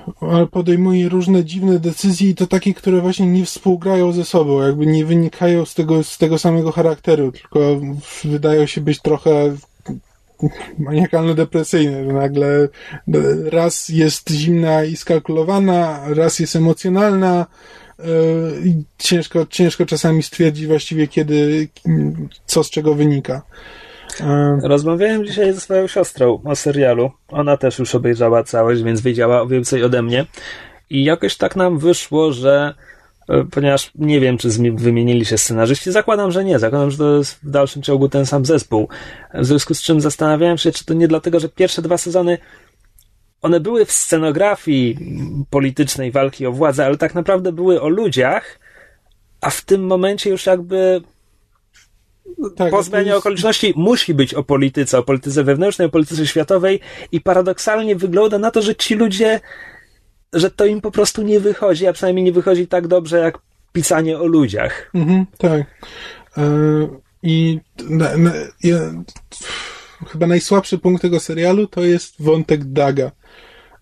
podejmuje 0.52 1.10
różne 1.10 1.46
dziwne 1.46 1.80
decyzje 1.80 2.30
i 2.30 2.36
to 2.36 2.48
takie, 2.48 2.74
które 2.74 3.02
właśnie 3.02 3.28
nie 3.28 3.46
współgrają 3.46 4.12
ze 4.12 4.26
sobą, 4.26 4.62
jakby 4.62 4.86
nie 4.86 5.06
wynikają 5.06 5.66
z 5.66 5.74
tego, 5.74 6.04
z 6.04 6.18
tego 6.18 6.38
samego 6.38 6.72
charakteru, 6.72 7.32
tylko 7.32 7.60
wydają 8.24 8.66
się 8.66 8.82
być 8.82 9.02
trochę 9.02 9.56
maniakalno-depresyjne, 10.80 12.06
że 12.06 12.14
nagle 12.14 12.48
e, 12.48 12.70
raz 13.50 13.90
jest 13.90 14.30
zimna 14.30 14.84
i 14.84 14.96
skalkulowana, 14.96 16.02
raz 16.06 16.40
jest 16.40 16.56
emocjonalna 16.56 17.46
e, 18.00 18.04
i 18.66 18.84
ciężko, 18.98 19.46
ciężko 19.46 19.86
czasami 19.86 20.24
stwierdzić 20.24 20.68
właściwie 20.68 21.08
kiedy, 21.08 21.68
co 22.46 22.64
z 22.64 22.70
czego 22.70 22.96
wynika. 22.96 23.42
E, 24.22 24.60
Rozmawiałem 24.64 25.26
dzisiaj 25.26 25.54
ze 25.54 25.62
swoją 25.62 25.88
siostrą 25.88 26.42
o 26.46 26.56
serialu. 26.56 27.12
Ona 27.28 27.58
też 27.58 27.80
już 27.80 27.96
obejrzała 27.96 28.44
całość, 28.44 28.82
więc 28.84 29.02
wiedziała 29.02 29.46
więcej 29.46 29.84
ode 29.84 30.02
mnie. 30.02 30.26
I 30.90 31.04
jakoś 31.04 31.38
tak 31.38 31.56
nam 31.56 31.80
wyszło, 31.80 32.32
że 32.32 32.74
e, 33.30 33.44
ponieważ 33.52 33.92
nie 33.96 34.20
wiem, 34.20 34.38
czy 34.38 34.50
wymienili 34.76 35.26
się 35.26 35.38
scenarzyści, 35.38 35.92
zakładam, 35.92 36.32
że 36.32 36.44
nie. 36.44 36.60
Zakładam, 36.60 36.92
że 36.92 36.98
to 36.98 37.18
jest 37.18 37.40
w 37.44 37.50
dalszym 37.50 37.82
ciągu 37.82 38.10
ten 38.10 38.26
sam 38.26 38.46
zespół. 38.46 38.88
W 39.34 39.46
związku 39.46 39.74
z 39.74 39.82
czym 39.82 40.02
zastanawiałem 40.02 40.58
się, 40.58 40.72
czy 40.72 40.86
to 40.86 40.94
nie 40.94 41.08
dlatego, 41.08 41.40
że 41.40 41.50
pierwsze 41.50 41.82
dwa 41.82 41.98
sezony 41.98 42.38
one 43.42 43.60
były 43.60 43.86
w 43.86 43.92
scenografii 43.92 44.98
politycznej 45.50 46.12
walki 46.12 46.46
o 46.46 46.52
władzę, 46.52 46.86
ale 46.86 46.98
tak 46.98 47.16
naprawdę 47.16 47.52
były 47.52 47.82
o 47.82 47.90
ludziach, 47.90 48.60
a 49.42 49.50
w 49.50 49.62
tym 49.62 49.86
momencie 49.86 50.30
już 50.30 50.46
jakby 50.46 51.02
tak, 52.56 52.72
po 52.72 52.84
zmianie 52.84 53.06
jest... 53.06 53.18
okoliczności 53.18 53.74
musi 53.76 54.14
być 54.14 54.34
o 54.34 54.44
polityce, 54.44 55.00
o 55.00 55.04
polityce 55.04 55.44
wewnętrznej, 55.44 55.88
o 55.88 55.92
polityce 55.92 56.28
światowej 56.28 56.80
i 57.12 57.22
paradoksalnie 57.22 57.96
wygląda 57.96 58.40
na 58.40 58.52
to, 58.52 58.62
że 58.62 58.76
ci 58.76 58.96
ludzie, 58.96 59.40
że 60.34 60.52
to 60.52 60.66
im 60.66 60.82
po 60.82 60.92
prostu 60.92 61.22
nie 61.22 61.40
wychodzi, 61.40 61.88
a 61.88 61.94
przynajmniej 61.94 62.24
nie 62.26 62.32
wychodzi 62.32 62.68
tak 62.68 62.88
dobrze 62.88 63.18
jak 63.20 63.40
pisanie 63.74 64.20
o 64.20 64.26
ludziach. 64.26 64.92
Mhm, 64.94 65.26
tak. 65.38 65.62
E, 66.38 66.44
I 67.24 67.60
na, 67.90 68.18
na, 68.18 68.32
ja, 68.64 68.78
chyba 70.08 70.28
najsłabszy 70.28 70.78
punkt 70.78 71.02
tego 71.02 71.20
serialu 71.20 71.68
to 71.68 71.84
jest 71.84 72.22
wątek 72.22 72.64
Daga, 72.64 73.12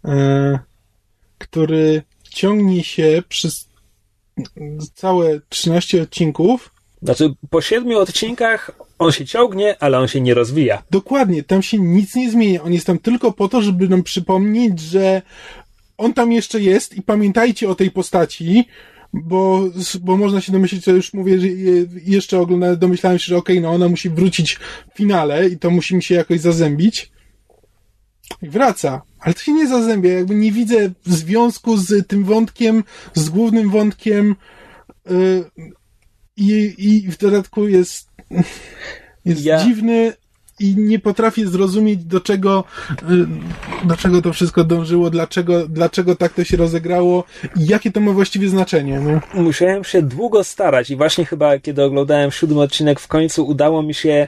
e, 0.06 0.60
który 1.38 2.04
ciągnie 2.30 2.84
się 2.84 3.24
przez 3.30 3.70
całe 4.94 5.42
13 5.50 6.02
odcinków. 6.02 6.74
Znaczy, 7.02 7.34
po 7.50 7.62
siedmiu 7.62 8.00
odcinkach 8.00 8.72
on 9.00 9.12
się 9.12 9.26
ciągnie, 9.26 9.76
ale 9.80 10.00
on 10.00 10.08
się 10.08 10.22
nie 10.22 10.34
rozwija. 10.34 10.84
Dokładnie, 10.92 11.44
tam 11.44 11.62
się 11.62 11.80
nic 11.80 12.16
nie 12.16 12.32
zmienia. 12.32 12.64
On 12.64 12.74
jest 12.74 12.88
tam 12.88 13.00
tylko 13.00 13.32
po 13.32 13.48
to, 13.48 13.62
żeby 13.62 13.88
nam 13.88 14.04
przypomnieć, 14.04 14.80
że 14.80 15.22
on 15.98 16.14
tam 16.14 16.32
jeszcze 16.32 16.62
jest 16.62 16.98
i 16.98 17.02
pamiętajcie 17.02 17.70
o 17.70 17.76
tej 17.76 17.92
postaci, 17.92 18.68
bo, 19.14 19.64
bo 20.02 20.18
można 20.18 20.42
się 20.42 20.52
domyślić, 20.52 20.86
że 20.86 20.92
już 20.92 21.14
mówię, 21.14 21.40
że 21.40 21.48
jeszcze 22.06 22.40
oglądałem, 22.40 22.78
domyślałem 22.78 23.20
się, 23.20 23.26
że 23.26 23.38
okej, 23.38 23.58
okay, 23.58 23.70
no 23.70 23.76
ona 23.76 23.90
musi 23.90 24.10
wrócić 24.10 24.60
w 24.94 24.98
finale 24.98 25.50
i 25.50 25.58
to 25.58 25.70
musi 25.70 25.96
mi 25.96 26.04
się 26.04 26.16
jakoś 26.16 26.40
zazębić. 26.40 27.12
I 28.42 28.50
wraca. 28.50 29.02
Ale 29.20 29.34
to 29.34 29.40
się 29.40 29.54
nie 29.54 29.68
zazębia, 29.68 30.14
jakby 30.14 30.36
nie 30.36 30.52
widzę 30.52 30.92
związku 31.06 31.78
z 31.78 32.08
tym 32.08 32.24
wątkiem, 32.24 32.84
z 33.14 33.30
głównym 33.30 33.70
wątkiem 33.70 34.36
yy, 35.10 35.46
i, 36.42 36.76
i 36.78 37.12
w 37.12 37.18
dodatku 37.18 37.68
jest, 37.68 38.10
jest 39.26 39.46
ja... 39.46 39.66
dziwny, 39.66 40.14
i 40.62 40.76
nie 40.78 41.00
potrafię 41.00 41.48
zrozumieć, 41.48 42.06
do 42.06 42.20
czego, 42.20 42.64
y, 42.92 43.88
do 43.88 43.98
czego 43.98 44.22
to 44.22 44.34
wszystko 44.34 44.64
dążyło, 44.64 45.10
dlaczego, 45.10 45.68
dlaczego 45.68 46.16
tak 46.16 46.34
to 46.34 46.44
się 46.44 46.58
rozegrało 46.58 47.24
i 47.56 47.68
jakie 47.68 47.92
to 47.92 48.00
ma 48.00 48.12
właściwie 48.12 48.50
znaczenie. 48.50 49.00
No? 49.00 49.42
Musiałem 49.42 49.84
się 49.84 50.02
długo 50.02 50.44
starać 50.44 50.90
i 50.90 50.96
właśnie 50.96 51.26
chyba, 51.26 51.60
kiedy 51.60 51.84
oglądałem 51.84 52.32
siódmy 52.32 52.62
odcinek, 52.62 53.00
w 53.00 53.08
końcu 53.08 53.48
udało 53.48 53.84
mi 53.84 53.94
się 53.94 54.28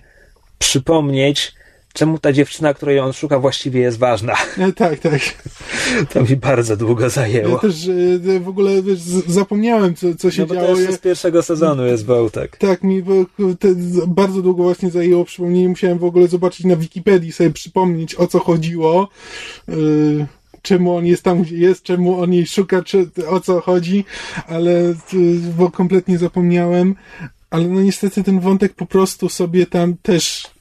przypomnieć, 0.59 1.53
czemu 1.93 2.19
ta 2.19 2.33
dziewczyna, 2.33 2.73
której 2.73 2.99
on 2.99 3.13
szuka, 3.13 3.39
właściwie 3.39 3.81
jest 3.81 3.97
ważna. 3.97 4.33
E, 4.57 4.73
tak, 4.73 4.99
tak. 4.99 5.21
To 6.13 6.21
mi 6.21 6.35
bardzo 6.35 6.77
długo 6.77 7.09
zajęło. 7.09 7.53
Ja 7.53 7.59
też 7.59 7.87
e, 8.35 8.39
w 8.39 8.47
ogóle 8.47 8.83
wiesz, 8.83 8.99
zapomniałem, 9.27 9.95
co, 9.95 10.15
co 10.15 10.31
się 10.31 10.41
no 10.41 10.47
bo 10.47 10.55
działo. 10.55 10.67
To 10.67 10.93
z 10.93 10.97
pierwszego 10.97 11.43
sezonu 11.43 11.85
jest 11.85 12.05
Wałtek. 12.05 12.57
Tak, 12.57 12.83
mi 12.83 13.03
bardzo 14.07 14.41
długo 14.41 14.63
właśnie 14.63 14.91
zajęło 14.91 15.25
przypomnienie. 15.25 15.69
Musiałem 15.69 15.99
w 15.99 16.03
ogóle 16.03 16.27
zobaczyć 16.27 16.65
na 16.65 16.75
Wikipedii, 16.75 17.31
sobie 17.31 17.49
przypomnieć, 17.49 18.15
o 18.15 18.27
co 18.27 18.39
chodziło. 18.39 19.09
Yy 19.67 20.25
czemu 20.63 20.95
on 20.95 21.05
jest 21.05 21.23
tam, 21.23 21.41
gdzie 21.41 21.57
jest, 21.57 21.83
czemu 21.83 22.21
on 22.21 22.33
jej 22.33 22.47
szuka, 22.47 22.83
czy, 22.83 23.09
o 23.29 23.39
co 23.39 23.61
chodzi, 23.61 24.05
ale 24.47 24.93
bo 25.57 25.71
kompletnie 25.71 26.17
zapomniałem. 26.17 26.95
Ale 27.49 27.67
no 27.67 27.81
niestety 27.81 28.23
ten 28.23 28.39
wątek 28.39 28.73
po 28.73 28.85
prostu 28.85 29.29
sobie 29.29 29.65
tam 29.65 29.95
też 30.01 30.52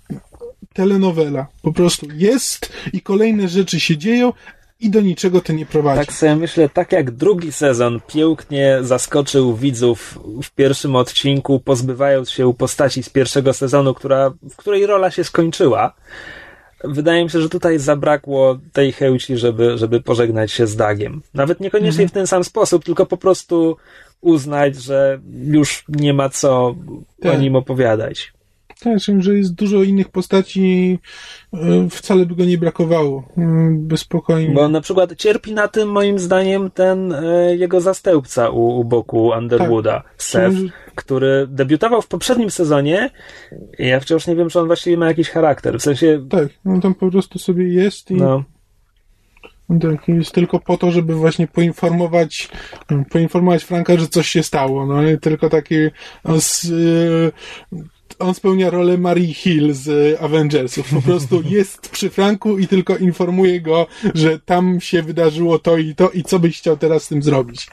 telenowela. 0.73 1.47
Po 1.63 1.73
prostu 1.73 2.07
jest 2.15 2.73
i 2.93 3.01
kolejne 3.01 3.49
rzeczy 3.49 3.81
się 3.81 3.97
dzieją 3.97 4.33
i 4.83 4.91
do 4.91 5.01
niczego 5.01 5.41
to 5.41 5.53
nie 5.53 5.67
prowadzi. 5.67 6.07
Tak 6.07 6.13
sobie 6.13 6.37
myślę, 6.37 6.69
tak 6.69 6.93
jak 6.93 7.11
drugi 7.11 7.53
sezon 7.53 8.01
pięknie 8.07 8.79
zaskoczył 8.81 9.57
widzów 9.57 10.19
w 10.43 10.51
pierwszym 10.51 10.97
odcinku, 10.97 11.61
pozbywając 11.61 12.31
się 12.31 12.55
postaci 12.55 13.03
z 13.03 13.09
pierwszego 13.09 13.53
sezonu, 13.53 13.95
która, 13.95 14.31
w 14.51 14.57
której 14.57 14.87
rola 14.87 15.11
się 15.11 15.25
skończyła. 15.25 15.95
Wydaje 16.85 17.25
mi 17.25 17.31
się, 17.31 17.41
że 17.41 17.49
tutaj 17.49 17.79
zabrakło 17.79 18.59
tej 18.73 18.93
chęci, 18.93 19.37
żeby, 19.37 19.79
żeby 19.79 20.01
pożegnać 20.01 20.53
się 20.53 20.67
z 20.67 20.77
Dagiem. 20.77 21.23
Nawet 21.35 21.61
niekoniecznie 21.61 22.03
mhm. 22.03 22.09
w 22.09 22.13
ten 22.13 22.27
sam 22.27 22.45
sposób, 22.45 22.85
tylko 22.85 23.07
po 23.07 23.17
prostu 23.17 23.77
uznać, 24.21 24.77
że 24.77 25.21
już 25.45 25.85
nie 25.89 26.15
ma 26.15 26.29
co 26.29 26.75
tak. 27.21 27.35
o 27.35 27.37
nim 27.37 27.57
opowiadać. 27.57 28.33
Tak, 28.85 28.99
że 29.19 29.37
jest 29.37 29.55
dużo 29.55 29.83
innych 29.83 30.09
postaci, 30.09 30.99
e, 31.55 31.89
wcale 31.91 32.27
by 32.27 32.35
go 32.37 32.45
nie 32.45 32.59
brakowało. 32.59 33.29
E, 33.39 33.69
by 33.71 33.97
spokojnie. 33.97 34.55
Bo 34.55 34.69
na 34.69 34.81
przykład 34.81 35.17
cierpi 35.17 35.53
na 35.53 35.69
tym, 35.69 35.89
moim 35.89 36.19
zdaniem, 36.19 36.71
ten 36.71 37.13
e, 37.13 37.57
jego 37.57 37.81
zastępca 37.81 38.51
u, 38.51 38.81
u 38.81 38.85
boku 38.85 39.29
Underwooda, 39.39 39.93
tak. 39.93 40.15
Seth, 40.17 40.57
który 40.95 41.47
debiutował 41.51 42.03
w 42.03 42.09
poprzednim 42.09 42.51
sezonie 42.51 43.11
ja 43.79 44.01
wciąż 44.01 44.27
nie 44.27 44.37
wiem, 44.37 44.49
czy 44.49 44.61
on 44.61 44.67
właściwie 44.67 44.97
ma 44.97 45.07
jakiś 45.07 45.31
charakter. 45.31 45.79
W 45.79 45.83
sensie. 45.83 46.27
Tak, 46.31 46.49
on 46.65 46.81
tam 46.81 46.95
po 46.95 47.11
prostu 47.11 47.39
sobie 47.39 47.69
jest 47.69 48.11
i. 48.11 48.15
No. 48.15 48.45
Tak, 49.81 50.09
jest 50.09 50.33
tylko 50.33 50.61
po 50.61 50.77
to, 50.77 50.91
żeby 50.91 51.15
właśnie 51.15 51.47
poinformować, 51.47 52.49
poinformować 53.11 53.65
Franka, 53.65 53.97
że 53.97 54.09
coś 54.09 54.29
się 54.29 54.43
stało. 54.43 54.87
No, 54.87 54.95
tylko 55.21 55.49
taki 55.49 55.75
z, 56.39 56.73
on 58.19 58.35
spełnia 58.35 58.71
rolę 58.71 58.99
Marie 58.99 59.35
Hill 59.35 59.75
z 59.75 60.17
Avengersów. 60.21 60.91
Po 60.91 61.03
prostu 61.03 61.43
jest 61.59 61.89
przy 61.89 62.11
Franku 62.11 62.59
i 62.59 62.69
tylko 62.69 62.97
informuje 62.97 63.61
go, 63.61 63.87
że 64.15 64.39
tam 64.39 64.81
się 64.81 65.03
wydarzyło 65.03 65.59
to 65.59 65.79
i 65.79 65.95
to 65.95 66.11
i 66.11 66.23
co 66.23 66.39
byś 66.39 66.59
chciał 66.59 66.77
teraz 66.77 67.05
z 67.05 67.09
tym 67.09 67.23
zrobić. 67.23 67.69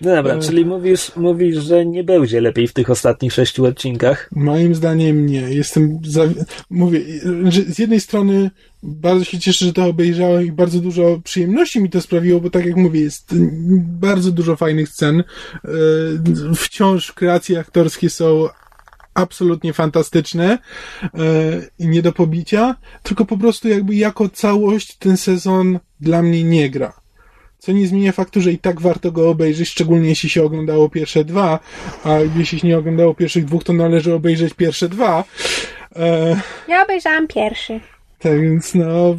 No 0.00 0.16
dobra, 0.16 0.34
e... 0.34 0.40
czyli 0.40 0.64
mówisz, 0.64 1.16
mówisz, 1.16 1.56
że 1.56 1.86
nie 1.86 2.04
będzie 2.04 2.40
lepiej 2.40 2.68
w 2.68 2.72
tych 2.72 2.90
ostatnich 2.90 3.32
sześciu 3.32 3.64
odcinkach? 3.64 4.30
Moim 4.32 4.74
zdaniem 4.74 5.26
nie. 5.26 5.40
Jestem, 5.40 5.98
za... 6.04 6.22
mówię, 6.70 7.00
że 7.48 7.62
z 7.62 7.78
jednej 7.78 8.00
strony 8.00 8.50
bardzo 8.82 9.24
się 9.24 9.38
cieszę, 9.38 9.64
że 9.64 9.72
to 9.72 9.84
obejrzałem 9.84 10.46
i 10.46 10.52
bardzo 10.52 10.80
dużo 10.80 11.20
przyjemności 11.24 11.80
mi 11.80 11.90
to 11.90 12.00
sprawiło, 12.00 12.40
bo 12.40 12.50
tak 12.50 12.66
jak 12.66 12.76
mówię, 12.76 13.00
jest 13.00 13.34
bardzo 13.80 14.32
dużo 14.32 14.56
fajnych 14.56 14.88
scen. 14.88 15.20
E, 15.20 15.24
wciąż 16.56 17.12
kreacje 17.12 17.58
aktorskie 17.58 18.10
są 18.10 18.48
absolutnie 19.20 19.72
fantastyczne 19.72 20.58
e, 21.02 21.08
i 21.78 21.88
nie 21.88 22.02
do 22.02 22.12
pobicia, 22.12 22.76
tylko 23.02 23.24
po 23.24 23.38
prostu 23.38 23.68
jakby 23.68 23.94
jako 23.94 24.28
całość 24.28 24.96
ten 24.96 25.16
sezon 25.16 25.78
dla 26.00 26.22
mnie 26.22 26.44
nie 26.44 26.70
gra. 26.70 27.00
Co 27.58 27.72
nie 27.72 27.86
zmienia 27.86 28.12
faktu, 28.12 28.40
że 28.40 28.52
i 28.52 28.58
tak 28.58 28.80
warto 28.80 29.12
go 29.12 29.30
obejrzeć, 29.30 29.68
szczególnie 29.68 30.08
jeśli 30.08 30.30
się 30.30 30.44
oglądało 30.44 30.88
pierwsze 30.88 31.24
dwa, 31.24 31.58
a 32.04 32.18
jeśli 32.36 32.60
się 32.60 32.68
nie 32.68 32.78
oglądało 32.78 33.14
pierwszych 33.14 33.44
dwóch, 33.44 33.64
to 33.64 33.72
należy 33.72 34.14
obejrzeć 34.14 34.54
pierwsze 34.54 34.88
dwa. 34.88 35.24
E... 35.96 36.40
Ja 36.68 36.82
obejrzałam 36.82 37.28
pierwszy. 37.28 37.80
Tak 38.18 38.40
więc 38.40 38.74
no, 38.74 39.16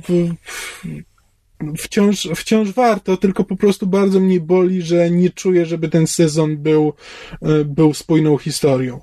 wciąż, 1.77 2.27
wciąż 2.35 2.71
warto, 2.71 3.17
tylko 3.17 3.43
po 3.43 3.55
prostu 3.55 3.87
bardzo 3.87 4.19
mnie 4.19 4.39
boli, 4.39 4.81
że 4.81 5.11
nie 5.11 5.29
czuję, 5.29 5.65
żeby 5.65 5.89
ten 5.89 6.07
sezon 6.07 6.57
był, 6.57 6.93
e, 7.41 7.65
był 7.65 7.93
spójną 7.93 8.37
historią. 8.37 8.99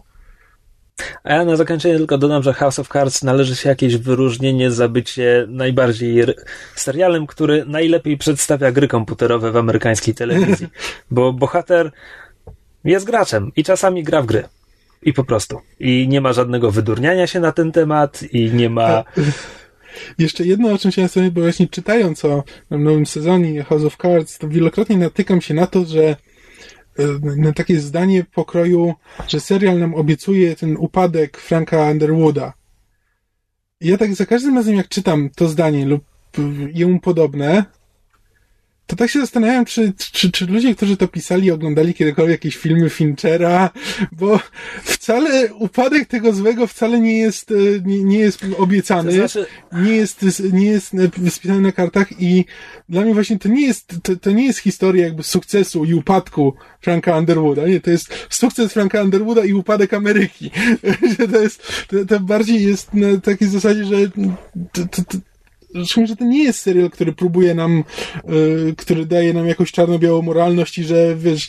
A 1.25 1.33
ja 1.33 1.45
na 1.45 1.57
zakończenie 1.57 1.97
tylko 1.97 2.19
dodam, 2.19 2.43
że 2.43 2.53
House 2.53 2.79
of 2.79 2.89
Cards 2.89 3.23
należy 3.23 3.57
się 3.57 3.69
jakieś 3.69 3.97
wyróżnienie 3.97 4.71
za 4.71 4.89
bycie 4.89 5.47
najbardziej 5.49 6.25
serialem, 6.75 7.27
który 7.27 7.65
najlepiej 7.67 8.19
przedstawia 8.19 8.73
gry 8.73 8.89
komputerowe 8.89 9.53
w 9.53 9.57
amerykańskiej 9.57 10.15
telewizji. 10.15 10.67
Bo 11.11 11.33
bohater 11.33 11.91
jest 12.85 13.07
graczem 13.07 13.53
i 13.57 13.65
czasami 13.65 14.03
gra 14.03 14.23
w 14.23 14.27
gry. 14.27 14.45
I 15.03 15.13
po 15.13 15.25
prostu. 15.25 15.61
I 15.81 16.09
nie 16.09 16.21
ma 16.21 16.33
żadnego 16.33 16.71
wydurniania 16.71 17.27
się 17.27 17.41
na 17.41 17.53
ten 17.53 17.73
temat 17.73 18.23
i 18.33 18.51
nie 18.51 18.71
ma... 18.71 19.05
Jeszcze 20.19 20.45
jedno, 20.45 20.73
o 20.73 20.79
czym 20.79 20.91
chciałem 20.91 21.09
sobie, 21.09 21.31
bo 21.31 21.41
właśnie 21.41 21.69
czytając 21.69 22.25
o 22.25 22.45
nowym 22.71 23.07
sezonie 23.07 23.65
House 23.65 23.85
of 23.85 23.97
Cards, 23.97 24.39
to 24.39 24.49
wielokrotnie 24.49 24.97
natykam 24.97 25.41
się 25.41 25.55
na 25.55 25.67
to, 25.67 25.85
że 25.85 26.17
takie 27.55 27.81
zdanie 27.81 28.25
pokroju, 28.25 28.95
że 29.29 29.41
serial 29.41 29.79
nam 29.79 29.95
obiecuje 29.95 30.57
ten 30.57 30.77
upadek 30.77 31.39
Franka 31.39 31.91
Underwooda. 31.91 32.53
Ja 33.81 33.99
tak 33.99 34.15
za 34.15 34.27
każdym 34.27 34.57
razem, 34.57 34.77
jak 34.77 34.89
czytam 34.89 35.31
to 35.31 35.49
zdanie 35.49 35.87
lub 35.87 36.05
jemu 36.75 37.01
podobne, 37.01 37.65
to 38.89 38.97
tak 38.97 39.11
się 39.11 39.21
zastanawiam, 39.21 39.65
czy, 39.65 39.93
czy, 40.13 40.33
czy 40.33 40.47
ludzie, 40.47 40.75
którzy 40.75 40.97
to 40.97 41.09
pisali, 41.09 41.51
oglądali 41.51 41.95
kiedykolwiek 41.95 42.45
jakieś 42.45 42.57
filmy 42.57 42.91
Finchera, 42.91 43.71
bo 44.13 44.41
wcale 44.83 45.55
upadek 45.55 46.09
tego 46.09 46.33
złego 46.33 46.67
wcale 46.67 47.01
nie 47.01 47.19
jest, 47.19 47.51
e, 47.51 47.55
nie, 47.85 48.05
nie 48.05 48.19
jest 48.19 48.45
obiecany, 48.59 49.11
to 49.11 49.17
znaczy... 49.17 49.47
nie 49.73 49.97
jest, 49.97 50.43
nie 50.53 50.67
jest 50.67 50.93
wpisany 51.37 51.61
na 51.61 51.73
kartach 51.73 52.23
i 52.23 52.45
dla 52.89 53.03
mnie 53.03 53.15
właśnie 53.15 53.39
to 53.39 53.49
nie 53.49 53.67
jest, 53.67 53.95
to, 54.03 54.17
to 54.17 54.31
nie 54.31 54.47
jest 54.47 54.59
historia 54.59 55.05
jakby 55.05 55.23
sukcesu 55.23 55.85
i 55.85 55.95
upadku 55.95 56.55
Franka 56.81 57.19
Underwooda, 57.19 57.67
nie, 57.67 57.81
to 57.81 57.91
jest 57.91 58.27
sukces 58.31 58.73
Franka 58.73 59.03
Underwooda 59.03 59.45
i 59.45 59.53
upadek 59.53 59.95
Ameryki. 59.95 60.51
to 61.33 61.41
jest, 61.41 61.87
to, 61.89 62.05
to 62.05 62.21
bardziej 62.21 62.65
jest 62.65 62.95
na 62.95 63.21
takiej 63.21 63.49
zasadzie, 63.49 63.85
że 63.85 63.97
to, 64.73 64.87
to, 64.91 65.19
Zresztą, 65.75 66.07
że 66.07 66.17
to 66.17 66.25
nie 66.25 66.45
jest 66.45 66.61
serial, 66.61 66.91
który 66.91 67.13
próbuje 67.13 67.55
nam, 67.55 67.85
y, 68.71 68.75
który 68.77 69.07
daje 69.07 69.35
nam 69.35 69.47
jakąś 69.47 69.73
czarno-białą 69.73 70.23
moralność 70.23 70.79
i 70.79 70.85
że, 70.85 71.17
wiesz, 71.17 71.49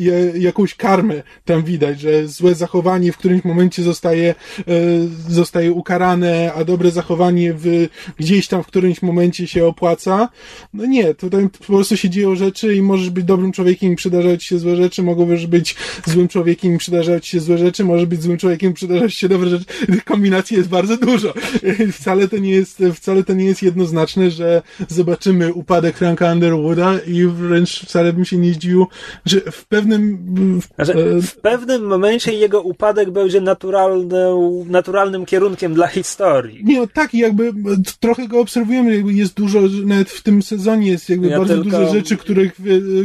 y, 0.00 0.38
jakąś 0.38 0.74
karmę 0.74 1.22
tam 1.44 1.62
widać, 1.62 2.00
że 2.00 2.28
złe 2.28 2.54
zachowanie 2.54 3.12
w 3.12 3.16
którymś 3.16 3.44
momencie 3.44 3.82
zostaje, 3.82 4.34
y, 4.60 5.08
zostaje 5.28 5.72
ukarane, 5.72 6.52
a 6.56 6.64
dobre 6.64 6.90
zachowanie 6.90 7.54
w, 7.54 7.88
gdzieś 8.16 8.48
tam 8.48 8.62
w 8.62 8.66
którymś 8.66 9.02
momencie 9.02 9.46
się 9.46 9.66
opłaca. 9.66 10.28
No 10.74 10.86
nie, 10.86 11.14
tutaj 11.14 11.48
po 11.48 11.64
prostu 11.64 11.96
się 11.96 12.10
dzieją 12.10 12.34
rzeczy 12.34 12.74
i 12.74 12.82
możesz 12.82 13.10
być 13.10 13.24
dobrym 13.24 13.52
człowiekiem 13.52 13.92
i 13.92 13.96
przydarzać 13.96 14.44
się 14.44 14.58
złe 14.58 14.76
rzeczy, 14.76 15.02
mogą 15.02 15.26
być 15.48 15.76
złym 16.06 16.28
człowiekiem 16.28 16.74
i 16.74 16.78
przydarzać 16.78 17.26
się 17.26 17.40
złe 17.40 17.58
rzeczy, 17.58 17.84
może 17.84 18.06
być 18.06 18.22
złym 18.22 18.38
człowiekiem 18.38 18.70
i 18.70 18.74
przydarzać 18.74 19.14
się 19.14 19.28
dobre 19.28 19.50
rzeczy. 19.50 19.64
Kombinacji 20.04 20.56
jest 20.56 20.68
bardzo 20.68 20.96
dużo. 20.96 21.34
Wcale 21.98 22.28
to 22.28 22.38
nie 22.38 22.50
jest, 22.50 22.82
wcale 22.94 23.21
to 23.22 23.32
nie 23.34 23.44
jest 23.44 23.62
jednoznaczne, 23.62 24.30
że 24.30 24.62
zobaczymy 24.88 25.52
upadek 25.52 25.96
Franka 25.96 26.32
Underwooda 26.32 26.98
i 27.06 27.26
wręcz 27.26 27.84
wcale 27.84 28.12
bym 28.12 28.24
się 28.24 28.36
nie 28.36 28.52
zdziwił, 28.52 28.86
że 29.26 29.40
w 29.40 29.64
pewnym... 29.66 30.18
W, 30.60 30.84
znaczy, 30.84 31.22
w 31.22 31.36
pewnym 31.36 31.86
momencie 31.86 32.32
jego 32.32 32.60
upadek 32.60 33.10
będzie 33.10 33.40
naturalną, 33.40 34.64
naturalnym 34.68 35.26
kierunkiem 35.26 35.74
dla 35.74 35.86
historii. 35.86 36.64
Nie, 36.64 36.80
no 36.80 36.86
tak, 36.94 37.14
jakby 37.14 37.52
trochę 38.00 38.28
go 38.28 38.40
obserwujemy, 38.40 38.96
jakby 38.96 39.12
jest 39.12 39.34
dużo, 39.34 39.60
nawet 39.84 40.10
w 40.10 40.22
tym 40.22 40.42
sezonie 40.42 40.90
jest 40.90 41.08
jakby 41.10 41.28
ja 41.28 41.38
bardzo 41.38 41.54
tylko... 41.54 41.78
dużo 41.78 41.92
rzeczy, 41.92 42.16
których, 42.16 42.56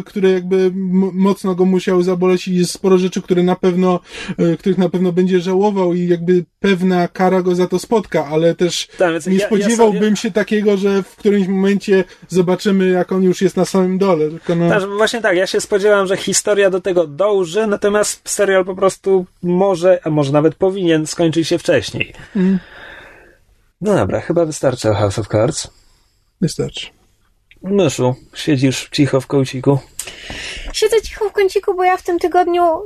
które 0.05 0.31
jakby 0.31 0.71
mocno 1.13 1.55
go 1.55 1.65
musiały 1.65 2.03
zaboleć 2.03 2.47
i 2.47 2.55
jest 2.55 2.71
sporo 2.71 2.97
rzeczy, 2.97 3.21
które 3.21 3.43
na 3.43 3.55
pewno, 3.55 3.99
e, 4.37 4.57
których 4.57 4.77
na 4.77 4.89
pewno 4.89 5.11
będzie 5.11 5.39
żałował 5.39 5.93
i 5.93 6.07
jakby 6.07 6.45
pewna 6.59 7.07
kara 7.07 7.41
go 7.41 7.55
za 7.55 7.67
to 7.67 7.79
spotka, 7.79 8.25
ale 8.25 8.55
też 8.55 8.87
tak, 8.97 9.27
nie 9.27 9.37
ja, 9.37 9.47
spodziewałbym 9.47 10.06
sobie... 10.15 10.21
się 10.21 10.31
takiego, 10.31 10.77
że 10.77 11.03
w 11.03 11.15
którymś 11.15 11.47
momencie 11.47 12.03
zobaczymy, 12.27 12.89
jak 12.89 13.11
on 13.11 13.23
już 13.23 13.41
jest 13.41 13.57
na 13.57 13.65
samym 13.65 13.97
dole. 13.97 14.29
Tylko 14.29 14.55
no... 14.55 14.69
tak, 14.69 14.89
właśnie 14.97 15.21
tak, 15.21 15.37
ja 15.37 15.47
się 15.47 15.61
spodziewam, 15.61 16.07
że 16.07 16.17
historia 16.17 16.69
do 16.69 16.81
tego 16.81 17.07
dąży, 17.07 17.67
natomiast 17.67 18.29
serial 18.29 18.65
po 18.65 18.75
prostu 18.75 19.25
może, 19.43 19.99
a 20.03 20.09
może 20.09 20.31
nawet 20.31 20.55
powinien 20.55 21.07
skończyć 21.07 21.47
się 21.47 21.57
wcześniej. 21.57 22.13
Mm. 22.35 22.59
No 23.81 23.95
dobra, 23.95 24.21
chyba 24.21 24.45
wystarczy 24.45 24.89
o 24.89 24.93
House 24.93 25.19
of 25.19 25.27
Cards. 25.27 25.67
Wystarczy. 26.41 26.87
Myszu, 27.61 28.15
siedzisz 28.33 28.89
cicho 28.91 29.21
w 29.21 29.27
kąciku. 29.27 29.79
Siedzę 30.73 31.01
cicho 31.01 31.29
w 31.29 31.33
kąciku, 31.33 31.73
bo 31.73 31.83
ja 31.83 31.97
w 31.97 32.03
tym 32.03 32.19
tygodniu 32.19 32.63
e, 32.63 32.81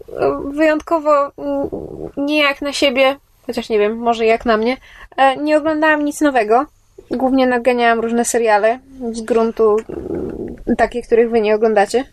wyjątkowo 0.54 1.32
mm, 1.38 1.70
nie 2.18 2.40
jak 2.42 2.62
na 2.62 2.74
siebie, 2.74 3.18
chociaż 3.46 3.70
nie 3.70 3.80
wiem, 3.80 3.98
może 3.98 4.26
jak 4.26 4.46
na 4.46 4.58
mnie, 4.58 4.78
e, 5.18 5.38
nie 5.38 5.58
oglądałam 5.58 6.06
nic 6.06 6.22
nowego. 6.22 6.66
Głównie 7.12 7.48
naganiałam 7.48 8.00
różne 8.00 8.26
seriale 8.26 8.80
z 9.12 9.22
gruntu, 9.22 9.78
mm, 9.90 10.76
takie, 10.78 11.02
których 11.02 11.30
wy 11.30 11.42
nie 11.42 11.56
oglądacie. 11.56 12.06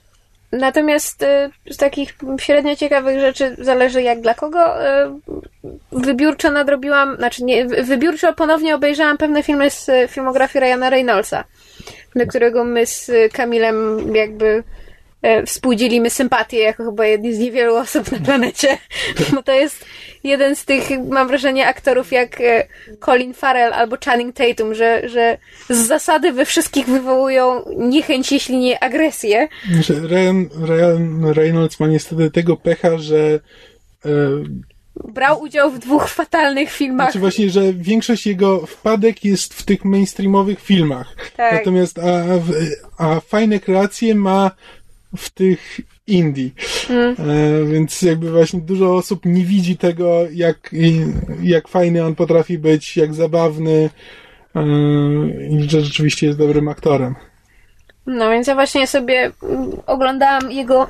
Natomiast 0.53 1.23
e, 1.23 1.51
z 1.71 1.77
takich 1.77 2.17
średnio 2.41 2.77
ciekawych 2.77 3.21
rzeczy 3.21 3.57
zależy 3.59 4.03
jak 4.03 4.21
dla 4.21 4.35
kogo. 4.35 4.59
Wybiórczo 5.93 6.51
nadrobiłam, 6.51 7.17
znaczy 7.17 7.45
nie, 7.45 7.67
wybiórczo 7.67 8.33
ponownie 8.33 8.75
obejrzałam 8.75 9.19
pewne 9.19 9.43
filmy 9.43 9.71
z 9.71 9.91
filmografii 10.11 10.61
Ryana 10.61 10.91
Reynoldsa, 10.91 11.45
do 12.17 12.27
którego 12.27 12.65
my 12.65 12.87
z 12.87 13.11
Kamilem 13.33 13.99
jakby 14.15 14.63
współdzielimy 15.47 16.11
sympatię 16.11 16.59
jako 16.59 16.85
chyba 16.85 17.07
jedni 17.07 17.35
z 17.35 17.39
niewielu 17.39 17.77
osób 17.77 18.13
na 18.13 18.19
planecie, 18.19 18.79
bo 19.35 19.43
to 19.43 19.53
jest 19.53 19.85
jeden 20.25 20.57
z 20.57 20.65
tych, 20.65 20.89
mam 21.09 21.29
wrażenie, 21.29 21.67
aktorów 21.67 22.13
jak 22.13 22.41
e, 22.41 22.67
Colin 23.01 23.35
Farrell 23.35 23.73
albo 23.73 23.97
Channing 24.05 24.35
Tatum, 24.35 24.75
że, 24.75 25.09
że 25.09 25.39
z 25.71 25.87
zasady 25.87 26.33
we 26.33 26.45
wszystkich 26.45 26.87
wywołują 26.87 27.65
niechęć, 27.77 28.33
jeśli 28.33 28.59
nie 28.59 28.83
agresję. 28.83 29.49
Ryan, 29.89 30.49
Ryan 30.67 31.25
Reynolds 31.25 31.81
ma 31.81 31.87
niestety 31.87 32.31
tego 32.31 32.57
pecha, 32.57 32.99
że 32.99 33.41
e, 34.05 34.11
brał 35.05 35.41
udział 35.41 35.71
w 35.71 35.79
dwóch 35.79 36.09
fatalnych 36.09 36.71
filmach. 36.71 37.07
Znaczy 37.07 37.19
właśnie, 37.19 37.51
że 37.51 37.73
większość 37.73 38.27
jego 38.27 38.67
wpadek 38.67 39.25
jest 39.25 39.55
w 39.55 39.63
tych 39.63 39.85
mainstreamowych 39.85 40.61
filmach. 40.61 41.17
Tak. 41.37 41.53
Natomiast 41.53 41.99
a, 41.99 42.25
a 42.99 43.21
fajne 43.21 43.61
kreacje 43.61 44.15
ma 44.15 44.51
w 45.17 45.31
tych 45.31 45.81
indie. 46.07 46.51
Mm. 46.91 47.17
E, 47.19 47.65
więc 47.65 48.03
jakby 48.03 48.31
właśnie 48.31 48.61
dużo 48.61 48.97
osób 48.97 49.21
nie 49.25 49.45
widzi 49.45 49.77
tego, 49.77 50.27
jak, 50.33 50.71
jak 51.43 51.69
fajny 51.69 52.05
on 52.05 52.15
potrafi 52.15 52.59
być, 52.59 52.97
jak 52.97 53.15
zabawny 53.15 53.91
e, 54.55 54.63
i 55.51 55.71
że 55.71 55.81
rzeczywiście 55.81 56.27
jest 56.27 56.39
dobrym 56.39 56.69
aktorem. 56.69 57.15
No 58.07 58.31
więc 58.31 58.47
ja 58.47 58.55
właśnie 58.55 58.87
sobie 58.87 59.33
oglądałam 59.87 60.53
jego 60.53 60.87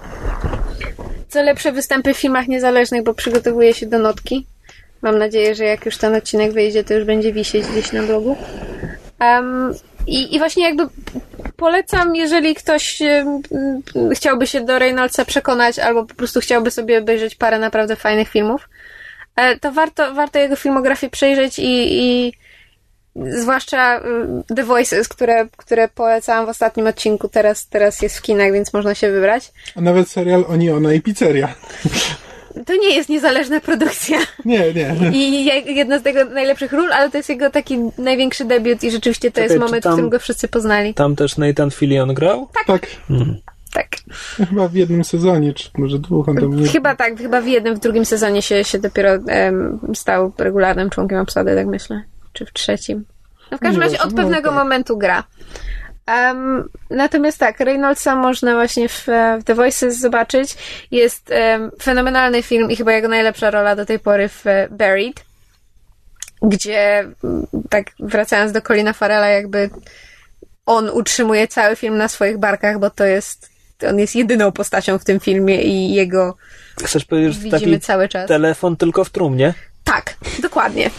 co 1.29 1.43
lepsze 1.43 1.73
występy 1.73 2.15
w 2.15 2.19
filmach 2.19 2.49
niezależnych, 2.49 3.03
bo 3.03 3.15
przygotowuję 3.15 3.75
się 3.75 3.87
do 3.87 3.99
notki. 3.99 4.47
Mam 5.03 5.19
nadzieję, 5.19 5.55
że 5.55 5.65
jak 5.65 5.87
już 5.87 5.97
ten 5.97 6.15
odcinek 6.15 6.53
wyjdzie, 6.53 6.85
to 6.85 6.95
już 6.95 7.05
będzie 7.05 7.33
wisieć 7.33 7.67
gdzieś 7.67 7.93
na 7.93 8.03
blogu. 8.03 8.37
Um, 9.21 9.75
i, 10.09 10.35
I 10.35 10.39
właśnie 10.39 10.65
jakby 10.65 10.83
polecam, 11.57 12.17
jeżeli 12.17 12.55
ktoś 12.55 13.03
chciałby 14.15 14.47
się 14.47 14.61
do 14.61 14.79
Reynoldsa 14.79 15.25
przekonać, 15.25 15.79
albo 15.79 16.05
po 16.05 16.15
prostu 16.15 16.41
chciałby 16.41 16.71
sobie 16.71 16.99
obejrzeć 16.99 17.35
parę 17.35 17.59
naprawdę 17.59 17.97
fajnych 17.97 18.29
filmów, 18.29 18.69
e, 19.37 19.59
to 19.59 19.73
warto, 19.73 20.15
warto 20.15 20.39
jego 20.39 20.57
filmografię 20.57 21.11
przejrzeć 21.11 21.59
i, 21.59 22.03
i 22.03 22.33
zwłaszcza 23.17 24.01
The 24.57 24.65
Voices, 24.65 25.09
które, 25.09 25.49
które 25.57 25.89
polecałam 25.89 26.47
w 26.47 26.49
ostatnim 26.49 26.87
odcinku, 26.87 27.29
teraz, 27.29 27.69
teraz 27.69 28.03
jest 28.03 28.19
w 28.19 28.23
kinach, 28.23 28.53
więc 28.53 28.73
można 28.73 28.95
się 28.95 29.11
wybrać. 29.11 29.53
A 29.77 29.81
nawet 29.81 30.09
serial 30.09 30.45
Oni, 30.49 30.71
Ona 30.71 30.93
i 30.93 31.01
Pizzeria. 31.01 31.55
To 32.67 32.77
nie 32.77 32.97
jest 32.97 33.09
niezależna 33.09 33.61
produkcja. 33.61 34.19
Nie, 34.45 34.75
nie. 34.75 35.11
I 35.13 35.45
jedna 35.75 35.99
z 35.99 36.05
jego 36.05 36.25
najlepszych 36.25 36.73
ról, 36.73 36.93
ale 36.93 37.11
to 37.11 37.17
jest 37.17 37.29
jego 37.29 37.51
taki 37.51 37.79
największy 37.99 38.45
debiut 38.45 38.85
i 38.85 38.91
rzeczywiście 38.91 39.31
to 39.31 39.35
Czekaj, 39.35 39.49
jest 39.49 39.61
moment, 39.61 39.85
tam, 39.85 39.93
w 39.93 39.95
którym 39.95 40.11
go 40.11 40.19
wszyscy 40.19 40.49
poznali. 40.49 40.95
Tam 40.95 41.17
też 41.17 41.37
Nathan 41.37 41.71
Fillion 41.71 42.15
grał? 42.15 42.49
Tak. 42.55 42.67
Tak. 42.67 42.87
Hmm. 43.09 43.37
tak. 43.73 43.89
Chyba 44.49 44.69
w 44.69 44.75
jednym 44.75 45.05
sezonie, 45.05 45.53
czy 45.53 45.71
może 45.79 45.99
dwóch. 45.99 46.29
On. 46.29 46.67
Chyba 46.67 46.97
tak, 46.97 47.19
chyba 47.19 47.41
w 47.41 47.47
jednym, 47.47 47.75
w 47.75 47.79
drugim 47.79 48.05
sezonie 48.05 48.43
się, 48.43 48.65
się 48.65 48.79
dopiero 48.79 49.11
um, 49.11 49.81
stał 49.95 50.33
regularnym 50.39 50.91
członkiem 50.91 51.19
obsady, 51.19 51.55
tak 51.55 51.67
myślę. 51.67 52.03
Czy 52.33 52.47
w 52.47 52.53
trzecim. 52.53 53.05
No 53.51 53.59
w 53.59 53.61
każdym 53.61 53.83
razie 53.83 53.99
od 53.99 54.11
no 54.11 54.17
pewnego 54.17 54.49
tak. 54.49 54.59
momentu 54.59 54.99
gra. 54.99 55.25
Um, 56.09 56.69
natomiast 56.91 57.39
tak, 57.39 57.61
Reynoldsa 57.61 58.17
można 58.17 58.55
właśnie 58.55 58.89
w, 58.89 59.07
w 59.41 59.45
The 59.45 59.55
Voices 59.55 60.01
zobaczyć. 60.01 60.57
Jest 60.91 61.31
um, 61.31 61.71
fenomenalny 61.83 62.43
film 62.43 62.71
i 62.71 62.77
chyba 62.77 62.93
jego 62.93 63.09
najlepsza 63.09 63.51
rola 63.51 63.77
do 63.77 63.87
tej 63.87 63.99
pory 63.99 64.29
w 64.29 64.45
Buried, 64.71 65.25
gdzie 66.43 67.09
tak 67.71 67.91
wracając 68.01 68.53
do 68.53 68.61
Colina 68.61 68.93
Farela, 68.93 69.29
jakby 69.29 69.71
on 70.67 70.91
utrzymuje 70.91 71.49
cały 71.49 71.77
film 71.77 71.97
na 71.97 72.09
swoich 72.09 72.39
barkach, 72.39 72.79
bo 72.79 72.91
to 72.91 73.05
jest 73.05 73.59
on 73.89 73.99
jest 73.99 74.17
jedyną 74.17 74.53
postacią 74.53 74.99
w 74.99 75.05
tym 75.05 75.21
filmie 75.21 75.63
i 75.63 75.95
jego 75.95 76.37
Chcesz 76.85 77.05
powiedzieć, 77.05 77.35
że 77.35 77.41
widzimy 77.41 77.81
cały 77.81 78.09
czas. 78.09 78.29
telefon 78.29 78.77
tylko 78.77 79.05
w 79.05 79.11
trumnie? 79.11 79.55
Tak, 79.85 80.15
dokładnie. 80.43 80.91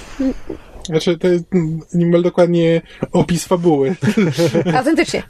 Znaczy, 0.86 1.18
to 1.18 1.28
jest 1.28 1.46
niemal 1.94 2.22
dokładnie 2.22 2.82
opis 3.12 3.46
fabuły. 3.46 3.96
Autentycznie. 4.78 5.24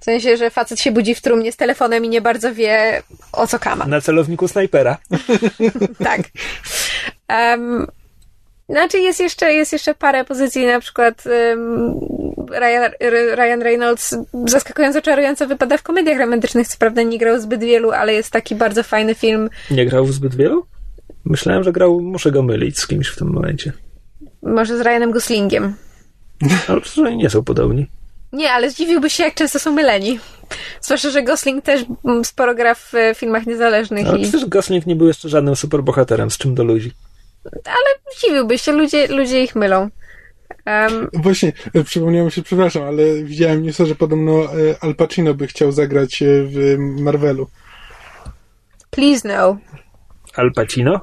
W 0.00 0.04
sensie, 0.04 0.36
że 0.36 0.50
facet 0.50 0.80
się 0.80 0.92
budzi 0.92 1.14
w 1.14 1.20
trumnie 1.20 1.52
z 1.52 1.56
telefonem 1.56 2.04
i 2.04 2.08
nie 2.08 2.20
bardzo 2.20 2.54
wie, 2.54 3.02
o 3.32 3.46
co 3.46 3.58
kama. 3.58 3.86
Na 3.86 4.00
celowniku 4.00 4.48
snajpera. 4.48 4.98
tak. 6.04 6.20
Um, 7.28 7.86
znaczy 8.68 8.98
jest 8.98 9.20
jeszcze, 9.20 9.52
jest 9.52 9.72
jeszcze 9.72 9.94
parę 9.94 10.24
pozycji, 10.24 10.66
na 10.66 10.80
przykład 10.80 11.24
um, 11.26 12.00
Ryan, 12.50 12.92
Ryan 13.36 13.62
Reynolds 13.62 14.16
zaskakująco 14.44 15.02
czarująco 15.02 15.46
wypada 15.46 15.76
w 15.76 15.82
komediach 15.82 16.18
romantycznych, 16.18 16.68
co 16.68 16.78
prawda 16.78 17.02
nie 17.02 17.18
grał 17.18 17.40
zbyt 17.40 17.60
wielu, 17.60 17.90
ale 17.90 18.14
jest 18.14 18.30
taki 18.30 18.54
bardzo 18.54 18.82
fajny 18.82 19.14
film. 19.14 19.50
Nie 19.70 19.86
grał 19.86 20.06
zbyt 20.06 20.34
wielu? 20.34 20.66
Myślałem, 21.24 21.64
że 21.64 21.72
grał, 21.72 22.00
muszę 22.00 22.30
go 22.30 22.42
mylić 22.42 22.78
z 22.78 22.86
kimś 22.86 23.08
w 23.08 23.16
tym 23.16 23.28
momencie. 23.28 23.72
Może 24.42 24.78
z 24.78 24.80
Ryanem 24.80 25.10
Goslingiem. 25.10 25.74
Ale 26.68 26.80
przecież 26.80 26.98
oni 26.98 27.16
nie 27.16 27.30
są 27.30 27.44
podobni. 27.44 27.86
Nie, 28.32 28.52
ale 28.52 28.70
zdziwiłbyś 28.70 29.12
się, 29.12 29.24
jak 29.24 29.34
często 29.34 29.58
są 29.58 29.72
myleni. 29.72 30.18
Zwłaszcza, 30.80 31.10
że 31.10 31.22
Gosling 31.22 31.64
też 31.64 31.84
mm, 32.04 32.24
sporo 32.24 32.54
gra 32.54 32.74
w 32.74 32.94
e, 32.94 33.14
filmach 33.14 33.46
niezależnych. 33.46 34.06
Ale 34.06 34.18
i... 34.18 34.22
przecież 34.22 34.46
Gosling 34.46 34.86
nie 34.86 34.96
był 34.96 35.06
jeszcze 35.06 35.28
żadnym 35.28 35.56
superbohaterem, 35.56 36.30
z 36.30 36.38
czym 36.38 36.54
do 36.54 36.64
ludzi. 36.64 36.92
Ale 37.64 38.14
zdziwiłbyś 38.16 38.62
się, 38.62 38.72
ludzie, 38.72 39.06
ludzie 39.08 39.44
ich 39.44 39.56
mylą. 39.56 39.88
Um... 40.66 41.08
Właśnie, 41.12 41.52
e, 41.74 41.84
przypomniało 41.84 42.26
mi 42.26 42.32
się, 42.32 42.42
przepraszam, 42.42 42.82
ale 42.82 43.22
widziałem 43.22 43.62
nieco, 43.62 43.86
że 43.86 43.94
podobno 43.94 44.44
e, 44.44 44.48
Al 44.80 44.94
Pacino 44.94 45.34
by 45.34 45.46
chciał 45.46 45.72
zagrać 45.72 46.22
w 46.24 46.76
Marvelu. 46.78 47.46
Please 48.90 49.28
no. 49.28 49.56
Al 50.34 50.52
Pacino? 50.52 51.00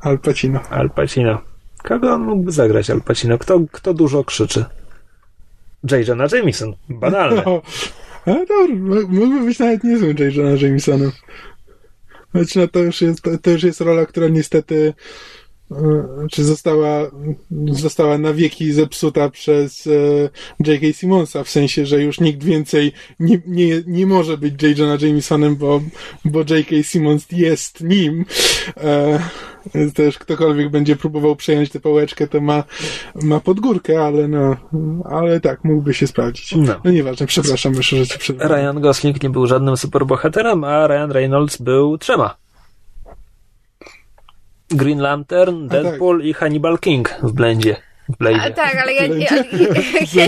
Al 0.00 0.18
Pacino. 0.18 0.60
Al 0.70 0.90
Pacino. 0.90 1.49
Kogo 1.82 2.12
on 2.12 2.22
mógłby 2.22 2.52
zagrać 2.52 2.90
Al 2.90 3.00
Pacino? 3.00 3.38
Kto, 3.38 3.60
kto 3.72 3.94
dużo 3.94 4.24
krzyczy? 4.24 4.64
J. 5.90 6.08
Jonah 6.08 6.32
Jameson. 6.32 6.74
Banalne. 6.88 7.42
No, 7.46 7.62
ale 8.26 8.46
dobra, 8.46 8.74
mógłby 9.08 9.44
być 9.44 9.58
nawet 9.58 9.84
niezłym 9.84 10.16
J. 10.18 10.34
Jonah 10.34 10.62
Jamesonem. 10.62 11.12
Znaczy, 12.34 12.58
no 12.58 12.68
to 12.68 12.78
już 12.78 13.00
jest, 13.00 13.22
to, 13.42 13.50
już 13.50 13.62
jest 13.62 13.80
rola, 13.80 14.06
która 14.06 14.28
niestety 14.28 14.94
czy 16.30 16.44
została, 16.44 17.10
została 17.70 18.18
na 18.18 18.32
wieki 18.32 18.72
zepsuta 18.72 19.30
przez 19.30 19.86
e, 19.86 20.70
J.K. 20.70 20.86
Simonsa, 20.92 21.44
w 21.44 21.50
sensie, 21.50 21.86
że 21.86 22.02
już 22.02 22.20
nikt 22.20 22.44
więcej 22.44 22.92
nie, 23.20 23.42
nie, 23.46 23.82
nie 23.86 24.06
może 24.06 24.38
być 24.38 24.62
J. 24.62 24.78
Jonah 24.78 25.02
Jamesonem, 25.02 25.56
bo, 25.56 25.80
bo 26.24 26.38
J.K. 26.38 26.82
Simmons 26.82 27.26
jest 27.32 27.80
nim. 27.80 28.24
E, 28.76 29.18
też 29.94 30.18
ktokolwiek 30.18 30.70
będzie 30.70 30.96
próbował 30.96 31.36
przejąć 31.36 31.70
tę 31.70 31.80
pałeczkę, 31.80 32.28
to 32.28 32.40
ma, 32.40 32.64
ma 33.14 33.40
podgórkę, 33.40 34.04
ale 34.04 34.28
no, 34.28 34.56
ale 35.04 35.40
tak, 35.40 35.64
mógłby 35.64 35.94
się 35.94 36.06
sprawdzić. 36.06 36.54
No. 36.56 36.74
No 36.84 36.90
nieważne, 36.90 37.26
przepraszam, 37.26 37.72
myślę, 37.76 37.98
że 37.98 38.06
ci 38.06 38.18
przerwałem. 38.18 38.52
Ryan 38.52 38.82
Gosling 38.82 39.22
nie 39.22 39.30
był 39.30 39.46
żadnym 39.46 39.76
superbohaterem, 39.76 40.64
a 40.64 40.86
Ryan 40.86 41.10
Reynolds 41.12 41.56
był 41.56 41.98
trzema. 41.98 42.36
Green 44.70 44.98
Lantern, 44.98 45.68
tak. 45.68 45.82
Deadpool 45.82 46.24
i 46.24 46.32
Hannibal 46.32 46.78
King 46.78 47.08
w 47.22 47.32
blendzie. 47.32 47.76
A, 48.18 48.24
Blade'ie. 48.24 48.54
tak, 48.54 48.76
ale 48.82 48.92
ja, 48.94 49.02
ja, 49.30 49.36
ja, 50.24 50.26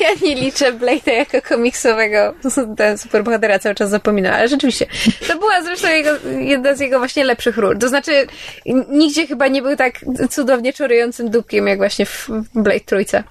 ja 0.00 0.08
nie 0.22 0.34
liczę 0.34 0.72
Blade'a 0.72 1.12
jako 1.12 1.48
komiksowego 1.48 2.34
ten 2.76 2.98
superbohatera 2.98 3.58
cały 3.58 3.74
czas 3.74 3.90
zapominam, 3.90 4.34
ale 4.34 4.48
rzeczywiście. 4.48 4.86
To 5.28 5.38
była 5.38 5.62
zresztą 5.62 5.88
jego, 5.88 6.10
jedna 6.38 6.74
z 6.74 6.80
jego 6.80 6.98
właśnie 6.98 7.24
lepszych 7.24 7.56
ról. 7.58 7.78
To 7.78 7.88
znaczy, 7.88 8.26
nigdzie 8.88 9.26
chyba 9.26 9.48
nie 9.48 9.62
był 9.62 9.76
tak 9.76 9.94
cudownie 10.30 10.72
czorującym 10.72 11.30
dupkiem, 11.30 11.66
jak 11.66 11.78
właśnie 11.78 12.06
w 12.06 12.28
Blade 12.54 12.80
Trójce. 12.80 13.24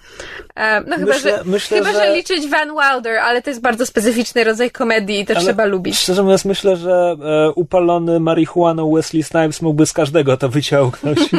E, 0.56 0.82
No 0.88 0.96
chyba, 0.96 1.14
Myślę- 1.14 1.38
że, 1.38 1.44
myślę, 1.46 1.78
chyba, 1.78 1.92
że... 1.92 2.00
że- 2.06 2.16
liczyć 2.16 2.48
Van 2.48 2.70
Wilder, 2.70 3.18
ale 3.18 3.42
to 3.42 3.50
jest 3.50 3.62
bardzo 3.62 3.86
specyficzny 3.86 4.44
rodzaj 4.44 4.72
komedii 4.72 5.20
i 5.20 5.26
to 5.26 5.34
Ale 5.34 5.44
trzeba 5.44 5.66
lubić. 5.66 6.00
Szczerze 6.00 6.24
mówiąc, 6.24 6.46
myślę, 6.46 6.76
że 6.78 7.16
e, 7.26 7.52
upalony 7.52 8.20
marihuaną 8.20 8.94
Wesley 8.96 9.24
Snipes 9.24 9.62
mógłby 9.62 9.86
z 9.86 9.94
każdego 9.94 10.38
to 10.38 10.50
wyciągnąć. 10.50 11.20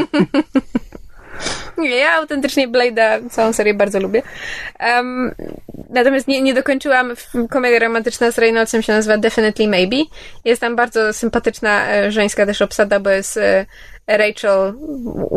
Nie, 1.78 1.96
ja 1.96 2.12
autentycznie 2.12 2.68
Blade'a, 2.68 3.30
całą 3.30 3.52
serię 3.52 3.74
bardzo 3.74 4.01
lubię. 4.01 4.22
Um, 4.80 5.34
natomiast 5.90 6.28
nie, 6.28 6.42
nie 6.42 6.55
dokończyłam. 6.55 7.14
Komedia 7.51 7.78
romantyczna 7.78 8.30
z 8.30 8.38
Reynoldsem 8.38 8.82
się 8.82 8.92
nazywa 8.92 9.18
Definitely 9.18 9.68
Maybe. 9.68 9.96
Jest 10.44 10.60
tam 10.60 10.76
bardzo 10.76 11.12
sympatyczna 11.12 11.90
e, 11.90 12.12
żeńska 12.12 12.46
też 12.46 12.62
obsada, 12.62 13.01
bo 13.01 13.10
jest 13.10 13.36
e, 13.36 13.66
Rachel 14.06 14.74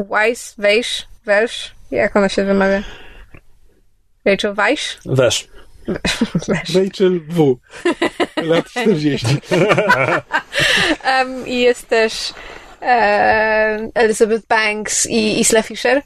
Weisz, 0.09 0.53
Weisz, 0.57 1.07
Welsh, 1.25 1.71
jak 1.91 2.15
ona 2.15 2.29
się 2.29 2.43
wymawia? 2.43 2.83
Rachel 4.25 4.53
Weisz? 4.53 4.97
Weisz. 5.05 5.47
Rachel 6.75 7.19
W. 7.29 7.59
Lat 8.43 8.65
40. 8.65 9.27
Um, 11.05 11.47
I 11.53 11.59
jest 11.59 11.87
też 11.87 12.33
e, 12.81 13.89
Elizabeth 13.93 14.47
Banks 14.47 15.05
i 15.05 15.39
Isla 15.39 15.61
Fisher. 15.61 16.01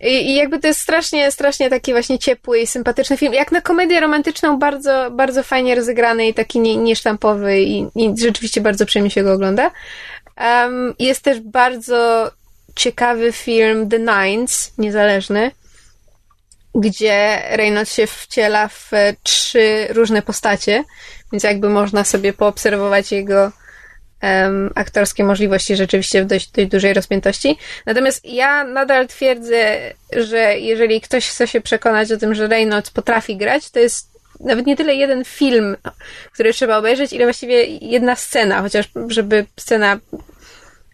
I, 0.00 0.30
I 0.30 0.34
jakby 0.34 0.60
to 0.60 0.66
jest 0.66 0.80
strasznie, 0.80 1.30
strasznie 1.30 1.70
taki 1.70 1.92
właśnie 1.92 2.18
ciepły 2.18 2.58
i 2.58 2.66
sympatyczny 2.66 3.16
film. 3.16 3.34
Jak 3.34 3.52
na 3.52 3.60
komedię 3.60 4.00
romantyczną 4.00 4.58
bardzo, 4.58 5.10
bardzo 5.10 5.42
fajnie 5.42 5.74
rozegrany 5.74 6.28
i 6.28 6.34
taki 6.34 6.60
nie, 6.60 6.76
niesztampowy 6.76 7.60
i, 7.60 7.86
i 7.96 8.14
rzeczywiście 8.18 8.60
bardzo 8.60 8.86
przyjemnie 8.86 9.10
się 9.10 9.22
go 9.22 9.32
ogląda. 9.32 9.70
Um, 10.40 10.94
jest 10.98 11.22
też 11.22 11.40
bardzo 11.40 12.30
ciekawy 12.76 13.32
film 13.32 13.88
The 13.88 13.98
Nines, 13.98 14.72
niezależny, 14.78 15.50
gdzie 16.74 17.42
Reynolds 17.50 17.94
się 17.94 18.06
wciela 18.06 18.68
w 18.68 18.90
trzy 19.22 19.86
różne 19.90 20.22
postacie, 20.22 20.84
więc 21.32 21.42
jakby 21.44 21.68
można 21.68 22.04
sobie 22.04 22.32
poobserwować 22.32 23.12
jego 23.12 23.52
em, 24.20 24.70
aktorskie 24.74 25.24
możliwości 25.24 25.76
rzeczywiście 25.76 26.22
w 26.22 26.26
dość, 26.26 26.50
dość 26.50 26.68
dużej 26.68 26.94
rozpiętości. 26.94 27.58
Natomiast 27.86 28.24
ja 28.24 28.64
nadal 28.64 29.08
twierdzę, 29.08 29.78
że 30.16 30.58
jeżeli 30.58 31.00
ktoś 31.00 31.28
chce 31.28 31.48
się 31.48 31.60
przekonać 31.60 32.12
o 32.12 32.16
tym, 32.16 32.34
że 32.34 32.48
Reynolds 32.48 32.90
potrafi 32.90 33.36
grać, 33.36 33.70
to 33.70 33.78
jest 33.78 34.18
nawet 34.40 34.66
nie 34.66 34.76
tyle 34.76 34.94
jeden 34.94 35.24
film, 35.24 35.76
który 36.32 36.52
trzeba 36.52 36.76
obejrzeć, 36.76 37.12
ile 37.12 37.24
właściwie 37.24 37.64
jedna 37.64 38.16
scena, 38.16 38.62
chociaż 38.62 38.88
żeby 39.08 39.46
scena 39.60 39.98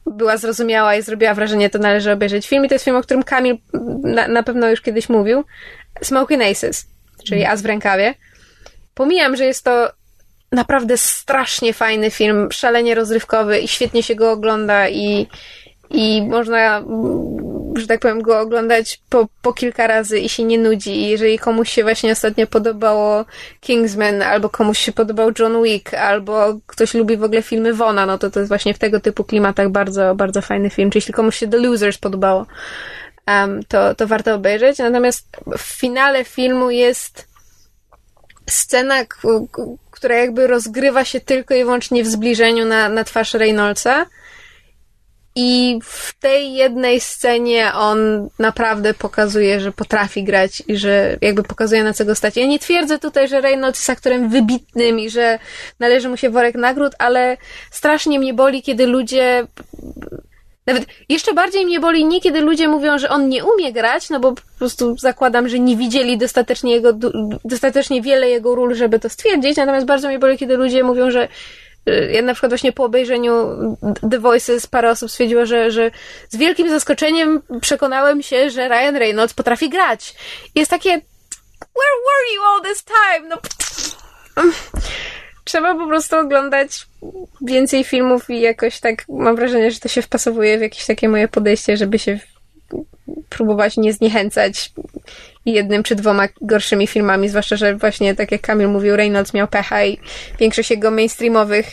była 0.07 0.37
zrozumiała 0.37 0.97
i 0.97 1.03
zrobiła 1.03 1.35
wrażenie, 1.35 1.71
to 1.71 1.79
należy 1.79 2.13
obejrzeć 2.13 2.49
film. 2.49 2.65
I 2.65 2.69
to 2.69 2.75
jest 2.75 2.85
film, 2.85 2.97
o 2.97 3.03
którym 3.03 3.23
Kamil 3.23 3.57
na, 4.03 4.29
na 4.29 4.43
pewno 4.43 4.71
już 4.71 4.81
kiedyś 4.81 5.09
mówił. 5.09 5.45
Smoking 6.03 6.43
Aces, 6.43 6.87
czyli 7.25 7.45
As 7.45 7.63
w 7.63 7.67
rękawie. 7.67 8.15
Pomijam, 8.95 9.37
że 9.37 9.45
jest 9.45 9.65
to 9.65 9.93
naprawdę 10.55 10.97
strasznie 10.97 11.73
fajny 11.73 12.11
film, 12.11 12.49
szalenie 12.53 12.95
rozrywkowy 12.95 13.59
i 13.59 13.69
świetnie 13.69 14.03
się 14.03 14.15
go 14.15 14.33
ogląda 14.33 14.89
i, 14.89 15.27
i 15.91 16.23
można, 16.23 16.83
że 17.77 17.87
tak 17.87 18.01
powiem, 18.01 18.23
go 18.23 18.41
oglądać 18.41 19.01
po, 19.11 19.29
po 19.43 19.53
kilka 19.53 19.87
razy 19.87 20.19
i 20.19 20.29
się 20.29 20.45
nie 20.45 20.59
nudzi. 20.59 20.91
I 20.91 21.09
jeżeli 21.09 21.39
komuś 21.39 21.71
się 21.71 21.83
właśnie 21.83 22.13
ostatnio 22.13 22.47
podobało 22.47 23.25
Kingsman, 23.61 24.23
albo 24.23 24.49
komuś 24.49 24.79
się 24.79 24.93
podobał 24.93 25.31
John 25.39 25.63
Wick, 25.63 25.95
albo 25.95 26.59
ktoś 26.67 26.95
lubi 26.95 27.17
w 27.17 27.25
ogóle 27.25 27.43
filmy 27.43 27.75
Wona, 27.75 28.07
no 28.07 28.19
to 28.19 28.31
to 28.31 28.41
jest 28.41 28.49
właśnie 28.49 28.75
w 28.75 28.79
tego 28.79 29.01
typu 29.01 29.25
klimatach 29.25 29.69
bardzo, 29.69 30.15
bardzo 30.15 30.43
fajny 30.43 30.71
film. 30.71 30.91
Czy 30.91 30.99
jeśli 30.99 31.15
komuś 31.15 31.37
się 31.37 31.49
The 31.49 31.59
Losers 31.59 31.99
podobało, 31.99 32.47
em, 33.27 33.61
to, 33.69 33.95
to 33.95 34.07
warto 34.07 34.35
obejrzeć. 34.35 34.79
Natomiast 34.79 35.27
w 35.59 35.63
finale 35.81 36.25
filmu 36.25 36.71
jest 36.71 37.29
scena, 38.47 38.95
która 40.05 40.17
jakby 40.17 40.47
rozgrywa 40.47 41.05
się 41.05 41.21
tylko 41.21 41.55
i 41.55 41.65
wyłącznie 41.65 42.05
w 42.05 42.07
zbliżeniu 42.07 42.65
na, 42.67 42.89
na 42.89 43.05
twarz 43.05 43.35
Reynoldsa. 43.35 44.07
I 45.37 45.79
w 45.85 46.15
tej 46.21 46.55
jednej 46.55 47.01
scenie 47.01 47.73
on 47.75 48.29
naprawdę 48.39 48.95
pokazuje, 48.95 49.61
że 49.61 49.73
potrafi 49.73 50.25
grać 50.25 50.63
i 50.69 50.77
że 50.77 51.17
jakby 51.21 51.43
pokazuje 51.43 51.85
na 51.85 51.93
co 51.93 52.05
go 52.05 52.15
stać. 52.15 52.37
Ja 52.37 52.47
nie 52.47 52.59
twierdzę 52.59 52.99
tutaj, 52.99 53.29
że 53.29 53.41
Reynolds 53.41 53.79
jest 53.79 53.91
aktorem 53.91 54.29
wybitnym 54.29 55.01
i 55.01 55.11
że 55.11 55.39
należy 55.81 56.09
mu 56.09 56.17
się 56.17 56.31
worek 56.31 56.55
nagród, 56.55 56.93
ale 56.99 57.37
strasznie 57.71 58.19
mnie 58.19 58.35
boli, 58.35 58.63
kiedy 58.63 58.87
ludzie 58.87 59.47
nawet 60.67 60.85
jeszcze 61.09 61.35
bardziej 61.35 61.67
mnie 61.67 61.81
boli 61.81 62.05
nie, 62.05 62.21
kiedy 62.21 62.41
ludzie 62.41 62.69
mówią, 62.69 62.99
że 62.99 63.09
on 63.09 63.29
nie 63.29 63.45
umie 63.45 63.73
grać, 63.73 64.11
no 64.11 64.21
bo 64.21 64.33
po 64.33 64.43
prostu 64.59 64.97
zakładam, 64.99 65.49
że 65.49 65.59
nie 65.59 65.77
widzieli 65.77 66.19
dostatecznie, 66.19 66.73
jego, 66.73 66.93
dostatecznie 67.45 68.03
wiele 68.03 68.29
jego 68.29 68.55
ról, 68.55 68.75
żeby 68.75 68.99
to 68.99 69.09
stwierdzić. 69.09 69.57
Natomiast 69.57 69.87
bardzo 69.87 70.09
mnie 70.09 70.19
boli, 70.19 70.39
kiedy 70.39 70.57
ludzie 70.57 70.85
mówią, 70.85 71.11
że 71.11 71.29
y, 71.89 72.11
ja 72.13 72.23
na 72.23 72.33
przykład 72.33 72.51
właśnie 72.53 72.73
po 72.73 72.85
obejrzeniu 72.85 73.33
The 74.11 74.19
Voices 74.19 74.67
parę 74.67 74.91
osób 74.91 75.11
stwierdziło, 75.11 75.47
że, 75.47 75.71
że 75.71 75.91
z 76.29 76.37
wielkim 76.37 76.71
zaskoczeniem 76.71 77.43
przekonałem 77.61 78.23
się, 78.23 78.51
że 78.51 78.69
Ryan 78.69 78.97
Reynolds 78.97 79.35
potrafi 79.35 79.69
grać. 79.69 80.15
Jest 80.55 80.71
takie 80.71 81.01
Where 81.75 81.97
were 82.07 82.35
you 82.35 82.43
all 82.43 82.63
this 82.63 82.85
time? 82.85 83.29
No, 83.29 83.39
trzeba 85.45 85.75
po 85.75 85.87
prostu 85.87 86.17
oglądać 86.17 86.87
więcej 87.41 87.85
filmów 87.85 88.31
i 88.31 88.41
jakoś 88.41 88.81
tak 88.81 89.05
mam 89.09 89.37
wrażenie, 89.37 89.71
że 89.71 89.81
to 89.81 89.89
się 89.89 90.03
wpasowuje 90.03 90.59
w 90.59 90.61
jakieś 90.61 90.87
takie 90.87 91.09
moje 91.09 91.29
podejście, 91.29 91.77
żeby 91.77 91.99
się 91.99 92.19
próbować 93.29 93.77
nie 93.77 93.93
zniechęcać 93.93 94.73
jednym 95.47 95.83
czy 95.83 95.95
dwoma 95.95 96.29
gorszymi 96.41 96.87
filmami, 96.87 97.29
zwłaszcza, 97.29 97.57
że 97.57 97.77
właśnie 97.77 98.15
tak 98.15 98.33
jak 98.33 98.41
Kamil 98.41 98.69
mówił, 98.69 98.97
Reynolds 98.97 99.35
miał 99.35 99.49
pecha 99.49 99.85
i 99.85 99.99
większość 100.39 100.71
jego 100.71 100.91
mainstreamowych 100.91 101.67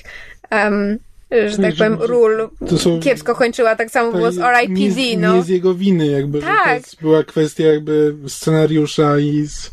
um, 0.52 0.98
że 1.32 1.58
tak 1.58 1.76
powiem, 1.76 1.98
ról 2.02 2.50
są- 2.78 3.00
kiepsko 3.00 3.36
kończyła, 3.36 3.76
tak 3.76 3.92
samo 3.92 4.12
było 4.12 4.32
z 4.32 4.38
nie, 4.38 4.46
R.I.P.D., 4.46 4.92
z- 4.92 5.18
no. 5.18 5.36
nie 5.36 5.44
z 5.44 5.48
jego 5.48 5.74
winy, 5.74 6.08
jakby. 6.08 6.42
Tak. 6.42 6.84
To 6.84 6.98
była 7.02 7.24
kwestia 7.24 7.64
jakby 7.64 8.16
scenariusza 8.28 9.20
i 9.20 9.44
z 9.48 9.72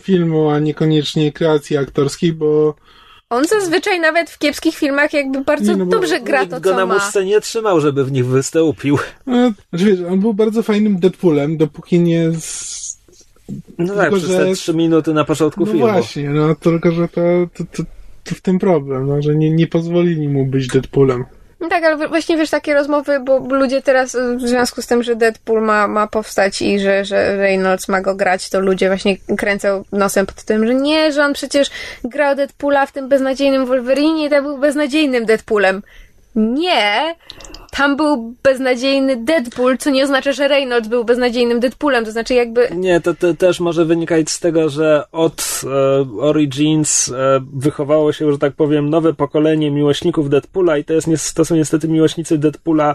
filmu, 0.00 0.50
a 0.50 0.58
niekoniecznie 0.58 1.32
kreacji 1.32 1.76
aktorskiej, 1.76 2.32
bo 2.32 2.74
On 3.34 3.44
zazwyczaj 3.44 4.00
nawet 4.00 4.30
w 4.30 4.38
kiepskich 4.38 4.74
filmach 4.76 5.12
jakby 5.12 5.40
bardzo 5.44 5.72
Nie, 5.72 5.78
no 5.78 5.86
dobrze 5.86 6.20
gra 6.20 6.40
Nikt 6.40 6.54
to, 6.54 6.60
go 6.60 6.70
co 6.70 6.76
na 6.76 6.86
ma. 6.86 6.94
muszce 6.94 7.24
nie 7.24 7.40
trzymał, 7.40 7.80
żeby 7.80 8.04
w 8.04 8.12
nich 8.12 8.26
wystąpił. 8.26 8.98
no, 9.26 9.52
znaczy 9.70 9.84
wiesz, 9.84 10.00
on 10.10 10.20
był 10.20 10.34
bardzo 10.34 10.62
fajnym 10.62 11.00
Deadpoolem, 11.00 11.56
dopóki 11.56 12.00
nie 12.00 12.30
z... 12.40 12.74
No 13.78 13.94
tak, 13.94 14.02
Tylko, 14.02 14.16
przez 14.16 14.30
że- 14.30 14.38
te 14.38 14.54
trzy 14.54 14.74
minuty 14.74 15.14
na 15.14 15.24
początku 15.24 15.60
No 15.60 15.66
filmu. 15.66 15.80
właśnie, 15.80 16.30
no 16.30 16.54
tylko, 16.54 16.92
że 16.92 17.08
to, 17.08 17.20
to, 17.54 17.64
to, 17.76 17.82
to 18.24 18.34
w 18.34 18.40
tym 18.40 18.58
problem, 18.58 19.06
no, 19.06 19.22
że 19.22 19.34
nie, 19.34 19.50
nie 19.50 19.66
pozwolili 19.66 20.28
mu 20.28 20.46
być 20.46 20.66
Deadpoolem. 20.66 21.24
No 21.64 21.70
Tak, 21.70 21.84
ale 21.84 22.08
właśnie 22.08 22.36
wiesz, 22.36 22.50
takie 22.50 22.74
rozmowy, 22.74 23.20
bo 23.20 23.38
ludzie 23.38 23.82
teraz 23.82 24.14
y, 24.14 24.36
w 24.36 24.48
związku 24.48 24.82
z 24.82 24.86
tym, 24.86 25.02
że 25.02 25.16
Deadpool 25.16 25.62
ma, 25.62 25.88
ma 25.88 26.06
powstać 26.06 26.62
i 26.62 26.80
że, 26.80 27.04
że 27.04 27.36
Reynolds 27.36 27.88
ma 27.88 28.00
go 28.00 28.14
grać, 28.14 28.50
to 28.50 28.60
ludzie 28.60 28.88
właśnie 28.88 29.16
kręcą 29.38 29.84
nosem 29.92 30.26
pod 30.26 30.44
tym, 30.44 30.66
że 30.66 30.74
nie, 30.74 31.12
że 31.12 31.24
on 31.24 31.32
przecież 31.32 31.70
grał 32.04 32.34
Deadpoola 32.34 32.86
w 32.86 32.92
tym 32.92 33.08
beznadziejnym 33.08 33.66
Wolverine 33.66 34.18
i 34.18 34.30
to 34.30 34.42
był 34.42 34.58
beznadziejnym 34.58 35.24
Deadpoolem. 35.24 35.82
Nie, 36.34 37.14
tam 37.76 37.96
był 37.96 38.34
beznadziejny 38.42 39.16
Deadpool, 39.16 39.78
co 39.78 39.90
nie 39.90 40.04
oznacza, 40.04 40.32
że 40.32 40.48
Reynolds 40.48 40.88
był 40.88 41.04
beznadziejnym 41.04 41.60
Deadpoolem, 41.60 42.04
to 42.04 42.10
znaczy 42.10 42.34
jakby... 42.34 42.68
Nie, 42.74 43.00
to, 43.00 43.14
to 43.14 43.34
też 43.34 43.60
może 43.60 43.84
wynikać 43.84 44.30
z 44.30 44.40
tego, 44.40 44.68
że 44.68 45.04
od 45.12 45.60
e, 45.64 46.20
Origins 46.20 47.08
e, 47.08 47.40
wychowało 47.52 48.12
się, 48.12 48.32
że 48.32 48.38
tak 48.38 48.52
powiem, 48.52 48.90
nowe 48.90 49.14
pokolenie 49.14 49.70
miłośników 49.70 50.30
Deadpoola 50.30 50.78
i 50.78 50.84
to, 50.84 50.92
jest, 50.92 51.34
to 51.34 51.44
są 51.44 51.56
niestety 51.56 51.88
miłośnicy 51.88 52.38
Deadpoola, 52.38 52.94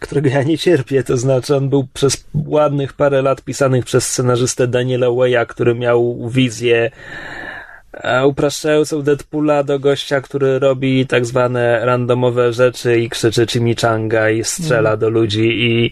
którego 0.00 0.28
ja 0.28 0.42
nie 0.42 0.58
cierpię, 0.58 1.02
to 1.02 1.16
znaczy 1.16 1.56
on 1.56 1.68
był 1.68 1.86
przez 1.94 2.24
ładnych 2.46 2.92
parę 2.92 3.22
lat 3.22 3.42
pisanych 3.42 3.84
przez 3.84 4.08
scenarzystę 4.08 4.66
Daniela 4.66 5.10
Waya, 5.10 5.46
który 5.48 5.74
miał 5.74 6.28
wizję 6.28 6.90
upraszczającą 8.26 9.02
Deadpoola 9.02 9.64
do 9.64 9.78
gościa, 9.78 10.20
który 10.20 10.58
robi 10.58 11.06
tak 11.06 11.26
zwane 11.26 11.84
randomowe 11.84 12.52
rzeczy 12.52 13.00
i 13.00 13.08
krzyczy 13.10 13.46
chimichanga 13.46 14.30
i 14.30 14.44
strzela 14.44 14.90
mm. 14.90 15.00
do 15.00 15.10
ludzi 15.10 15.48
i 15.48 15.90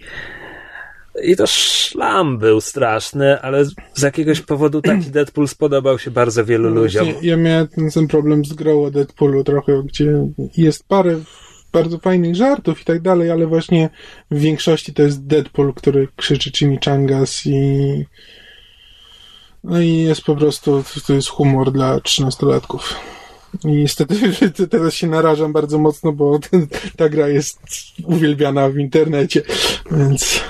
i 1.23 1.35
to 1.35 1.47
szlam 1.47 2.37
był 2.37 2.61
straszny, 2.61 3.41
ale 3.41 3.65
z 3.93 4.01
jakiegoś 4.01 4.41
powodu 4.41 4.81
taki 4.81 5.11
Deadpool 5.11 5.47
spodobał 5.47 5.99
się 5.99 6.11
bardzo 6.11 6.45
wielu 6.45 6.69
no, 6.69 6.81
ludziom. 6.81 7.07
Ja 7.21 7.37
miałem 7.37 7.67
ten 7.67 7.91
sam 7.91 8.07
problem 8.07 8.45
z 8.45 8.53
grą 8.53 8.83
o 8.83 8.91
Deadpoolu 8.91 9.43
trochę, 9.43 9.83
gdzie 9.83 10.27
jest 10.57 10.87
parę 10.87 11.19
bardzo 11.73 11.97
fajnych 11.97 12.35
żartów 12.35 12.81
i 12.81 12.85
tak 12.85 13.01
dalej, 13.01 13.31
ale 13.31 13.47
właśnie 13.47 13.89
w 14.31 14.39
większości 14.39 14.93
to 14.93 15.03
jest 15.03 15.27
Deadpool, 15.27 15.73
który 15.73 16.07
krzyczy 16.15 16.51
chimichangas 16.51 17.45
i 17.45 18.05
no 19.65 19.81
i 19.81 19.97
jest 19.97 20.21
po 20.21 20.35
prostu, 20.35 20.83
to 21.07 21.13
jest 21.13 21.29
humor 21.29 21.71
dla 21.71 21.99
trzynastolatków. 21.99 22.93
I 23.63 23.67
niestety 23.67 24.15
teraz 24.71 24.93
się 24.93 25.07
narażam 25.07 25.53
bardzo 25.53 25.77
mocno, 25.77 26.11
bo 26.11 26.39
ta 26.97 27.09
gra 27.09 27.27
jest 27.27 27.59
uwielbiana 28.03 28.69
w 28.69 28.77
internecie, 28.77 29.41
więc 29.91 30.41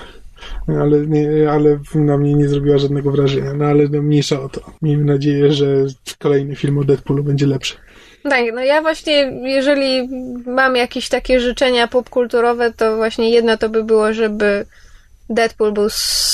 ale, 0.68 1.08
nie, 1.08 1.52
ale 1.52 1.80
na 1.96 2.18
mnie 2.18 2.34
nie 2.34 2.50
zrobiła 2.50 2.78
żadnego 2.78 3.12
wrażenia. 3.12 3.54
No 3.54 3.66
ale 3.66 3.88
no, 3.88 4.02
mniejsza 4.02 4.42
o 4.42 4.50
to. 4.50 4.62
Miejmy 4.82 5.06
nadzieję, 5.06 5.52
że 5.52 5.86
kolejny 6.20 6.56
film 6.56 6.78
o 6.78 6.84
Deadpoolu 6.84 7.24
będzie 7.24 7.48
lepszy. 7.48 7.76
Tak, 8.24 8.46
no 8.54 8.62
ja 8.62 8.82
właśnie, 8.82 9.14
jeżeli 9.44 10.10
mam 10.46 10.76
jakieś 10.76 11.10
takie 11.10 11.40
życzenia 11.40 11.88
popkulturowe, 11.88 12.74
to 12.74 12.96
właśnie 12.96 13.30
jedno 13.30 13.58
to 13.58 13.70
by 13.70 13.84
było, 13.84 14.14
żeby 14.14 14.66
Deadpool 15.30 15.72
był 15.72 15.88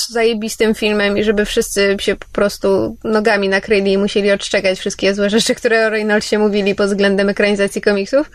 zajebistym 0.10 0.76
filmem 0.76 1.18
i 1.18 1.24
żeby 1.24 1.46
wszyscy 1.46 1.98
się 2.00 2.16
po 2.16 2.26
prostu 2.32 2.98
nogami 3.04 3.50
nakryli 3.50 3.92
i 3.92 3.98
musieli 3.98 4.32
odszczekać 4.32 4.80
wszystkie 4.80 5.14
złe 5.14 5.30
rzeczy, 5.30 5.56
które 5.56 5.88
o 5.88 5.90
Reynoldsie 5.90 6.38
mówili 6.38 6.76
pod 6.76 6.88
względem 6.88 7.30
ekranizacji 7.30 7.82
komiksów. 7.82 8.32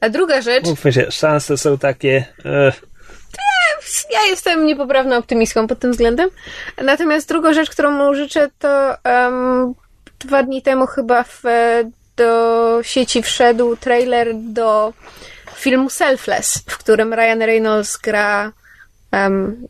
A 0.00 0.08
druga 0.08 0.40
rzecz... 0.40 0.64
Mówmy 0.64 0.92
się, 0.92 1.06
szanse 1.10 1.58
są 1.58 1.78
takie... 1.78 2.24
Ja, 3.38 4.20
ja 4.20 4.30
jestem 4.30 4.66
niepoprawną 4.66 5.16
optymistką 5.16 5.66
pod 5.66 5.78
tym 5.78 5.92
względem. 5.92 6.30
Natomiast 6.82 7.28
druga 7.28 7.52
rzecz, 7.52 7.70
którą 7.70 7.90
mu 7.90 8.14
życzę, 8.14 8.48
to 8.58 8.94
um, 9.04 9.74
dwa 10.18 10.42
dni 10.42 10.62
temu 10.62 10.86
chyba 10.86 11.24
w, 11.24 11.42
do 12.16 12.78
sieci 12.82 13.22
wszedł 13.22 13.76
trailer 13.76 14.28
do 14.34 14.92
filmu 15.56 15.90
Selfless, 15.90 16.64
w 16.66 16.78
którym 16.78 17.14
Ryan 17.14 17.42
Reynolds 17.42 17.96
gra 17.96 18.52
um, 19.12 19.66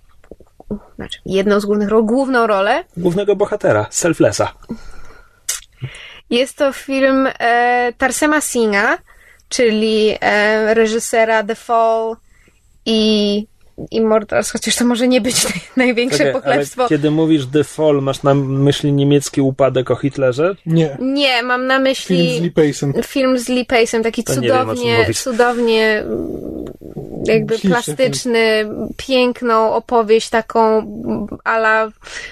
znaczy 0.96 1.18
jedną 1.26 1.60
z 1.60 1.66
głównych 1.66 1.88
ról, 1.88 2.04
główną 2.04 2.46
rolę. 2.46 2.84
Głównego 2.96 3.36
bohatera, 3.36 3.86
Selflessa. 3.90 4.52
Jest 6.30 6.56
to 6.56 6.72
film 6.72 7.28
e, 7.38 7.92
Tarsema 7.98 8.40
Singha, 8.40 8.98
czyli 9.48 10.14
e, 10.20 10.74
reżysera 10.74 11.42
The 11.42 11.54
Fall 11.54 12.16
i 12.86 13.46
Immortals, 13.90 14.50
chociaż 14.50 14.76
to 14.76 14.84
może 14.84 15.08
nie 15.08 15.20
być 15.20 15.44
naj, 15.44 15.60
największe 15.76 16.18
Czekaj, 16.18 16.32
pochlebstwo. 16.32 16.88
kiedy 16.88 17.10
mówisz 17.10 17.46
The 17.46 17.64
Fall, 17.64 18.02
masz 18.02 18.22
na 18.22 18.34
myśli 18.34 18.92
niemiecki 18.92 19.40
upadek 19.40 19.90
o 19.90 19.96
Hitlerze? 19.96 20.54
Nie. 20.66 20.96
Nie, 21.00 21.42
mam 21.42 21.66
na 21.66 21.78
myśli 21.78 22.16
film 22.16 22.38
z 22.38 22.42
Lee 22.42 22.52
Pace'em. 22.52 23.04
Film 23.04 23.38
z 23.38 23.48
Lee 23.48 23.64
Pace'em, 23.64 24.02
taki 24.02 24.24
to 24.24 24.34
cudownie, 24.34 24.96
wiem, 25.04 25.14
cudownie 25.14 26.04
jakby 27.24 27.58
plastyczny, 27.58 28.68
piękną 28.96 29.74
opowieść, 29.74 30.28
taką 30.28 30.86
ala 31.44 31.90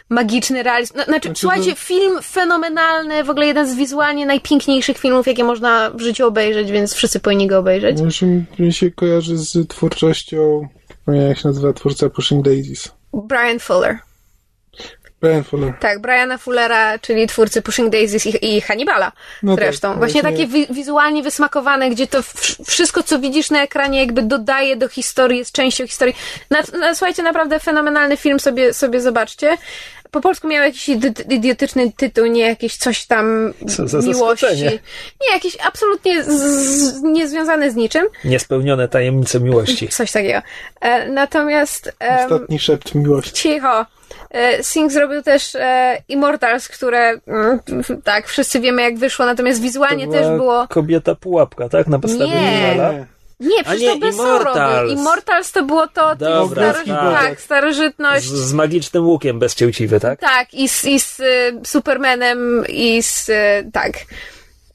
magiczny 0.08 0.62
realizm. 0.62 0.94
Znaczy, 0.94 1.10
znaczy 1.10 1.30
słuchajcie, 1.34 1.70
to... 1.70 1.76
film 1.76 2.22
fenomenalny, 2.22 3.24
w 3.24 3.30
ogóle 3.30 3.46
jeden 3.46 3.66
z 3.66 3.74
wizualnie 3.74 4.26
najpiękniejszych 4.26 4.98
filmów, 4.98 5.26
jakie 5.26 5.44
można 5.44 5.90
w 5.90 6.00
życiu 6.00 6.26
obejrzeć, 6.26 6.70
więc 6.70 6.94
wszyscy 6.94 7.20
powinni 7.20 7.46
go 7.46 7.58
obejrzeć. 7.58 7.98
Znaczy, 7.98 8.44
mi 8.58 8.72
się 8.72 8.90
kojarzy 8.90 9.36
z 9.36 9.68
twórczością, 9.68 10.68
jak 11.06 11.38
się 11.38 11.48
nazywa 11.48 11.72
twórca 11.72 12.10
Pushing 12.10 12.44
Daisies? 12.44 12.92
Brian 13.12 13.58
Fuller. 13.58 13.98
Brian 15.20 15.44
Fuller. 15.44 15.74
Tak, 15.80 15.98
Briana 15.98 16.38
Fullera, 16.38 16.98
czyli 16.98 17.26
twórcy 17.26 17.62
Pushing 17.62 17.92
Daisies 17.92 18.26
i, 18.26 18.56
i 18.56 18.60
Hannibala 18.60 19.12
no 19.42 19.56
tak, 19.56 19.64
zresztą. 19.64 19.88
Tak, 19.88 19.98
właśnie 19.98 20.22
takie 20.22 20.46
wi 20.46 20.66
wizualnie 20.70 21.22
wysmakowane, 21.22 21.90
gdzie 21.90 22.06
to 22.06 22.22
wszystko, 22.66 23.02
co 23.02 23.18
widzisz 23.18 23.50
na 23.50 23.62
ekranie 23.62 24.00
jakby 24.00 24.22
dodaje 24.22 24.76
do 24.76 24.88
historii, 24.88 25.38
jest 25.38 25.52
częścią 25.52 25.86
historii. 25.86 26.16
Na, 26.50 26.58
na, 26.78 26.94
słuchajcie, 26.94 27.22
naprawdę 27.22 27.60
fenomenalny 27.60 28.16
film, 28.16 28.40
sobie, 28.40 28.74
sobie 28.74 29.00
zobaczcie. 29.00 29.56
Po 30.10 30.20
polsku 30.20 30.48
miał 30.48 30.64
jakiś 30.64 30.88
idiotyczny 31.28 31.92
tytuł, 31.92 32.26
nie 32.26 32.40
jakieś 32.40 32.76
coś 32.76 33.06
tam 33.06 33.52
Co 33.90 33.98
miłości. 34.02 34.46
Nie, 35.20 35.32
jakiś 35.32 35.56
absolutnie 35.66 36.24
z, 36.24 37.02
niezwiązany 37.02 37.70
z 37.70 37.74
niczym. 37.74 38.06
Niespełnione 38.24 38.88
tajemnice 38.88 39.40
miłości. 39.40 39.88
Coś 39.98 40.12
takiego. 40.12 40.40
E, 40.80 41.08
natomiast... 41.08 41.92
Ostatni 42.24 42.58
szept 42.58 42.94
miłości. 42.94 43.32
Cicho. 43.32 43.86
E, 44.30 44.62
Sing 44.62 44.92
zrobił 44.92 45.22
też 45.22 45.54
e, 45.54 46.02
Immortals, 46.08 46.68
które 46.68 47.20
mm, 47.26 47.60
tak, 48.04 48.28
wszyscy 48.28 48.60
wiemy 48.60 48.82
jak 48.82 48.98
wyszło, 48.98 49.26
natomiast 49.26 49.62
wizualnie 49.62 50.08
też 50.08 50.26
było... 50.26 50.68
kobieta 50.68 51.14
pułapka, 51.14 51.68
tak? 51.68 51.86
Na 51.86 51.98
podstawie 51.98 52.30
Nie. 52.30 53.06
Nie, 53.40 53.64
przecież 53.64 53.82
nie, 53.82 53.92
to 53.92 53.98
bez 53.98 54.14
Immortals. 54.14 54.92
Immortals 54.92 55.52
to 55.52 55.62
było 55.62 55.86
to, 55.86 56.16
Dobra, 56.16 56.72
starożyt, 56.72 56.86
tak. 56.86 57.22
tak, 57.22 57.40
starożytność. 57.40 58.26
Z, 58.26 58.32
z, 58.32 58.52
magicznym 58.52 59.06
łukiem 59.06 59.38
bezcięciwy, 59.38 60.00
tak? 60.00 60.20
Tak, 60.20 60.54
i 60.54 60.68
z, 60.68 60.84
i 60.84 61.00
z 61.00 61.20
y, 61.20 61.60
Supermanem, 61.64 62.64
i 62.68 63.02
z, 63.02 63.28
y, 63.28 63.34
tak 63.72 63.92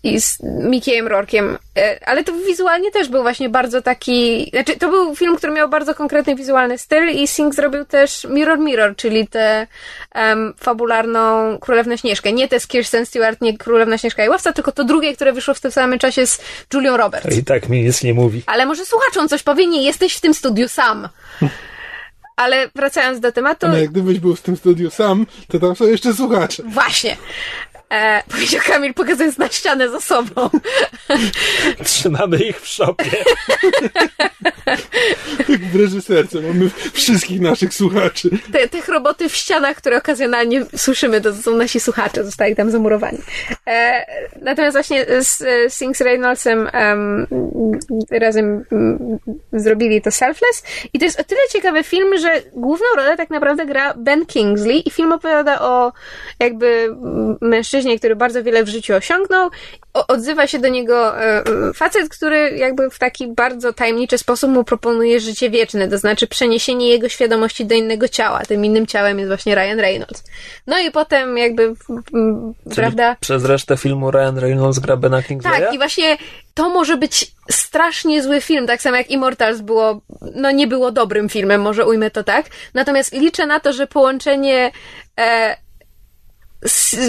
i 0.03 0.21
z 0.21 0.37
Mickeyem 0.43 1.07
Rorkiem. 1.07 1.57
E, 1.77 2.07
ale 2.07 2.23
to 2.23 2.33
wizualnie 2.47 2.91
też 2.91 3.09
był 3.09 3.21
właśnie 3.21 3.49
bardzo 3.49 3.81
taki. 3.81 4.49
Znaczy, 4.53 4.77
to 4.77 4.89
był 4.89 5.15
film, 5.15 5.35
który 5.35 5.53
miał 5.53 5.69
bardzo 5.69 5.95
konkretny 5.95 6.35
wizualny 6.35 6.77
styl, 6.77 7.09
i 7.09 7.27
Sing 7.27 7.55
zrobił 7.55 7.85
też 7.85 8.27
Mirror 8.29 8.59
Mirror, 8.59 8.95
czyli 8.95 9.27
tę 9.27 9.67
um, 10.15 10.53
fabularną 10.57 11.57
Królewną 11.59 11.97
Śnieżkę. 11.97 12.33
Nie 12.33 12.47
tę 12.47 12.59
z 12.59 12.67
Kirsten 12.67 13.05
Stewart, 13.05 13.41
nie 13.41 13.57
Królewna 13.57 13.97
Śnieżka 13.97 14.25
i 14.25 14.29
Łowca, 14.29 14.53
tylko 14.53 14.71
to 14.71 14.83
drugie, 14.83 15.15
które 15.15 15.33
wyszło 15.33 15.53
w 15.53 15.59
tym 15.59 15.71
samym 15.71 15.99
czasie 15.99 16.27
z 16.27 16.41
Julią 16.73 16.97
Roberts. 16.97 17.37
I 17.37 17.43
tak 17.43 17.69
mi 17.69 17.83
nic 17.83 18.03
nie 18.03 18.13
mówi. 18.13 18.43
Ale 18.45 18.65
może 18.65 18.85
słuchaczom 18.85 19.29
coś 19.29 19.43
powie, 19.43 19.67
nie 19.67 19.83
jesteś 19.83 20.15
w 20.15 20.21
tym 20.21 20.33
studiu 20.33 20.69
sam. 20.69 21.09
Ale 22.35 22.69
wracając 22.75 23.19
do 23.19 23.31
tematu. 23.31 23.67
Ale 23.67 23.87
gdybyś 23.87 24.19
był 24.19 24.35
w 24.35 24.41
tym 24.41 24.57
studiu 24.57 24.89
sam, 24.89 25.25
to 25.47 25.59
tam 25.59 25.75
są 25.75 25.87
jeszcze 25.87 26.13
słuchacze. 26.13 26.63
Właśnie. 26.65 27.17
E, 27.89 28.23
powiedział 28.31 28.61
Kamil, 28.65 28.93
pokazując 28.93 29.37
na 29.37 29.49
ścianę 29.49 29.89
za 29.89 30.01
sobą. 30.01 30.49
Trzymamy 31.83 32.37
ich 32.37 32.61
w 32.61 32.67
szopie. 32.67 33.11
tak 35.37 35.61
w 35.73 35.75
reżyserce 35.75 36.41
mamy 36.41 36.69
wszystkich 36.93 37.41
naszych 37.41 37.73
słuchaczy. 37.73 38.29
Te, 38.51 38.67
tych 38.67 38.87
roboty 38.87 39.29
w 39.29 39.35
ścianach, 39.35 39.77
które 39.77 39.97
okazjonalnie 39.97 40.65
słyszymy, 40.75 41.21
to 41.21 41.33
są 41.33 41.55
nasi 41.55 41.79
słuchacze, 41.79 42.23
zostali 42.23 42.55
tam 42.55 42.71
zamurowani. 42.71 43.17
E, 43.67 44.05
natomiast 44.41 44.75
właśnie 44.75 45.05
z 45.19 45.43
Sings 45.73 46.01
Reynoldsem 46.01 46.69
um, 46.73 47.27
razem 48.11 48.65
um, 48.71 49.19
zrobili 49.53 50.01
to 50.01 50.11
Selfless 50.11 50.63
i 50.93 50.99
to 50.99 51.05
jest 51.05 51.19
o 51.19 51.23
tyle 51.23 51.41
ciekawy 51.51 51.83
film, 51.83 52.17
że 52.17 52.41
główną 52.53 52.85
rolę 52.95 53.17
tak 53.17 53.29
naprawdę 53.29 53.65
gra 53.65 53.93
Ben 53.97 54.25
Kingsley 54.25 54.87
i 54.87 54.91
film 54.91 55.11
opowiada 55.11 55.61
o 55.61 55.93
jakby 56.39 56.95
mężczyźnie 57.41 57.72
mężczyźnie, 57.73 57.99
który 57.99 58.15
bardzo 58.15 58.43
wiele 58.43 58.63
w 58.63 58.67
życiu 58.67 58.93
osiągnął. 58.95 59.49
odzywa 59.93 60.47
się 60.47 60.59
do 60.59 60.67
niego 60.67 61.21
e, 61.21 61.43
facet, 61.75 62.09
który 62.09 62.57
jakby 62.57 62.89
w 62.89 62.99
taki 62.99 63.27
bardzo 63.27 63.73
tajemniczy 63.73 64.17
sposób 64.17 64.51
mu 64.51 64.63
proponuje 64.63 65.19
życie 65.19 65.49
wieczne, 65.49 65.87
to 65.87 65.97
znaczy 65.97 66.27
przeniesienie 66.27 66.89
jego 66.89 67.09
świadomości 67.09 67.65
do 67.65 67.75
innego 67.75 68.07
ciała. 68.07 68.41
Tym 68.47 68.65
innym 68.65 68.87
ciałem 68.87 69.19
jest 69.19 69.29
właśnie 69.29 69.55
Ryan 69.55 69.79
Reynolds. 69.79 70.23
No 70.67 70.79
i 70.79 70.91
potem 70.91 71.37
jakby, 71.37 71.73
prawda? 72.75 73.15
Przez 73.19 73.45
resztę 73.45 73.77
filmu 73.77 74.11
Ryan 74.11 74.37
Reynolds 74.37 74.79
gra 74.79 74.97
Bena 74.97 75.23
Kingsleya? 75.23 75.59
Tak, 75.59 75.73
i 75.73 75.77
właśnie 75.77 76.17
to 76.53 76.69
może 76.69 76.97
być 76.97 77.31
strasznie 77.49 78.23
zły 78.23 78.41
film, 78.41 78.67
tak 78.67 78.81
samo 78.81 78.97
jak 78.97 79.11
Immortals 79.11 79.61
było, 79.61 80.01
no 80.35 80.51
nie 80.51 80.67
było 80.67 80.91
dobrym 80.91 81.29
filmem, 81.29 81.61
może 81.61 81.85
ujmę 81.85 82.11
to 82.11 82.23
tak. 82.23 82.45
Natomiast 82.73 83.13
liczę 83.13 83.45
na 83.45 83.59
to, 83.59 83.73
że 83.73 83.87
połączenie 83.87 84.71
e, 85.19 85.62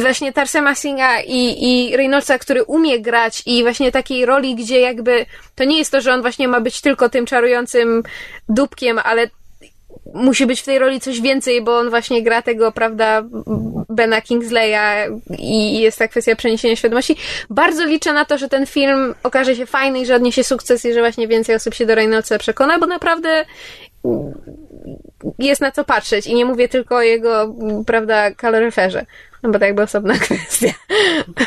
właśnie 0.01 0.33
Tarsema 0.33 0.75
Singha 0.75 1.21
i, 1.21 1.57
i 1.65 1.97
Reynoldsa, 1.97 2.39
który 2.39 2.65
umie 2.65 3.01
grać 3.01 3.43
i 3.47 3.63
właśnie 3.63 3.93
takiej 3.93 4.27
roli, 4.27 4.55
gdzie 4.55 4.81
jakby 4.81 5.27
to 5.55 5.65
nie 5.65 5.79
jest 5.79 5.91
to, 5.91 6.01
że 6.01 6.15
on 6.15 6.21
właśnie 6.23 6.49
ma 6.49 6.61
być 6.61 6.81
tylko 6.81 7.09
tym 7.09 7.27
czarującym 7.27 8.03
dupkiem, 8.49 9.01
ale 9.05 9.31
musi 10.15 10.47
być 10.47 10.61
w 10.61 10.65
tej 10.65 10.79
roli 10.79 11.01
coś 11.01 11.21
więcej, 11.21 11.63
bo 11.63 11.79
on 11.79 11.91
właśnie 11.91 12.23
gra 12.23 12.43
tego, 12.43 12.73
prawda, 12.73 13.23
Bena 13.89 14.21
Kingsleya 14.21 15.11
i 15.39 15.81
jest 15.81 15.99
ta 15.99 16.09
kwestia 16.09 16.37
przeniesienia 16.37 16.77
świadomości. 16.77 17.17
Bardzo 17.51 17.85
liczę 17.85 18.13
na 18.13 18.25
to, 18.25 18.39
że 18.39 18.49
ten 18.49 18.67
film 18.67 19.15
okaże 19.23 19.57
się 19.57 19.67
fajny 19.67 20.01
i 20.01 20.07
że 20.07 20.15
odniesie 20.17 20.45
sukces 20.45 20.85
i 20.85 20.93
że 20.93 21.01
właśnie 21.01 21.29
więcej 21.29 21.55
osób 21.55 21.75
się 21.75 21.87
do 21.87 21.95
Reynoldsa 21.95 22.39
przekona, 22.39 22.79
bo 22.79 22.87
naprawdę 22.87 23.45
jest 25.39 25.61
na 25.61 25.71
co 25.71 25.85
patrzeć 25.85 26.27
i 26.27 26.35
nie 26.35 26.45
mówię 26.45 26.69
tylko 26.69 26.97
o 26.97 27.03
jego, 27.03 27.55
prawda, 27.87 28.31
kaloryferze. 28.31 29.07
No 29.43 29.51
bo 29.51 29.59
to 29.59 29.65
jakby 29.65 29.83
osobna 29.83 30.15
kwestia. 30.25 30.73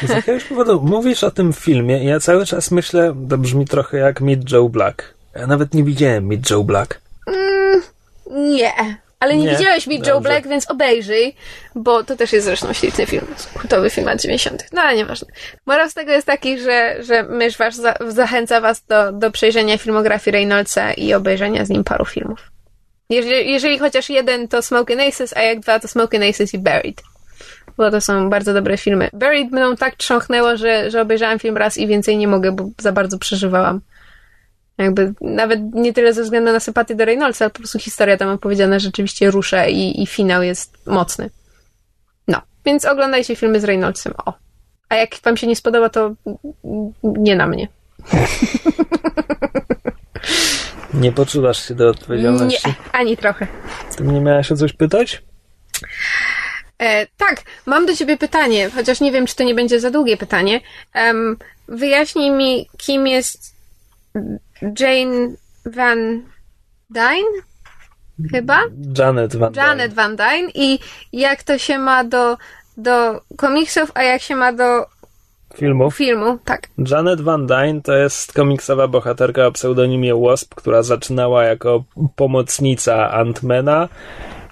Z 0.07 0.09
jakiegoś 0.09 0.43
powodu 0.43 0.81
mówisz 0.81 1.23
o 1.23 1.31
tym 1.31 1.53
filmie 1.53 2.03
i 2.03 2.05
ja 2.05 2.19
cały 2.19 2.45
czas 2.45 2.71
myślę, 2.71 3.15
to 3.29 3.37
brzmi 3.37 3.65
trochę 3.65 3.97
jak 3.97 4.21
Meet 4.21 4.51
Joe 4.51 4.69
Black. 4.69 5.13
Ja 5.35 5.47
nawet 5.47 5.73
nie 5.73 5.83
widziałem 5.83 6.27
Meet 6.27 6.49
Joe 6.49 6.63
Black. 6.63 7.01
Mm, 7.27 7.56
nie. 8.31 8.73
Ale 9.19 9.37
nie, 9.37 9.43
nie, 9.43 9.57
widziałeś 9.57 9.87
Meet 9.87 10.07
Joe 10.07 10.21
Black, 10.21 10.47
więc 10.47 10.71
obejrzyj, 10.71 11.35
bo 11.75 12.03
to 12.03 12.15
też 12.15 12.33
jest 12.33 12.45
zresztą 12.45 12.73
świetny 12.73 13.05
film. 13.05 13.25
Kultowy 13.59 13.89
film 13.89 14.07
lat 14.07 14.21
90. 14.21 14.65
No 14.71 14.81
ale 14.81 14.97
nieważne. 14.97 15.27
Moral 15.65 15.89
z 15.89 15.93
tego 15.93 16.11
jest 16.11 16.27
taki, 16.27 16.59
że, 16.59 17.03
że 17.03 17.23
mysz 17.23 17.57
was 17.57 17.75
za, 17.75 17.93
zachęca 18.07 18.61
was 18.61 18.85
do, 18.85 19.11
do 19.11 19.31
przejrzenia 19.31 19.77
filmografii 19.77 20.31
Reynoldsa 20.31 20.93
i 20.93 21.13
obejrzenia 21.13 21.65
z 21.65 21.69
nim 21.69 21.83
paru 21.83 22.05
filmów. 22.05 22.51
Jeżeli, 23.09 23.51
jeżeli 23.51 23.79
chociaż 23.79 24.09
jeden 24.09 24.47
to 24.47 24.61
Smoke 24.61 25.07
Aces, 25.07 25.37
a 25.37 25.41
jak 25.41 25.59
dwa 25.59 25.79
to 25.79 25.87
Smoke 25.87 26.29
Aces 26.29 26.53
i 26.53 26.57
Buried. 26.57 27.01
Bo 27.77 27.91
to 27.91 28.01
są 28.01 28.29
bardzo 28.29 28.53
dobre 28.53 28.77
filmy. 28.77 29.09
Buried 29.13 29.51
mną 29.51 29.75
tak 29.75 29.95
trząchnęło, 29.95 30.57
że, 30.57 30.91
że 30.91 31.01
obejrzałam 31.01 31.39
film 31.39 31.57
raz 31.57 31.77
i 31.77 31.87
więcej 31.87 32.17
nie 32.17 32.27
mogę, 32.27 32.51
bo 32.51 32.69
za 32.77 32.91
bardzo 32.91 33.17
przeżywałam. 33.17 33.81
Jakby 34.77 35.13
nawet 35.21 35.59
nie 35.73 35.93
tyle 35.93 36.13
ze 36.13 36.23
względu 36.23 36.51
na 36.51 36.59
sympatię 36.59 36.95
do 36.95 37.05
Reynoldsa, 37.05 37.45
ale 37.45 37.49
po 37.49 37.59
prostu 37.59 37.79
historia 37.79 38.17
tam 38.17 38.29
opowiedziana 38.29 38.79
rzeczywiście 38.79 39.31
rusza 39.31 39.65
i, 39.65 40.01
i 40.01 40.07
finał 40.07 40.43
jest 40.43 40.87
mocny. 40.87 41.29
No, 42.27 42.41
więc 42.65 42.85
oglądajcie 42.85 43.35
filmy 43.35 43.59
z 43.59 43.63
Reynoldsem. 43.63 44.13
O. 44.25 44.33
A 44.89 44.95
jak 44.95 45.09
wam 45.23 45.37
się 45.37 45.47
nie 45.47 45.55
spodoba, 45.55 45.89
to 45.89 46.15
nie 47.03 47.35
na 47.35 47.47
mnie. 47.47 47.67
Nie 50.93 51.11
poczuwasz 51.11 51.67
się 51.67 51.75
do 51.75 51.89
odpowiedzialności? 51.89 52.67
Nie, 52.67 52.75
ani 52.91 53.17
trochę. 53.17 53.47
Ty 53.97 54.03
mnie 54.03 54.21
miałaś 54.21 54.51
o 54.51 54.55
coś 54.55 54.73
pytać? 54.73 55.23
E, 56.79 57.07
tak, 57.17 57.41
mam 57.65 57.85
do 57.85 57.95
ciebie 57.95 58.17
pytanie, 58.17 58.69
chociaż 58.69 59.01
nie 59.01 59.11
wiem, 59.11 59.25
czy 59.25 59.35
to 59.35 59.43
nie 59.43 59.55
będzie 59.55 59.79
za 59.79 59.91
długie 59.91 60.17
pytanie. 60.17 60.61
Um, 60.95 61.37
wyjaśnij 61.67 62.31
mi, 62.31 62.67
kim 62.77 63.07
jest 63.07 63.56
Jane 64.79 65.35
Van 65.65 66.23
Dyne? 66.89 67.31
Chyba? 68.31 68.59
Janet 68.97 69.35
Van 69.35 69.51
Dyne. 69.53 69.67
Janet 69.67 69.93
Van 69.93 70.15
Dyne 70.15 70.49
i 70.55 70.79
jak 71.13 71.43
to 71.43 71.57
się 71.57 71.79
ma 71.79 72.03
do, 72.03 72.37
do 72.77 73.21
komiksów, 73.37 73.91
a 73.93 74.03
jak 74.03 74.21
się 74.21 74.35
ma 74.35 74.53
do 74.53 74.85
filmu. 75.55 75.91
Filmu, 75.91 76.37
tak. 76.45 76.67
Janet 76.77 77.21
Van 77.21 77.47
Dyne 77.47 77.81
to 77.81 77.93
jest 77.93 78.33
komiksowa 78.33 78.87
bohaterka 78.87 79.47
o 79.47 79.51
pseudonimie 79.51 80.15
Wasp, 80.15 80.55
która 80.55 80.83
zaczynała 80.83 81.43
jako 81.43 81.83
pomocnica 82.15 83.11
Antmana, 83.11 83.89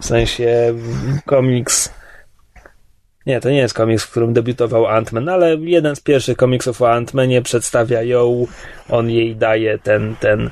w 0.02 0.06
sensie 0.06 0.74
komiks 1.26 1.92
nie, 3.26 3.42
to 3.42 3.50
nie 3.50 3.58
jest 3.58 3.74
komiks, 3.74 4.04
w 4.04 4.12
którym 4.12 4.34
debiutował 4.34 4.86
Ant-Man, 4.86 5.32
ale 5.32 5.56
jeden 5.56 5.96
z 5.96 6.02
pierwszych 6.02 6.38
komiksów 6.38 6.82
o 6.82 6.86
Ant-Manie 6.86 7.42
przedstawia 7.42 8.04
ją, 8.04 8.48
on 8.90 9.10
jej 9.10 9.36
daje 9.36 9.80
ten, 9.80 10.16
ten 10.20 10.50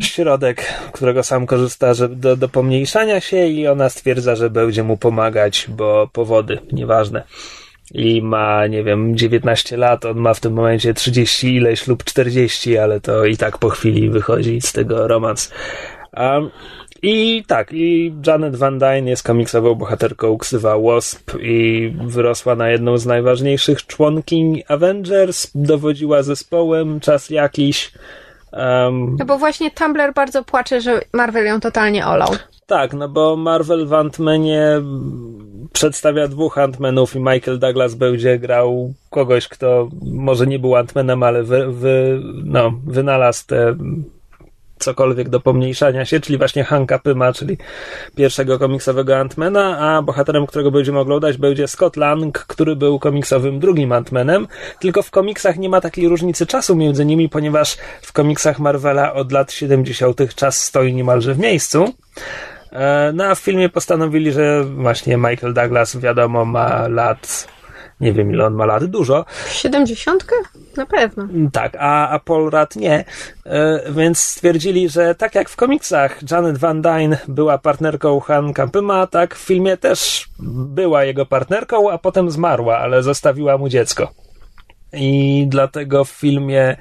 środek, 0.00 0.74
którego 0.92 1.22
sam 1.22 1.46
korzysta 1.46 1.94
żeby 1.94 2.16
do, 2.16 2.36
do 2.36 2.48
pomniejszania 2.48 3.20
się 3.20 3.46
i 3.46 3.68
ona 3.68 3.88
stwierdza, 3.88 4.36
że 4.36 4.50
będzie 4.50 4.82
mu 4.82 4.96
pomagać, 4.96 5.66
bo 5.68 6.08
powody, 6.12 6.58
nieważne. 6.72 7.22
I 7.94 8.22
ma, 8.22 8.66
nie 8.66 8.84
wiem, 8.84 9.16
19 9.16 9.76
lat, 9.76 10.04
on 10.04 10.16
ma 10.16 10.34
w 10.34 10.40
tym 10.40 10.52
momencie 10.52 10.94
30 10.94 11.54
ileś 11.54 11.86
lub 11.86 12.04
40, 12.04 12.78
ale 12.78 13.00
to 13.00 13.24
i 13.24 13.36
tak 13.36 13.58
po 13.58 13.68
chwili 13.68 14.10
wychodzi 14.10 14.60
z 14.60 14.72
tego 14.72 15.08
romans. 15.08 15.52
Um, 16.16 16.50
i 17.02 17.44
tak, 17.46 17.72
i 17.72 18.14
Janet 18.26 18.56
Van 18.56 18.78
Dyne 18.78 19.10
jest 19.10 19.22
komiksową 19.22 19.74
bohaterką 19.74 20.38
ksywa 20.38 20.78
Wasp 20.78 21.32
i 21.40 21.92
wyrosła 22.06 22.54
na 22.54 22.68
jedną 22.68 22.98
z 22.98 23.06
najważniejszych 23.06 23.86
członkiń 23.86 24.62
Avengers, 24.68 25.50
dowodziła 25.54 26.22
zespołem 26.22 27.00
czas 27.00 27.30
jakiś. 27.30 27.92
Um, 28.52 29.16
no 29.18 29.24
bo 29.24 29.38
właśnie 29.38 29.70
Tumblr 29.70 30.12
bardzo 30.14 30.44
płacze, 30.44 30.80
że 30.80 31.00
Marvel 31.12 31.46
ją 31.46 31.60
totalnie 31.60 32.06
olał. 32.06 32.28
Tak, 32.66 32.94
no 32.94 33.08
bo 33.08 33.36
Marvel 33.36 33.86
w 33.86 33.92
Ant-Manie 33.92 34.82
przedstawia 35.72 36.28
dwóch 36.28 36.58
Ant-Manów 36.58 37.16
i 37.16 37.20
Michael 37.20 37.58
Douglas 37.58 37.94
będzie 37.94 38.38
grał 38.38 38.94
kogoś, 39.10 39.48
kto 39.48 39.88
może 40.02 40.46
nie 40.46 40.58
był 40.58 40.70
Ant-Manem, 40.70 41.24
ale 41.24 41.42
wy, 41.42 41.72
wy, 41.72 42.20
no, 42.44 42.72
wynalazł 42.86 43.46
te 43.46 43.76
cokolwiek 44.78 45.28
do 45.28 45.40
pomniejszania 45.40 46.04
się, 46.04 46.20
czyli 46.20 46.38
właśnie 46.38 46.64
Hanka 46.64 46.98
Pyma, 46.98 47.32
czyli 47.32 47.58
pierwszego 48.14 48.58
komiksowego 48.58 49.18
Antmana, 49.18 49.78
a 49.78 50.02
bohaterem, 50.02 50.46
którego 50.46 50.70
będziemy 50.70 50.98
oglądać, 50.98 51.36
będzie 51.36 51.68
Scott 51.68 51.96
Lang, 51.96 52.38
który 52.38 52.76
był 52.76 52.98
komiksowym 52.98 53.60
drugim 53.60 53.92
Antmanem, 53.92 54.46
tylko 54.80 55.02
w 55.02 55.10
komiksach 55.10 55.58
nie 55.58 55.68
ma 55.68 55.80
takiej 55.80 56.08
różnicy 56.08 56.46
czasu 56.46 56.76
między 56.76 57.04
nimi, 57.04 57.28
ponieważ 57.28 57.76
w 58.02 58.12
komiksach 58.12 58.58
Marvela 58.58 59.14
od 59.14 59.32
lat 59.32 59.52
70. 59.52 60.34
czas 60.34 60.64
stoi 60.64 60.94
niemalże 60.94 61.34
w 61.34 61.38
miejscu. 61.38 61.92
E, 62.72 63.12
no 63.14 63.24
a 63.24 63.34
w 63.34 63.38
filmie 63.38 63.68
postanowili, 63.68 64.32
że 64.32 64.64
właśnie 64.64 65.16
Michael 65.16 65.54
Douglas, 65.54 65.96
wiadomo, 65.96 66.44
ma 66.44 66.88
lat 66.88 67.48
nie 68.00 68.12
wiem 68.12 68.32
ile 68.32 68.46
on 68.46 68.54
ma 68.54 68.66
lat, 68.66 68.84
dużo. 68.84 69.24
Siedemdziesiątkę? 69.50 70.34
Na 70.76 70.86
pewno. 70.86 71.28
Tak, 71.52 71.76
a, 71.80 72.08
a 72.08 72.18
Paul 72.18 72.50
Rudd 72.50 72.76
nie. 72.76 73.04
E, 73.46 73.80
więc 73.92 74.18
stwierdzili, 74.18 74.88
że 74.88 75.14
tak 75.14 75.34
jak 75.34 75.48
w 75.48 75.56
komiksach 75.56 76.30
Janet 76.30 76.58
Van 76.58 76.82
Dyne 76.82 77.18
była 77.28 77.58
partnerką 77.58 78.20
Hanka 78.20 78.66
Pyma, 78.66 79.06
tak 79.06 79.34
w 79.34 79.38
filmie 79.38 79.76
też 79.76 80.28
była 80.68 81.04
jego 81.04 81.26
partnerką, 81.26 81.90
a 81.90 81.98
potem 81.98 82.30
zmarła, 82.30 82.78
ale 82.78 83.02
zostawiła 83.02 83.58
mu 83.58 83.68
dziecko. 83.68 84.12
I 84.92 85.46
dlatego 85.48 86.04
w 86.04 86.10
filmie 86.10 86.76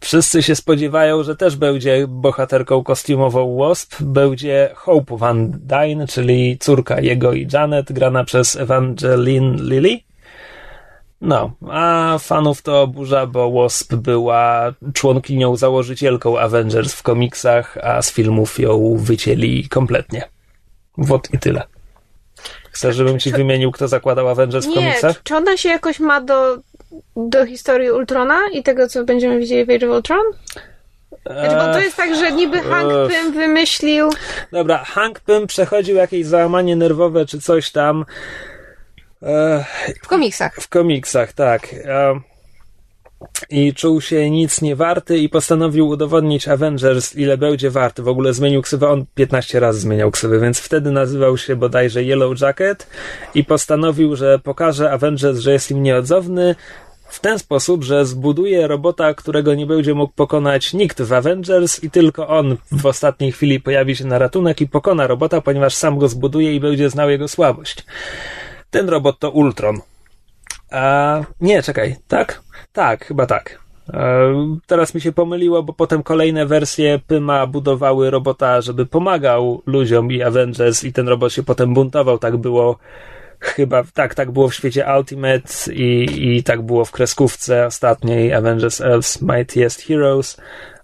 Wszyscy 0.00 0.42
się 0.42 0.54
spodziewają, 0.54 1.22
że 1.22 1.36
też 1.36 1.56
będzie 1.56 2.06
bohaterką 2.08 2.84
kostiumową 2.84 3.56
Wasp, 3.56 4.02
będzie 4.02 4.70
Hope 4.74 5.16
Van 5.16 5.50
Dyne, 5.50 6.06
czyli 6.06 6.58
córka 6.58 7.00
jego 7.00 7.32
i 7.32 7.48
Janet, 7.52 7.92
grana 7.92 8.24
przez 8.24 8.56
Evangeline 8.56 9.56
Lilly. 9.68 9.98
No, 11.20 11.52
a 11.70 12.16
fanów 12.18 12.62
to 12.62 12.82
oburza, 12.82 13.26
bo 13.26 13.50
Wasp 13.50 13.94
była 13.94 14.72
członkinią, 14.94 15.56
założycielką 15.56 16.38
Avengers 16.38 16.92
w 16.92 17.02
komiksach, 17.02 17.78
a 17.82 18.02
z 18.02 18.12
filmów 18.12 18.58
ją 18.58 18.96
wycięli 18.96 19.68
kompletnie. 19.68 20.28
Wot 20.98 21.28
i 21.34 21.38
tyle. 21.38 21.62
Chcesz, 22.72 22.96
żebym 22.96 23.18
ci 23.18 23.30
wymienił, 23.30 23.72
kto 23.72 23.88
zakładał 23.88 24.28
Avengers 24.28 24.66
w 24.66 24.68
nie, 24.68 24.74
komiksach? 24.74 25.22
Czy 25.22 25.36
ona 25.36 25.56
się 25.56 25.68
jakoś 25.68 26.00
ma 26.00 26.20
do 26.20 26.58
do 27.16 27.46
historii 27.46 27.90
Ultrona 27.90 28.40
i 28.52 28.62
tego, 28.62 28.88
co 28.88 29.04
będziemy 29.04 29.38
widzieli 29.38 29.64
w 29.64 29.70
Age 29.70 29.86
of 29.90 29.96
Ultron? 29.96 30.24
Znaczy, 31.26 31.56
bo 31.56 31.72
to 31.72 31.80
jest 31.80 31.96
tak, 31.96 32.14
że 32.16 32.32
niby 32.32 32.60
Hank 32.60 32.92
Pym 33.10 33.32
wymyślił... 33.32 34.10
Dobra, 34.52 34.84
Hank 34.84 35.20
Pym 35.20 35.46
przechodził 35.46 35.96
jakieś 35.96 36.26
załamanie 36.26 36.76
nerwowe 36.76 37.26
czy 37.26 37.40
coś 37.40 37.70
tam. 37.70 38.04
W 40.02 40.08
komiksach. 40.08 40.54
W 40.54 40.68
komiksach, 40.68 41.32
tak. 41.32 41.68
I 43.50 43.74
czuł 43.74 44.00
się 44.00 44.30
nic 44.30 44.62
nie 44.62 44.76
warty 44.76 45.18
i 45.18 45.28
postanowił 45.28 45.88
udowodnić 45.88 46.48
Avengers, 46.48 47.16
ile 47.16 47.38
będzie 47.38 47.70
warty. 47.70 48.02
W 48.02 48.08
ogóle 48.08 48.32
zmienił 48.32 48.62
ksywę, 48.62 48.88
on 48.88 49.04
15 49.14 49.60
razy 49.60 49.80
zmieniał 49.80 50.10
ksywę, 50.10 50.40
więc 50.40 50.58
wtedy 50.58 50.90
nazywał 50.90 51.38
się 51.38 51.56
bodajże 51.56 52.02
Yellow 52.02 52.40
Jacket 52.40 52.86
i 53.34 53.44
postanowił, 53.44 54.16
że 54.16 54.38
pokaże 54.38 54.92
Avengers, 54.92 55.38
że 55.38 55.52
jest 55.52 55.70
im 55.70 55.82
nieodzowny, 55.82 56.54
w 57.08 57.20
ten 57.20 57.38
sposób, 57.38 57.84
że 57.84 58.06
zbuduje 58.06 58.66
robota, 58.66 59.14
którego 59.14 59.54
nie 59.54 59.66
będzie 59.66 59.94
mógł 59.94 60.12
pokonać 60.12 60.72
nikt 60.72 61.02
w 61.02 61.12
Avengers 61.12 61.84
i 61.84 61.90
tylko 61.90 62.28
on 62.28 62.56
w 62.72 62.86
ostatniej 62.86 63.32
chwili 63.32 63.60
pojawi 63.60 63.96
się 63.96 64.04
na 64.04 64.18
ratunek 64.18 64.60
i 64.60 64.68
pokona 64.68 65.06
robota, 65.06 65.40
ponieważ 65.40 65.74
sam 65.74 65.98
go 65.98 66.08
zbuduje 66.08 66.54
i 66.54 66.60
będzie 66.60 66.90
znał 66.90 67.10
jego 67.10 67.28
słabość. 67.28 67.84
Ten 68.70 68.88
robot 68.88 69.18
to 69.18 69.30
Ultron. 69.30 69.80
A 70.70 71.20
nie, 71.40 71.62
czekaj, 71.62 71.96
tak? 72.08 72.42
Tak, 72.72 73.04
chyba 73.04 73.26
tak. 73.26 73.58
E, 73.92 74.34
teraz 74.66 74.94
mi 74.94 75.00
się 75.00 75.12
pomyliło, 75.12 75.62
bo 75.62 75.72
potem 75.72 76.02
kolejne 76.02 76.46
wersje 76.46 77.00
Pyma 77.06 77.46
budowały 77.46 78.10
robota, 78.10 78.60
żeby 78.60 78.86
pomagał 78.86 79.62
ludziom 79.66 80.12
i 80.12 80.22
Avengers 80.22 80.84
i 80.84 80.92
ten 80.92 81.08
robot 81.08 81.32
się 81.32 81.42
potem 81.42 81.74
buntował. 81.74 82.18
Tak 82.18 82.36
było 82.36 82.78
chyba, 83.40 83.84
tak, 83.94 84.14
tak 84.14 84.30
było 84.30 84.48
w 84.48 84.54
świecie 84.54 84.86
Ultimate 84.98 85.72
i, 85.72 86.06
i 86.36 86.42
tak 86.42 86.62
było 86.62 86.84
w 86.84 86.90
kreskówce 86.90 87.66
ostatniej 87.66 88.32
Avengers 88.32 88.80
Earth's 88.80 89.36
Mightiest 89.36 89.82
Heroes, 89.82 90.36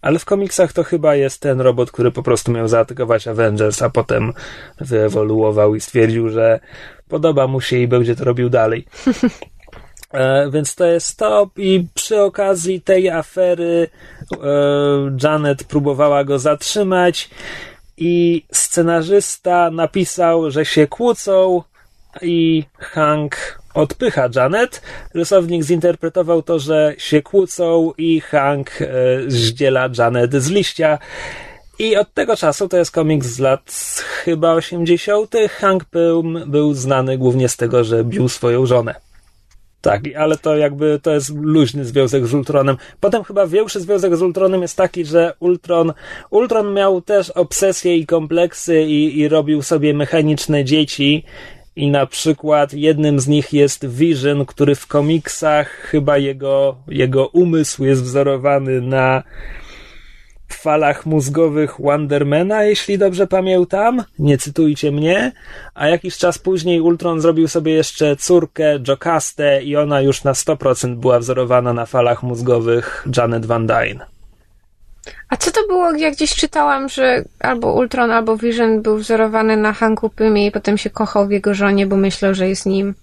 ale 0.03 0.19
w 0.19 0.25
komiksach 0.25 0.73
to 0.73 0.85
chyba 0.85 1.15
jest 1.15 1.41
ten 1.41 1.61
robot, 1.61 1.91
który 1.91 2.11
po 2.11 2.23
prostu 2.23 2.53
miał 2.53 2.69
zaatakować 2.69 3.29
Avengers, 3.29 3.83
a 3.83 3.91
potem 3.91 4.33
wyewoluował 4.81 5.75
i 5.75 5.81
stwierdził, 5.81 6.29
że 6.29 6.61
podoba 7.09 7.47
mu 7.47 7.61
się 7.61 7.77
i 7.77 7.89
będzie 7.89 8.17
to 8.17 8.25
robił 8.25 8.51
dalej. 8.51 8.87
E, 10.15 10.51
więc 10.51 10.75
to 10.75 10.87
jest 10.87 11.17
to 11.17 11.51
i 11.57 11.87
przy 11.95 12.23
okazji 12.23 12.81
tej 12.81 13.11
afery 13.11 13.89
e, 14.33 14.37
Janet 15.23 15.65
próbowała 15.65 16.25
go 16.25 16.39
zatrzymać 16.39 17.31
i 17.97 18.45
scenarzysta 18.53 19.71
napisał, 19.71 20.51
że 20.51 20.65
się 20.65 20.87
kłócą 20.87 21.63
i 22.23 22.65
Hank 22.79 23.59
odpycha 23.75 24.29
Janet. 24.35 24.83
Rysownik 25.15 25.63
zinterpretował 25.63 26.43
to, 26.43 26.59
że 26.59 26.95
się 26.99 27.23
kłócą 27.23 27.93
i 27.99 28.21
Hank 28.21 28.71
e, 28.81 28.87
zdziela 29.27 29.89
Janet 29.99 30.35
z 30.35 30.51
liścia. 30.51 30.99
I 31.79 31.97
od 31.97 32.15
tego 32.15 32.37
czasu, 32.37 32.69
to 32.69 32.77
jest 32.77 32.91
komiks 32.91 33.27
z 33.27 33.39
lat 33.39 33.71
chyba 34.25 34.53
80., 34.53 35.35
Hank 35.51 35.85
Pym 35.85 36.43
był 36.47 36.75
znany 36.75 37.19
głównie 37.19 37.49
z 37.49 37.57
tego, 37.57 37.85
że 37.85 38.05
bił 38.05 38.29
swoją 38.29 38.67
żonę. 38.67 38.95
Tak, 39.85 40.03
ale 40.19 40.37
to 40.37 40.57
jakby 40.57 41.01
to 41.03 41.15
jest 41.15 41.37
luźny 41.37 41.85
związek 41.85 42.27
z 42.27 42.35
Ultronem. 42.35 42.77
Potem 43.01 43.25
chyba 43.25 43.47
większy 43.47 43.81
związek 43.81 44.17
z 44.17 44.23
Ultronem 44.23 44.63
jest 44.63 44.77
taki, 44.77 45.05
że 45.05 45.35
Ultron, 45.41 45.93
Ultron 46.31 46.75
miał 46.75 47.03
też 47.03 47.31
obsesje 47.31 47.97
i 47.97 48.07
kompleksy 48.07 48.83
i, 48.83 49.19
i 49.19 49.29
robił 49.29 49.63
sobie 49.63 49.95
mechaniczne 49.95 50.65
dzieci. 50.65 51.25
I 51.77 51.91
na 51.91 52.07
przykład 52.07 52.73
jednym 52.73 53.21
z 53.21 53.29
nich 53.29 53.53
jest 53.53 53.87
Vision, 53.87 54.47
który 54.47 54.75
w 54.75 54.87
komiksach 54.87 55.69
chyba 55.69 56.19
jego, 56.19 56.77
jego 56.89 57.29
umysł 57.29 57.85
jest 57.85 58.03
wzorowany 58.03 58.81
na 58.81 59.23
falach 60.53 61.07
mózgowych 61.07 61.75
Wondermana, 61.79 62.65
jeśli 62.65 62.99
dobrze 62.99 63.27
pamiętam. 63.27 64.05
Nie 64.19 64.39
cytujcie 64.39 64.93
mnie. 64.93 65.33
A 65.75 65.89
jakiś 65.89 66.17
czas 66.17 66.39
później 66.39 66.81
Ultron 66.81 67.21
zrobił 67.21 67.49
sobie 67.49 67.73
jeszcze 67.73 68.17
córkę 68.17 68.79
Jocastę 68.89 69.63
i 69.63 69.77
ona 69.77 70.01
już 70.01 70.25
na 70.25 70.33
100% 70.33 70.95
była 70.95 71.19
wzorowana 71.19 71.73
na 71.73 71.87
falach 71.87 72.23
mózgowych 72.23 73.07
Janet 73.17 73.47
Van 73.47 73.67
Dyne. 73.67 74.07
A 75.29 75.37
co 75.37 75.51
to 75.51 75.67
było, 75.67 75.93
jak 75.93 76.15
gdzieś 76.15 76.35
czytałam, 76.35 76.89
że 76.89 77.25
albo 77.41 77.73
Ultron, 77.73 78.11
albo 78.11 78.37
Vision 78.37 78.83
był 78.83 78.97
wzorowany 78.97 79.57
na 79.57 79.73
Hanku 79.73 80.11
Pymie 80.11 80.47
i 80.47 80.51
potem 80.51 80.79
się 80.79 80.91
kochał 80.91 81.27
w 81.27 81.31
jego 81.31 81.55
żonie, 81.55 81.87
bo 81.87 81.97
myślał, 81.97 82.35
że 82.35 82.49
jest 82.49 82.67
nim. 82.67 82.95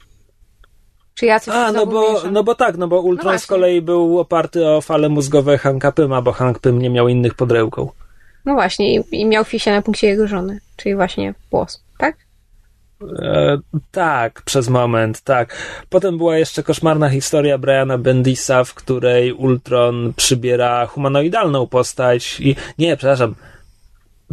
Czy 1.15 1.25
ja 1.25 1.39
coś 1.39 1.55
A, 1.55 1.71
no 1.71 1.85
bo, 1.85 2.21
no 2.31 2.43
bo 2.43 2.55
tak, 2.55 2.77
no 2.77 2.87
bo 2.87 3.01
Ultron 3.01 3.33
no 3.33 3.39
z 3.39 3.47
kolei 3.47 3.81
był 3.81 4.19
oparty 4.19 4.67
o 4.67 4.81
fale 4.81 5.09
mózgowe 5.09 5.57
Hanka 5.57 5.91
Pyma, 5.91 6.21
bo 6.21 6.31
Hank 6.31 6.59
Pym 6.59 6.79
nie 6.79 6.89
miał 6.89 7.07
innych 7.07 7.33
podrełką. 7.33 7.89
No 8.45 8.53
właśnie, 8.53 8.95
i, 8.95 9.03
i 9.11 9.25
miał 9.25 9.43
fisia 9.43 9.71
na 9.71 9.81
punkcie 9.81 10.07
jego 10.07 10.27
żony, 10.27 10.59
czyli 10.77 10.95
właśnie 10.95 11.33
włos, 11.51 11.83
tak? 11.97 12.17
E, 13.19 13.57
tak, 13.91 14.41
przez 14.41 14.69
moment, 14.69 15.21
tak. 15.21 15.57
Potem 15.89 16.17
była 16.17 16.37
jeszcze 16.37 16.63
koszmarna 16.63 17.09
historia 17.09 17.57
Briana 17.57 17.97
Bendisa, 17.97 18.63
w 18.63 18.73
której 18.73 19.33
Ultron 19.33 20.13
przybiera 20.15 20.85
humanoidalną 20.85 21.67
postać 21.67 22.39
i 22.39 22.55
nie, 22.77 22.97
przepraszam, 22.97 23.35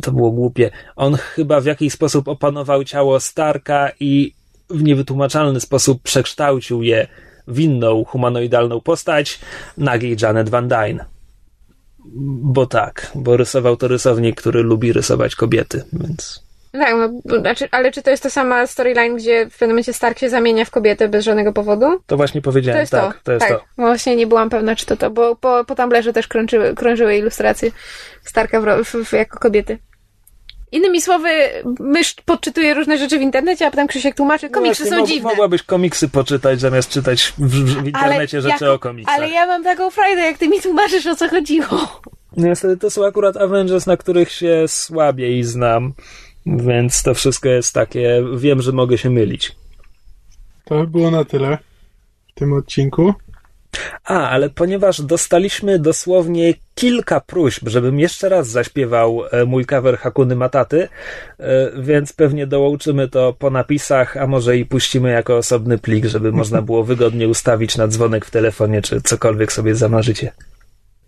to 0.03 0.13
było 0.13 0.31
głupie. 0.31 0.71
On 0.97 1.15
chyba 1.15 1.61
w 1.61 1.65
jakiś 1.65 1.93
sposób 1.93 2.29
opanował 2.29 2.85
ciało 2.85 3.21
Starka 3.21 3.91
i 4.01 4.38
w 4.71 4.83
niewytłumaczalny 4.83 5.61
sposób 5.61 6.03
przekształcił 6.03 6.83
je 6.83 7.07
w 7.49 7.61
inną 7.61 8.05
humanoidalną 8.05 8.81
postać, 8.81 9.41
nagiej 9.79 10.17
Janet 10.23 10.49
Van 10.49 10.69
Dyne. 10.69 11.05
Bo 12.43 12.67
tak, 12.67 13.13
bo 13.15 13.37
rysował 13.37 13.77
to 13.77 13.89
rysownik, 13.89 14.41
który 14.41 14.63
lubi 14.63 14.93
rysować 14.93 15.37
kobiety, 15.37 15.85
więc... 15.93 16.49
Tak, 16.73 16.95
no, 17.25 17.41
znaczy, 17.41 17.69
ale 17.71 17.93
czy 17.93 18.03
to 18.03 18.11
jest 18.11 18.23
ta 18.23 18.31
sama 18.31 18.67
storyline, 18.67 19.17
gdzie 19.17 19.47
w 19.47 19.53
pewnym 19.53 19.71
momencie 19.71 19.93
Stark 19.93 20.19
się 20.19 20.31
zamienia 20.31 20.65
w 20.65 20.71
kobietę 20.71 21.09
bez 21.09 21.25
żadnego 21.25 21.53
powodu? 21.53 22.01
To 22.07 22.17
właśnie 22.17 22.43
powiedziałem, 22.43 22.77
to 22.77 22.81
jest 22.81 22.93
tak, 22.93 23.15
to, 23.15 23.21
to 23.23 23.33
jest 23.33 23.47
tak. 23.47 23.59
to. 23.59 23.65
Właśnie 23.77 24.17
nie 24.17 24.27
byłam 24.27 24.51
pewna, 24.51 24.77
czy 24.77 24.87
to 24.87 24.97
to, 24.97 25.11
bo 25.11 25.37
po, 25.37 25.65
po 25.65 25.75
Tumblerze 25.75 26.13
też 26.13 26.29
krążyły, 26.29 26.75
krążyły 26.75 27.17
ilustracje 27.17 27.71
Starka 28.25 28.61
w, 28.61 28.85
w, 28.85 29.05
w, 29.05 29.13
jako 29.13 29.39
kobiety. 29.39 29.79
Innymi 30.73 31.01
słowy, 31.01 31.29
mysz 31.81 32.15
podczytuje 32.25 32.75
różne 32.75 32.99
rzeczy 32.99 33.19
w 33.19 33.23
internecie, 33.23 33.67
a 33.67 33.71
potem 33.71 33.87
Krzysiek 33.87 34.17
tłumaczy, 34.17 34.51
komiksy 34.51 34.91
no, 34.91 34.97
są 34.97 35.07
dziwne. 35.07 35.31
Mogłabyś 35.31 35.63
komiksy 35.63 36.09
poczytać, 36.09 36.61
zamiast 36.61 36.91
czytać 36.91 37.33
w, 37.39 37.49
w 37.83 37.87
internecie 37.87 38.39
ale 38.39 38.43
rzeczy 38.43 38.65
jako, 38.65 38.75
o 38.75 38.79
komiksach. 38.79 39.15
Ale 39.15 39.31
ja 39.31 39.47
mam 39.47 39.65
taką 39.65 39.91
frajdę, 39.91 40.23
jak 40.23 40.39
ty 40.39 40.49
mi 40.49 40.61
tłumaczysz, 40.61 41.07
o 41.07 41.17
co 41.17 41.29
chodziło. 41.29 42.01
Niestety 42.37 42.77
to 42.77 42.91
są 42.91 43.07
akurat 43.07 43.37
Avengers, 43.37 43.87
na 43.87 43.97
których 43.97 44.33
się 44.33 44.65
słabiej 44.67 45.43
znam, 45.43 45.93
więc 46.47 47.03
to 47.03 47.15
wszystko 47.15 47.49
jest 47.49 47.75
takie, 47.75 48.25
wiem, 48.37 48.63
że 48.63 48.73
mogę 48.73 48.99
się 48.99 49.11
mylić. 49.11 49.57
To 50.65 50.75
by 50.75 50.87
było 50.87 51.11
na 51.11 51.25
tyle 51.25 51.59
w 52.31 52.35
tym 52.35 52.53
odcinku. 52.53 53.15
A, 54.05 54.29
ale 54.31 54.51
ponieważ 54.51 55.03
dostaliśmy 55.03 55.79
dosłownie 55.79 56.55
kilka 56.75 57.21
próśb, 57.21 57.69
żebym 57.69 58.01
jeszcze 58.01 58.29
raz 58.29 58.49
zaśpiewał 58.49 59.23
e, 59.31 59.45
mój 59.45 59.67
cover 59.67 59.99
Hakuny 59.99 60.37
Mataty, 60.37 60.89
e, 61.39 61.83
więc 61.83 62.13
pewnie 62.13 62.47
dołączymy 62.47 63.09
to 63.09 63.33
po 63.39 63.51
napisach, 63.51 64.17
a 64.17 64.27
może 64.27 64.57
i 64.57 64.67
puścimy 64.67 65.11
jako 65.11 65.37
osobny 65.37 65.79
plik, 65.79 66.05
żeby 66.05 66.33
można 66.33 66.63
było 66.63 66.85
wygodnie 66.93 67.29
ustawić 67.29 67.77
na 67.77 67.89
dzwonek 67.89 68.27
w 68.27 68.31
telefonie, 68.31 68.83
czy 68.83 69.01
cokolwiek 69.01 69.53
sobie 69.53 69.75
zamarzycie. 69.75 70.33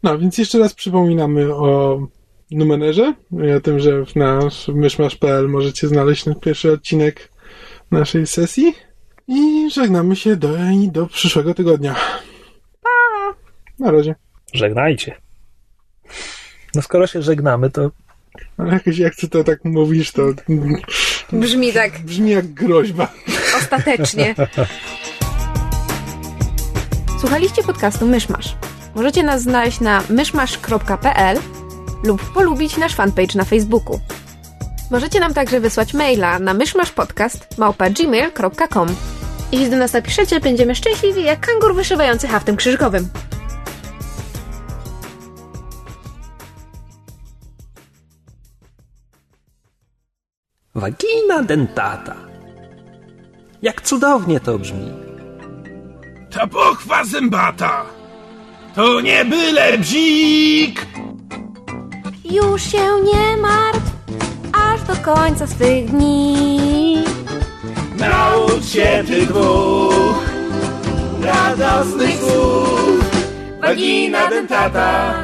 No, 0.03 0.19
więc 0.19 0.39
jeszcze 0.39 0.59
raz 0.59 0.75
przypominamy 0.75 1.55
o 1.55 2.01
numerze 2.51 3.15
i 3.49 3.53
o 3.53 3.61
tym, 3.61 3.81
że 3.81 4.05
na 4.17 4.41
myszmasz.pl 4.69 5.49
możecie 5.49 5.89
znaleźć 5.89 6.25
ten 6.25 6.35
pierwszy 6.35 6.73
odcinek 6.73 7.29
naszej 7.91 8.27
sesji 8.27 8.75
i 9.29 9.71
żegnamy 9.71 10.17
się 10.17 10.37
do, 10.37 10.49
do 10.93 11.07
przyszłego 11.07 11.55
tygodnia. 11.55 11.95
Na 13.81 13.91
razie. 13.91 14.15
Żegnajcie. 14.53 15.15
No 16.75 16.83
skoro 16.83 17.07
się 17.07 17.23
żegnamy, 17.23 17.71
to... 17.71 17.91
Ale 18.59 18.73
jakoś 18.73 18.99
jak 18.99 19.15
ty 19.15 19.29
to 19.29 19.45
tak 19.45 19.65
mówisz, 19.65 20.13
to... 20.13 20.23
Brzmi 21.33 21.73
tak. 21.73 21.99
Brzmi 21.99 22.31
jak 22.31 22.47
groźba. 22.47 23.13
Ostatecznie. 23.59 24.35
Słuchaliście 27.21 27.63
podcastu 27.63 28.07
Myszmasz. 28.07 28.57
Możecie 28.95 29.23
nas 29.23 29.43
znaleźć 29.43 29.81
na 29.81 30.03
myszmasz.pl 30.11 31.39
lub 32.05 32.33
polubić 32.33 32.77
nasz 32.77 32.95
fanpage 32.95 33.35
na 33.35 33.45
Facebooku. 33.45 34.01
Możecie 34.91 35.21
nam 35.21 35.35
także 35.35 35.61
wysłać 35.61 35.95
maila 35.95 36.39
na 36.39 36.55
myszmaszpodcast.gmail.com 36.55 38.89
Jeśli 39.53 39.71
do 39.71 39.77
nas 39.77 39.93
napiszecie, 39.93 40.41
będziemy 40.41 40.75
szczęśliwi 40.75 41.25
jak 41.25 41.47
kangur 41.47 41.75
wyszywający 41.75 42.29
haftem 42.29 42.57
krzyżkowym. 42.57 43.09
Vagina 50.75 51.43
dentata. 51.43 52.15
Jak 53.63 53.83
cudownie 53.83 54.41
to 54.41 54.59
brzmi. 54.59 54.93
Ta 56.31 56.47
pochwa 56.47 57.05
zębata 57.05 57.85
to 58.75 59.01
nie 59.01 59.25
byle 59.25 59.79
bzik. 59.79 60.87
Już 62.25 62.63
się 62.63 62.87
nie 63.05 63.37
martw, 63.37 63.91
aż 64.53 64.83
do 64.83 65.15
końca 65.15 65.47
swych 65.47 65.91
dni. 65.91 67.05
Naucz 67.99 68.65
się 68.65 69.05
tych 69.07 69.29
dwóch 69.29 70.25
radosnych 71.23 72.17
słów. 72.21 73.11
Vagina 73.61 74.31
dentata 74.31 75.15